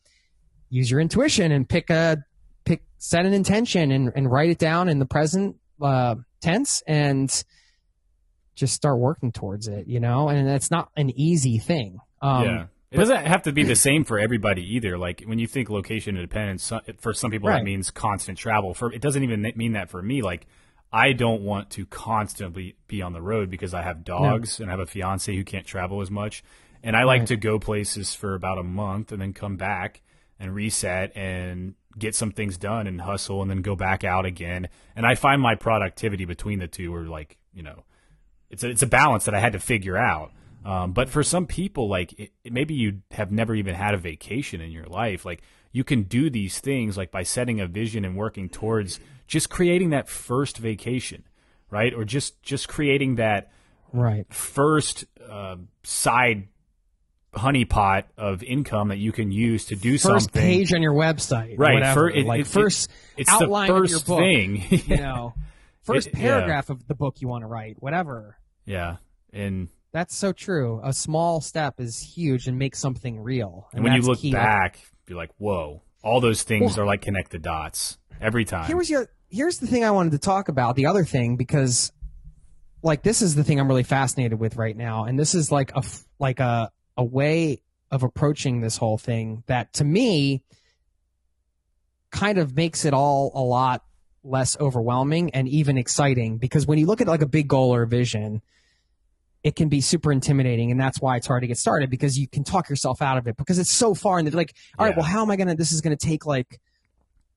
use 0.70 0.90
your 0.90 1.00
intuition 1.00 1.52
and 1.52 1.68
pick 1.68 1.88
a 1.90 2.18
pick 2.64 2.82
set 2.98 3.26
an 3.26 3.32
intention 3.32 3.92
and, 3.92 4.12
and 4.16 4.30
write 4.30 4.50
it 4.50 4.58
down 4.58 4.88
in 4.88 4.98
the 4.98 5.06
present 5.06 5.56
uh, 5.80 6.16
tense 6.40 6.82
and 6.86 7.44
just 8.54 8.74
start 8.74 8.98
working 8.98 9.32
towards 9.32 9.68
it, 9.68 9.86
you 9.86 10.00
know? 10.00 10.28
And 10.28 10.48
it's 10.48 10.70
not 10.70 10.90
an 10.96 11.10
easy 11.18 11.58
thing. 11.58 11.98
Um, 12.20 12.44
yeah. 12.44 12.66
It 12.90 12.98
doesn't 12.98 13.24
have 13.24 13.42
to 13.44 13.52
be 13.52 13.62
the 13.62 13.74
same 13.74 14.04
for 14.04 14.18
everybody 14.18 14.62
either. 14.76 14.98
Like 14.98 15.22
when 15.24 15.38
you 15.38 15.46
think 15.46 15.70
location 15.70 16.14
independence, 16.16 16.70
for 16.98 17.14
some 17.14 17.30
people 17.30 17.48
Right. 17.48 17.56
that 17.58 17.64
means 17.64 17.90
constant 17.90 18.36
travel. 18.36 18.74
For 18.74 18.92
it 18.92 19.00
doesn't 19.00 19.22
even 19.22 19.50
mean 19.56 19.72
that 19.72 19.88
for 19.88 20.02
me. 20.02 20.20
Like 20.20 20.46
I 20.92 21.14
don't 21.14 21.40
want 21.40 21.70
to 21.70 21.86
constantly 21.86 22.76
be 22.88 23.00
on 23.00 23.14
the 23.14 23.22
road 23.22 23.48
because 23.48 23.72
I 23.72 23.80
have 23.80 24.04
dogs 24.04 24.60
and 24.60 24.68
I 24.68 24.72
have 24.72 24.80
a 24.80 24.84
fiance 24.86 25.34
who 25.34 25.42
can't 25.42 25.66
travel 25.66 26.02
as 26.02 26.10
much, 26.10 26.44
and 26.82 26.94
I 26.94 27.04
like 27.04 27.20
Right. 27.20 27.28
to 27.28 27.36
go 27.38 27.58
places 27.58 28.14
for 28.14 28.34
about 28.34 28.58
a 28.58 28.62
month 28.62 29.10
and 29.10 29.22
then 29.22 29.32
come 29.32 29.56
back 29.56 30.02
and 30.38 30.54
reset 30.54 31.16
and 31.16 31.74
get 31.98 32.14
some 32.14 32.30
things 32.30 32.58
done 32.58 32.86
and 32.86 33.00
hustle 33.00 33.40
and 33.40 33.50
then 33.50 33.62
go 33.62 33.74
back 33.74 34.04
out 34.04 34.26
again. 34.26 34.68
And 34.94 35.06
I 35.06 35.14
find 35.14 35.40
my 35.40 35.54
productivity 35.54 36.26
between 36.26 36.58
the 36.58 36.66
two 36.68 36.94
are 36.94 37.06
like 37.06 37.38
you 37.54 37.62
know 37.62 37.84
it's 38.52 38.62
a, 38.62 38.68
it's 38.70 38.82
a 38.82 38.86
balance 38.86 39.24
that 39.24 39.34
I 39.34 39.40
had 39.40 39.54
to 39.54 39.58
figure 39.58 39.96
out. 39.96 40.30
Um, 40.64 40.92
but 40.92 41.08
for 41.08 41.24
some 41.24 41.46
people, 41.46 41.88
like 41.88 42.12
it, 42.20 42.30
maybe 42.48 42.74
you 42.74 43.00
have 43.10 43.32
never 43.32 43.54
even 43.56 43.74
had 43.74 43.94
a 43.94 43.98
vacation 43.98 44.60
in 44.60 44.70
your 44.70 44.86
life. 44.86 45.24
Like 45.24 45.42
you 45.72 45.82
can 45.82 46.04
do 46.04 46.30
these 46.30 46.60
things 46.60 46.96
like 46.96 47.10
by 47.10 47.24
setting 47.24 47.60
a 47.60 47.66
vision 47.66 48.04
and 48.04 48.16
working 48.16 48.48
towards 48.48 49.00
just 49.26 49.50
creating 49.50 49.90
that 49.90 50.08
first 50.08 50.58
vacation, 50.58 51.24
right? 51.70 51.92
Or 51.92 52.04
just 52.04 52.40
just 52.42 52.68
creating 52.68 53.16
that 53.16 53.50
Right. 53.92 54.24
first 54.32 55.04
uh, 55.28 55.56
side 55.82 56.46
honeypot 57.34 58.04
of 58.18 58.42
income 58.42 58.88
that 58.88 58.98
you 58.98 59.10
can 59.12 59.32
use 59.32 59.64
to 59.66 59.76
do 59.76 59.92
First 59.98 60.04
something. 60.26 60.40
page 60.42 60.72
on 60.74 60.82
your 60.82 60.92
website. 60.94 61.58
Right, 61.58 61.74
Whatever. 61.74 62.10
fir- 62.10 62.10
it- 62.10 62.26
like 62.26 62.40
it- 62.42 62.46
first 62.46 62.90
it's 63.16 63.30
the 63.30 63.44
outline 63.44 63.70
of 63.70 63.76
your 63.76 63.86
first 63.86 64.06
book. 64.06 64.18
thing. 64.18 64.62
You 64.86 64.96
know, 64.98 65.34
first 65.82 66.08
It- 66.08 66.14
yeah. 66.14 66.20
paragraph 66.20 66.70
of 66.70 66.86
the 66.86 66.94
book 66.94 67.20
you 67.20 67.28
want 67.28 67.42
to 67.42 67.48
write. 67.48 67.76
Whatever. 67.80 68.36
Yeah, 68.64 68.96
and 69.32 69.68
That's 69.92 70.14
so 70.16 70.32
true. 70.32 70.80
A 70.82 70.92
small 70.92 71.40
step 71.40 71.80
is 71.80 72.00
huge 72.00 72.46
and 72.46 72.58
makes 72.58 72.78
something 72.78 73.20
real. 73.20 73.68
and 73.72 73.84
when 73.84 73.92
you 73.94 74.02
look 74.02 74.18
key. 74.20 74.32
back, 74.32 74.78
you're 75.08 75.18
like, 75.18 75.30
whoa, 75.38 75.82
all 76.02 76.20
those 76.20 76.42
things 76.42 76.76
Well- 76.76 76.84
are 76.84 76.86
like 76.86 77.02
connect 77.02 77.30
the 77.30 77.38
dots 77.38 77.98
every 78.20 78.44
time. 78.44 78.66
Here 78.66 78.76
was 78.76 78.88
your 78.90 79.08
here's 79.28 79.58
the 79.58 79.66
thing 79.66 79.84
I 79.84 79.90
wanted 79.90 80.12
to 80.12 80.18
talk 80.18 80.48
about. 80.48 80.76
The 80.76 80.86
other 80.86 81.04
thing 81.04 81.36
because 81.36 81.92
like 82.82 83.02
this 83.02 83.22
is 83.22 83.34
the 83.34 83.44
thing 83.44 83.60
I'm 83.60 83.68
really 83.68 83.82
fascinated 83.84 84.38
with 84.38 84.56
right 84.56 84.76
now, 84.76 85.04
and 85.04 85.18
this 85.18 85.34
is 85.34 85.52
like 85.52 85.72
a 85.76 85.82
like 86.18 86.40
a 86.40 86.70
a 86.96 87.04
way 87.04 87.62
of 87.90 88.02
approaching 88.02 88.60
this 88.60 88.76
whole 88.76 88.98
thing 88.98 89.42
that 89.46 89.72
to 89.74 89.84
me 89.84 90.42
kind 92.10 92.38
of 92.38 92.56
makes 92.56 92.84
it 92.84 92.92
all 92.94 93.32
a 93.34 93.40
lot 93.42 93.82
less 94.24 94.56
overwhelming 94.60 95.30
and 95.30 95.48
even 95.48 95.76
exciting 95.76 96.38
because 96.38 96.66
when 96.66 96.78
you 96.78 96.86
look 96.86 97.00
at 97.00 97.06
like 97.08 97.22
a 97.22 97.26
big 97.26 97.48
goal 97.48 97.74
or 97.74 97.82
a 97.82 97.86
vision 97.88 98.40
it 99.42 99.56
can 99.56 99.68
be 99.68 99.80
super 99.80 100.12
intimidating 100.12 100.70
and 100.70 100.80
that's 100.80 101.00
why 101.00 101.16
it's 101.16 101.26
hard 101.26 101.42
to 101.42 101.48
get 101.48 101.58
started 101.58 101.90
because 101.90 102.16
you 102.16 102.28
can 102.28 102.44
talk 102.44 102.68
yourself 102.68 103.02
out 103.02 103.18
of 103.18 103.26
it 103.26 103.36
because 103.36 103.58
it's 103.58 103.70
so 103.72 103.94
far 103.94 104.18
and 104.18 104.32
like 104.32 104.54
all 104.78 104.86
right 104.86 104.92
Yeah. 104.92 105.00
well 105.00 105.06
how 105.06 105.22
am 105.22 105.30
i 105.30 105.36
gonna 105.36 105.56
this 105.56 105.72
is 105.72 105.80
gonna 105.80 105.96
take 105.96 106.24
like 106.24 106.60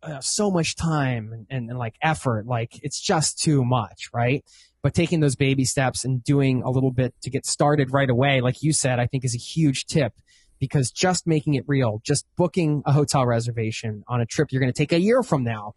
uh, 0.04 0.20
so 0.20 0.52
much 0.52 0.76
time 0.76 1.34
and, 1.34 1.48
and, 1.50 1.70
and 1.72 1.80
like 1.80 1.96
effort 2.04 2.46
like 2.46 2.80
it's 2.84 3.00
just 3.00 3.40
too 3.40 3.66
much 3.66 4.10
right 4.14 4.46
but 4.84 4.94
taking 4.94 5.20
those 5.20 5.36
baby 5.36 5.66
steps 5.66 6.06
and 6.06 6.24
doing 6.24 6.62
a 6.62 6.70
little 6.70 6.92
bit 6.92 7.16
to 7.24 7.32
get 7.32 7.44
started 7.48 7.92
right 7.92 8.12
away 8.12 8.42
like 8.42 8.62
you 8.62 8.72
said 8.72 9.00
i 9.00 9.08
think 9.08 9.26
is 9.26 9.34
a 9.34 9.40
huge 9.40 9.88
tip 9.88 10.14
because 10.60 10.92
just 10.92 11.26
making 11.26 11.56
it 11.56 11.64
real 11.68 12.02
just 12.06 12.28
booking 12.38 12.84
a 12.86 12.92
hotel 12.92 13.26
reservation 13.26 14.04
on 14.08 14.22
a 14.22 14.26
trip 14.28 14.52
you're 14.52 14.62
going 14.62 14.72
to 14.72 14.78
take 14.78 14.92
a 14.94 15.00
year 15.00 15.24
from 15.24 15.44
now 15.44 15.74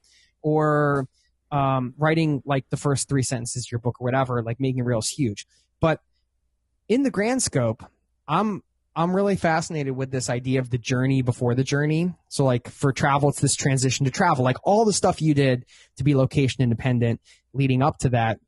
or 0.49 1.09
um, 1.51 1.95
writing 1.97 2.43
like 2.45 2.69
the 2.71 2.77
first 2.77 3.09
three 3.09 3.23
sentences 3.23 3.67
of 3.67 3.73
your 3.73 3.79
book 3.81 4.01
or 4.01 4.05
whatever 4.05 4.43
like 4.43 4.61
making 4.61 4.85
is 4.87 5.09
huge. 5.09 5.47
But 5.81 6.01
in 6.89 7.03
the 7.03 7.11
grand 7.11 7.43
scope 7.43 7.85
i'm 8.27 8.63
i'm 8.97 9.15
really 9.15 9.37
fascinated 9.37 9.95
with 9.95 10.11
this 10.11 10.31
idea 10.31 10.59
of 10.59 10.71
the 10.71 10.79
journey 10.79 11.23
before 11.23 11.55
the 11.55 11.65
journey. 11.65 12.15
So 12.29 12.45
like 12.45 12.69
for 12.69 12.93
travel 12.93 13.29
it's 13.29 13.41
this 13.41 13.55
transition 13.55 14.05
to 14.07 14.11
travel. 14.11 14.45
Like 14.45 14.57
all 14.65 14.85
the 14.85 14.93
stuff 14.93 15.23
you 15.23 15.35
did 15.35 15.65
to 15.97 16.05
be 16.05 16.15
location 16.15 16.63
independent 16.63 17.21
leading 17.53 17.83
up 17.83 17.99
to 17.99 18.09
that 18.11 18.41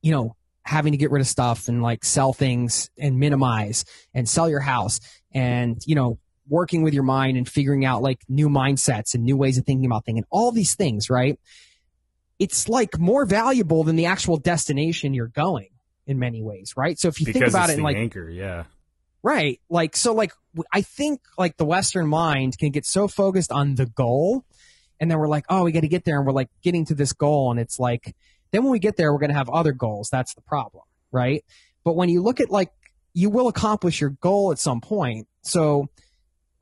you 0.00 0.12
know 0.12 0.36
having 0.64 0.92
to 0.92 0.98
get 0.98 1.10
rid 1.10 1.20
of 1.20 1.26
stuff 1.26 1.68
and 1.68 1.82
like 1.82 2.04
sell 2.04 2.32
things 2.32 2.90
and 2.96 3.18
minimize 3.18 3.84
and 4.14 4.28
sell 4.28 4.48
your 4.48 4.60
house 4.60 5.00
and 5.32 5.82
you 5.86 5.94
know 5.94 6.18
working 6.52 6.82
with 6.82 6.94
your 6.94 7.02
mind 7.02 7.36
and 7.36 7.48
figuring 7.48 7.84
out 7.84 8.02
like 8.02 8.20
new 8.28 8.48
mindsets 8.48 9.14
and 9.14 9.24
new 9.24 9.36
ways 9.36 9.58
of 9.58 9.64
thinking 9.64 9.86
about 9.86 10.04
things 10.04 10.18
and 10.18 10.26
all 10.30 10.52
these 10.52 10.74
things 10.74 11.08
right 11.08 11.40
it's 12.38 12.68
like 12.68 12.98
more 12.98 13.24
valuable 13.24 13.84
than 13.84 13.96
the 13.96 14.06
actual 14.06 14.36
destination 14.36 15.14
you're 15.14 15.28
going 15.28 15.68
in 16.06 16.18
many 16.18 16.42
ways 16.42 16.74
right 16.76 16.98
so 16.98 17.08
if 17.08 17.18
you 17.20 17.26
because 17.26 17.40
think 17.40 17.50
about 17.50 17.70
it 17.70 17.80
like 17.80 17.96
anchor, 17.96 18.28
yeah. 18.28 18.64
Right. 19.22 19.60
Like, 19.70 19.96
so 19.96 20.14
like, 20.14 20.32
I 20.72 20.82
think 20.82 21.20
like 21.38 21.56
the 21.56 21.64
Western 21.64 22.08
mind 22.08 22.58
can 22.58 22.70
get 22.70 22.84
so 22.84 23.06
focused 23.06 23.52
on 23.52 23.76
the 23.76 23.86
goal. 23.86 24.44
And 25.00 25.10
then 25.10 25.18
we're 25.18 25.28
like, 25.28 25.44
oh, 25.48 25.64
we 25.64 25.72
got 25.72 25.80
to 25.80 25.88
get 25.88 26.04
there. 26.04 26.18
And 26.18 26.26
we're 26.26 26.32
like 26.32 26.50
getting 26.62 26.84
to 26.86 26.94
this 26.94 27.12
goal. 27.12 27.50
And 27.50 27.60
it's 27.60 27.78
like, 27.78 28.14
then 28.50 28.62
when 28.62 28.72
we 28.72 28.78
get 28.78 28.96
there, 28.96 29.12
we're 29.12 29.20
going 29.20 29.30
to 29.30 29.36
have 29.36 29.48
other 29.48 29.72
goals. 29.72 30.08
That's 30.10 30.34
the 30.34 30.42
problem. 30.42 30.84
Right. 31.10 31.44
But 31.84 31.94
when 31.94 32.08
you 32.08 32.22
look 32.22 32.40
at 32.40 32.50
like, 32.50 32.70
you 33.14 33.30
will 33.30 33.48
accomplish 33.48 34.00
your 34.00 34.10
goal 34.10 34.52
at 34.52 34.58
some 34.58 34.80
point. 34.80 35.28
So 35.42 35.88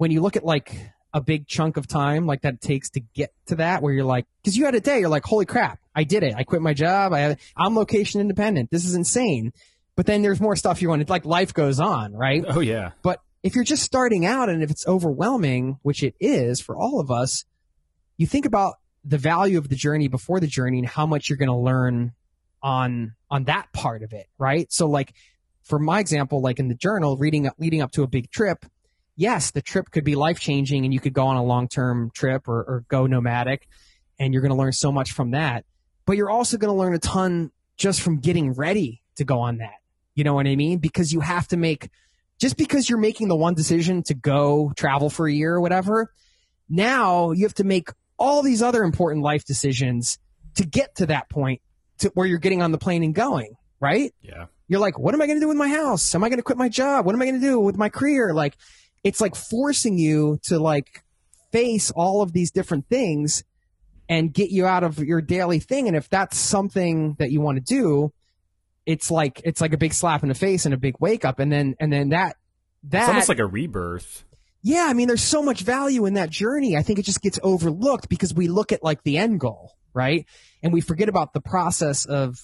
when 0.00 0.10
you 0.10 0.22
look 0.22 0.34
at 0.34 0.44
like 0.46 0.74
a 1.12 1.20
big 1.20 1.46
chunk 1.46 1.76
of 1.76 1.86
time 1.86 2.24
like 2.24 2.40
that 2.40 2.54
it 2.54 2.60
takes 2.62 2.88
to 2.88 3.00
get 3.00 3.34
to 3.44 3.56
that, 3.56 3.82
where 3.82 3.92
you're 3.92 4.02
like, 4.02 4.24
cause 4.42 4.56
you 4.56 4.64
had 4.64 4.74
a 4.74 4.80
day, 4.80 4.98
you're 4.98 5.10
like, 5.10 5.26
holy 5.26 5.44
crap, 5.44 5.78
I 5.94 6.04
did 6.04 6.22
it. 6.22 6.34
I 6.34 6.42
quit 6.42 6.62
my 6.62 6.72
job. 6.72 7.12
I, 7.12 7.36
I'm 7.54 7.76
location 7.76 8.18
independent. 8.18 8.70
This 8.70 8.86
is 8.86 8.94
insane. 8.94 9.52
But 9.96 10.06
then 10.06 10.22
there's 10.22 10.40
more 10.40 10.56
stuff 10.56 10.80
you 10.80 10.88
want 10.88 11.06
to 11.06 11.12
like 11.12 11.26
life 11.26 11.52
goes 11.52 11.80
on, 11.80 12.14
right? 12.14 12.42
Oh 12.48 12.60
yeah. 12.60 12.92
But 13.02 13.20
if 13.42 13.54
you're 13.54 13.62
just 13.62 13.82
starting 13.82 14.24
out 14.24 14.48
and 14.48 14.62
if 14.62 14.70
it's 14.70 14.86
overwhelming, 14.86 15.78
which 15.82 16.02
it 16.02 16.14
is 16.18 16.62
for 16.62 16.78
all 16.78 16.98
of 16.98 17.10
us, 17.10 17.44
you 18.16 18.26
think 18.26 18.46
about 18.46 18.76
the 19.04 19.18
value 19.18 19.58
of 19.58 19.68
the 19.68 19.76
journey 19.76 20.08
before 20.08 20.40
the 20.40 20.46
journey 20.46 20.78
and 20.78 20.88
how 20.88 21.04
much 21.04 21.28
you're 21.28 21.36
going 21.36 21.50
to 21.50 21.56
learn 21.56 22.12
on 22.62 23.16
on 23.30 23.44
that 23.44 23.70
part 23.74 24.02
of 24.02 24.14
it, 24.14 24.28
right? 24.38 24.72
So 24.72 24.86
like 24.86 25.12
for 25.62 25.78
my 25.78 26.00
example, 26.00 26.40
like 26.40 26.58
in 26.58 26.68
the 26.68 26.74
journal, 26.74 27.18
reading 27.18 27.46
up 27.46 27.56
leading 27.58 27.82
up 27.82 27.92
to 27.92 28.02
a 28.02 28.06
big 28.06 28.30
trip, 28.30 28.64
yes, 29.16 29.50
the 29.50 29.62
trip 29.62 29.90
could 29.90 30.04
be 30.04 30.14
life 30.14 30.40
changing 30.40 30.84
and 30.84 30.94
you 30.94 31.00
could 31.00 31.12
go 31.12 31.26
on 31.26 31.36
a 31.36 31.44
long 31.44 31.68
term 31.68 32.10
trip 32.14 32.48
or, 32.48 32.58
or 32.58 32.84
go 32.88 33.06
nomadic 33.06 33.68
and 34.18 34.32
you're 34.32 34.42
going 34.42 34.52
to 34.52 34.58
learn 34.58 34.72
so 34.72 34.92
much 34.92 35.12
from 35.12 35.32
that. 35.32 35.64
But 36.06 36.16
you're 36.16 36.30
also 36.30 36.56
going 36.56 36.72
to 36.72 36.78
learn 36.78 36.94
a 36.94 36.98
ton 36.98 37.50
just 37.76 38.00
from 38.00 38.18
getting 38.18 38.52
ready 38.52 39.02
to 39.16 39.24
go 39.24 39.40
on 39.40 39.58
that. 39.58 39.74
You 40.14 40.24
know 40.24 40.34
what 40.34 40.46
I 40.46 40.56
mean? 40.56 40.78
Because 40.78 41.12
you 41.12 41.20
have 41.20 41.48
to 41.48 41.56
make 41.56 41.88
just 42.38 42.56
because 42.56 42.88
you're 42.88 42.98
making 42.98 43.28
the 43.28 43.36
one 43.36 43.54
decision 43.54 44.02
to 44.04 44.14
go 44.14 44.72
travel 44.74 45.10
for 45.10 45.28
a 45.28 45.32
year 45.32 45.54
or 45.54 45.60
whatever, 45.60 46.10
now 46.68 47.32
you 47.32 47.44
have 47.44 47.54
to 47.54 47.64
make 47.64 47.90
all 48.18 48.42
these 48.42 48.62
other 48.62 48.82
important 48.82 49.22
life 49.22 49.44
decisions 49.44 50.18
to 50.54 50.66
get 50.66 50.96
to 50.96 51.06
that 51.06 51.28
point 51.28 51.60
to 51.98 52.10
where 52.14 52.26
you're 52.26 52.38
getting 52.38 52.62
on 52.62 52.72
the 52.72 52.78
plane 52.78 53.02
and 53.02 53.14
going, 53.14 53.54
right? 53.78 54.14
Yeah. 54.22 54.46
You're 54.68 54.80
like, 54.80 54.98
what 54.98 55.14
am 55.14 55.22
I 55.22 55.26
going 55.26 55.38
to 55.38 55.44
do 55.44 55.48
with 55.48 55.56
my 55.56 55.68
house? 55.68 56.14
Am 56.14 56.24
I 56.24 56.28
going 56.28 56.38
to 56.38 56.42
quit 56.42 56.58
my 56.58 56.68
job? 56.68 57.04
What 57.04 57.14
am 57.14 57.22
I 57.22 57.26
going 57.26 57.40
to 57.40 57.46
do 57.46 57.60
with 57.60 57.76
my 57.76 57.88
career? 57.88 58.32
Like, 58.32 58.56
it's 59.04 59.20
like 59.20 59.34
forcing 59.34 59.98
you 59.98 60.38
to 60.44 60.58
like 60.58 61.02
face 61.52 61.90
all 61.90 62.22
of 62.22 62.32
these 62.32 62.50
different 62.50 62.88
things 62.88 63.44
and 64.08 64.32
get 64.32 64.50
you 64.50 64.66
out 64.66 64.84
of 64.84 64.98
your 64.98 65.20
daily 65.20 65.60
thing. 65.60 65.86
And 65.88 65.96
if 65.96 66.08
that's 66.08 66.36
something 66.36 67.14
that 67.18 67.30
you 67.30 67.40
want 67.40 67.56
to 67.56 67.74
do, 67.74 68.12
it's 68.86 69.10
like, 69.10 69.40
it's 69.44 69.60
like 69.60 69.72
a 69.72 69.76
big 69.78 69.92
slap 69.94 70.22
in 70.22 70.28
the 70.28 70.34
face 70.34 70.64
and 70.64 70.74
a 70.74 70.76
big 70.76 70.96
wake 71.00 71.24
up. 71.24 71.38
And 71.38 71.50
then, 71.52 71.76
and 71.78 71.92
then 71.92 72.08
that, 72.10 72.36
that, 72.84 73.02
It's 73.02 73.08
almost 73.08 73.28
like 73.28 73.38
a 73.38 73.46
rebirth. 73.46 74.24
yeah, 74.62 74.86
I 74.88 74.94
mean, 74.94 75.06
there's 75.08 75.22
so 75.22 75.42
much 75.42 75.62
value 75.62 76.06
in 76.06 76.14
that 76.14 76.30
journey. 76.30 76.76
I 76.76 76.82
think 76.82 76.98
it 76.98 77.04
just 77.04 77.22
gets 77.22 77.38
overlooked 77.42 78.08
because 78.08 78.34
we 78.34 78.48
look 78.48 78.72
at 78.72 78.82
like 78.82 79.02
the 79.04 79.18
end 79.18 79.38
goal, 79.38 79.76
right? 79.94 80.26
And 80.62 80.72
we 80.72 80.80
forget 80.80 81.08
about 81.08 81.32
the 81.32 81.40
process 81.40 82.04
of, 82.04 82.38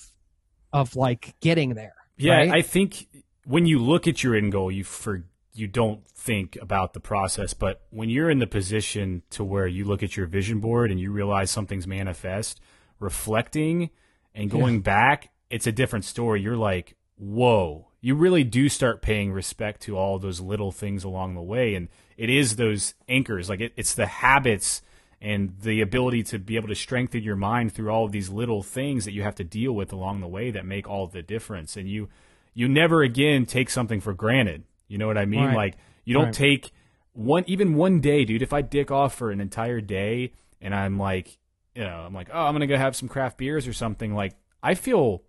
of 0.72 0.94
like 0.94 1.34
getting 1.40 1.74
there. 1.74 1.94
Yeah, 2.16 2.36
right? 2.36 2.52
I 2.52 2.62
think 2.62 3.08
when 3.44 3.66
you 3.66 3.78
look 3.78 4.06
at 4.06 4.22
your 4.22 4.36
end 4.36 4.52
goal, 4.52 4.70
you 4.70 4.84
for 4.84 5.24
you 5.58 5.66
don't 5.66 6.06
think 6.06 6.56
about 6.60 6.92
the 6.92 7.00
process. 7.00 7.54
But 7.54 7.82
when 7.90 8.08
you're 8.08 8.30
in 8.30 8.38
the 8.38 8.46
position 8.46 9.22
to 9.30 9.44
where 9.44 9.66
you 9.66 9.84
look 9.84 10.02
at 10.02 10.16
your 10.16 10.26
vision 10.26 10.60
board 10.60 10.90
and 10.90 11.00
you 11.00 11.10
realize 11.10 11.50
something's 11.50 11.86
manifest, 11.86 12.60
reflecting 12.98 13.90
and 14.34 14.50
going 14.50 14.80
back, 14.80 15.30
it's 15.50 15.66
a 15.66 15.72
different 15.72 16.04
story. 16.04 16.42
You're 16.42 16.56
like, 16.56 16.96
whoa. 17.16 17.88
You 18.00 18.14
really 18.14 18.44
do 18.44 18.68
start 18.68 19.02
paying 19.02 19.32
respect 19.32 19.80
to 19.82 19.96
all 19.96 20.18
those 20.18 20.40
little 20.40 20.70
things 20.70 21.02
along 21.02 21.34
the 21.34 21.42
way, 21.42 21.74
and 21.74 21.88
it 22.16 22.30
is 22.30 22.54
those 22.54 22.94
anchors. 23.08 23.48
Like 23.48 23.60
it, 23.60 23.72
it's 23.76 23.94
the 23.94 24.06
habits 24.06 24.82
and 25.20 25.54
the 25.62 25.80
ability 25.80 26.22
to 26.22 26.38
be 26.38 26.56
able 26.56 26.68
to 26.68 26.74
strengthen 26.74 27.22
your 27.22 27.36
mind 27.36 27.72
through 27.72 27.90
all 27.90 28.04
of 28.04 28.12
these 28.12 28.28
little 28.28 28.62
things 28.62 29.04
that 29.06 29.12
you 29.12 29.22
have 29.22 29.34
to 29.36 29.44
deal 29.44 29.72
with 29.72 29.92
along 29.92 30.20
the 30.20 30.28
way 30.28 30.50
that 30.50 30.64
make 30.64 30.88
all 30.88 31.06
the 31.06 31.22
difference. 31.22 31.76
And 31.76 31.88
you 31.88 32.08
you 32.54 32.68
never 32.68 33.02
again 33.02 33.44
take 33.44 33.70
something 33.70 34.00
for 34.00 34.14
granted. 34.14 34.64
You 34.88 34.98
know 34.98 35.06
what 35.06 35.18
I 35.18 35.24
mean? 35.24 35.46
Right. 35.46 35.56
Like 35.56 35.76
you 36.04 36.14
don't 36.14 36.26
Right. 36.26 36.34
take 36.34 36.70
one 37.12 37.44
even 37.46 37.74
one 37.74 38.00
day, 38.00 38.24
dude. 38.24 38.42
If 38.42 38.52
I 38.52 38.62
dick 38.62 38.90
off 38.90 39.14
for 39.14 39.30
an 39.30 39.40
entire 39.40 39.80
day 39.80 40.32
and 40.60 40.74
I'm 40.74 40.98
like, 40.98 41.38
you 41.74 41.82
know, 41.82 42.04
I'm 42.06 42.14
like, 42.14 42.28
oh, 42.32 42.44
I'm 42.46 42.54
gonna 42.54 42.66
go 42.66 42.76
have 42.76 42.94
some 42.96 43.08
craft 43.08 43.38
beers 43.38 43.66
or 43.66 43.72
something. 43.72 44.14
Like 44.14 44.34
I 44.62 44.74
feel, 44.74 45.22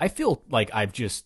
I 0.00 0.08
feel 0.08 0.42
like 0.50 0.70
I've 0.74 0.92
just 0.92 1.24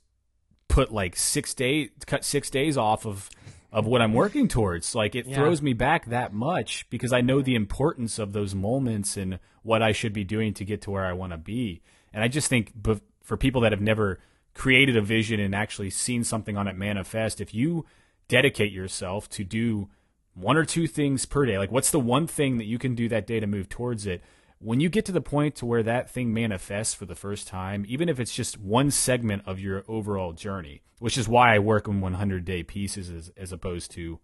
put 0.68 0.92
like 0.92 1.16
six 1.16 1.54
days, 1.54 1.90
cut 2.06 2.24
six 2.24 2.50
days 2.50 2.76
off 2.76 3.06
of 3.06 3.30
of 3.70 3.86
what 3.86 4.00
I'm 4.00 4.14
working 4.14 4.48
towards. 4.48 4.94
Like 4.94 5.14
it 5.14 5.26
Yeah. 5.26 5.36
throws 5.36 5.60
me 5.60 5.74
back 5.74 6.06
that 6.06 6.32
much 6.32 6.88
because 6.88 7.12
I 7.12 7.20
know 7.20 7.42
the 7.42 7.54
importance 7.54 8.18
of 8.18 8.32
those 8.32 8.54
moments 8.54 9.16
and 9.16 9.38
what 9.62 9.82
I 9.82 9.92
should 9.92 10.12
be 10.14 10.24
doing 10.24 10.54
to 10.54 10.64
get 10.64 10.80
to 10.82 10.90
where 10.90 11.04
I 11.04 11.12
want 11.12 11.32
to 11.32 11.36
be. 11.38 11.82
And 12.14 12.24
I 12.24 12.28
just 12.28 12.48
think 12.48 12.72
for 13.22 13.36
people 13.36 13.60
that 13.62 13.72
have 13.72 13.82
never 13.82 14.20
created 14.58 14.94
a 14.94 15.00
vision 15.00 15.40
and 15.40 15.54
actually 15.54 15.88
seen 15.88 16.22
something 16.22 16.58
on 16.58 16.68
it 16.68 16.76
manifest, 16.76 17.40
if 17.40 17.54
you 17.54 17.86
dedicate 18.28 18.72
yourself 18.72 19.26
to 19.30 19.42
do 19.42 19.88
one 20.34 20.58
or 20.58 20.66
two 20.66 20.86
things 20.86 21.24
per 21.24 21.46
day, 21.46 21.56
like 21.56 21.72
what's 21.72 21.90
the 21.90 21.98
one 21.98 22.26
thing 22.26 22.58
that 22.58 22.66
you 22.66 22.78
can 22.78 22.94
do 22.94 23.08
that 23.08 23.26
day 23.26 23.40
to 23.40 23.46
move 23.46 23.70
towards 23.70 24.06
it? 24.06 24.22
when 24.60 24.80
you 24.80 24.88
get 24.88 25.04
to 25.04 25.12
the 25.12 25.20
point 25.20 25.54
to 25.56 25.66
where 25.66 25.82
that 25.82 26.10
thing 26.10 26.32
manifests 26.34 26.94
for 26.94 27.06
the 27.06 27.14
first 27.14 27.46
time, 27.46 27.84
even 27.88 28.08
if 28.08 28.18
it's 28.18 28.34
just 28.34 28.58
one 28.58 28.90
segment 28.90 29.42
of 29.46 29.60
your 29.60 29.84
overall 29.86 30.32
journey, 30.32 30.82
which 30.98 31.16
is 31.16 31.28
why 31.28 31.54
I 31.54 31.58
work 31.60 31.86
in 31.86 32.00
100 32.00 32.44
day 32.44 32.62
pieces 32.62 33.08
as, 33.08 33.30
as 33.36 33.52
opposed 33.52 33.92
to 33.92 34.18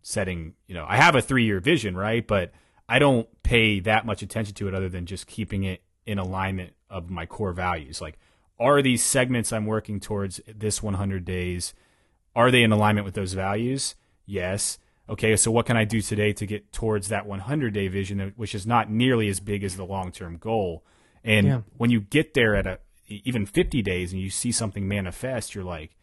setting, 0.00 0.54
you 0.66 0.74
know, 0.74 0.86
I 0.88 0.96
have 0.96 1.16
a 1.16 1.22
three 1.22 1.44
year 1.44 1.60
vision, 1.60 1.96
right? 1.96 2.26
But 2.26 2.52
I 2.88 2.98
don't 2.98 3.28
pay 3.42 3.80
that 3.80 4.06
much 4.06 4.22
attention 4.22 4.54
to 4.54 4.68
it 4.68 4.74
other 4.74 4.88
than 4.88 5.06
just 5.06 5.26
keeping 5.26 5.64
it 5.64 5.82
in 6.06 6.18
alignment 6.18 6.74
of 6.88 7.10
my 7.10 7.26
core 7.26 7.52
values. 7.52 8.00
Like, 8.00 8.18
are 8.62 8.82
these 8.82 9.02
segments 9.02 9.52
I'm 9.52 9.66
working 9.66 10.00
towards 10.00 10.40
this 10.46 10.82
100 10.82 11.24
days, 11.24 11.74
are 12.34 12.50
they 12.50 12.62
in 12.62 12.72
alignment 12.72 13.04
with 13.04 13.14
those 13.14 13.32
values? 13.34 13.94
Yes. 14.26 14.78
Okay, 15.08 15.36
so 15.36 15.50
what 15.50 15.66
can 15.66 15.76
I 15.76 15.84
do 15.84 16.00
today 16.00 16.32
to 16.32 16.46
get 16.46 16.72
towards 16.72 17.08
that 17.08 17.26
100 17.26 17.74
day 17.74 17.88
vision, 17.88 18.32
which 18.36 18.54
is 18.54 18.66
not 18.66 18.90
nearly 18.90 19.28
as 19.28 19.40
big 19.40 19.64
as 19.64 19.76
the 19.76 19.84
long 19.84 20.12
term 20.12 20.36
goal? 20.38 20.84
And 21.24 21.46
Yeah. 21.46 21.60
when 21.76 21.90
you 21.90 22.00
get 22.00 22.34
there 22.34 22.54
at 22.54 22.66
a 22.66 22.78
even 23.08 23.44
50 23.44 23.82
days 23.82 24.12
and 24.12 24.22
you 24.22 24.30
see 24.30 24.50
something 24.52 24.88
manifest, 24.88 25.54
you're 25.54 25.64
like, 25.64 25.96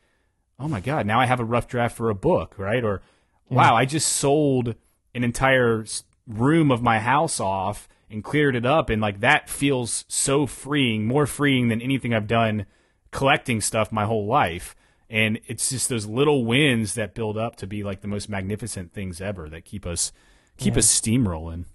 oh 0.59 0.67
my 0.67 0.79
god, 0.79 1.07
now 1.07 1.19
I 1.19 1.25
have 1.25 1.39
a 1.39 1.45
rough 1.45 1.67
draft 1.67 1.95
for 1.97 2.09
a 2.09 2.15
book, 2.15 2.53
right? 2.57 2.83
Or 2.83 3.01
wow, 3.49 3.75
I 3.75 3.85
just 3.85 4.09
sold 4.09 4.75
an 5.15 5.23
entire 5.23 5.85
room 6.27 6.69
of 6.71 6.83
my 6.83 6.99
house 6.99 7.39
off 7.39 7.87
and 8.09 8.23
cleared 8.23 8.55
it 8.55 8.65
up, 8.65 8.89
and 8.89 9.01
like 9.01 9.19
that 9.21 9.49
feels 9.49 10.05
so 10.07 10.45
freeing, 10.45 11.05
more 11.05 11.25
freeing 11.25 11.67
than 11.69 11.81
anything 11.81 12.13
I've 12.13 12.27
done 12.27 12.65
collecting 13.11 13.61
stuff 13.61 13.91
my 13.91 14.05
whole 14.05 14.25
life. 14.25 14.75
And 15.09 15.39
it's 15.47 15.69
just 15.69 15.89
those 15.89 16.05
little 16.05 16.45
wins 16.45 16.93
that 16.93 17.15
build 17.15 17.37
up 17.37 17.55
to 17.57 17.67
be 17.67 17.83
like 17.83 18.01
the 18.01 18.07
most 18.07 18.29
magnificent 18.29 18.93
things 18.93 19.19
ever 19.19 19.49
that 19.49 19.65
keep 19.65 19.85
us 19.85 20.11
keep 20.57 20.77
us 20.77 20.87
steamrolling. 20.87 21.65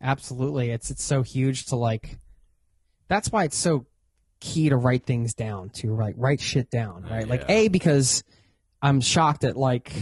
Absolutely. 0.00 0.70
It's 0.70 0.90
it's 0.90 1.02
so 1.02 1.22
huge 1.22 1.66
to 1.66 1.76
like 1.76 2.18
that's 3.08 3.32
why 3.32 3.44
it's 3.44 3.56
so 3.56 3.86
key 4.40 4.68
to 4.68 4.76
write 4.76 5.04
things 5.04 5.34
down, 5.34 5.70
to 5.70 5.90
write 5.92 6.16
write 6.16 6.40
shit 6.40 6.70
down, 6.70 7.04
right? 7.10 7.26
Like. 7.26 7.44
A 7.48 7.68
because 7.68 8.22
I'm 8.80 9.00
shocked 9.00 9.42
at 9.42 9.56
like 9.56 9.92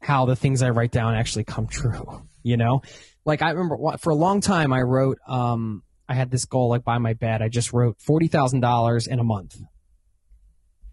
how 0.00 0.26
the 0.26 0.34
things 0.34 0.62
I 0.62 0.70
write 0.70 0.90
down 0.90 1.14
actually 1.14 1.44
come 1.44 1.68
true, 1.68 2.22
you 2.42 2.56
know? 2.56 2.82
Like 3.24 3.42
I 3.42 3.50
remember 3.50 3.76
for 3.98 4.10
a 4.10 4.14
long 4.14 4.40
time 4.40 4.72
I 4.72 4.82
wrote 4.82 5.18
um 5.26 5.82
I 6.08 6.14
had 6.14 6.30
this 6.30 6.44
goal 6.44 6.68
like 6.68 6.84
by 6.84 6.98
my 6.98 7.14
bed. 7.14 7.42
I 7.42 7.48
just 7.48 7.72
wrote 7.72 7.98
$40,000 7.98 9.08
in 9.08 9.18
a 9.18 9.24
month. 9.24 9.58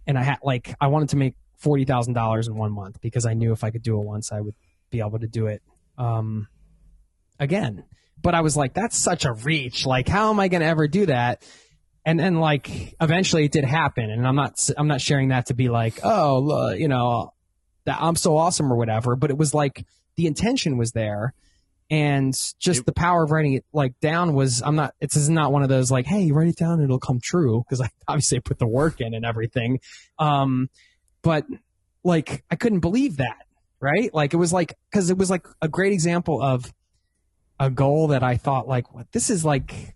And 0.07 0.18
I 0.18 0.23
had 0.23 0.38
like 0.43 0.76
I 0.80 0.88
wanted 0.88 1.10
to 1.10 1.18
make 1.18 1.35
$40,000 1.64 2.47
in 2.47 2.56
one 2.56 2.72
month 2.72 3.01
because 3.01 3.26
I 3.26 3.34
knew 3.34 3.51
if 3.51 3.64
I 3.64 3.72
could 3.72 3.84
do 3.84 3.99
it 3.99 4.06
once 4.06 4.31
I 4.31 4.39
would 4.39 4.56
be 4.89 4.99
able 4.99 5.19
to 5.19 5.27
do 5.27 5.47
it 5.47 5.61
um 5.97 6.47
again. 7.39 7.85
But 8.22 8.35
I 8.35 8.41
was 8.41 8.57
like, 8.57 8.73
that's 8.73 8.97
such 8.97 9.26
a 9.26 9.34
reach. 9.34 9.85
Like, 9.85 10.07
how 10.07 10.30
am 10.30 10.39
I 10.39 10.49
going 10.49 10.61
to 10.61 10.68
ever 10.68 10.88
do 10.88 11.06
that? 11.06 11.43
And 12.06 12.19
then, 12.19 12.35
like, 12.35 12.95
eventually 12.99 13.45
it 13.45 13.51
did 13.51 13.65
happen. 13.65 14.10
And 14.10 14.27
I'm 14.27 14.35
not, 14.35 14.60
I'm 14.77 14.88
not 14.88 15.01
sharing 15.01 15.30
that 15.30 15.47
to 15.47 15.53
be 15.53 15.69
like, 15.69 15.99
oh, 16.03 16.72
you 16.72 16.88
know, 16.88 17.34
that 17.85 17.97
I'm 18.01 18.15
so 18.15 18.38
awesome 18.38 18.72
or 18.72 18.76
whatever. 18.76 19.15
But 19.15 19.30
it 19.30 19.38
was 19.38 19.53
like 19.53 19.85
the 20.15 20.27
intention 20.27 20.77
was 20.77 20.91
there, 20.91 21.34
and 21.90 22.34
just 22.60 22.86
the 22.86 22.94
power 22.94 23.24
of 23.24 23.32
writing 23.32 23.53
it 23.53 23.66
like 23.74 23.99
down 23.99 24.34
was. 24.34 24.61
I'm 24.61 24.76
not. 24.76 24.94
It's 25.02 25.28
not 25.28 25.52
one 25.52 25.64
of 25.64 25.70
those 25.70 25.90
like, 25.90 26.06
hey, 26.06 26.32
write 26.32 26.49
it 26.49 26.57
down, 26.57 26.82
it'll 26.82 26.99
come 26.99 27.20
true 27.22 27.64
because 27.64 27.82
I 27.82 27.90
obviously 28.07 28.40
put 28.40 28.60
the 28.60 28.68
work 28.68 29.02
in 29.02 29.14
and 29.14 29.26
everything. 29.26 29.80
Um, 30.18 30.70
but 31.22 31.45
like, 32.03 32.44
I 32.49 32.56
couldn't 32.56 32.80
believe 32.80 33.18
that. 33.18 33.45
Right? 33.82 34.14
Like, 34.14 34.34
it 34.34 34.38
was 34.38 34.52
like 34.52 34.76
because 34.91 35.10
it 35.10 35.18
was 35.18 35.30
like 35.30 35.48
a 35.61 35.68
great 35.68 35.94
example 35.94 36.41
of 36.41 36.72
a 37.60 37.70
goal 37.70 38.07
that 38.07 38.24
I 38.24 38.38
thought 38.38 38.68
like, 38.68 38.94
what 38.94 39.11
this 39.11 39.30
is 39.30 39.44
like, 39.44 39.95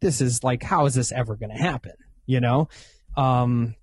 this 0.00 0.20
is 0.20 0.42
like, 0.42 0.62
how 0.62 0.86
is 0.86 0.94
this 0.94 1.12
ever 1.12 1.36
going 1.36 1.50
to 1.50 1.62
happen? 1.62 1.92
You 2.26 2.40
know, 2.40 2.68
um, 3.16 3.74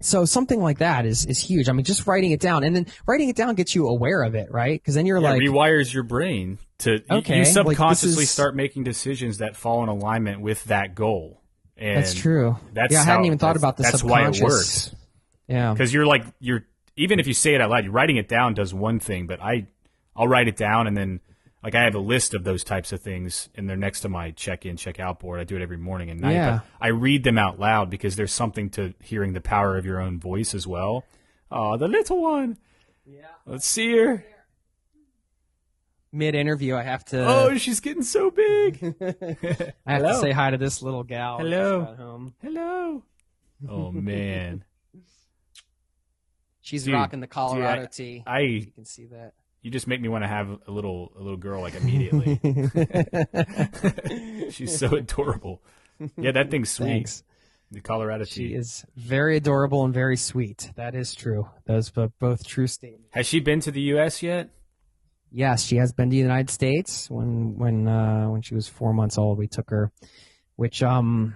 so 0.00 0.24
something 0.24 0.60
like 0.60 0.78
that 0.78 1.06
is 1.06 1.24
is 1.26 1.38
huge. 1.38 1.68
I 1.68 1.72
mean, 1.72 1.84
just 1.84 2.06
writing 2.06 2.30
it 2.32 2.40
down 2.40 2.64
and 2.64 2.74
then 2.76 2.86
writing 3.06 3.28
it 3.28 3.36
down 3.36 3.54
gets 3.54 3.74
you 3.74 3.86
aware 3.88 4.22
of 4.22 4.34
it, 4.34 4.50
right? 4.50 4.80
Because 4.80 4.94
then 4.94 5.06
you're 5.06 5.18
Yeah, 5.20 5.30
like, 5.30 5.42
it 5.42 5.44
rewires 5.48 5.92
your 5.92 6.02
brain 6.02 6.58
to 6.78 6.94
you- 6.94 7.02
Okay, 7.10 7.38
you 7.38 7.44
like, 7.44 7.52
subconsciously 7.52 8.24
is- 8.24 8.30
start 8.30 8.54
making 8.56 8.84
decisions 8.84 9.38
that 9.38 9.56
fall 9.56 9.82
in 9.82 9.88
alignment 9.88 10.40
with 10.40 10.64
that 10.64 10.94
goal. 10.94 11.40
And 11.76 11.98
that's 11.98 12.14
true. 12.14 12.56
That's 12.72 12.92
yeah, 12.92 13.00
I 13.00 13.04
hadn't 13.04 13.24
even 13.24 13.38
thought 13.38 13.56
about 13.56 13.76
the 13.76 13.82
That's 13.82 14.04
why 14.04 14.28
it 14.28 14.40
works. 14.40 14.94
Yeah, 15.48 15.72
because 15.72 15.92
you're 15.92 16.06
like 16.06 16.24
you're 16.38 16.64
even 16.96 17.18
if 17.18 17.26
you 17.26 17.34
say 17.34 17.54
it 17.54 17.60
out 17.60 17.70
loud, 17.70 17.84
you're 17.84 17.92
writing 17.92 18.16
it 18.16 18.28
down 18.28 18.54
does 18.54 18.72
one 18.72 19.00
thing, 19.00 19.26
but 19.26 19.40
I 19.42 19.66
I'll 20.16 20.28
write 20.28 20.46
it 20.48 20.56
down 20.56 20.86
and 20.86 20.96
then 20.96 21.20
like 21.64 21.74
I 21.74 21.84
have 21.84 21.94
a 21.94 21.98
list 22.00 22.34
of 22.34 22.44
those 22.44 22.62
types 22.62 22.92
of 22.92 23.00
things 23.00 23.48
and 23.54 23.68
they're 23.68 23.76
next 23.76 24.00
to 24.02 24.10
my 24.10 24.32
check 24.32 24.66
in 24.66 24.76
check 24.76 25.00
out 25.00 25.18
board. 25.20 25.40
I 25.40 25.44
do 25.44 25.56
it 25.56 25.62
every 25.62 25.78
morning 25.78 26.10
and 26.10 26.20
night. 26.20 26.34
Yeah. 26.34 26.60
But 26.78 26.84
I 26.86 26.88
read 26.88 27.24
them 27.24 27.38
out 27.38 27.58
loud 27.58 27.88
because 27.88 28.16
there's 28.16 28.32
something 28.32 28.68
to 28.70 28.92
hearing 29.00 29.32
the 29.32 29.40
power 29.40 29.78
of 29.78 29.86
your 29.86 29.98
own 30.00 30.20
voice 30.20 30.54
as 30.54 30.66
well. 30.66 31.04
Oh, 31.50 31.78
the 31.78 31.88
little 31.88 32.20
one. 32.20 32.58
Yeah. 33.06 33.26
Let's 33.46 33.66
see 33.66 33.96
her. 33.96 34.24
mid 36.12 36.34
interview, 36.34 36.76
I 36.76 36.82
have 36.82 37.04
to. 37.06 37.24
Oh, 37.26 37.56
she's 37.56 37.80
getting 37.80 38.02
so 38.02 38.30
big. 38.30 38.94
I 39.86 39.92
have 39.92 40.02
to 40.02 40.14
say 40.20 40.32
hi 40.32 40.50
to 40.50 40.58
this 40.58 40.82
little 40.82 41.02
gal. 41.02 41.38
Hello. 41.38 41.94
home. 41.96 42.34
Hello. 42.42 43.02
Oh 43.66 43.90
man. 43.90 44.64
She's 46.60 46.84
Dude, 46.84 46.94
rocking 46.94 47.20
the 47.20 47.26
Colorado 47.26 47.82
dude, 47.82 47.92
tee. 47.92 48.22
I 48.26 48.40
you 48.40 48.66
can 48.66 48.86
see 48.86 49.04
that. 49.06 49.34
You 49.64 49.70
just 49.72 49.88
make 49.88 50.00
me 50.00 50.08
want 50.08 50.22
to 50.22 50.28
have 50.28 50.48
a 50.68 50.70
little 50.70 51.12
a 51.18 51.22
little 51.22 51.36
girl 51.38 51.60
like 51.62 51.74
immediately. 51.74 52.38
She's 54.50 54.76
so 54.78 54.94
adorable. 54.94 55.62
Yeah, 56.16 56.32
that 56.32 56.50
thing's 56.50 56.70
sweet. 56.70 56.86
Thanks. 56.86 57.22
The 57.70 57.80
Colorado 57.80 58.24
She 58.24 58.48
tea. 58.48 58.54
is 58.54 58.84
very 58.94 59.36
adorable 59.36 59.84
and 59.84 59.92
very 59.94 60.16
sweet. 60.16 60.70
That 60.76 60.94
is 60.94 61.14
true. 61.14 61.48
Those 61.66 61.90
bo- 61.90 62.12
both 62.20 62.46
true 62.46 62.66
statements. 62.68 63.08
Has 63.14 63.26
she 63.26 63.40
been 63.40 63.60
to 63.60 63.70
the 63.72 63.80
U.S. 63.96 64.22
yet? 64.22 64.50
Yes, 65.32 65.64
she 65.64 65.76
has 65.76 65.92
been 65.92 66.10
to 66.10 66.14
the 66.14 66.22
United 66.22 66.50
States. 66.50 67.10
When 67.10 67.56
when 67.56 67.88
uh, 67.88 68.26
when 68.28 68.42
she 68.42 68.54
was 68.54 68.68
four 68.68 68.92
months 68.92 69.18
old, 69.18 69.38
we 69.38 69.48
took 69.48 69.70
her, 69.70 69.90
which 70.56 70.82
um 70.82 71.34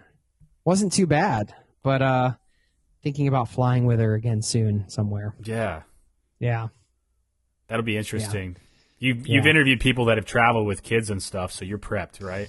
wasn't 0.64 0.92
too 0.92 1.06
bad. 1.06 1.54
But 1.82 2.02
uh, 2.02 2.32
thinking 3.02 3.26
about 3.26 3.48
flying 3.48 3.86
with 3.86 3.98
her 4.00 4.14
again 4.14 4.42
soon 4.42 4.88
somewhere. 4.88 5.34
Yeah, 5.42 5.82
Yeah, 6.38 6.68
that'll 7.68 7.84
be 7.84 7.96
interesting. 7.96 8.56
You 8.98 9.14
you've 9.14 9.44
Yeah. 9.44 9.50
interviewed 9.50 9.80
people 9.80 10.06
that 10.06 10.16
have 10.18 10.26
traveled 10.26 10.66
with 10.66 10.82
kids 10.82 11.10
and 11.10 11.22
stuff, 11.22 11.52
so 11.52 11.64
you're 11.64 11.78
prepped, 11.78 12.22
right? 12.22 12.48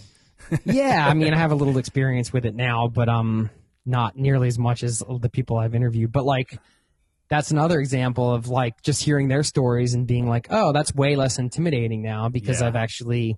yeah. 0.65 1.05
I 1.07 1.13
mean, 1.13 1.33
I 1.33 1.37
have 1.37 1.51
a 1.51 1.55
little 1.55 1.77
experience 1.77 2.33
with 2.33 2.45
it 2.45 2.55
now, 2.55 2.87
but 2.87 3.07
um, 3.07 3.49
not 3.85 4.17
nearly 4.17 4.47
as 4.47 4.57
much 4.57 4.83
as 4.83 5.03
the 5.19 5.29
people 5.29 5.57
I've 5.57 5.75
interviewed. 5.75 6.11
But 6.11 6.25
like, 6.25 6.57
that's 7.27 7.51
another 7.51 7.79
example 7.79 8.33
of 8.33 8.47
like 8.47 8.81
just 8.81 9.03
hearing 9.03 9.27
their 9.27 9.43
stories 9.43 9.93
and 9.93 10.07
being 10.07 10.27
like, 10.27 10.47
oh, 10.49 10.71
that's 10.73 10.95
way 10.95 11.15
less 11.15 11.37
intimidating 11.37 12.01
now 12.01 12.29
because 12.29 12.61
Yeah. 12.61 12.67
I've 12.67 12.75
actually 12.75 13.37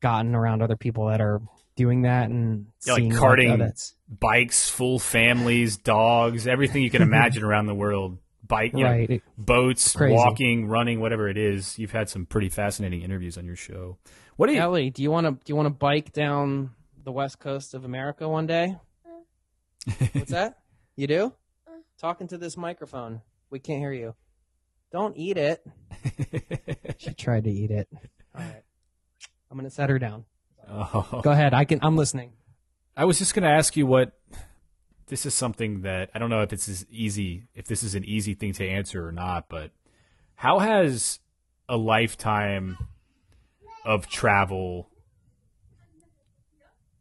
gotten 0.00 0.34
around 0.34 0.62
other 0.62 0.76
people 0.76 1.06
that 1.06 1.20
are 1.20 1.40
doing 1.76 2.02
that 2.02 2.30
and 2.30 2.66
Yeah, 2.86 2.94
like 2.94 3.12
carting 3.14 3.50
karting 3.50 3.70
oh, 3.70 4.16
Bikes, 4.18 4.68
full 4.68 4.98
families, 4.98 5.76
dogs, 5.76 6.48
everything 6.48 6.82
you 6.82 6.90
can 6.90 7.02
imagine 7.02 7.42
around 7.44 7.66
the 7.66 7.74
world. 7.74 8.18
Bike, 8.50 8.72
you 8.74 8.84
know, 8.84 8.90
right. 8.90 9.08
It- 9.08 9.22
boats, 9.38 9.94
Crazy. 9.96 10.14
walking, 10.14 10.66
running, 10.66 11.00
whatever 11.00 11.28
it 11.28 11.38
is. 11.38 11.78
You've 11.78 11.92
had 11.92 12.08
some 12.10 12.26
pretty 12.26 12.50
fascinating 12.50 13.00
interviews 13.00 13.38
on 13.38 13.46
your 13.46 13.56
show. 13.56 13.96
What 14.36 14.48
do 14.48 14.52
you? 14.52 14.60
Ellie, 14.60 14.90
do 14.90 15.02
you 15.02 15.10
want 15.10 15.26
to 15.26 15.32
do 15.32 15.50
you 15.50 15.56
want 15.56 15.66
to 15.66 15.70
bike 15.74 16.12
down 16.12 16.70
the 17.02 17.12
west 17.12 17.38
coast 17.38 17.72
of 17.72 17.84
America 17.84 18.28
one 18.28 18.46
day? 18.46 18.76
What's 20.12 20.30
that? 20.32 20.58
You 20.96 21.06
do? 21.06 21.32
Mm. 21.68 21.80
Talking 21.98 22.28
to 22.28 22.36
this 22.38 22.56
microphone. 22.56 23.22
We 23.48 23.58
can't 23.58 23.80
hear 23.80 23.92
you. 23.92 24.14
Don't 24.92 25.16
eat 25.16 25.36
it. 25.38 25.64
she 26.98 27.14
tried 27.14 27.44
to 27.44 27.50
eat 27.50 27.70
it. 27.70 27.88
All 28.34 28.42
right. 28.42 28.62
I'm 29.50 29.56
gonna 29.56 29.70
set 29.70 29.88
her 29.88 29.98
down. 29.98 30.24
Oh. 30.68 31.20
Go 31.22 31.30
ahead. 31.30 31.54
I 31.54 31.64
can. 31.64 31.78
I'm 31.82 31.96
listening. 31.96 32.32
I 32.96 33.04
was 33.04 33.18
just 33.18 33.34
going 33.34 33.44
to 33.44 33.48
ask 33.50 33.76
you 33.76 33.86
what 33.86 34.12
this 35.10 35.26
is 35.26 35.34
something 35.34 35.82
that 35.82 36.10
I 36.14 36.18
don't 36.18 36.30
know 36.30 36.40
if 36.40 36.52
it's 36.52 36.68
as 36.68 36.86
easy 36.90 37.48
if 37.54 37.66
this 37.66 37.82
is 37.82 37.94
an 37.94 38.04
easy 38.04 38.34
thing 38.34 38.52
to 38.54 38.66
answer 38.66 39.06
or 39.06 39.12
not, 39.12 39.48
but 39.48 39.72
how 40.36 40.60
has 40.60 41.18
a 41.68 41.76
lifetime 41.76 42.78
of 43.84 44.08
travel 44.08 44.88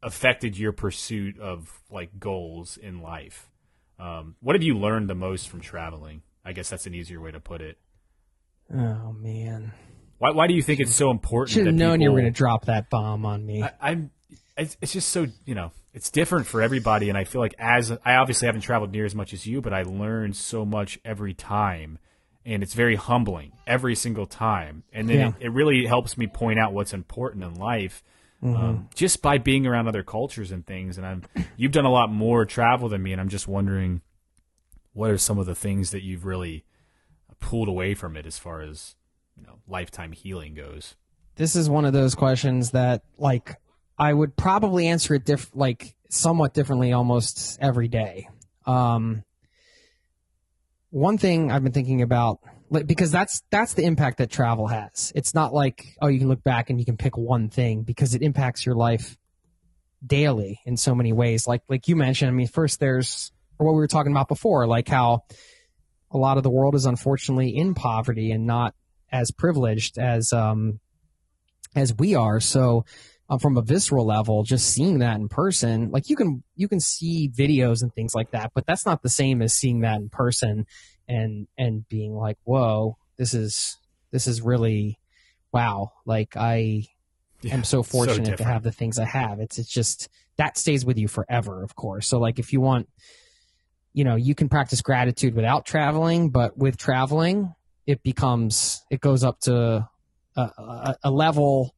affected 0.02 0.57
your 0.57 0.72
pursuit 0.72 1.40
of 1.40 1.81
like 1.90 2.19
goals 2.19 2.77
in 2.77 3.02
life? 3.02 3.49
Um, 3.99 4.36
what 4.41 4.56
have 4.56 4.64
you 4.64 4.77
learned 4.77 5.10
the 5.10 5.15
most 5.15 5.48
from 5.48 5.61
traveling? 5.61 6.23
I 6.44 6.53
guess 6.53 6.69
that's 6.69 6.88
an 6.88 6.95
easier 6.95 7.22
way 7.22 7.31
to 7.31 7.40
put 7.40 7.61
it. 7.61 7.77
Oh 8.73 9.14
man. 9.14 9.72
Why, 10.18 10.31
why 10.31 10.48
do 10.48 10.53
you 10.53 10.61
think 10.61 10.80
it's 10.80 10.95
so 10.95 11.11
important? 11.11 11.53
Should 11.53 11.68
have 11.68 11.76
known 11.76 12.02
you 12.02 12.11
were 12.11 12.19
gonna 12.19 12.31
drop 12.31 12.65
that 12.65 12.90
bomb 12.90 13.26
on 13.26 13.45
me. 13.45 13.64
I, 13.64 13.72
I'm. 13.81 14.11
It's, 14.57 14.77
it's 14.81 14.94
just 14.94 15.10
so 15.10 15.27
you 15.45 15.56
know. 15.56 15.72
It's 16.00 16.10
different 16.10 16.48
for 16.48 16.62
everybody, 16.62 17.10
and 17.10 17.18
I 17.18 17.26
feel 17.26 17.42
like 17.42 17.54
as 17.60 17.92
I 17.92 18.16
obviously 18.16 18.46
haven't 18.46 18.62
traveled 18.62 18.94
near 18.94 19.04
as 19.04 19.14
much 19.14 19.34
as 19.34 19.46
you, 19.46 19.60
but 19.60 19.74
I 19.74 19.82
learn 19.82 20.32
so 20.32 20.64
much 20.64 20.98
every 21.04 21.34
time, 21.34 22.00
and 22.46 22.64
it's 22.64 22.74
very 22.74 22.96
humbling 22.96 23.52
every 23.68 23.96
single 23.96 24.26
time. 24.26 24.84
And 24.94 25.10
then 25.10 25.20
Yeah. 25.20 25.28
it, 25.42 25.48
it 25.48 25.50
really 25.50 25.86
helps 25.86 26.18
me 26.18 26.26
point 26.28 26.58
out 26.58 26.72
what's 26.72 26.94
important 26.94 27.44
in 27.44 27.56
life. 27.56 28.02
Um, 28.42 28.88
just 28.96 29.22
by 29.22 29.40
being 29.40 29.68
around 29.68 29.90
other 29.90 30.02
cultures 30.02 30.52
and 30.52 30.66
things. 30.66 30.98
And 30.98 31.06
I'm, 31.06 31.24
you've 31.58 31.74
done 31.74 31.84
a 31.84 31.92
lot 31.92 32.10
more 32.10 32.46
travel 32.46 32.88
than 32.88 33.04
me, 33.04 33.12
and 33.12 33.20
I'm 33.20 33.28
just 33.28 33.50
wondering, 33.50 34.00
what 34.94 35.12
are 35.12 35.18
some 35.18 35.38
of 35.38 35.48
the 35.48 35.54
things 35.54 35.92
that 35.92 36.02
you've 36.02 36.24
really 36.24 36.64
pulled 37.42 37.68
away 37.68 37.94
from 37.94 38.16
it 38.16 38.26
as 38.26 38.38
far 38.38 38.62
as 38.62 38.96
you 39.36 39.44
know 39.44 39.60
lifetime 39.68 40.14
healing 40.14 40.54
goes? 40.54 40.96
This 41.36 41.58
is 41.58 41.70
one 41.70 41.84
of 41.84 41.92
those 41.92 42.16
questions 42.16 42.72
that, 42.72 43.04
like, 43.18 43.58
I 44.00 44.14
would 44.14 44.38
probably 44.38 44.88
answer 44.88 45.14
it 45.16 45.26
diff- 45.26 45.52
like 45.54 45.96
somewhat 46.10 46.54
differently 46.54 46.94
almost 46.94 47.60
every 47.62 47.90
day. 47.90 48.30
Um, 48.66 49.24
one 50.90 51.18
thing 51.18 51.52
I've 51.52 51.64
been 51.64 51.74
thinking 51.74 52.02
about, 52.02 52.40
like, 52.70 52.88
because 52.88 53.12
that's 53.12 53.44
that's 53.52 53.74
the 53.74 53.84
impact 53.84 54.20
that 54.20 54.30
travel 54.30 54.68
has. 54.68 55.12
It's 55.16 55.34
not 55.34 55.54
like 55.54 55.96
oh, 56.02 56.08
you 56.08 56.20
can 56.20 56.30
look 56.30 56.44
back 56.44 56.70
and 56.70 56.80
you 56.80 56.86
can 56.86 56.98
pick 56.98 57.18
one 57.18 57.50
thing 57.50 57.84
because 57.84 58.16
it 58.16 58.22
impacts 58.22 58.66
your 58.66 58.76
life 58.76 59.18
daily 60.06 60.60
in 60.66 60.78
so 60.78 60.96
many 60.96 61.12
ways. 61.12 61.46
Like 61.48 61.64
like 61.68 61.88
you 61.88 61.96
mentioned, 61.96 62.30
I 62.30 62.34
mean, 62.34 62.48
first 62.48 62.80
there's 62.80 63.32
what 63.58 63.74
we 63.74 63.78
were 63.78 63.88
talking 63.88 64.12
about 64.12 64.28
before, 64.28 64.66
like 64.68 64.88
how 64.88 65.24
a 66.12 66.18
lot 66.18 66.38
of 66.38 66.44
the 66.44 66.50
world 66.50 66.76
is 66.76 66.86
unfortunately 66.86 67.56
in 67.56 67.76
poverty 67.76 68.32
and 68.32 68.48
not 68.48 68.74
as 69.12 69.32
privileged 69.32 69.98
as 69.98 70.32
um 70.32 70.80
as 71.76 71.94
we 71.94 72.16
are. 72.16 72.40
So 72.40 72.86
um, 73.30 73.39
from 73.39 73.57
a 73.57 73.61
visceral 73.61 74.06
level, 74.06 74.43
just 74.43 74.69
seeing 74.69 74.99
that 74.99 75.18
in 75.18 75.30
person, 75.30 75.91
like 75.91 76.10
you 76.10 76.15
can 76.15 76.43
you 76.56 76.68
can 76.68 76.80
see 76.80 77.30
videos 77.30 77.84
and 77.84 77.93
things 77.93 78.15
like 78.15 78.31
that, 78.31 78.51
but 78.56 78.65
that's 78.65 78.85
not 78.85 79.03
the 79.03 79.10
same 79.10 79.41
as 79.41 79.53
seeing 79.53 79.81
that 79.81 79.97
in 79.97 80.10
person 80.10 80.65
and 81.07 81.47
and 81.57 81.88
being 81.88 82.15
like, 82.15 82.38
whoa, 82.43 82.97
this 83.18 83.34
is 83.34 83.77
this 84.11 84.26
is 84.27 84.41
really 84.41 84.97
wow. 85.51 85.91
Like 86.06 86.35
I 86.35 86.85
am 87.49 87.64
so 87.64 87.84
fortunate 87.84 88.38
to 88.38 88.43
have 88.43 88.64
the 88.64 88.72
things 88.72 88.97
I 88.97 89.06
have. 89.06 89.39
It's 89.39 89.60
it's 89.60 89.72
just 89.72 90.10
that 90.38 90.57
stays 90.57 90.84
with 90.84 90.97
you 90.97 91.07
forever, 91.07 91.64
of 91.64 91.76
course. 91.76 92.07
So 92.07 92.18
like 92.18 92.39
if 92.39 92.51
you 92.51 92.61
want, 92.61 92.89
you 93.93 94.03
know, 94.03 94.15
you 94.15 94.34
can 94.34 94.49
practice 94.49 94.81
gratitude 94.81 95.35
without 95.35 95.65
traveling, 95.65 96.30
but 96.31 96.57
with 96.57 96.77
traveling, 96.77 97.53
it 97.85 98.01
becomes 98.01 98.81
it 98.89 99.01
goes 99.01 99.23
up 99.23 99.39
to 99.41 99.88
a, 100.35 100.41
a, 100.41 100.95
a 101.03 101.11
level 101.11 101.76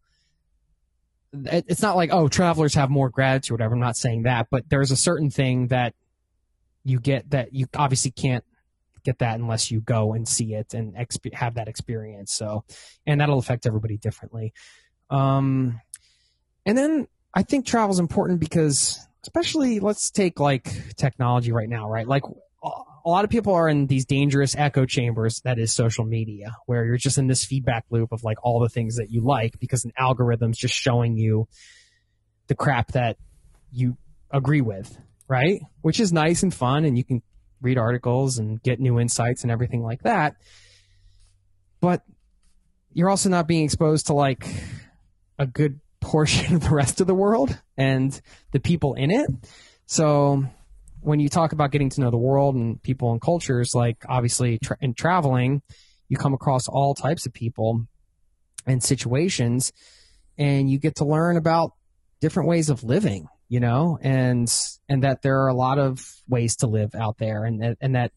it's 1.34 1.82
not 1.82 1.96
like 1.96 2.10
oh 2.12 2.28
travelers 2.28 2.74
have 2.76 2.90
more 2.90 3.10
gratitude 3.10 3.52
or 3.52 3.56
whatever. 3.56 3.76
I'm 3.76 3.80
not 3.80 3.98
saying 3.98 4.24
that 4.24 4.48
but 4.52 4.70
there's 4.70 4.92
a 4.92 4.98
certain 4.98 5.30
thing 5.30 5.68
that 5.68 5.94
you 6.84 7.00
get 7.00 7.30
that 7.32 7.54
you 7.54 7.68
obviously 7.76 8.12
can't 8.12 8.44
get 9.04 9.20
that 9.20 9.40
unless 9.40 9.72
you 9.72 9.82
go 9.82 10.14
and 10.14 10.28
see 10.28 10.54
it 10.54 10.74
and 10.74 10.94
exp- 10.96 11.34
have 11.34 11.56
that 11.56 11.68
experience. 11.68 12.34
So 12.34 12.64
and 13.06 13.22
that'll 13.22 13.40
affect 13.40 13.66
everybody 13.66 13.98
differently. 13.98 14.54
Um 15.10 15.82
and 16.66 16.78
then 16.78 17.08
i 17.34 17.42
think 17.44 17.66
travel 17.66 17.92
is 17.92 18.00
important 18.00 18.40
because 18.40 19.00
especially 19.24 19.80
let's 19.80 20.12
take 20.12 20.40
like 20.40 20.96
technology 20.96 21.52
right 21.52 21.70
now 21.70 21.90
right? 21.90 22.08
Like 22.08 22.24
a 23.06 23.10
lot 23.10 23.24
of 23.24 23.30
people 23.30 23.54
are 23.54 23.68
in 23.68 23.88
these 23.88 24.06
dangerous 24.06 24.56
echo 24.56 24.86
chambers 24.86 25.42
that 25.44 25.60
is 25.60 25.74
social 25.74 26.06
media 26.06 26.56
where 26.66 26.86
you're 26.86 26.98
just 26.98 27.18
in 27.18 27.28
this 27.28 27.46
feedback 27.46 27.86
loop 27.90 28.12
of 28.12 28.24
like 28.24 28.38
all 28.44 28.60
the 28.60 28.70
things 28.70 28.98
that 28.98 29.10
you 29.10 29.22
like 29.22 29.60
because 29.60 29.86
an 29.86 29.92
algorithm's 29.98 30.58
just 30.58 30.74
showing 30.74 31.18
you 31.18 31.48
the 32.48 32.56
crap 32.56 32.92
that 32.94 33.18
you 33.72 33.98
agree 34.32 34.62
with 34.62 34.98
right? 35.32 35.62
Which 35.80 36.02
is 36.02 36.12
nice 36.12 36.44
and 36.44 36.54
fun 36.54 36.84
and 36.84 36.98
you 36.98 37.06
can 37.06 37.22
read 37.62 37.78
articles 37.78 38.38
and 38.38 38.62
get 38.62 38.82
new 38.82 39.00
insights 39.00 39.44
and 39.44 39.52
everything 39.52 39.82
like 39.82 40.04
that. 40.04 40.36
But 41.80 42.04
you're 42.92 43.10
also 43.10 43.30
not 43.30 43.48
being 43.48 43.64
exposed 43.64 44.08
to 44.08 44.14
like 44.14 44.46
a 45.40 45.48
good 45.48 45.80
portion 46.02 46.56
of 46.56 46.64
the 46.64 46.76
rest 46.76 47.00
of 47.00 47.08
the 47.08 47.16
world 47.16 47.58
and 47.78 48.20
the 48.52 48.60
people 48.60 48.96
in 48.96 49.10
it. 49.10 49.30
So 49.86 50.44
when 51.02 51.20
you 51.20 51.30
talk 51.30 51.52
about 51.52 51.72
getting 51.72 51.90
to 51.90 52.02
know 52.02 52.12
the 52.12 52.18
world 52.18 52.56
and 52.56 52.82
people 52.82 53.12
and 53.12 53.22
cultures, 53.22 53.74
like 53.76 53.98
obviously 54.08 54.60
tra- 54.60 54.78
in 54.82 54.94
traveling, 54.94 55.62
you 56.08 56.18
come 56.18 56.34
across 56.34 56.68
all 56.68 56.94
types 56.94 57.26
of 57.26 57.34
people 57.34 57.88
and 58.66 58.84
situations, 58.84 59.74
and 60.38 60.70
you 60.70 60.78
get 60.78 60.96
to 60.96 61.06
learn 61.06 61.38
about 61.38 61.74
different 62.20 62.48
ways 62.48 62.70
of 62.70 62.84
living, 62.84 63.28
you 63.50 63.60
know, 63.60 63.98
and 64.02 64.54
and 64.88 65.04
that 65.04 65.22
there 65.22 65.42
are 65.42 65.48
a 65.48 65.54
lot 65.54 65.80
of 65.80 66.22
ways 66.28 66.56
to 66.58 66.68
live 66.68 66.94
out 66.96 67.18
there, 67.18 67.46
and 67.46 67.76
and 67.82 67.96
that 67.96 68.12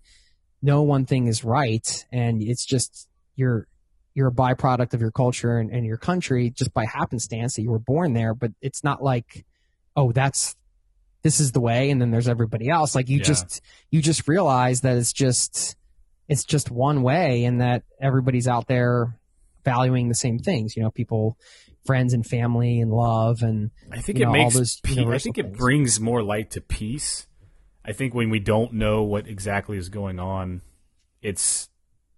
no 0.61 0.83
one 0.83 1.07
thing 1.07 1.27
is 1.27 1.45
right, 1.45 2.05
and 2.13 2.43
it's 2.43 2.65
just 2.65 3.09
you're 3.37 3.67
you're 4.15 4.29
a 4.29 4.33
byproduct 4.33 4.95
of 4.95 5.01
your 5.01 5.11
culture 5.11 5.59
and, 5.59 5.71
and 5.71 5.85
your 5.85 5.97
country 5.97 6.51
just 6.51 6.73
by 6.73 6.85
happenstance 6.85 7.57
that 7.57 7.63
you 7.63 7.71
were 7.71 7.81
born 7.81 8.13
there, 8.13 8.33
but 8.33 8.53
it's 8.61 8.85
not 8.85 9.03
like, 9.03 9.45
oh, 9.97 10.13
that's 10.13 10.55
this 11.25 11.41
is 11.41 11.51
the 11.51 11.61
way 11.61 11.91
and 11.91 12.01
then 12.01 12.13
there's 12.13 12.29
everybody 12.29 12.69
else 12.69 12.95
like 12.95 13.09
you 13.09 13.19
Yeah. 13.19 13.25
just 13.25 13.61
you 13.91 14.01
just 14.01 14.29
realize 14.29 14.83
that 14.83 14.97
it's 14.97 15.13
just 15.13 15.75
it's 16.29 16.45
just 16.45 16.71
one 16.71 17.03
way 17.03 17.45
and 17.45 17.61
that 17.61 17.83
everybody's 18.01 18.47
out 18.47 18.69
there 18.69 19.19
valuing 19.65 20.09
the 20.09 20.15
same 20.15 20.39
things 20.39 20.77
you 20.77 20.83
know 20.83 20.91
people 20.91 21.37
friends 21.87 22.13
and 22.15 22.25
family 22.27 22.81
and 22.81 22.91
love 22.93 23.43
and 23.43 23.71
I 23.91 24.01
think 24.01 24.19
it 24.19 24.23
know, 24.23 24.29
all 24.29 24.33
makes. 24.35 24.55
those 24.55 24.81
Pe- 24.81 25.05
I 25.05 25.19
think 25.19 25.37
it 25.39 25.47
things. 25.47 25.59
brings 25.59 26.01
more 26.01 26.23
light 26.23 26.51
to 26.53 26.61
peace. 26.61 27.27
I 27.85 27.93
think 27.93 28.15
when 28.15 28.31
we 28.31 28.39
don't 28.39 28.73
know 28.75 29.03
what 29.03 29.27
exactly 29.27 29.77
is 29.77 29.91
going 29.91 30.19
on, 30.19 30.63
it's 31.21 31.69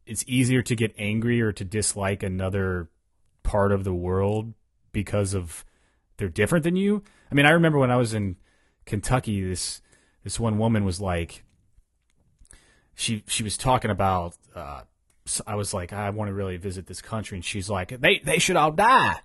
it's 0.07 0.25
easier 0.29 0.63
to 0.63 0.77
get 0.77 0.95
angry 0.99 1.41
or 1.41 1.51
to 1.53 1.65
dislike 1.65 2.23
another 2.23 2.89
part 3.43 3.73
of 3.73 3.83
the 3.83 3.93
world 3.95 4.55
because 4.93 5.35
of 5.35 5.65
they're 6.19 6.29
different 6.29 6.63
than 6.63 6.77
you. 6.77 7.03
I 7.31 7.35
mean, 7.35 7.47
I 7.47 7.51
remember 7.51 7.79
when 7.81 7.91
I 7.91 7.97
was 7.97 8.15
in 8.15 8.37
Kentucky, 8.87 9.43
this 9.43 9.83
this 10.25 10.41
one 10.41 10.59
woman 10.59 10.85
was 10.85 11.01
like, 11.01 11.45
she 12.95 13.23
she 13.27 13.43
was 13.43 13.59
talking 13.59 13.91
about. 13.91 14.37
Uh, 14.55 14.83
I 15.47 15.57
was 15.57 15.75
like, 15.75 15.93
I 15.93 16.09
want 16.11 16.29
to 16.29 16.35
really 16.35 16.57
visit 16.57 16.87
this 16.87 17.03
country, 17.03 17.37
and 17.37 17.45
she's 17.45 17.69
like, 17.69 18.01
they 18.01 18.21
they 18.25 18.39
should 18.39 18.57
all 18.57 18.73
die. 18.73 19.17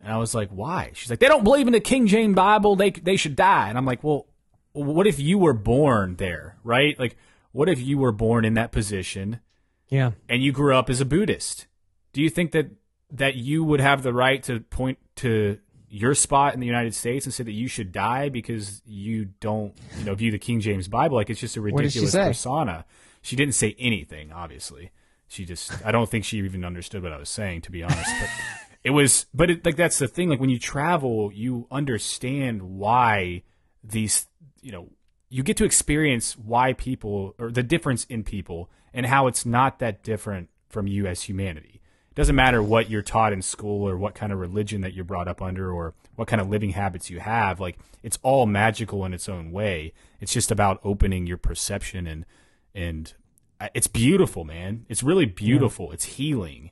And 0.00 0.12
I 0.12 0.16
was 0.16 0.34
like, 0.34 0.50
why? 0.50 0.90
She's 0.94 1.10
like, 1.10 1.18
they 1.18 1.28
don't 1.28 1.44
believe 1.44 1.66
in 1.66 1.72
the 1.72 1.80
King 1.80 2.06
James 2.06 2.34
Bible. 2.34 2.76
They 2.76 2.90
they 2.90 3.16
should 3.16 3.36
die. 3.36 3.68
And 3.68 3.76
I'm 3.76 3.86
like, 3.86 4.02
well, 4.02 4.26
what 4.72 5.06
if 5.06 5.18
you 5.18 5.38
were 5.38 5.52
born 5.52 6.16
there, 6.16 6.56
right? 6.64 6.98
Like, 6.98 7.16
what 7.52 7.68
if 7.68 7.80
you 7.80 7.98
were 7.98 8.12
born 8.12 8.44
in 8.44 8.54
that 8.54 8.72
position 8.72 9.40
yeah 9.88 10.12
and 10.28 10.42
you 10.42 10.52
grew 10.52 10.74
up 10.74 10.88
as 10.88 11.00
a 11.00 11.04
Buddhist? 11.04 11.66
Do 12.12 12.22
you 12.22 12.30
think 12.30 12.52
that 12.52 12.70
that 13.10 13.36
you 13.36 13.62
would 13.62 13.80
have 13.80 14.02
the 14.02 14.12
right 14.12 14.42
to 14.44 14.60
point 14.60 14.98
to 15.16 15.58
your 15.92 16.14
spot 16.14 16.54
in 16.54 16.60
the 16.60 16.66
United 16.66 16.94
States 16.94 17.26
and 17.26 17.34
say 17.34 17.44
that 17.44 17.52
you 17.52 17.68
should 17.68 17.92
die 17.92 18.30
because 18.30 18.80
you 18.86 19.26
don't, 19.40 19.74
you 19.98 20.06
know, 20.06 20.14
view 20.14 20.30
the 20.30 20.38
King 20.38 20.58
James 20.58 20.88
Bible 20.88 21.16
like 21.16 21.28
it's 21.28 21.38
just 21.38 21.54
a 21.58 21.60
did 21.60 21.68
she 21.68 22.00
ridiculous 22.00 22.14
persona? 22.14 22.86
She 23.20 23.36
didn't 23.36 23.54
say 23.54 23.76
anything, 23.78 24.32
obviously. 24.32 24.90
She 25.28 25.44
just, 25.44 25.84
I 25.84 25.92
don't 25.92 26.08
think 26.08 26.24
she 26.24 26.38
even 26.38 26.64
understood 26.64 27.02
what 27.02 27.12
I 27.12 27.18
was 27.18 27.28
saying, 27.28 27.60
to 27.62 27.70
be 27.70 27.82
honest. 27.82 28.10
But 28.20 28.30
it 28.84 28.90
was, 28.90 29.26
but 29.34 29.50
it, 29.50 29.66
like 29.66 29.76
that's 29.76 29.98
the 29.98 30.08
thing. 30.08 30.30
Like 30.30 30.40
when 30.40 30.48
you 30.48 30.58
travel, 30.58 31.30
you 31.30 31.66
understand 31.70 32.62
why 32.62 33.42
these, 33.84 34.28
you 34.62 34.72
know, 34.72 34.88
you 35.28 35.42
get 35.42 35.58
to 35.58 35.64
experience 35.64 36.38
why 36.38 36.72
people 36.72 37.34
or 37.38 37.50
the 37.50 37.62
difference 37.62 38.04
in 38.04 38.24
people 38.24 38.70
and 38.94 39.04
how 39.04 39.26
it's 39.26 39.44
not 39.44 39.78
that 39.80 40.02
different 40.02 40.48
from 40.70 40.86
you 40.86 41.06
as 41.06 41.24
humanity. 41.24 41.81
It 42.12 42.16
doesn't 42.16 42.36
matter 42.36 42.62
what 42.62 42.90
you're 42.90 43.00
taught 43.00 43.32
in 43.32 43.40
school 43.40 43.88
or 43.88 43.96
what 43.96 44.14
kind 44.14 44.34
of 44.34 44.38
religion 44.38 44.82
that 44.82 44.92
you're 44.92 45.02
brought 45.02 45.28
up 45.28 45.40
under 45.40 45.72
or 45.72 45.94
what 46.14 46.28
kind 46.28 46.42
of 46.42 46.50
living 46.50 46.72
habits 46.72 47.08
you 47.08 47.20
have. 47.20 47.58
Like 47.58 47.78
it's 48.02 48.18
all 48.22 48.44
magical 48.44 49.06
in 49.06 49.14
its 49.14 49.30
own 49.30 49.50
way. 49.50 49.94
It's 50.20 50.30
just 50.30 50.50
about 50.50 50.78
opening 50.84 51.26
your 51.26 51.38
perception 51.38 52.06
and 52.06 52.26
and 52.74 53.14
uh, 53.58 53.68
it's 53.72 53.86
beautiful, 53.86 54.44
man. 54.44 54.84
It's 54.90 55.02
really 55.02 55.24
beautiful. 55.24 55.90
It's 55.90 56.04
healing. 56.04 56.70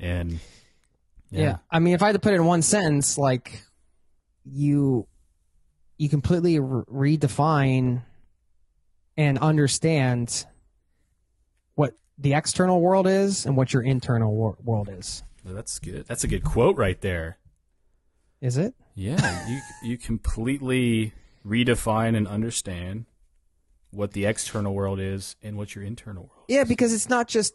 And 0.00 0.40
yeah. 1.30 1.58
I 1.70 1.78
mean, 1.78 1.94
if 1.94 2.02
I 2.02 2.06
had 2.06 2.14
to 2.14 2.18
put 2.18 2.32
it 2.32 2.36
in 2.36 2.44
one 2.44 2.62
sentence, 2.62 3.16
like 3.16 3.62
you, 4.44 5.06
you 5.98 6.08
completely 6.08 6.58
re- 6.58 7.16
redefine 7.16 8.02
and 9.16 9.38
understand 9.38 10.46
the 12.18 12.34
external 12.34 12.80
world 12.80 13.06
is 13.06 13.46
and 13.46 13.56
what 13.56 13.72
your 13.72 13.82
internal 13.82 14.34
wor- 14.34 14.56
world 14.62 14.88
is. 14.90 15.22
that's 15.44 15.78
good. 15.78 16.06
That's 16.06 16.24
a 16.24 16.28
good 16.28 16.44
quote 16.44 16.76
right 16.76 17.00
there. 17.00 17.38
Is 18.40 18.56
it? 18.56 18.74
Yeah, 18.94 19.48
you 19.48 19.60
you 19.82 19.98
completely 19.98 21.12
redefine 21.46 22.16
and 22.16 22.26
understand 22.26 23.06
what 23.90 24.12
the 24.12 24.26
external 24.26 24.74
world 24.74 24.98
is 25.00 25.36
and 25.42 25.56
what 25.56 25.74
your 25.74 25.84
internal 25.84 26.24
world. 26.24 26.44
Yeah, 26.48 26.64
because 26.64 26.92
it's 26.92 27.08
not 27.08 27.28
just 27.28 27.54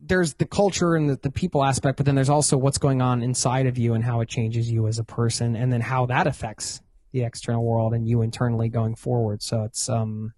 there's 0.00 0.34
the 0.34 0.46
culture 0.46 0.94
and 0.94 1.10
the, 1.10 1.16
the 1.16 1.30
people 1.30 1.64
aspect, 1.64 1.96
but 1.96 2.06
then 2.06 2.14
there's 2.14 2.28
also 2.28 2.56
what's 2.56 2.78
going 2.78 3.02
on 3.02 3.22
inside 3.22 3.66
of 3.66 3.78
you 3.78 3.94
and 3.94 4.04
how 4.04 4.20
it 4.20 4.28
changes 4.28 4.70
you 4.70 4.86
as 4.86 4.98
a 4.98 5.04
person, 5.04 5.56
and 5.56 5.72
then 5.72 5.80
how 5.80 6.06
that 6.06 6.26
affects 6.26 6.80
the 7.12 7.24
external 7.24 7.64
world 7.64 7.94
and 7.94 8.06
you 8.06 8.22
internally 8.22 8.68
going 8.68 8.94
forward. 8.94 9.42
So 9.42 9.62
it's 9.64 9.88
um 9.88 10.34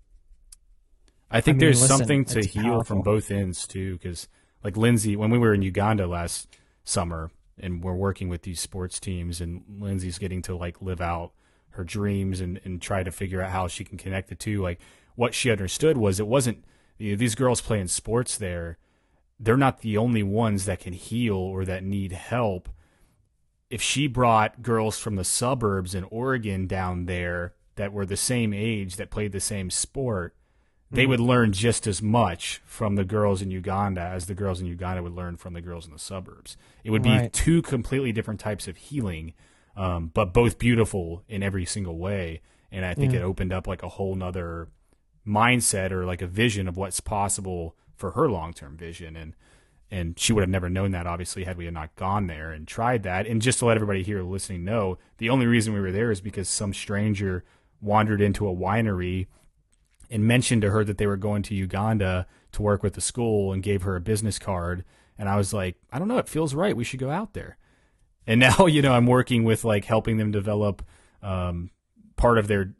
I 1.30 1.40
think 1.40 1.56
I 1.56 1.58
mean, 1.58 1.60
there's 1.60 1.82
listen, 1.82 1.98
something 1.98 2.24
to 2.26 2.42
heal 2.42 2.82
from 2.82 3.02
both 3.02 3.30
ends 3.30 3.66
too, 3.66 3.94
because 3.94 4.28
like 4.64 4.76
Lindsay, 4.76 5.16
when 5.16 5.30
we 5.30 5.38
were 5.38 5.54
in 5.54 5.62
Uganda 5.62 6.06
last 6.06 6.56
summer, 6.84 7.30
and 7.58 7.84
we're 7.84 7.94
working 7.94 8.28
with 8.28 8.42
these 8.42 8.60
sports 8.60 8.98
teams, 8.98 9.40
and 9.40 9.62
Lindsay's 9.78 10.18
getting 10.18 10.42
to 10.42 10.56
like 10.56 10.82
live 10.82 11.00
out 11.00 11.32
her 11.70 11.84
dreams 11.84 12.40
and 12.40 12.60
and 12.64 12.82
try 12.82 13.02
to 13.02 13.12
figure 13.12 13.42
out 13.42 13.50
how 13.50 13.68
she 13.68 13.84
can 13.84 13.98
connect 13.98 14.28
the 14.28 14.34
two. 14.34 14.60
Like 14.60 14.80
what 15.14 15.34
she 15.34 15.50
understood 15.50 15.96
was 15.96 16.18
it 16.18 16.26
wasn't 16.26 16.64
you 16.98 17.12
know, 17.12 17.16
these 17.16 17.34
girls 17.34 17.60
playing 17.60 17.88
sports 17.88 18.36
there. 18.36 18.78
They're 19.38 19.56
not 19.56 19.80
the 19.80 19.96
only 19.96 20.22
ones 20.22 20.66
that 20.66 20.80
can 20.80 20.92
heal 20.92 21.36
or 21.36 21.64
that 21.64 21.84
need 21.84 22.12
help. 22.12 22.68
If 23.70 23.80
she 23.80 24.06
brought 24.06 24.62
girls 24.62 24.98
from 24.98 25.16
the 25.16 25.24
suburbs 25.24 25.94
in 25.94 26.04
Oregon 26.04 26.66
down 26.66 27.06
there 27.06 27.54
that 27.76 27.92
were 27.92 28.04
the 28.04 28.16
same 28.16 28.52
age 28.52 28.96
that 28.96 29.10
played 29.10 29.32
the 29.32 29.40
same 29.40 29.70
sport, 29.70 30.34
they 30.92 31.06
would 31.06 31.20
learn 31.20 31.52
just 31.52 31.86
as 31.86 32.02
much 32.02 32.60
from 32.64 32.96
the 32.96 33.04
girls 33.04 33.40
in 33.42 33.50
Uganda 33.50 34.00
as 34.00 34.26
the 34.26 34.34
girls 34.34 34.60
in 34.60 34.66
Uganda 34.66 35.02
would 35.02 35.12
learn 35.14 35.36
from 35.36 35.54
the 35.54 35.60
girls 35.60 35.86
in 35.86 35.92
the 35.92 35.98
suburbs. 35.98 36.56
It 36.82 36.90
would 36.90 37.02
be 37.02 37.10
Right. 37.10 37.32
two 37.32 37.62
completely 37.62 38.10
different 38.12 38.40
types 38.40 38.66
of 38.66 38.76
healing, 38.76 39.32
um, 39.76 40.10
but 40.12 40.34
both 40.34 40.58
beautiful 40.58 41.22
in 41.28 41.42
every 41.42 41.64
single 41.64 41.96
way. 41.98 42.40
And 42.72 42.84
I 42.84 42.94
think 42.94 43.12
it 43.14 43.22
opened 43.22 43.52
up 43.52 43.66
like 43.66 43.82
a 43.82 43.88
whole 43.88 44.14
nother 44.14 44.68
mindset 45.26 45.90
or 45.92 46.04
like 46.04 46.22
a 46.22 46.26
vision 46.26 46.66
of 46.68 46.76
what's 46.76 47.00
possible 47.00 47.76
for 47.94 48.12
her 48.12 48.28
long 48.28 48.52
term 48.52 48.76
vision. 48.76 49.16
And 49.16 49.34
and 49.92 50.16
she 50.16 50.32
would 50.32 50.42
have 50.42 50.48
never 50.48 50.70
known 50.70 50.92
that 50.92 51.06
obviously 51.08 51.42
had 51.44 51.56
we 51.56 51.68
not 51.68 51.94
gone 51.96 52.28
there 52.28 52.52
and 52.52 52.66
tried 52.68 53.02
that. 53.02 53.26
And 53.26 53.42
just 53.42 53.58
to 53.58 53.66
let 53.66 53.76
everybody 53.76 54.04
here 54.04 54.22
listening 54.22 54.64
know, 54.64 54.98
the 55.18 55.28
only 55.28 55.46
reason 55.46 55.74
we 55.74 55.80
were 55.80 55.90
there 55.90 56.12
is 56.12 56.20
because 56.20 56.48
some 56.48 56.72
stranger 56.72 57.44
wandered 57.80 58.20
into 58.20 58.46
a 58.48 58.54
winery 58.54 59.26
and 60.10 60.24
mentioned 60.24 60.62
to 60.62 60.70
her 60.70 60.84
that 60.84 60.98
they 60.98 61.06
were 61.06 61.16
going 61.16 61.42
to 61.44 61.54
Uganda 61.54 62.26
to 62.52 62.62
work 62.62 62.82
with 62.82 62.94
the 62.94 63.00
school 63.00 63.52
and 63.52 63.62
gave 63.62 63.82
her 63.82 63.96
a 63.96 64.00
business 64.00 64.38
card. 64.38 64.84
And 65.16 65.28
I 65.28 65.36
was 65.36 65.52
like, 65.52 65.76
I 65.92 65.98
don't 65.98 66.08
know, 66.08 66.18
it 66.18 66.28
feels 66.28 66.54
right. 66.54 66.76
We 66.76 66.84
should 66.84 67.00
go 67.00 67.10
out 67.10 67.34
there. 67.34 67.56
And 68.26 68.40
now, 68.58 68.66
you 68.66 68.82
know, 68.82 68.92
I'm 68.92 69.06
working 69.06 69.44
with 69.44 69.64
like 69.64 69.84
helping 69.84 70.16
them 70.16 70.30
develop 70.30 70.82
um, 71.22 71.70
part 72.16 72.38
of 72.38 72.48
their 72.48 72.74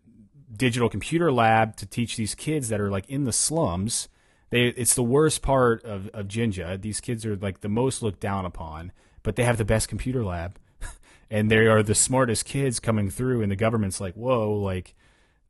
digital 0.57 0.89
computer 0.89 1.31
lab 1.31 1.77
to 1.77 1.87
teach 1.87 2.17
these 2.17 2.35
kids 2.35 2.69
that 2.69 2.81
are 2.81 2.91
like 2.91 3.09
in 3.09 3.25
the 3.25 3.33
slums. 3.33 4.09
They, 4.51 4.67
it's 4.69 4.95
the 4.95 5.03
worst 5.03 5.43
part 5.43 5.85
of, 5.85 6.09
of 6.09 6.27
Jinja. 6.27 6.77
These 6.81 7.01
kids 7.01 7.25
are 7.25 7.37
like 7.37 7.61
the 7.61 7.69
most 7.69 8.03
looked 8.03 8.21
down 8.21 8.45
upon, 8.45 8.91
but 9.23 9.37
they 9.37 9.45
have 9.45 9.59
the 9.59 9.65
best 9.65 9.89
computer 9.89 10.25
lab. 10.25 10.59
and 11.31 11.51
they 11.51 11.67
are 11.67 11.83
the 11.83 11.95
smartest 11.95 12.45
kids 12.45 12.81
coming 12.81 13.11
through, 13.11 13.43
and 13.43 13.53
the 13.53 13.57
government's 13.57 14.01
like, 14.01 14.15
whoa, 14.15 14.53
like, 14.53 14.97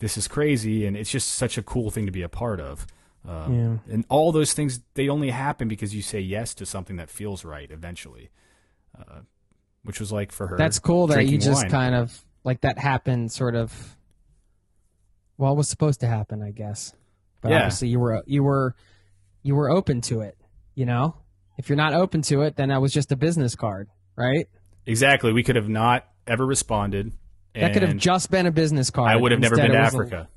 this 0.00 0.18
is 0.18 0.26
crazy. 0.28 0.84
And 0.84 0.96
it's 0.96 1.10
just 1.10 1.28
such 1.30 1.56
a 1.56 1.62
cool 1.62 1.90
thing 1.90 2.04
to 2.06 2.12
be 2.12 2.22
a 2.22 2.28
part 2.28 2.60
of. 2.60 2.86
Um, 3.26 3.80
And 3.88 4.04
all 4.08 4.32
those 4.32 4.52
things, 4.52 4.80
they 4.94 5.08
only 5.08 5.30
happen 5.30 5.68
because 5.68 5.94
you 5.94 6.02
say 6.02 6.20
yes 6.20 6.52
to 6.54 6.66
something 6.66 6.96
that 6.96 7.08
feels 7.08 7.44
right 7.44 7.70
eventually. 7.70 8.30
Uh, 8.98 9.20
which 9.84 10.00
was 10.00 10.10
like 10.12 10.32
for 10.32 10.46
her. 10.48 10.56
That's 10.58 10.78
cool 10.78 11.06
that 11.06 11.26
you 11.26 11.38
just 11.38 11.62
wine. 11.62 11.70
kind 11.70 11.94
of 11.94 12.18
like 12.44 12.60
that 12.62 12.78
happened 12.78 13.32
sort 13.32 13.54
of 13.54 13.96
well 15.38 15.52
it 15.52 15.56
was 15.56 15.68
supposed 15.68 16.00
to 16.00 16.06
happen, 16.06 16.42
I 16.42 16.50
guess. 16.50 16.92
But 17.40 17.50
Yeah. 17.52 17.58
obviously 17.58 17.88
you 17.88 17.98
were 17.98 18.22
you 18.26 18.42
were 18.42 18.74
you 19.42 19.54
were 19.54 19.70
open 19.70 20.00
to 20.02 20.20
it, 20.20 20.36
you 20.74 20.84
know? 20.84 21.14
If 21.56 21.68
you're 21.68 21.76
not 21.76 21.94
open 21.94 22.22
to 22.22 22.42
it, 22.42 22.56
then 22.56 22.68
that 22.70 22.80
was 22.82 22.92
just 22.92 23.12
a 23.12 23.16
business 23.16 23.54
card, 23.54 23.88
right? 24.16 24.48
Exactly. 24.86 25.32
We 25.32 25.42
could 25.42 25.56
have 25.56 25.68
not 25.68 26.06
ever 26.26 26.44
responded. 26.46 27.12
That 27.54 27.72
could 27.72 27.82
have 27.82 27.96
just 27.96 28.30
been 28.30 28.46
a 28.46 28.52
business 28.52 28.90
card. 28.90 29.10
I 29.10 29.16
would 29.16 29.32
have 29.32 29.40
never 29.40 29.56
been 29.56 29.70
to 29.72 29.78
was 29.78 29.94
a- 29.94 29.96
Africa. 29.96 30.28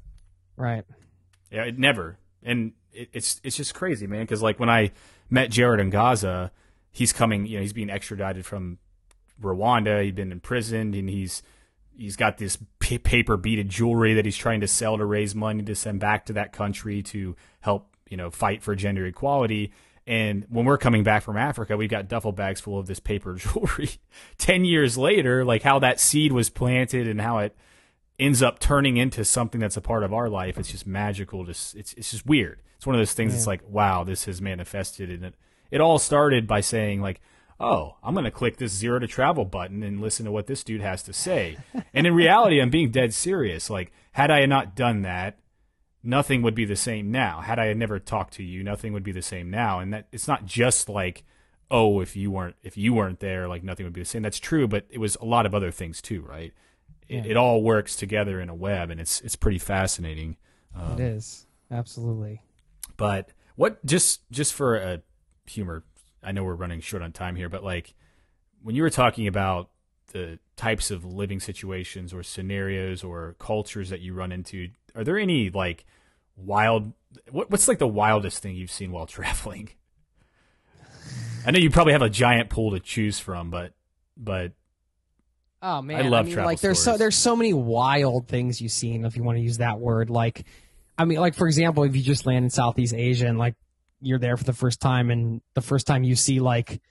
right. 0.56 0.84
Yeah, 1.52 1.66
it 1.66 1.78
never. 1.78 2.18
And 2.42 2.74
it, 2.92 3.10
it's 3.14 3.40
it's 3.44 3.56
just 3.56 3.74
crazy, 3.76 4.08
man. 4.08 4.22
Because 4.22 4.42
like 4.42 4.60
when 4.60 4.70
I 4.70 4.92
met 5.30 5.52
Jared 5.52 5.80
Angaza, 5.80 6.50
he's 6.92 7.14
coming. 7.14 7.46
You 7.46 7.58
know, 7.58 7.62
he's 7.62 7.74
being 7.74 7.90
extradited 7.90 8.46
from 8.46 8.80
Rwanda. 9.42 10.04
He'd 10.04 10.16
been 10.16 10.32
imprisoned, 10.32 10.96
and 10.96 11.10
he's 11.10 11.44
he's 11.96 12.16
got 12.16 12.38
this 12.40 12.58
pa- 12.80 12.98
paper 13.04 13.38
beaded 13.38 13.70
jewelry 13.70 14.16
that 14.16 14.26
he's 14.26 14.38
trying 14.38 14.62
to 14.62 14.68
sell 14.68 14.98
to 14.98 15.06
raise 15.06 15.36
money 15.36 15.62
to 15.64 15.76
send 15.76 16.00
back 16.00 16.26
to 16.26 16.34
that 16.34 16.52
country 16.52 17.04
to 17.04 17.36
help 17.62 17.96
you 18.10 18.18
know 18.18 18.32
fight 18.32 18.64
for 18.64 18.76
gender 18.76 19.06
equality. 19.06 19.72
And 20.06 20.46
when 20.50 20.66
we're 20.66 20.78
coming 20.78 21.04
back 21.04 21.24
from 21.24 21.38
Africa, 21.38 21.78
we've 21.78 21.90
got 21.90 22.10
duffel 22.10 22.34
bags 22.34 22.60
full 22.60 22.78
of 22.78 22.88
this 22.88 23.00
paper 23.00 23.34
jewelry. 23.38 23.92
Ten 24.38 24.66
years 24.66 24.98
later, 24.98 25.46
like 25.46 25.64
how 25.64 25.80
that 25.80 26.00
seed 26.00 26.32
was 26.32 26.50
planted 26.50 27.08
and 27.08 27.22
how 27.22 27.40
it 27.40 27.56
ends 28.20 28.42
up 28.42 28.60
turning 28.60 28.98
into 28.98 29.26
something 29.26 29.60
that's 29.60 29.78
a 29.78 29.82
part 29.82 30.04
of 30.04 30.14
our 30.14 30.30
life. 30.30 30.58
It's 30.58 30.72
just 30.72 30.86
magical. 30.86 31.46
Just 31.46 31.76
it's 31.76 31.94
it's 31.94 32.12
just 32.12 32.26
weird. 32.26 32.62
It's 32.78 32.86
one 32.86 32.96
of 32.96 33.00
those 33.00 33.14
things. 33.14 33.34
It's 33.34 33.48
like 33.48 33.62
wow, 33.68 34.04
this 34.04 34.26
has 34.26 34.42
manifested, 34.42 35.10
and 35.10 35.24
it 35.24 35.36
it 35.72 35.82
all 35.82 36.00
started 36.00 36.48
by 36.48 36.62
saying 36.62 37.02
like, 37.02 37.22
oh, 37.60 37.96
I'm 38.04 38.14
gonna 38.14 38.30
click 38.32 38.58
this 38.58 38.74
zero 38.74 39.00
to 39.00 39.08
travel 39.08 39.46
button 39.46 39.84
and 39.84 40.02
listen 40.02 40.26
to 40.26 40.32
what 40.32 40.48
this 40.48 40.64
dude 40.64 40.82
has 40.82 41.02
to 41.04 41.14
say. 41.14 41.58
and 41.94 42.06
in 42.06 42.14
reality, 42.14 42.62
I'm 42.62 42.70
being 42.70 42.92
dead 42.92 43.14
serious. 43.14 43.70
Like, 43.70 43.92
had 44.12 44.32
I 44.32 44.46
not 44.46 44.76
done 44.76 45.04
that, 45.04 45.40
nothing 46.04 46.42
would 46.42 46.56
be 46.56 46.66
the 46.66 46.76
same 46.76 47.12
now. 47.12 47.42
Had 47.42 47.60
I 47.60 47.74
never 47.74 48.00
talked 48.00 48.34
to 48.36 48.44
you, 48.44 48.64
nothing 48.64 48.94
would 48.94 49.04
be 49.04 49.12
the 49.12 49.22
same 49.22 49.50
now. 49.50 49.80
And 49.80 49.94
that 49.94 50.08
it's 50.12 50.28
not 50.28 50.46
just 50.46 50.90
like. 50.90 51.24
Oh, 51.72 52.02
if 52.02 52.16
you 52.16 52.30
weren't 52.30 52.56
if 52.62 52.78
you 52.78 52.94
weren't 52.94 53.20
there, 53.20 53.48
like 53.48 53.64
nothing 53.64 53.86
would 53.86 53.94
be 53.94 54.02
the 54.02 54.06
same. 54.06 54.22
That's 54.22 54.38
true, 54.38 54.68
but 54.68 54.86
it 54.92 55.00
was 55.00 55.16
a 55.16 55.26
lot 55.26 55.48
of 55.48 55.56
other 55.56 55.72
things 55.72 56.04
too, 56.04 56.22
right? 56.22 56.54
It, 57.08 57.26
it 57.26 57.38
all 57.38 57.64
works 57.64 57.96
together 57.96 58.40
in 58.40 58.50
a 58.50 58.54
web, 58.54 58.92
and 58.92 59.02
it's 59.02 59.22
it's 59.22 59.36
pretty 59.36 59.58
fascinating. 59.58 60.38
it 60.76 60.80
um, 60.80 61.02
is. 61.02 61.48
Absolutely. 61.72 62.44
But 62.96 63.30
what 63.56 63.84
just 63.86 64.30
just 64.32 64.54
for 64.54 64.76
a 64.76 65.02
humor, 65.48 65.84
I 66.22 66.32
know 66.32 66.44
we're 66.44 66.56
running 66.56 66.82
short 66.82 67.02
on 67.02 67.12
time 67.12 67.36
here, 67.36 67.50
but 67.50 67.64
like 67.64 67.94
when 68.62 68.76
you 68.76 68.84
were 68.84 68.90
talking 68.90 69.28
about 69.28 69.70
the 70.12 70.40
types 70.56 70.92
of 70.92 71.04
living 71.04 71.40
situations 71.40 72.14
or 72.14 72.24
scenarios 72.24 73.04
or 73.04 73.36
cultures 73.40 73.90
that 73.90 74.00
you 74.00 74.14
run 74.14 74.32
into, 74.32 74.70
are 74.96 75.04
there 75.04 75.18
any 75.18 75.50
like 75.50 75.86
wild? 76.36 76.94
What, 77.32 77.52
what's 77.52 77.68
like 77.68 77.80
the 77.80 77.88
wildest 77.88 78.42
thing 78.42 78.56
you've 78.56 78.72
seen 78.72 78.92
while 78.92 79.06
traveling? 79.08 79.70
I 81.46 81.52
know 81.52 81.60
you 81.60 81.70
probably 81.70 81.94
have 81.94 82.02
a 82.02 82.10
giant 82.10 82.50
pool 82.50 82.72
to 82.72 82.80
choose 82.80 83.20
from, 83.20 83.50
but 83.50 83.74
but 84.16 84.54
Oh 85.62 85.82
man, 85.82 86.06
I 86.06 86.10
love 86.10 86.26
mean, 86.26 86.36
travel 86.36 86.52
like 86.52 86.60
there's 86.60 86.84
so 86.84 86.98
there's 86.98 87.16
so 87.16 87.38
many 87.38 87.54
wild 87.54 88.28
things 88.28 88.62
you've 88.62 88.74
seen 88.74 89.06
if 89.06 89.16
you 89.16 89.24
want 89.24 89.38
to 89.38 89.42
use 89.42 89.60
that 89.60 89.80
word. 89.80 90.10
Like, 90.10 90.46
I 90.98 91.06
mean, 91.06 91.20
like 91.20 91.36
for 91.36 91.48
example, 91.48 91.84
if 91.84 91.96
you 91.96 92.02
just 92.02 92.26
land 92.26 92.44
in 92.44 92.50
Southeast 92.50 92.94
Asia 92.94 93.28
and 93.28 93.38
like 93.38 93.56
you're 94.02 94.20
there 94.20 94.36
for 94.36 94.44
the 94.44 94.54
first 94.54 94.82
time, 94.82 95.10
and 95.10 95.42
the 95.54 95.62
first 95.62 95.88
time 95.88 96.04
you 96.04 96.16
see 96.16 96.42
like 96.42 96.82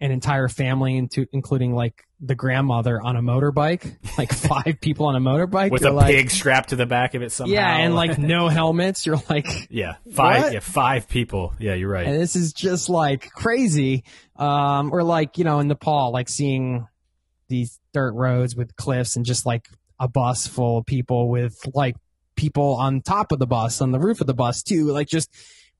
an 0.00 0.10
entire 0.12 0.48
family, 0.48 0.96
into 0.96 1.26
including 1.32 1.74
like 1.74 2.04
the 2.20 2.34
grandmother 2.34 3.00
on 3.00 3.16
a 3.16 3.22
motorbike, 3.22 3.96
like 4.18 4.32
five 4.32 4.78
people 4.80 5.06
on 5.06 5.16
a 5.16 5.20
motorbike 5.20 5.70
with 5.70 5.82
you're 5.82 5.90
a 5.92 5.94
like, 5.94 6.06
pig 6.14 6.30
strapped 6.30 6.70
to 6.70 6.76
the 6.76 6.86
back 6.86 7.14
of 7.14 7.22
it 7.22 7.32
somehow. 7.32 7.52
yeah, 7.54 7.76
and 7.78 7.94
like 7.94 8.18
no 8.18 8.48
helmets. 8.48 9.06
You're 9.06 9.20
like, 9.28 9.46
yeah, 9.70 9.96
five 10.14 10.42
What? 10.44 10.52
yeah 10.52 10.60
five 10.60 11.08
people. 11.08 11.54
Yeah, 11.58 11.74
you're 11.74 11.90
right. 11.90 12.06
and 12.06 12.20
this 12.20 12.36
is 12.36 12.52
just 12.52 12.88
like 12.88 13.30
crazy. 13.30 14.04
Um, 14.36 14.92
or 14.92 15.02
like 15.02 15.38
you 15.38 15.44
know 15.44 15.58
in 15.60 15.68
Nepal, 15.68 16.12
like 16.12 16.28
seeing 16.28 16.86
these 17.48 17.78
dirt 17.92 18.12
roads 18.12 18.54
with 18.54 18.76
cliffs 18.76 19.16
and 19.16 19.24
just 19.24 19.46
like 19.46 19.68
a 19.98 20.06
bus 20.06 20.46
full 20.46 20.78
of 20.78 20.86
people 20.86 21.28
with 21.28 21.58
like 21.74 21.96
people 22.36 22.74
on 22.76 23.00
top 23.00 23.32
of 23.32 23.38
the 23.40 23.46
bus, 23.46 23.80
on 23.80 23.90
the 23.90 23.98
roof 23.98 24.20
of 24.20 24.26
the 24.28 24.34
bus 24.34 24.62
too, 24.62 24.84
like 24.92 25.08
just 25.08 25.28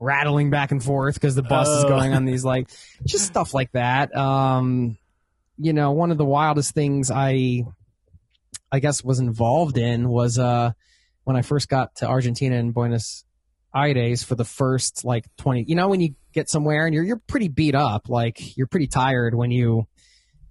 rattling 0.01 0.51
back 0.51 0.71
and 0.71 0.83
forth 0.83 1.15
because 1.15 1.35
the 1.35 1.43
bus 1.43 1.69
is 1.69 1.85
Oh. 1.85 1.89
going 1.89 2.13
on 2.15 2.25
these 2.25 2.45
like 2.45 2.69
just 3.05 3.27
stuff 3.27 3.53
like 3.55 3.73
that. 3.73 4.15
Um, 4.17 4.97
you 5.57 5.73
know, 5.73 5.91
one 5.93 6.11
of 6.13 6.19
the 6.19 6.25
wildest 6.25 6.73
things 6.75 7.11
I, 7.11 7.65
I 8.71 8.79
guess 8.81 9.03
was 9.03 9.19
involved 9.19 9.77
in 9.79 10.09
was, 10.09 10.39
uh, 10.39 10.73
when 11.25 11.37
I 11.37 11.43
first 11.43 11.69
got 11.69 11.97
to 11.97 12.07
Argentina 12.09 12.57
and 12.57 12.73
Buenos 12.73 13.25
Aires 13.75 14.23
for 14.23 14.35
the 14.35 14.45
first 14.45 15.05
like 15.05 15.25
20, 15.39 15.65
you 15.67 15.75
know, 15.75 15.89
when 15.89 16.01
you 16.01 16.15
get 16.33 16.49
somewhere 16.49 16.87
and 16.87 16.95
you're, 16.95 17.05
you're 17.05 17.21
pretty 17.27 17.49
beat 17.49 17.75
up, 17.75 18.09
like 18.09 18.57
you're 18.57 18.67
pretty 18.69 18.87
tired 18.87 19.35
when 19.35 19.51
you 19.51 19.87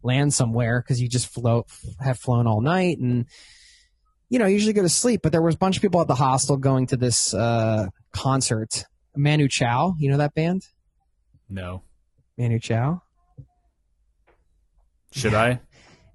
land 0.04 0.34
somewhere 0.34 0.82
because 0.82 1.02
you 1.02 1.08
just 1.08 1.28
float, 1.28 1.68
have 2.00 2.20
flown 2.20 2.48
all 2.48 2.62
night 2.62 3.00
and, 3.00 3.26
you 4.30 4.40
know, 4.40 4.46
usually 4.46 4.74
go 4.74 4.82
to 4.82 4.90
sleep, 4.90 5.22
but 5.24 5.32
there 5.32 5.42
was 5.42 5.56
a 5.56 5.58
bunch 5.58 5.78
of 5.78 5.82
people 5.82 6.02
at 6.02 6.08
the 6.08 6.16
hostel 6.16 6.58
going 6.58 6.86
to 6.88 6.98
this, 6.98 7.34
uh, 7.34 7.88
concert. 8.12 8.84
Manu 9.18 9.48
Chao, 9.48 9.96
you 10.00 10.10
know 10.10 10.18
that 10.18 10.34
band? 10.34 10.68
no, 11.50 11.82
Manu 12.38 12.60
Chao. 12.60 13.02
should 15.12 15.34
I? 15.34 15.60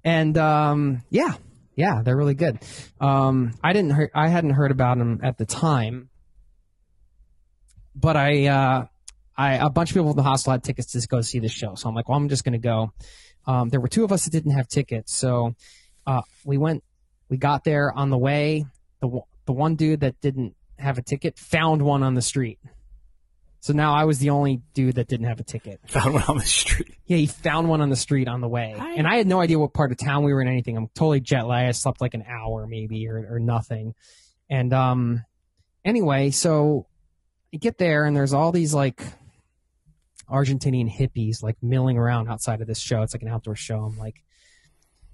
and 0.03 0.37
um, 0.37 1.01
yeah, 1.09 1.33
yeah, 1.75 2.01
they're 2.03 2.17
really 2.17 2.35
good. 2.35 2.59
Um, 2.99 3.53
I 3.63 3.73
didn't, 3.73 3.95
hear, 3.95 4.11
I 4.13 4.27
hadn't 4.27 4.51
heard 4.51 4.71
about 4.71 4.97
them 4.97 5.21
at 5.23 5.37
the 5.37 5.45
time, 5.45 6.09
but 7.95 8.15
I, 8.15 8.47
uh, 8.47 8.85
I 9.35 9.55
a 9.55 9.69
bunch 9.69 9.89
of 9.89 9.95
people 9.95 10.11
at 10.11 10.15
the 10.15 10.23
hostel 10.23 10.51
had 10.51 10.63
tickets 10.63 10.91
to 10.91 11.07
go 11.07 11.21
see 11.21 11.39
the 11.39 11.49
show, 11.49 11.75
so 11.75 11.89
I'm 11.89 11.95
like, 11.95 12.07
well, 12.07 12.17
I'm 12.17 12.29
just 12.29 12.43
gonna 12.43 12.59
go. 12.59 12.93
Um, 13.47 13.69
there 13.69 13.79
were 13.79 13.87
two 13.87 14.03
of 14.03 14.11
us 14.11 14.25
that 14.25 14.31
didn't 14.31 14.51
have 14.51 14.67
tickets, 14.67 15.13
so 15.13 15.55
uh, 16.05 16.21
we 16.45 16.57
went. 16.57 16.83
We 17.29 17.37
got 17.37 17.63
there 17.63 17.91
on 17.91 18.09
the 18.11 18.17
way. 18.17 18.65
The 19.01 19.21
the 19.45 19.53
one 19.53 19.75
dude 19.75 20.01
that 20.01 20.21
didn't 20.21 20.55
have 20.77 20.97
a 20.97 21.01
ticket 21.01 21.39
found 21.39 21.81
one 21.81 22.03
on 22.03 22.13
the 22.13 22.21
street. 22.21 22.59
So 23.63 23.71
now 23.71 23.93
I 23.93 24.03
was 24.03 24.19
the 24.19 24.31
only 24.31 24.61
dude 24.73 24.95
that 24.95 25.07
didn't 25.07 25.27
have 25.27 25.39
a 25.39 25.43
ticket. 25.43 25.79
Found 25.87 26.15
one 26.15 26.23
on 26.23 26.37
the 26.37 26.43
street. 26.43 26.97
Yeah, 27.05 27.15
he 27.15 27.27
found 27.27 27.69
one 27.69 27.79
on 27.79 27.89
the 27.89 27.95
street 27.95 28.27
on 28.27 28.41
the 28.41 28.47
way, 28.49 28.75
and 28.77 29.07
I 29.07 29.15
had 29.15 29.25
no 29.25 29.39
idea 29.39 29.57
what 29.57 29.73
part 29.73 29.93
of 29.93 29.97
town 29.97 30.25
we 30.25 30.33
were 30.33 30.41
in. 30.41 30.49
Anything. 30.49 30.75
I'm 30.75 30.89
totally 30.89 31.21
jet 31.21 31.47
lagged. 31.47 31.69
I 31.69 31.71
slept 31.71 32.01
like 32.01 32.13
an 32.13 32.25
hour 32.27 32.67
maybe 32.67 33.07
or, 33.07 33.35
or 33.35 33.39
nothing. 33.39 33.95
And 34.49 34.73
um, 34.73 35.23
anyway, 35.85 36.31
so 36.31 36.87
I 37.53 37.57
get 37.57 37.77
there 37.77 38.03
and 38.03 38.13
there's 38.17 38.33
all 38.33 38.51
these 38.51 38.73
like 38.73 39.01
Argentinian 40.29 40.93
hippies 40.93 41.41
like 41.41 41.55
milling 41.61 41.97
around 41.97 42.27
outside 42.27 42.59
of 42.59 42.67
this 42.67 42.79
show. 42.79 43.01
It's 43.01 43.13
like 43.13 43.21
an 43.21 43.29
outdoor 43.29 43.55
show. 43.55 43.79
I'm 43.79 43.97
like, 43.97 44.21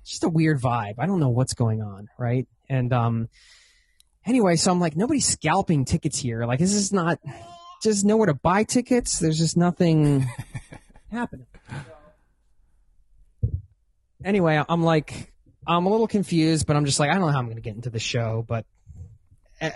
it's 0.02 0.10
just 0.10 0.24
a 0.24 0.30
weird 0.30 0.60
vibe. 0.60 0.96
I 0.98 1.06
don't 1.06 1.20
know 1.20 1.30
what's 1.30 1.54
going 1.54 1.84
on, 1.84 2.08
right? 2.18 2.48
And 2.68 2.92
um, 2.94 3.30
anyway, 4.26 4.56
so 4.56 4.72
I'm 4.72 4.80
like, 4.80 4.96
nobody's 4.96 5.28
scalping 5.28 5.86
tickets 5.86 6.18
here. 6.18 6.46
Like, 6.46 6.58
this 6.58 6.74
is 6.74 6.92
not 6.92 7.20
just 7.82 8.06
nowhere 8.06 8.28
to 8.28 8.34
buy 8.34 8.64
tickets. 8.64 9.20
There's 9.20 9.38
just 9.38 9.58
nothing 9.58 10.30
happening. 11.12 11.48
Anyway, 14.24 14.62
I'm 14.68 14.84
like, 14.84 15.32
I'm 15.66 15.86
a 15.86 15.90
little 15.90 16.08
confused, 16.08 16.68
but 16.68 16.76
I'm 16.76 16.86
just 16.86 17.00
like, 17.00 17.10
I 17.10 17.14
don't 17.14 17.22
know 17.22 17.28
how 17.30 17.40
I'm 17.40 17.46
going 17.46 17.56
to 17.56 17.62
get 17.62 17.76
into 17.76 17.90
the 17.90 18.00
show, 18.00 18.44
but 18.48 18.66
uh, 19.62 19.70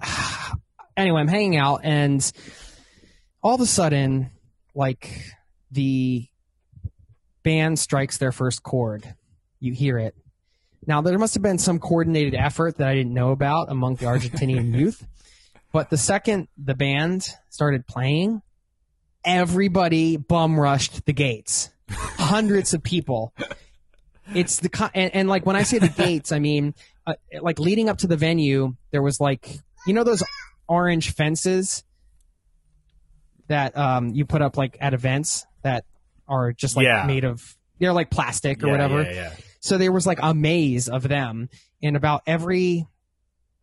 anyway, 0.96 1.20
I'm 1.20 1.28
hanging 1.28 1.56
out, 1.56 1.80
and 1.82 2.32
all 3.42 3.54
of 3.54 3.60
a 3.60 3.66
sudden, 3.66 4.30
like 4.74 5.10
the 5.70 6.26
band 7.42 7.78
strikes 7.78 8.18
their 8.18 8.32
first 8.32 8.62
chord. 8.62 9.14
You 9.60 9.72
hear 9.72 9.98
it. 9.98 10.14
Now, 10.86 11.00
there 11.00 11.18
must 11.18 11.34
have 11.34 11.42
been 11.42 11.58
some 11.58 11.80
coordinated 11.80 12.34
effort 12.34 12.78
that 12.78 12.88
I 12.88 12.94
didn't 12.94 13.14
know 13.14 13.30
about 13.30 13.70
among 13.70 13.96
the 13.96 14.06
Argentinian 14.06 14.72
youth. 14.78 15.06
But 15.72 15.90
the 15.90 15.96
second 15.98 16.48
the 16.56 16.74
band 16.74 17.28
started 17.50 17.86
playing, 17.86 18.42
everybody 19.24 20.16
bum 20.16 20.58
rushed 20.58 21.04
the 21.06 21.12
gates. 21.12 21.70
Hundreds 21.90 22.74
of 22.74 22.82
people. 22.82 23.32
It's 24.34 24.58
the 24.60 24.90
and, 24.94 25.14
and 25.14 25.28
like 25.28 25.46
when 25.46 25.56
I 25.56 25.62
say 25.62 25.78
the 25.78 25.88
gates, 26.04 26.32
I 26.32 26.38
mean 26.38 26.74
uh, 27.06 27.14
like 27.40 27.58
leading 27.58 27.88
up 27.88 27.98
to 27.98 28.06
the 28.06 28.16
venue, 28.16 28.74
there 28.90 29.02
was 29.02 29.20
like 29.20 29.58
you 29.86 29.92
know 29.94 30.02
those 30.04 30.22
orange 30.68 31.12
fences 31.12 31.84
that 33.48 33.76
um 33.76 34.10
you 34.10 34.24
put 34.24 34.42
up 34.42 34.56
like 34.56 34.76
at 34.80 34.94
events 34.94 35.46
that 35.62 35.84
are 36.26 36.52
just 36.52 36.76
like 36.76 36.84
Yeah. 36.84 37.04
made 37.06 37.24
of 37.24 37.56
they're 37.78 37.92
like 37.92 38.10
plastic 38.10 38.62
or 38.62 38.66
Yeah, 38.66 38.72
whatever. 38.72 39.02
Yeah, 39.02 39.12
yeah. 39.12 39.32
So 39.60 39.78
there 39.78 39.92
was 39.92 40.06
like 40.06 40.18
a 40.22 40.32
maze 40.34 40.88
of 40.88 41.02
them, 41.02 41.48
and 41.82 41.96
about 41.96 42.22
every, 42.26 42.86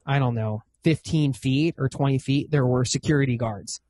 I 0.06 0.20
don't 0.20 0.36
know, 0.36 0.62
15 0.84 1.34
feet 1.34 1.76
or 1.78 1.90
20 1.90 2.18
feet, 2.20 2.52
there 2.52 2.66
were 2.66 2.86
security 2.86 3.38
guards. 3.38 3.82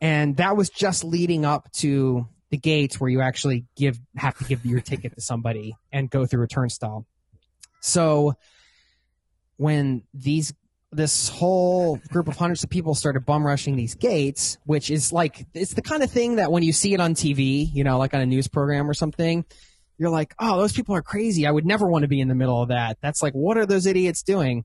And 0.00 0.36
that 0.36 0.56
was 0.56 0.70
just 0.70 1.04
leading 1.04 1.44
up 1.44 1.70
to 1.74 2.28
the 2.50 2.58
gates 2.58 3.00
where 3.00 3.10
you 3.10 3.20
actually 3.20 3.64
give 3.76 3.98
have 4.16 4.36
to 4.38 4.44
give 4.44 4.64
your 4.64 4.80
ticket 4.80 5.14
to 5.14 5.20
somebody 5.20 5.74
and 5.92 6.10
go 6.10 6.26
through 6.26 6.44
a 6.44 6.48
turnstile. 6.48 7.06
So 7.80 8.34
when 9.56 10.02
these 10.12 10.52
this 10.92 11.28
whole 11.28 11.96
group 12.08 12.28
of 12.28 12.36
hundreds 12.36 12.62
of 12.62 12.70
people 12.70 12.94
started 12.94 13.26
bum 13.26 13.44
rushing 13.44 13.76
these 13.76 13.94
gates, 13.94 14.58
which 14.64 14.90
is 14.90 15.12
like 15.12 15.46
it's 15.54 15.74
the 15.74 15.82
kind 15.82 16.02
of 16.02 16.10
thing 16.10 16.36
that 16.36 16.52
when 16.52 16.62
you 16.62 16.72
see 16.72 16.94
it 16.94 17.00
on 17.00 17.14
TV, 17.14 17.68
you 17.72 17.82
know, 17.82 17.98
like 17.98 18.14
on 18.14 18.20
a 18.20 18.26
news 18.26 18.46
program 18.46 18.88
or 18.88 18.94
something, 18.94 19.44
you're 19.98 20.10
like, 20.10 20.34
oh, 20.38 20.58
those 20.58 20.72
people 20.72 20.94
are 20.94 21.02
crazy. 21.02 21.46
I 21.46 21.50
would 21.50 21.66
never 21.66 21.86
want 21.86 22.02
to 22.02 22.08
be 22.08 22.20
in 22.20 22.28
the 22.28 22.34
middle 22.34 22.62
of 22.62 22.68
that. 22.68 22.98
That's 23.00 23.22
like, 23.22 23.32
what 23.32 23.56
are 23.56 23.66
those 23.66 23.86
idiots 23.86 24.22
doing? 24.22 24.64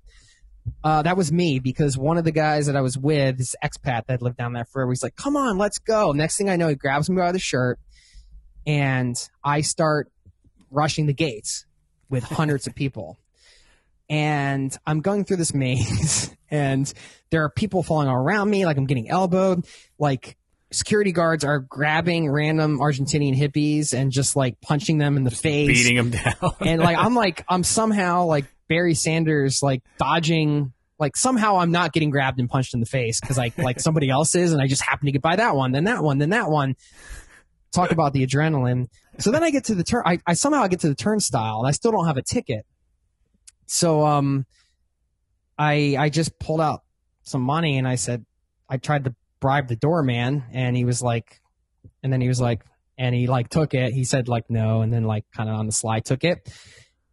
Uh, 0.84 1.02
that 1.02 1.18
was 1.18 1.32
me 1.32 1.60
because 1.60 1.98
one 1.98 2.18
of 2.18 2.24
the 2.24 2.32
guys 2.32 2.68
that 2.68 2.76
I 2.76 2.82
was 2.82 2.98
with, 2.98 3.38
this 3.38 3.56
expat 3.64 4.06
that 4.08 4.22
lived 4.22 4.38
down 4.38 4.54
there 4.54 4.66
forever, 4.66 4.92
he's 4.92 5.04
like, 5.04 5.16
come 5.16 5.36
on, 5.36 5.58
let's 5.58 5.80
go. 5.80 6.12
Next 6.12 6.38
thing 6.38 6.50
I 6.50 6.56
know, 6.56 6.68
he 6.68 6.76
grabs 6.76 7.10
me 7.10 7.18
by 7.18 7.32
the 7.32 7.40
shirt 7.40 7.80
and 8.66 9.16
I 9.44 9.62
start 9.62 10.12
rushing 10.72 11.06
the 11.06 11.14
gates 11.14 11.66
with 12.10 12.24
hundreds 12.24 12.68
of 12.68 12.76
people. 12.76 13.18
And 14.10 14.76
I'm 14.88 15.02
going 15.02 15.26
through 15.26 15.38
this 15.38 15.54
maze 15.54 16.36
and 16.50 16.92
there 17.30 17.44
are 17.44 17.50
people 17.50 17.84
falling 17.84 18.08
around 18.08 18.50
me, 18.50 18.66
like 18.66 18.78
I'm 18.78 18.88
getting 18.88 19.10
elbowed, 19.10 19.66
like 20.00 20.36
security 20.72 21.12
guards 21.12 21.44
are 21.44 21.60
grabbing 21.60 22.30
random 22.30 22.80
Argentinian 22.80 23.36
hippies 23.36 23.94
and 23.94 24.12
just 24.12 24.36
like 24.36 24.60
punching 24.62 24.98
them 24.98 25.18
in 25.18 25.24
the 25.24 25.32
face. 25.32 25.68
Beating 25.68 25.96
them 25.96 26.12
down. 26.12 26.52
and 26.62 26.82
like 26.82 26.98
I'm 26.98 27.16
like 27.16 27.44
I'm 27.50 27.64
somehow 27.64 28.26
like 28.26 28.46
Barry 28.68 28.94
Sanders 28.94 29.64
like 29.64 29.82
dodging 29.98 30.74
like 31.00 31.16
somehow 31.16 31.58
I'm 31.58 31.72
not 31.72 31.94
getting 31.94 32.10
grabbed 32.10 32.40
and 32.40 32.50
punched 32.50 32.74
in 32.74 32.82
the 32.82 32.86
face 32.86 33.20
because 33.20 33.40
I 33.40 33.52
like 33.58 33.80
somebody 33.80 34.10
else 34.12 34.36
is 34.36 34.52
and 34.52 34.62
I 34.62 34.68
just 34.68 34.84
happen 34.84 35.06
to 35.08 35.12
get 35.12 35.22
by 35.22 35.38
that 35.38 35.56
one 35.56 35.72
then 35.72 35.86
that 35.86 36.04
one 36.04 36.18
then 36.18 36.30
that 36.32 36.50
one. 36.50 36.76
Talk 37.72 37.92
about 37.92 38.14
the 38.14 38.26
adrenaline. 38.26 38.88
So 39.20 39.32
then 39.32 39.44
I 39.44 39.52
get 39.52 39.66
to 39.66 39.76
the 39.76 39.84
turn 39.84 40.04
I, 40.06 40.20
I 40.26 40.34
somehow 40.34 40.66
get 40.68 40.82
to 40.82 40.90
the 40.90 40.96
turnstile. 40.96 41.60
And 41.60 41.68
I 41.68 41.72
still 41.72 41.92
don't 41.92 42.08
have 42.08 42.18
a 42.18 42.24
ticket. 42.24 42.66
So 43.66 44.06
um 44.06 44.46
I 45.58 45.96
I 45.98 46.10
just 46.10 46.38
pulled 46.40 46.62
out 46.62 46.84
some 47.24 47.42
money 47.42 47.78
and 47.78 47.88
I 47.88 47.96
said 47.96 48.26
I 48.70 48.78
tried 48.78 49.06
to 49.06 49.16
bribe 49.40 49.68
the 49.68 49.76
doorman 49.76 50.44
and 50.52 50.76
he 50.76 50.86
was 50.86 51.02
like 51.02 51.42
and 52.04 52.12
then 52.12 52.22
he 52.22 52.28
was 52.28 52.42
like 52.42 52.64
and 52.98 53.16
he 53.16 53.28
like 53.28 53.50
took 53.50 53.74
it 53.74 53.94
he 53.94 54.04
said 54.04 54.28
like 54.28 54.50
no 54.50 54.82
and 54.82 54.92
then 54.92 55.04
like 55.04 55.26
kind 55.36 55.50
of 55.50 55.56
on 55.56 55.66
the 55.66 55.72
sly 55.72 56.00
took 56.00 56.24
it 56.24 56.50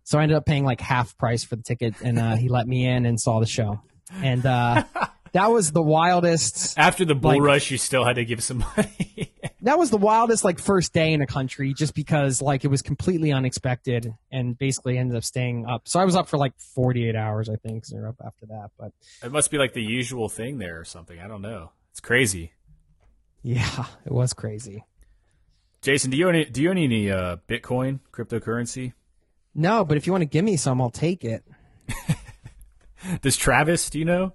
so 0.07 0.21
I 0.21 0.23
ended 0.23 0.37
up 0.37 0.47
paying 0.47 0.65
like 0.65 0.81
half 0.81 1.19
price 1.19 1.43
for 1.43 1.57
the 1.57 1.65
ticket, 1.65 1.97
and 2.01 2.17
uh, 2.17 2.37
he 2.37 2.49
let 2.49 2.69
me 2.69 2.87
in 2.87 3.07
and 3.07 3.21
saw 3.21 3.41
the 3.41 3.47
show. 3.47 3.81
And 4.23 4.47
uh, 4.47 4.85
that 5.33 5.51
was 5.51 5.73
the 5.73 5.83
wildest. 5.83 6.79
After 6.79 7.05
the 7.05 7.17
bull 7.17 7.33
like- 7.33 7.43
rush, 7.43 7.73
you 7.73 7.77
still 7.77 8.05
had 8.05 8.15
to 8.15 8.25
give 8.25 8.43
some 8.43 8.59
money. 8.59 9.33
That 9.63 9.81
was 9.81 9.91
the 9.91 9.97
wildest 9.97 10.45
like 10.45 10.61
first 10.61 10.93
day 10.93 11.13
in 11.13 11.23
a 11.23 11.27
country, 11.27 11.75
just 11.75 11.93
because 11.93 12.41
like 12.41 12.65
it 12.65 12.69
was 12.69 12.83
completely 12.83 13.33
unexpected, 13.33 14.15
and 14.31 14.57
basically 14.57 14.97
ended 14.97 15.17
up 15.17 15.25
staying 15.25 15.67
up. 15.67 15.89
So 15.89 15.99
I 15.99 16.05
was 16.05 16.15
up 16.15 16.29
for 16.29 16.37
like 16.39 16.53
48 16.57 17.17
hours, 17.17 17.49
I 17.49 17.57
think 17.57 17.83
were 17.93 18.07
up 18.07 18.15
after 18.25 18.47
that. 18.47 18.71
But 18.79 18.93
it 19.25 19.33
must 19.33 19.51
be 19.51 19.59
like 19.59 19.73
the 19.73 19.83
usual 19.83 20.29
thing 20.29 20.59
there 20.59 20.79
or 20.79 20.85
something. 20.85 21.19
I 21.19 21.27
don't 21.27 21.43
know. 21.43 21.73
It's 21.97 22.01
crazy. 22.03 22.53
yeah, 23.43 23.87
it 24.05 24.13
was 24.13 24.35
crazy. 24.35 24.85
Jason, 25.81 26.11
do 26.11 26.19
you 26.19 26.29
own 26.29 26.35
any, 26.35 26.45
do 26.45 26.61
you 26.61 26.69
own 26.69 26.77
any 26.77 27.11
uh, 27.11 27.39
Bitcoin 27.49 28.01
cryptocurrency? 28.13 28.93
No, 29.55 29.83
but 29.83 29.97
if 29.97 30.07
you 30.07 30.13
want 30.13 30.21
to 30.21 30.27
give 30.27 30.45
me 30.45 30.59
some, 30.59 30.79
I'll 30.83 30.91
take 30.91 31.25
it. 31.25 31.43
Does 33.23 33.39
Travis? 33.39 33.89
Do 33.89 33.99
you 33.99 34.05
know? 34.05 34.33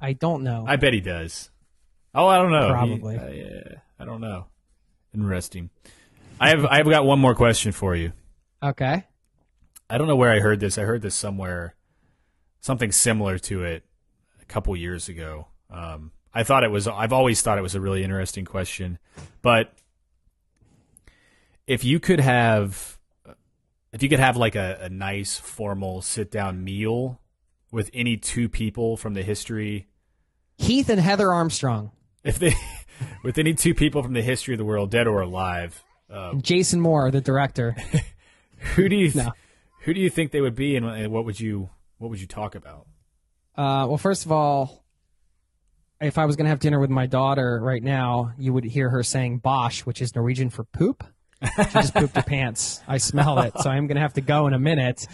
I 0.00 0.12
don't 0.14 0.42
know. 0.42 0.64
I 0.66 0.74
bet 0.74 0.92
he 0.92 1.00
does. 1.00 1.50
Oh, 2.12 2.26
I 2.26 2.38
don't 2.38 2.50
know. 2.50 2.66
He- 2.66 2.98
Probably. 2.98 3.16
uh, 3.16 3.28
yeah, 3.28 3.74
I 4.00 4.04
don't 4.04 4.20
know. 4.20 4.46
Interesting. 5.14 5.70
I 6.40 6.48
have 6.48 6.66
I 6.66 6.78
have 6.78 6.90
got 6.90 7.06
one 7.06 7.20
more 7.20 7.36
question 7.36 7.70
for 7.70 7.94
you. 7.94 8.10
okay. 8.60 9.04
I 9.88 9.98
don't 9.98 10.08
know 10.08 10.16
where 10.16 10.32
I 10.32 10.40
heard 10.40 10.58
this. 10.58 10.78
I 10.78 10.82
heard 10.82 11.02
this 11.02 11.14
somewhere, 11.14 11.76
something 12.58 12.90
similar 12.90 13.38
to 13.38 13.62
it 13.62 13.84
a 14.42 14.44
couple 14.46 14.76
years 14.76 15.08
ago. 15.08 15.46
Um, 15.70 16.10
I 16.36 16.42
thought 16.44 16.64
it 16.64 16.70
was. 16.70 16.86
I've 16.86 17.14
always 17.14 17.40
thought 17.40 17.56
it 17.56 17.62
was 17.62 17.74
a 17.74 17.80
really 17.80 18.04
interesting 18.04 18.44
question, 18.44 18.98
but 19.40 19.72
if 21.66 21.82
you 21.82 21.98
could 21.98 22.20
have, 22.20 22.98
if 23.92 24.02
you 24.02 24.08
could 24.10 24.18
have 24.20 24.36
like 24.36 24.54
a, 24.54 24.78
a 24.82 24.88
nice 24.90 25.38
formal 25.38 26.02
sit 26.02 26.30
down 26.30 26.62
meal 26.62 27.20
with 27.72 27.90
any 27.94 28.16
two 28.18 28.48
people 28.50 28.96
from 28.98 29.14
the 29.14 29.22
history, 29.22 29.86
Heath 30.58 30.88
and 30.90 31.00
Heather 31.00 31.32
Armstrong, 31.32 31.90
if 32.22 32.38
they, 32.38 32.54
with 33.24 33.38
any 33.38 33.54
two 33.54 33.74
people 33.74 34.02
from 34.02 34.12
the 34.12 34.22
history 34.22 34.52
of 34.54 34.58
the 34.58 34.64
world, 34.64 34.90
dead 34.90 35.06
or 35.06 35.22
alive, 35.22 35.82
uh, 36.10 36.34
Jason 36.34 36.80
Moore, 36.80 37.10
the 37.10 37.20
director. 37.22 37.74
who 38.74 38.88
do 38.88 38.96
you, 38.96 39.10
th- 39.10 39.24
No. 39.24 39.32
who 39.84 39.94
do 39.94 40.00
you 40.00 40.10
think 40.10 40.32
they 40.32 40.40
would 40.40 40.54
be, 40.54 40.76
and, 40.76 40.84
and 40.86 41.10
what 41.10 41.24
would 41.24 41.40
you, 41.40 41.70
what 41.98 42.10
would 42.10 42.20
you 42.20 42.26
talk 42.26 42.54
about? 42.54 42.86
Uh, 43.56 43.88
well, 43.88 43.98
first 43.98 44.26
of 44.26 44.32
all, 44.32 44.84
if 46.00 46.18
I 46.18 46.24
was 46.26 46.36
going 46.36 46.44
to 46.44 46.50
have 46.50 46.58
dinner 46.60 46.78
with 46.78 46.90
my 46.90 47.06
daughter 47.06 47.58
right 47.62 47.82
now, 47.82 48.32
you 48.38 48.52
would 48.52 48.64
hear 48.64 48.90
her 48.90 49.02
saying 49.02 49.38
"bosh," 49.38 49.80
which 49.86 50.00
is 50.02 50.14
Norwegian 50.14 50.50
for 50.50 50.64
poop. 50.64 51.04
She 51.42 51.64
just 51.72 51.94
pooped 51.94 52.16
her 52.16 52.22
pants. 52.26 52.80
I 52.88 52.96
smell 52.98 53.38
it, 53.40 53.52
so 53.60 53.68
I'm 53.70 53.86
going 53.86 53.96
to 53.96 54.00
have 54.02 54.14
to 54.14 54.20
go 54.22 54.46
in 54.46 54.54
a 54.54 54.58
minute. 54.58 55.06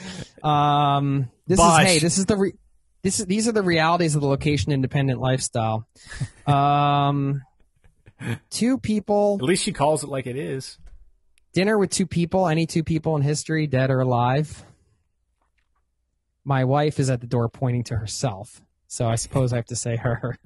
Um, 0.42 1.30
this 1.46 1.58
Bosch. 1.58 1.82
is 1.82 1.86
hey, 1.88 1.98
this 1.98 2.18
is 2.18 2.26
the 2.26 2.36
re- 2.36 2.54
this 3.02 3.18
is, 3.20 3.26
these 3.26 3.48
are 3.48 3.52
the 3.52 3.62
realities 3.62 4.14
of 4.14 4.20
the 4.22 4.28
location 4.28 4.70
independent 4.72 5.20
lifestyle. 5.20 5.88
Um, 6.46 7.42
two 8.50 8.78
people 8.78 9.38
At 9.40 9.46
least 9.46 9.64
she 9.64 9.72
calls 9.72 10.04
it 10.04 10.08
like 10.10 10.26
it 10.28 10.36
is. 10.36 10.78
dinner 11.52 11.76
with 11.76 11.90
two 11.90 12.06
people, 12.06 12.46
any 12.46 12.66
two 12.66 12.84
people 12.84 13.16
in 13.16 13.22
history, 13.22 13.66
dead 13.66 13.90
or 13.90 13.98
alive. 14.00 14.64
My 16.44 16.64
wife 16.64 16.98
is 17.00 17.10
at 17.10 17.20
the 17.20 17.26
door 17.26 17.48
pointing 17.48 17.84
to 17.84 17.96
herself. 17.96 18.62
So 18.92 19.08
I 19.08 19.14
suppose 19.14 19.54
I 19.54 19.56
have 19.56 19.64
to 19.68 19.74
say 19.74 19.96
her. 19.96 20.36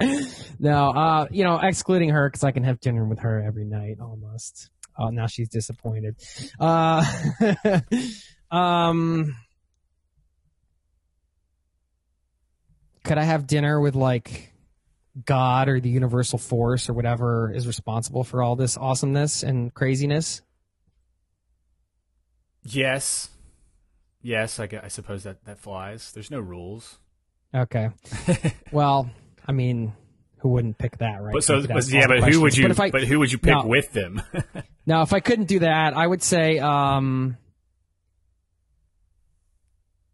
no, 0.60 0.90
uh, 0.90 1.26
you 1.28 1.42
know, 1.42 1.58
excluding 1.60 2.10
her 2.10 2.28
because 2.28 2.44
I 2.44 2.52
can 2.52 2.62
have 2.62 2.78
dinner 2.78 3.04
with 3.04 3.18
her 3.18 3.42
every 3.42 3.64
night 3.64 3.96
almost. 4.00 4.70
Oh, 4.96 5.08
now 5.08 5.26
she's 5.26 5.48
disappointed. 5.48 6.14
Uh, 6.60 7.04
um, 8.52 9.34
could 13.02 13.18
I 13.18 13.24
have 13.24 13.48
dinner 13.48 13.80
with 13.80 13.96
like 13.96 14.52
God 15.24 15.68
or 15.68 15.80
the 15.80 15.90
universal 15.90 16.38
force 16.38 16.88
or 16.88 16.92
whatever 16.92 17.52
is 17.52 17.66
responsible 17.66 18.22
for 18.22 18.40
all 18.40 18.54
this 18.54 18.78
awesomeness 18.78 19.42
and 19.42 19.74
craziness? 19.74 20.42
Yes, 22.62 23.30
yes. 24.22 24.58
I, 24.60 24.68
I 24.82 24.88
suppose 24.88 25.24
that 25.24 25.44
that 25.44 25.58
flies. 25.58 26.12
There's 26.12 26.30
no 26.30 26.40
rules. 26.40 26.98
Okay. 27.54 27.90
well, 28.72 29.10
I 29.46 29.52
mean, 29.52 29.92
who 30.38 30.50
wouldn't 30.50 30.78
pick 30.78 30.98
that, 30.98 31.22
right? 31.22 31.32
But 31.32 31.44
so, 31.44 31.66
but, 31.66 31.88
yeah, 31.88 32.06
but 32.06 32.30
who 32.32 32.40
would 32.42 32.56
you? 32.56 32.68
But 32.68 32.78
I, 32.80 32.90
but 32.90 33.04
who 33.04 33.18
would 33.20 33.32
you 33.32 33.38
pick 33.38 33.54
No. 33.54 33.66
with 33.66 33.92
them? 33.92 34.22
Now, 34.86 35.02
if 35.02 35.12
I 35.12 35.20
couldn't 35.20 35.48
do 35.48 35.58
that, 35.58 35.94
I 35.94 36.06
would 36.06 36.22
say 36.22 36.58
um, 36.58 37.36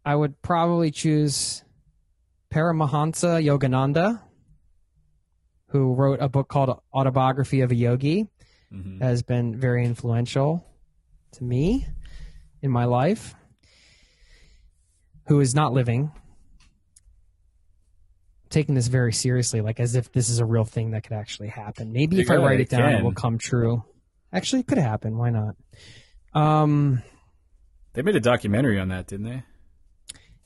I 0.03 0.13
would 0.13 0.41
probably 0.41 0.91
choose 0.91 1.63
Paramahansa 2.53 3.41
Yogananda, 3.41 4.21
who 5.69 5.93
wrote 5.93 6.19
a 6.21 6.27
book 6.27 6.49
called 6.49 6.77
Autobiography 6.93 7.61
of 7.61 7.71
a 7.71 7.75
Yogi, 7.75 8.27
Mhm. 8.73 9.01
has 9.01 9.23
been 9.23 9.57
very 9.57 9.85
influential 9.85 10.65
to 11.33 11.43
me 11.45 11.87
in 12.61 12.69
my 12.69 12.83
life, 12.83 13.33
who 15.27 15.39
is 15.39 15.55
not 15.55 15.73
living. 15.73 16.11
Taking 18.49 18.75
this 18.75 18.87
very 18.87 19.11
seriously, 19.11 19.61
like 19.61 19.79
as 19.79 19.95
if 19.95 20.11
this 20.11 20.29
is 20.29 20.39
a 20.39 20.45
real 20.45 20.63
thing 20.63 20.91
that 20.91 21.03
could 21.03 21.13
actually 21.13 21.49
happen. 21.49 21.91
Maybe 21.91 22.21
if 22.21 22.29
I 22.31 22.35
write 22.37 22.61
it 22.61 22.69
down, 22.69 22.93
it 22.93 23.03
will 23.03 23.13
come 23.13 23.37
true. 23.37 23.83
Actually, 24.31 24.61
it 24.61 24.67
could 24.67 24.77
happen. 24.77 25.17
Why 25.17 25.29
not? 25.31 25.55
Um, 26.33 27.01
They 27.93 28.01
made 28.01 28.15
a 28.15 28.19
documentary 28.21 28.79
on 28.79 28.89
that, 28.89 29.07
didn't 29.07 29.25
they? 29.25 29.43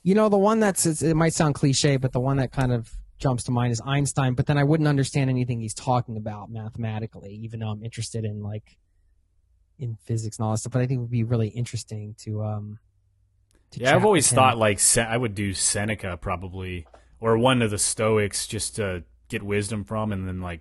you 0.02 0.14
know, 0.14 0.28
the 0.30 0.38
one 0.38 0.60
that's 0.60 0.86
it's, 0.86 1.02
it 1.02 1.14
might 1.14 1.34
sound 1.34 1.54
cliche, 1.54 1.98
but 1.98 2.12
the 2.12 2.20
one 2.20 2.38
that 2.38 2.52
kind 2.52 2.72
of 2.72 2.90
jumps 3.18 3.44
to 3.44 3.50
mind 3.50 3.70
is 3.70 3.82
Einstein. 3.84 4.32
But 4.34 4.46
then 4.46 4.56
I 4.56 4.64
wouldn't 4.64 4.88
understand 4.88 5.28
anything 5.28 5.60
he's 5.60 5.74
talking 5.74 6.16
about 6.16 6.50
mathematically, 6.50 7.34
even 7.42 7.60
though 7.60 7.68
I'm 7.68 7.84
interested 7.84 8.24
in 8.24 8.42
like 8.42 8.78
in 9.78 9.96
physics 9.96 10.38
and 10.38 10.46
all 10.46 10.52
that 10.52 10.58
stuff. 10.58 10.72
But 10.72 10.80
I 10.82 10.86
think 10.86 10.98
it 10.98 11.02
would 11.02 11.10
be 11.10 11.24
really 11.24 11.48
interesting 11.48 12.16
to 12.20 12.42
um. 12.42 12.78
Yeah, 13.72 13.94
I've 13.94 14.04
always 14.04 14.30
thought 14.30 14.58
like 14.58 14.80
I 14.96 15.16
would 15.16 15.34
do 15.34 15.54
Seneca 15.54 16.16
probably, 16.16 16.86
or 17.20 17.38
one 17.38 17.62
of 17.62 17.70
the 17.70 17.78
Stoics, 17.78 18.46
just 18.46 18.76
to 18.76 19.04
get 19.28 19.42
wisdom 19.42 19.84
from, 19.84 20.12
and 20.12 20.26
then 20.26 20.40
like 20.40 20.60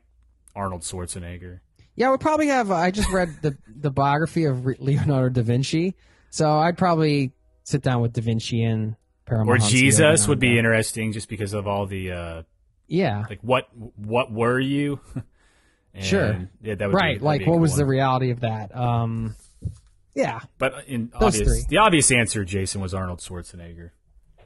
Arnold 0.56 0.82
Schwarzenegger. 0.82 1.60
Yeah, 1.96 2.12
we 2.12 2.18
probably 2.18 2.48
have. 2.48 2.72
I 2.72 2.92
just 2.92 3.10
read 3.10 3.30
the 3.42 3.58
the 3.68 3.92
biography 3.92 4.46
of 4.46 4.66
Leonardo 4.66 5.42
da 5.42 5.42
Vinci, 5.42 5.96
so 6.30 6.58
I'd 6.58 6.78
probably 6.78 7.32
sit 7.64 7.82
down 7.82 8.02
with 8.02 8.14
da 8.14 8.22
Vinci 8.22 8.64
and 8.64 8.96
Paramahansa. 9.26 9.48
Or 9.48 9.58
Jesus 9.58 10.28
would 10.28 10.40
be 10.40 10.58
interesting, 10.58 11.12
just 11.12 11.30
because 11.30 11.54
of 11.54 11.68
all 11.68 11.86
the 11.86 12.12
uh, 12.12 12.44
Yeah, 12.88 13.26
like 13.30 13.40
what 13.42 13.68
what 13.76 14.32
were 14.32 14.60
you? 14.60 15.00
And, 15.92 16.06
Sure. 16.06 16.50
Yeah, 16.62 16.76
that 16.76 16.88
would 16.88 16.96
right. 16.96 17.18
Be, 17.18 17.26
like, 17.26 17.48
what 17.48 17.60
was 17.60 17.76
the 17.76 17.86
reality 17.86 18.30
of 18.30 18.42
that? 18.42 18.76
Um, 18.76 19.36
yeah, 20.20 20.40
But 20.58 20.86
in 20.88 21.12
Those 21.20 21.36
obvious, 21.36 21.48
three. 21.48 21.66
the 21.70 21.78
obvious 21.78 22.12
answer, 22.12 22.44
Jason, 22.46 22.82
was 22.82 22.94
Arnold 22.94 23.20
Schwarzenegger. 23.20 23.92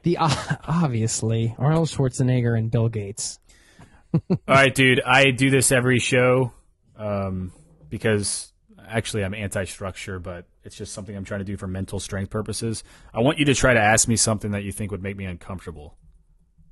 the 0.02 0.16
uh, 0.18 0.56
obviously 0.68 1.54
Arnold 1.58 1.88
Schwarzenegger 1.88 2.56
and 2.58 2.70
Bill 2.70 2.88
Gates. 2.88 3.38
All 4.30 4.38
right, 4.46 4.74
dude. 4.74 5.00
I 5.04 5.30
do 5.32 5.50
this 5.50 5.72
every 5.72 5.98
show 5.98 6.52
um, 6.96 7.52
because 7.88 8.52
actually 8.86 9.24
I'm 9.24 9.34
anti-structure, 9.34 10.18
but 10.20 10.46
it's 10.62 10.76
just 10.76 10.92
something 10.92 11.16
I'm 11.16 11.24
trying 11.24 11.40
to 11.40 11.44
do 11.44 11.56
for 11.56 11.66
mental 11.66 11.98
strength 11.98 12.30
purposes. 12.30 12.84
I 13.12 13.20
want 13.20 13.38
you 13.38 13.44
to 13.46 13.54
try 13.54 13.74
to 13.74 13.80
ask 13.80 14.06
me 14.06 14.16
something 14.16 14.52
that 14.52 14.62
you 14.62 14.72
think 14.72 14.90
would 14.92 15.02
make 15.02 15.16
me 15.16 15.24
uncomfortable, 15.24 15.96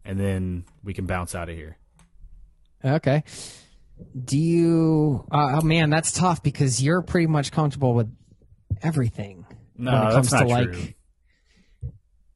and 0.05 0.21
then 0.21 0.65
we 0.85 0.95
can 0.95 1.07
bounce 1.07 1.35
out 1.35 1.49
of 1.49 1.57
here. 1.57 1.79
Okay. 2.85 3.25
Do 4.25 4.39
you? 4.39 5.25
Uh, 5.31 5.59
oh 5.61 5.65
man, 5.65 5.91
that's 5.91 6.13
tough 6.13 6.43
because 6.43 6.83
you're 6.83 7.03
pretty 7.03 7.27
much 7.29 7.51
comfortable 7.53 7.95
with 7.95 8.09
everything. 8.83 9.47
No, 9.77 9.93
when 9.93 10.03
it 10.03 10.13
comes 10.13 10.31
that's 10.31 10.43
to 10.43 10.49
like 10.49 10.73
true. 10.73 10.89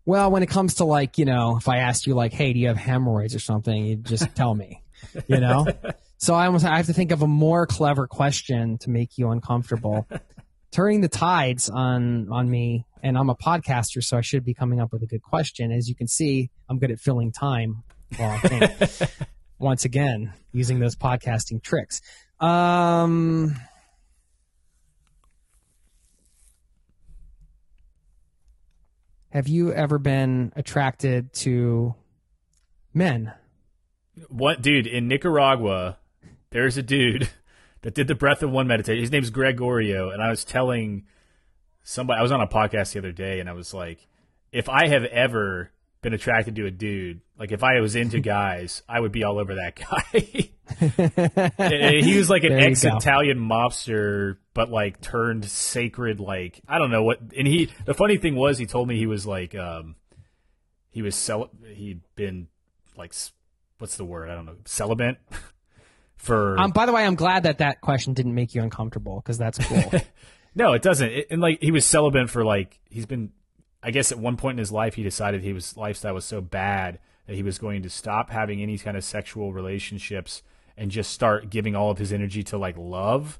Well, 0.07 0.31
when 0.31 0.45
it 0.45 0.49
comes 0.49 0.75
to 0.77 0.85
like, 0.85 1.19
you 1.19 1.25
know, 1.25 1.57
if 1.57 1.69
I 1.69 1.79
asked 1.79 2.07
you 2.07 2.15
like, 2.15 2.33
"Hey, 2.33 2.53
do 2.53 2.61
you 2.61 2.69
have 2.69 2.77
hemorrhoids 2.77 3.35
or 3.35 3.41
something?" 3.41 3.85
you 3.85 3.97
just 3.97 4.35
tell 4.37 4.55
me, 4.55 4.83
you 5.27 5.41
know. 5.41 5.67
so 6.19 6.33
I 6.35 6.47
almost 6.47 6.65
I 6.65 6.77
have 6.77 6.87
to 6.87 6.93
think 6.93 7.11
of 7.11 7.23
a 7.23 7.27
more 7.27 7.67
clever 7.67 8.07
question 8.07 8.79
to 8.79 8.91
make 8.91 9.19
you 9.19 9.31
uncomfortable. 9.31 10.07
Turning 10.71 11.01
the 11.01 11.09
tides 11.09 11.69
on 11.69 12.31
on 12.31 12.49
me, 12.49 12.87
and 13.03 13.19
I'm 13.19 13.31
a 13.31 13.35
podcaster, 13.35 14.03
so 14.03 14.17
I 14.17 14.21
should 14.21 14.45
be 14.45 14.55
coming 14.55 14.81
up 14.81 14.93
with 14.93 15.03
a 15.03 15.07
good 15.07 15.23
question. 15.23 15.73
As 15.73 15.89
you 15.89 15.97
can 15.97 16.07
see, 16.07 16.51
I'm 16.69 16.79
good 16.79 16.93
at 16.93 17.01
filling 17.01 17.33
time. 17.33 17.83
Well, 18.17 18.31
I 18.31 18.49
think 18.49 19.11
once 19.59 19.85
again 19.85 20.33
using 20.53 20.79
those 20.79 20.95
podcasting 20.95 21.63
tricks. 21.63 22.01
Um. 22.39 23.57
Have 29.31 29.48
you 29.48 29.73
ever 29.73 29.98
been 29.98 30.53
attracted 30.57 31.32
to 31.35 31.94
men? 32.94 33.32
What, 34.28 34.62
dude? 34.62 34.86
In 34.86 35.09
Nicaragua, 35.09 35.98
there's 36.51 36.77
a 36.77 36.82
dude 36.82 37.28
that 37.82 37.94
did 37.94 38.09
the 38.09 38.15
breath 38.15 38.43
of 38.43 38.51
one 38.51 38.66
meditation. 38.66 39.01
His 39.01 39.12
name's 39.12 39.31
Gregorio, 39.31 40.11
and 40.11 40.23
I 40.23 40.31
was 40.31 40.44
telling 40.44 41.05
somebody 41.82 42.19
I 42.19 42.23
was 42.23 42.32
on 42.32 42.40
a 42.40 42.47
podcast 42.47 42.93
the 42.93 43.01
other 43.01 43.12
day, 43.12 43.40
and 43.40 43.48
I 43.48 43.53
was 43.53 43.74
like, 43.74 44.07
if 44.53 44.69
I 44.69 44.89
have 44.89 45.05
ever 45.05 45.70
been 46.02 46.14
attracted 46.14 46.55
to 46.56 46.66
a 46.66 46.70
dude, 46.70 47.20
like 47.39 47.52
if 47.52 47.62
I 47.62 47.81
was 47.81 47.97
into 47.97 48.20
guys, 48.20 48.82
I 48.89 49.01
would 49.01 49.12
be 49.12 49.24
all 49.24 49.39
over 49.39 49.56
that 49.56 49.77
guy. 49.77 50.51
And 51.59 52.05
he 52.05 52.18
was 52.18 52.28
like 52.28 52.43
an 52.43 52.51
go. 52.51 52.56
ex-Italian 52.59 53.39
mobster, 53.39 54.39
but 54.52 54.70
like 54.70 55.01
turned 55.01 55.44
sacred. 55.44 56.18
Like 56.20 56.60
I 56.68 56.78
don't 56.78 56.90
know 56.90 57.05
what. 57.05 57.20
And 57.36 57.47
he, 57.47 57.70
the 57.85 57.94
funny 57.94 58.18
thing 58.18 58.35
was, 58.35 58.59
he 58.59 58.66
told 58.66 58.89
me 58.89 58.97
he 58.98 59.06
was 59.06 59.27
like, 59.27 59.55
um, 59.55 59.94
he 60.90 61.02
was 61.02 61.14
cel- 61.14 61.51
he'd 61.73 62.01
been 62.16 62.48
like, 62.97 63.14
what's 63.78 63.97
the 63.97 64.05
word? 64.05 64.28
I 64.28 64.35
don't 64.35 64.47
know, 64.47 64.56
celibate 64.64 65.18
for. 66.16 66.59
Um, 66.59 66.73
by 66.73 66.86
the 66.86 66.93
way, 66.93 67.05
I'm 67.05 67.14
glad 67.14 67.44
that 67.44 67.59
that 67.59 67.81
question 67.81 68.14
didn't 68.14 68.35
make 68.35 68.55
you 68.55 68.62
uncomfortable 68.62 69.20
because 69.20 69.39
that's 69.39 69.59
cool. 69.59 70.01
no, 70.55 70.73
it 70.73 70.82
doesn't. 70.82 71.10
It, 71.10 71.27
and 71.31 71.40
like 71.40 71.62
he 71.62 71.70
was 71.70 71.85
celibate 71.86 72.28
for 72.31 72.44
like 72.44 72.81
he's 72.90 73.06
been. 73.06 73.31
I 73.87 73.91
guess 73.93 74.11
at 74.13 74.19
one 74.19 74.37
point 74.37 74.57
in 74.57 74.59
his 74.59 74.73
life, 74.73 74.95
he 74.97 75.03
decided 75.05 75.43
he 75.43 75.53
was 75.53 75.77
lifestyle 75.77 76.13
was 76.15 76.25
so 76.25 76.41
bad 76.41 76.99
that 77.27 77.37
he 77.37 77.43
was 77.43 77.57
going 77.59 77.83
to 77.83 77.89
stop 77.91 78.31
having 78.31 78.61
any 78.61 78.77
kind 78.79 78.97
of 78.97 79.05
sexual 79.05 79.53
relationships 79.53 80.43
and 80.77 80.91
just 80.91 81.11
start 81.13 81.49
giving 81.51 81.75
all 81.77 81.91
of 81.91 81.99
his 81.99 82.13
energy 82.13 82.43
to 82.45 82.59
like 82.59 82.77
love. 82.77 83.39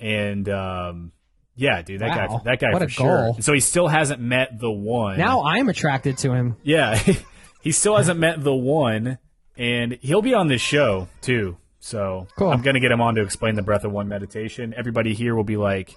And 0.00 0.48
um, 0.48 1.12
yeah, 1.56 1.82
dude, 1.82 2.00
that 2.00 2.16
Wow. 2.16 2.38
guy, 2.44 2.50
that 2.52 2.60
guy 2.60 2.72
What 2.72 2.78
for 2.82 2.84
a 2.86 2.90
sure. 2.90 3.16
goal. 3.32 3.36
So 3.40 3.52
he 3.52 3.60
still 3.60 3.88
hasn't 3.88 4.20
met 4.20 4.58
the 4.58 4.70
one. 4.70 5.18
now 5.18 5.42
I'm 5.44 5.68
attracted 5.68 6.18
to 6.18 6.32
him. 6.32 6.56
yeah, 6.62 6.96
he 7.60 7.72
still 7.72 7.96
hasn't 7.96 8.18
met 8.20 8.42
the 8.42 8.54
one, 8.54 9.18
and 9.56 9.98
he'll 10.02 10.22
be 10.22 10.34
on 10.34 10.48
this 10.48 10.60
show 10.62 11.08
too. 11.20 11.56
So 11.80 12.26
Cool. 12.38 12.48
I'm 12.50 12.62
gonna 12.62 12.80
get 12.80 12.90
him 12.92 13.00
on 13.00 13.14
to 13.16 13.22
explain 13.22 13.54
the 13.56 13.62
breath 13.62 13.84
of 13.84 13.92
one 13.92 14.08
meditation. 14.08 14.72
Everybody 14.76 15.14
here 15.14 15.34
will 15.34 15.44
be 15.44 15.56
like, 15.56 15.94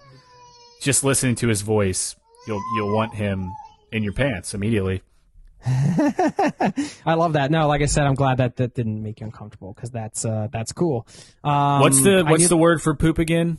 just 0.82 1.04
listening 1.04 1.36
to 1.36 1.48
his 1.48 1.62
voice, 1.62 2.16
you'll 2.48 2.62
you'll 2.76 2.94
want 2.94 3.14
him 3.16 3.52
in 3.92 4.04
your 4.04 4.14
pants 4.14 4.54
immediately. 4.54 5.02
I 5.66 7.14
love 7.16 7.34
that. 7.34 7.50
No, 7.52 7.68
like 7.68 7.82
I 7.82 7.86
said, 7.86 8.06
I'm 8.06 8.16
glad 8.16 8.38
that 8.38 8.58
that 8.58 8.74
didn't 8.76 9.02
make 9.02 9.20
you 9.20 9.26
uncomfortable 9.26 9.74
because 9.74 9.92
that's 9.92 10.24
uh, 10.24 10.48
that's 10.52 10.72
cool. 10.72 11.08
Um, 11.44 11.82
what's 11.82 12.02
the 12.02 12.24
what's 12.24 12.44
knew- 12.44 12.48
the 12.48 12.58
word 12.58 12.82
for 12.82 12.96
poop 12.96 13.18
again? 13.20 13.58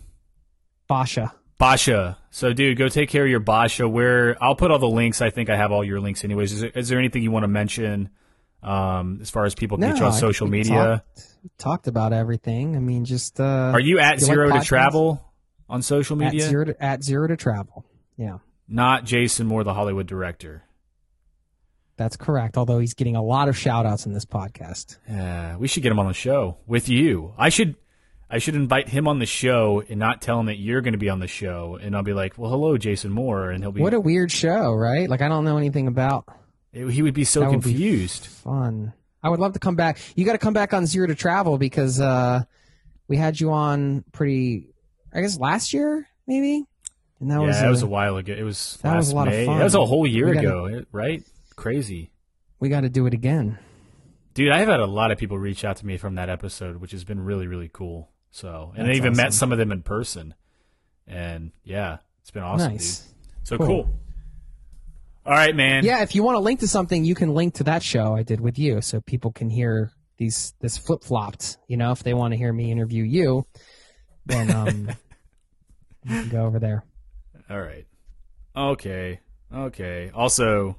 Basha? 0.86 1.34
Basha. 1.58 2.16
So, 2.30 2.52
dude, 2.52 2.78
go 2.78 2.88
take 2.88 3.08
care 3.10 3.24
of 3.24 3.30
your 3.30 3.40
Basha. 3.40 3.88
Where 3.88 4.42
I'll 4.42 4.54
put 4.54 4.70
all 4.70 4.78
the 4.78 4.88
links. 4.88 5.20
I 5.20 5.30
think 5.30 5.50
I 5.50 5.56
have 5.56 5.72
all 5.72 5.82
your 5.84 6.00
links, 6.00 6.24
anyways. 6.24 6.52
Is 6.52 6.60
there, 6.60 6.70
is 6.74 6.88
there 6.88 6.98
anything 6.98 7.22
you 7.22 7.30
want 7.32 7.42
to 7.42 7.48
mention 7.48 8.10
um, 8.62 9.18
as 9.20 9.28
far 9.28 9.44
as 9.44 9.54
people 9.56 9.76
can 9.76 9.88
No, 9.88 9.92
get 9.94 10.00
you 10.00 10.06
on 10.06 10.12
social 10.12 10.46
media? 10.46 11.02
Talked, 11.16 11.58
talked 11.58 11.86
about 11.88 12.12
everything. 12.12 12.76
I 12.76 12.78
mean, 12.78 13.04
just 13.04 13.40
uh, 13.40 13.72
Are 13.74 13.80
you 13.80 13.98
at 13.98 14.20
you 14.20 14.26
like 14.28 14.34
zero 14.36 14.52
to 14.52 14.64
travel 14.64 15.24
on 15.68 15.82
social 15.82 16.14
at 16.22 16.32
media? 16.32 16.48
zero 16.48 16.64
to, 16.66 16.82
at 16.82 17.02
zero 17.02 17.26
to 17.26 17.36
travel? 17.36 17.84
Yeah, 18.16 18.38
Not 18.68 19.04
Jason 19.04 19.46
Moore, 19.46 19.64
the 19.64 19.74
Hollywood 19.74 20.06
director. 20.06 20.64
that's 21.96 22.16
correct. 22.16 22.56
Although 22.56 22.78
he's 22.78 22.94
getting 22.94 23.16
a 23.16 23.22
lot 23.22 23.48
of 23.48 23.56
shout 23.56 23.86
outs 23.86 24.06
in 24.06 24.12
this 24.12 24.24
podcast. 24.24 24.98
Yeah, 25.08 25.56
we 25.56 25.66
should 25.68 25.82
get 25.82 25.90
him 25.92 25.98
on 25.98 26.06
the 26.06 26.14
show 26.14 26.58
with 26.66 26.88
you. 26.88 27.32
I 27.38 27.48
should 27.48 27.76
I 28.30 28.38
should 28.38 28.54
invite 28.54 28.88
him 28.88 29.08
on 29.08 29.18
the 29.20 29.26
show 29.26 29.82
and 29.88 29.98
not 29.98 30.20
tell 30.20 30.38
him 30.38 30.46
that 30.46 30.58
you're 30.58 30.82
going 30.82 30.92
to 30.92 30.98
be 30.98 31.08
on 31.08 31.18
the 31.18 31.26
show, 31.26 31.78
and 31.80 31.96
I'll 31.96 32.02
be 32.02 32.12
like, 32.12 32.36
"Well, 32.36 32.50
hello, 32.50 32.76
Jason 32.76 33.10
Moore," 33.10 33.50
and 33.50 33.64
he'll 33.64 33.72
be 33.72 33.80
What 33.80 33.94
a 33.94 34.00
weird 34.00 34.30
show, 34.30 34.74
right? 34.74 35.08
Like 35.08 35.22
I 35.22 35.28
don't 35.28 35.44
know 35.44 35.56
anything 35.56 35.86
about. 35.88 36.26
he 36.72 37.02
would 37.02 37.14
be 37.14 37.24
so 37.24 37.40
That 37.40 37.50
would 37.50 37.62
be 37.62 37.70
confused. 37.70 38.26
Fun. 38.26 38.92
I 39.22 39.30
would 39.30 39.40
love 39.40 39.54
to 39.54 39.58
come 39.58 39.74
back. 39.76 39.98
You 40.14 40.24
got 40.24 40.32
to 40.32 40.38
come 40.38 40.52
back 40.52 40.72
on 40.74 40.86
Zero 40.86 41.06
to 41.08 41.14
Travel 41.14 41.58
because 41.58 42.00
uh, 42.00 42.42
we 43.08 43.16
had 43.16 43.40
you 43.40 43.50
on 43.50 44.04
pretty, 44.12 44.68
I 45.12 45.22
guess 45.22 45.38
last 45.38 45.72
year 45.72 46.06
maybe, 46.26 46.64
and 47.20 47.30
that 47.30 47.40
yeah, 47.40 47.46
was 47.46 47.56
that 47.56 47.66
a- 47.66 47.70
was 47.70 47.82
a 47.82 47.86
while 47.86 48.16
ago. 48.16 48.32
It 48.32 48.42
was 48.42 48.78
that 48.82 48.96
was 48.96 49.10
a 49.10 49.14
lot 49.16 49.28
of 49.28 49.34
fun. 49.46 49.58
That 49.58 49.64
was 49.64 49.74
a 49.74 49.84
whole 49.84 50.06
year 50.06 50.32
gotta- 50.34 50.46
ago, 50.46 50.84
right? 50.92 51.22
Crazy. 51.56 52.10
we 52.60 52.68
got 52.68 52.80
to 52.82 52.88
do 52.88 53.06
it 53.06 53.14
again. 53.14 53.58
Dude, 54.34 54.52
I 54.52 54.58
have 54.58 54.68
had 54.68 54.78
a 54.80 54.86
lot 54.86 55.10
of 55.10 55.18
people 55.18 55.38
reach 55.38 55.64
out 55.64 55.76
to 55.78 55.86
me 55.86 55.96
from 55.96 56.14
that 56.14 56.28
episode, 56.30 56.76
which 56.76 56.92
has 56.92 57.02
been 57.02 57.18
really, 57.20 57.46
really 57.48 57.68
cool. 57.72 58.10
So, 58.30 58.72
and 58.76 58.84
I 58.84 58.88
That's 58.88 58.96
even 58.98 59.16
met 59.16 59.34
some 59.34 59.50
of 59.52 59.58
them 59.58 59.72
in 59.72 59.82
person, 59.82 60.34
and 61.06 61.50
yeah, 61.64 61.98
it's 62.20 62.30
been 62.30 62.42
awesome. 62.44 62.72
nice. 62.72 63.00
Dude. 63.00 63.14
So 63.48 63.56
Cool. 63.58 63.66
cool. 63.66 63.90
All 65.26 65.32
right, 65.32 65.54
man. 65.56 65.84
Yeah, 65.84 66.02
if 66.02 66.14
you 66.14 66.22
want 66.22 66.36
to 66.36 66.40
link 66.40 66.60
to 66.60 66.68
something, 66.68 67.04
you 67.04 67.14
can 67.14 67.34
link 67.34 67.54
to 67.54 67.64
that 67.64 67.82
show 67.82 68.14
I 68.14 68.22
did 68.22 68.40
with 68.40 68.58
you, 68.58 68.80
so 68.80 69.00
people 69.00 69.32
can 69.32 69.50
hear 69.50 69.90
these 70.18 70.54
this 70.60 70.78
flip 70.78 71.02
flopped. 71.02 71.58
You 71.66 71.76
know, 71.76 71.90
if 71.92 72.02
they 72.02 72.14
want 72.14 72.32
to 72.32 72.38
hear 72.38 72.52
me 72.52 72.70
interview 72.70 73.02
you, 73.04 73.46
then 74.26 74.50
um, 74.54 74.88
you 76.04 76.10
can 76.20 76.28
go 76.28 76.44
over 76.46 76.58
there. 76.58 76.84
All 77.50 77.60
right. 77.60 77.86
Okay. 78.56 79.20
Okay. 79.54 80.10
Also, 80.14 80.76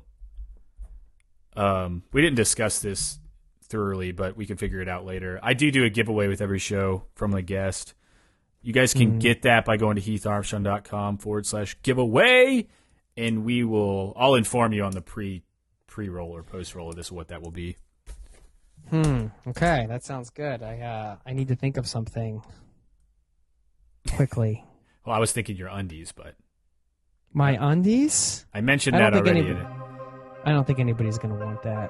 um, 1.55 2.03
we 2.11 2.21
didn't 2.21 2.35
discuss 2.35 2.79
this 2.79 3.19
thoroughly, 3.63 4.11
but 4.11 4.35
we 4.35 4.45
can 4.45 4.57
figure 4.57 4.81
it 4.81 4.89
out 4.89 5.05
later. 5.05 5.39
I 5.41 5.53
do 5.53 5.71
do 5.71 5.83
a 5.83 5.89
giveaway 5.89 6.27
with 6.27 6.41
every 6.41 6.59
show 6.59 7.05
from 7.15 7.31
the 7.31 7.41
guest. 7.41 7.93
You 8.61 8.73
guys 8.73 8.93
can 8.93 9.19
get 9.19 9.43
that 9.43 9.63
by 9.63 9.77
going 9.77 9.95
to 9.95 10.01
heatharmstrong.com 10.01 11.19
forward 11.19 11.45
slash 11.45 11.77
giveaway, 11.81 12.67
and 13.15 13.45
we 13.45 13.63
will. 13.63 14.13
I'll 14.17 14.35
inform 14.35 14.73
you 14.73 14.83
on 14.83 14.91
the 14.91 15.01
pre 15.01 15.43
pre 15.87 16.09
roll 16.09 16.35
or 16.35 16.43
post 16.43 16.75
roll 16.75 16.89
of 16.89 16.95
this 16.95 17.09
what 17.09 17.29
that 17.29 17.41
will 17.41 17.51
be. 17.51 17.77
Hmm. 18.89 19.27
Okay, 19.47 19.85
that 19.87 20.03
sounds 20.03 20.29
good. 20.29 20.61
I 20.61 20.79
uh, 20.79 21.15
I 21.25 21.33
need 21.33 21.47
to 21.49 21.55
think 21.55 21.77
of 21.77 21.87
something 21.87 22.41
quickly. 24.15 24.63
Well, 25.05 25.15
I 25.15 25.19
was 25.19 25.31
thinking 25.31 25.55
your 25.55 25.69
undies, 25.69 26.11
but 26.11 26.35
My 27.33 27.57
undies? 27.59 28.45
I 28.53 28.61
mentioned 28.61 28.95
I 28.95 28.99
that 28.99 29.13
already. 29.13 29.39
any- 29.41 29.49
in 29.49 29.57
it. 29.57 29.65
I 30.45 30.51
don't 30.51 30.65
think 30.65 30.79
anybody's 30.79 31.17
gonna 31.17 31.35
want 31.35 31.61
that. 31.63 31.89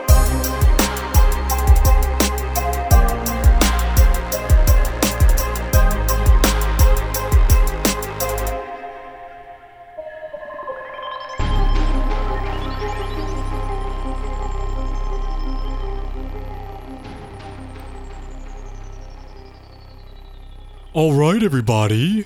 All 20.93 21.13
right, 21.13 21.41
everybody. 21.41 22.25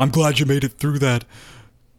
I'm 0.00 0.08
glad 0.08 0.38
you 0.38 0.46
made 0.46 0.64
it 0.64 0.78
through 0.78 0.98
that 1.00 1.26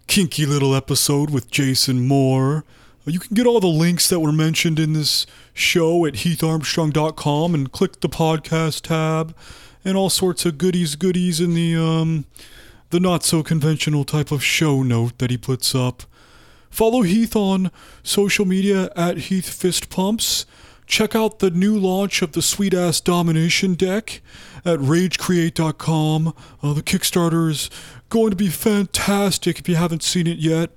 kinky 0.08 0.44
little 0.44 0.74
episode 0.74 1.30
with 1.30 1.52
Jason 1.52 2.08
Moore. 2.08 2.66
You 3.06 3.20
can 3.20 3.36
get 3.36 3.46
all 3.46 3.60
the 3.60 3.68
links 3.68 4.10
that 4.10 4.20
were 4.20 4.32
mentioned 4.32 4.80
in 4.80 4.94
this 4.94 5.28
show 5.54 6.08
at 6.08 6.16
heatharmstrong.com 6.16 7.54
and 7.54 7.72
click 7.72 8.00
the 8.00 8.10
podcast 8.10 8.82
tab 8.88 9.36
and 9.86 9.96
all 9.96 10.10
sorts 10.10 10.48
of 10.48 10.58
goodies 10.58 10.96
goodies 10.96 11.40
in 11.40 11.54
the 11.54 11.76
um 11.76 12.26
the 12.90 13.00
not 13.00 13.24
so 13.24 13.44
conventional 13.44 14.04
type 14.04 14.32
of 14.32 14.44
show 14.44 14.82
note 14.82 15.20
that 15.20 15.30
he 15.30 15.38
puts 15.38 15.76
up. 15.76 16.04
Follow 16.72 17.04
Heath 17.04 17.36
on 17.36 17.70
social 18.02 18.46
media 18.46 18.90
at 18.96 19.18
Heath 19.30 19.48
Fist 19.48 19.92
Pumps. 19.92 20.48
Check 20.94 21.16
out 21.16 21.40
the 21.40 21.50
new 21.50 21.76
launch 21.76 22.22
of 22.22 22.34
the 22.34 22.42
Sweet 22.44 22.72
Ass 22.72 23.02
Domination 23.02 23.74
deck 23.74 24.22
at 24.64 24.78
RageCreate.com. 24.78 26.36
Uh, 26.62 26.74
the 26.74 26.84
Kickstarter 26.84 27.50
is 27.50 27.72
going 28.10 28.30
to 28.30 28.36
be 28.36 28.50
fantastic 28.50 29.58
if 29.58 29.68
you 29.68 29.76
haven't 29.76 30.04
seen 30.04 30.28
it 30.28 30.38
yet. 30.38 30.70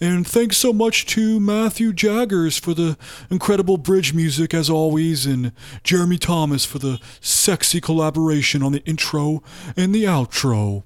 And 0.00 0.24
thanks 0.24 0.58
so 0.58 0.72
much 0.72 1.06
to 1.06 1.40
Matthew 1.40 1.92
Jaggers 1.92 2.56
for 2.56 2.72
the 2.72 2.96
incredible 3.30 3.78
bridge 3.78 4.14
music 4.14 4.54
as 4.54 4.70
always, 4.70 5.26
and 5.26 5.50
Jeremy 5.82 6.18
Thomas 6.18 6.64
for 6.64 6.78
the 6.78 7.00
sexy 7.20 7.80
collaboration 7.80 8.62
on 8.62 8.70
the 8.70 8.84
intro 8.84 9.42
and 9.76 9.92
the 9.92 10.04
outro. 10.04 10.84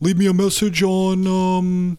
Leave 0.00 0.16
me 0.16 0.26
a 0.26 0.32
message 0.32 0.82
on 0.82 1.26
um, 1.26 1.98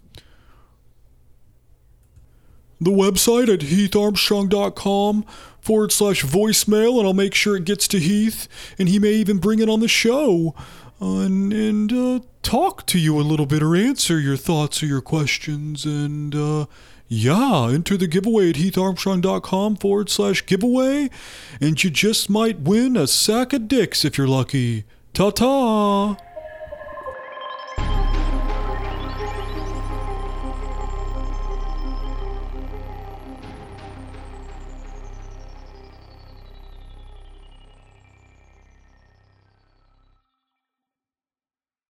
the 2.82 2.90
website 2.90 3.54
at 3.54 3.60
heatharmstrong.com 3.60 5.24
forward 5.66 5.92
slash 5.92 6.24
voicemail, 6.24 7.00
and 7.00 7.08
I'll 7.08 7.14
make 7.14 7.34
sure 7.34 7.56
it 7.56 7.66
gets 7.66 7.88
to 7.88 8.00
Heath, 8.00 8.48
and 8.78 8.88
he 8.88 9.00
may 9.00 9.14
even 9.14 9.40
bring 9.40 9.58
it 9.58 9.68
on 9.68 9.80
the 9.80 9.88
show 9.88 10.54
uh, 11.02 11.22
and, 11.22 11.52
and 11.52 11.92
uh, 11.92 12.20
talk 12.44 12.86
to 12.86 13.00
you 13.00 13.20
a 13.20 13.24
little 13.24 13.48
bit 13.48 13.64
or 13.64 13.76
answer 13.76 14.20
your 14.20 14.38
thoughts 14.38 14.84
or 14.84 14.86
your 14.86 15.02
questions. 15.02 15.84
And 15.84 16.36
uh, 16.36 16.68
yeah, 17.08 17.70
enter 17.72 17.98
the 17.98 18.06
giveaway 18.06 18.50
at 18.50 18.56
heatharmstrong.com 18.56 19.78
forward 19.78 20.10
slash 20.10 20.46
giveaway, 20.46 21.10
and 21.60 21.84
you 21.84 21.90
just 21.90 22.30
might 22.30 22.60
win 22.60 22.96
a 22.96 23.08
sack 23.08 23.52
of 23.52 23.68
dicks 23.68 24.06
if 24.06 24.20
you're 24.20 24.28
lucky. 24.28 24.86
Ta 25.14 25.32
ta! 25.32 26.18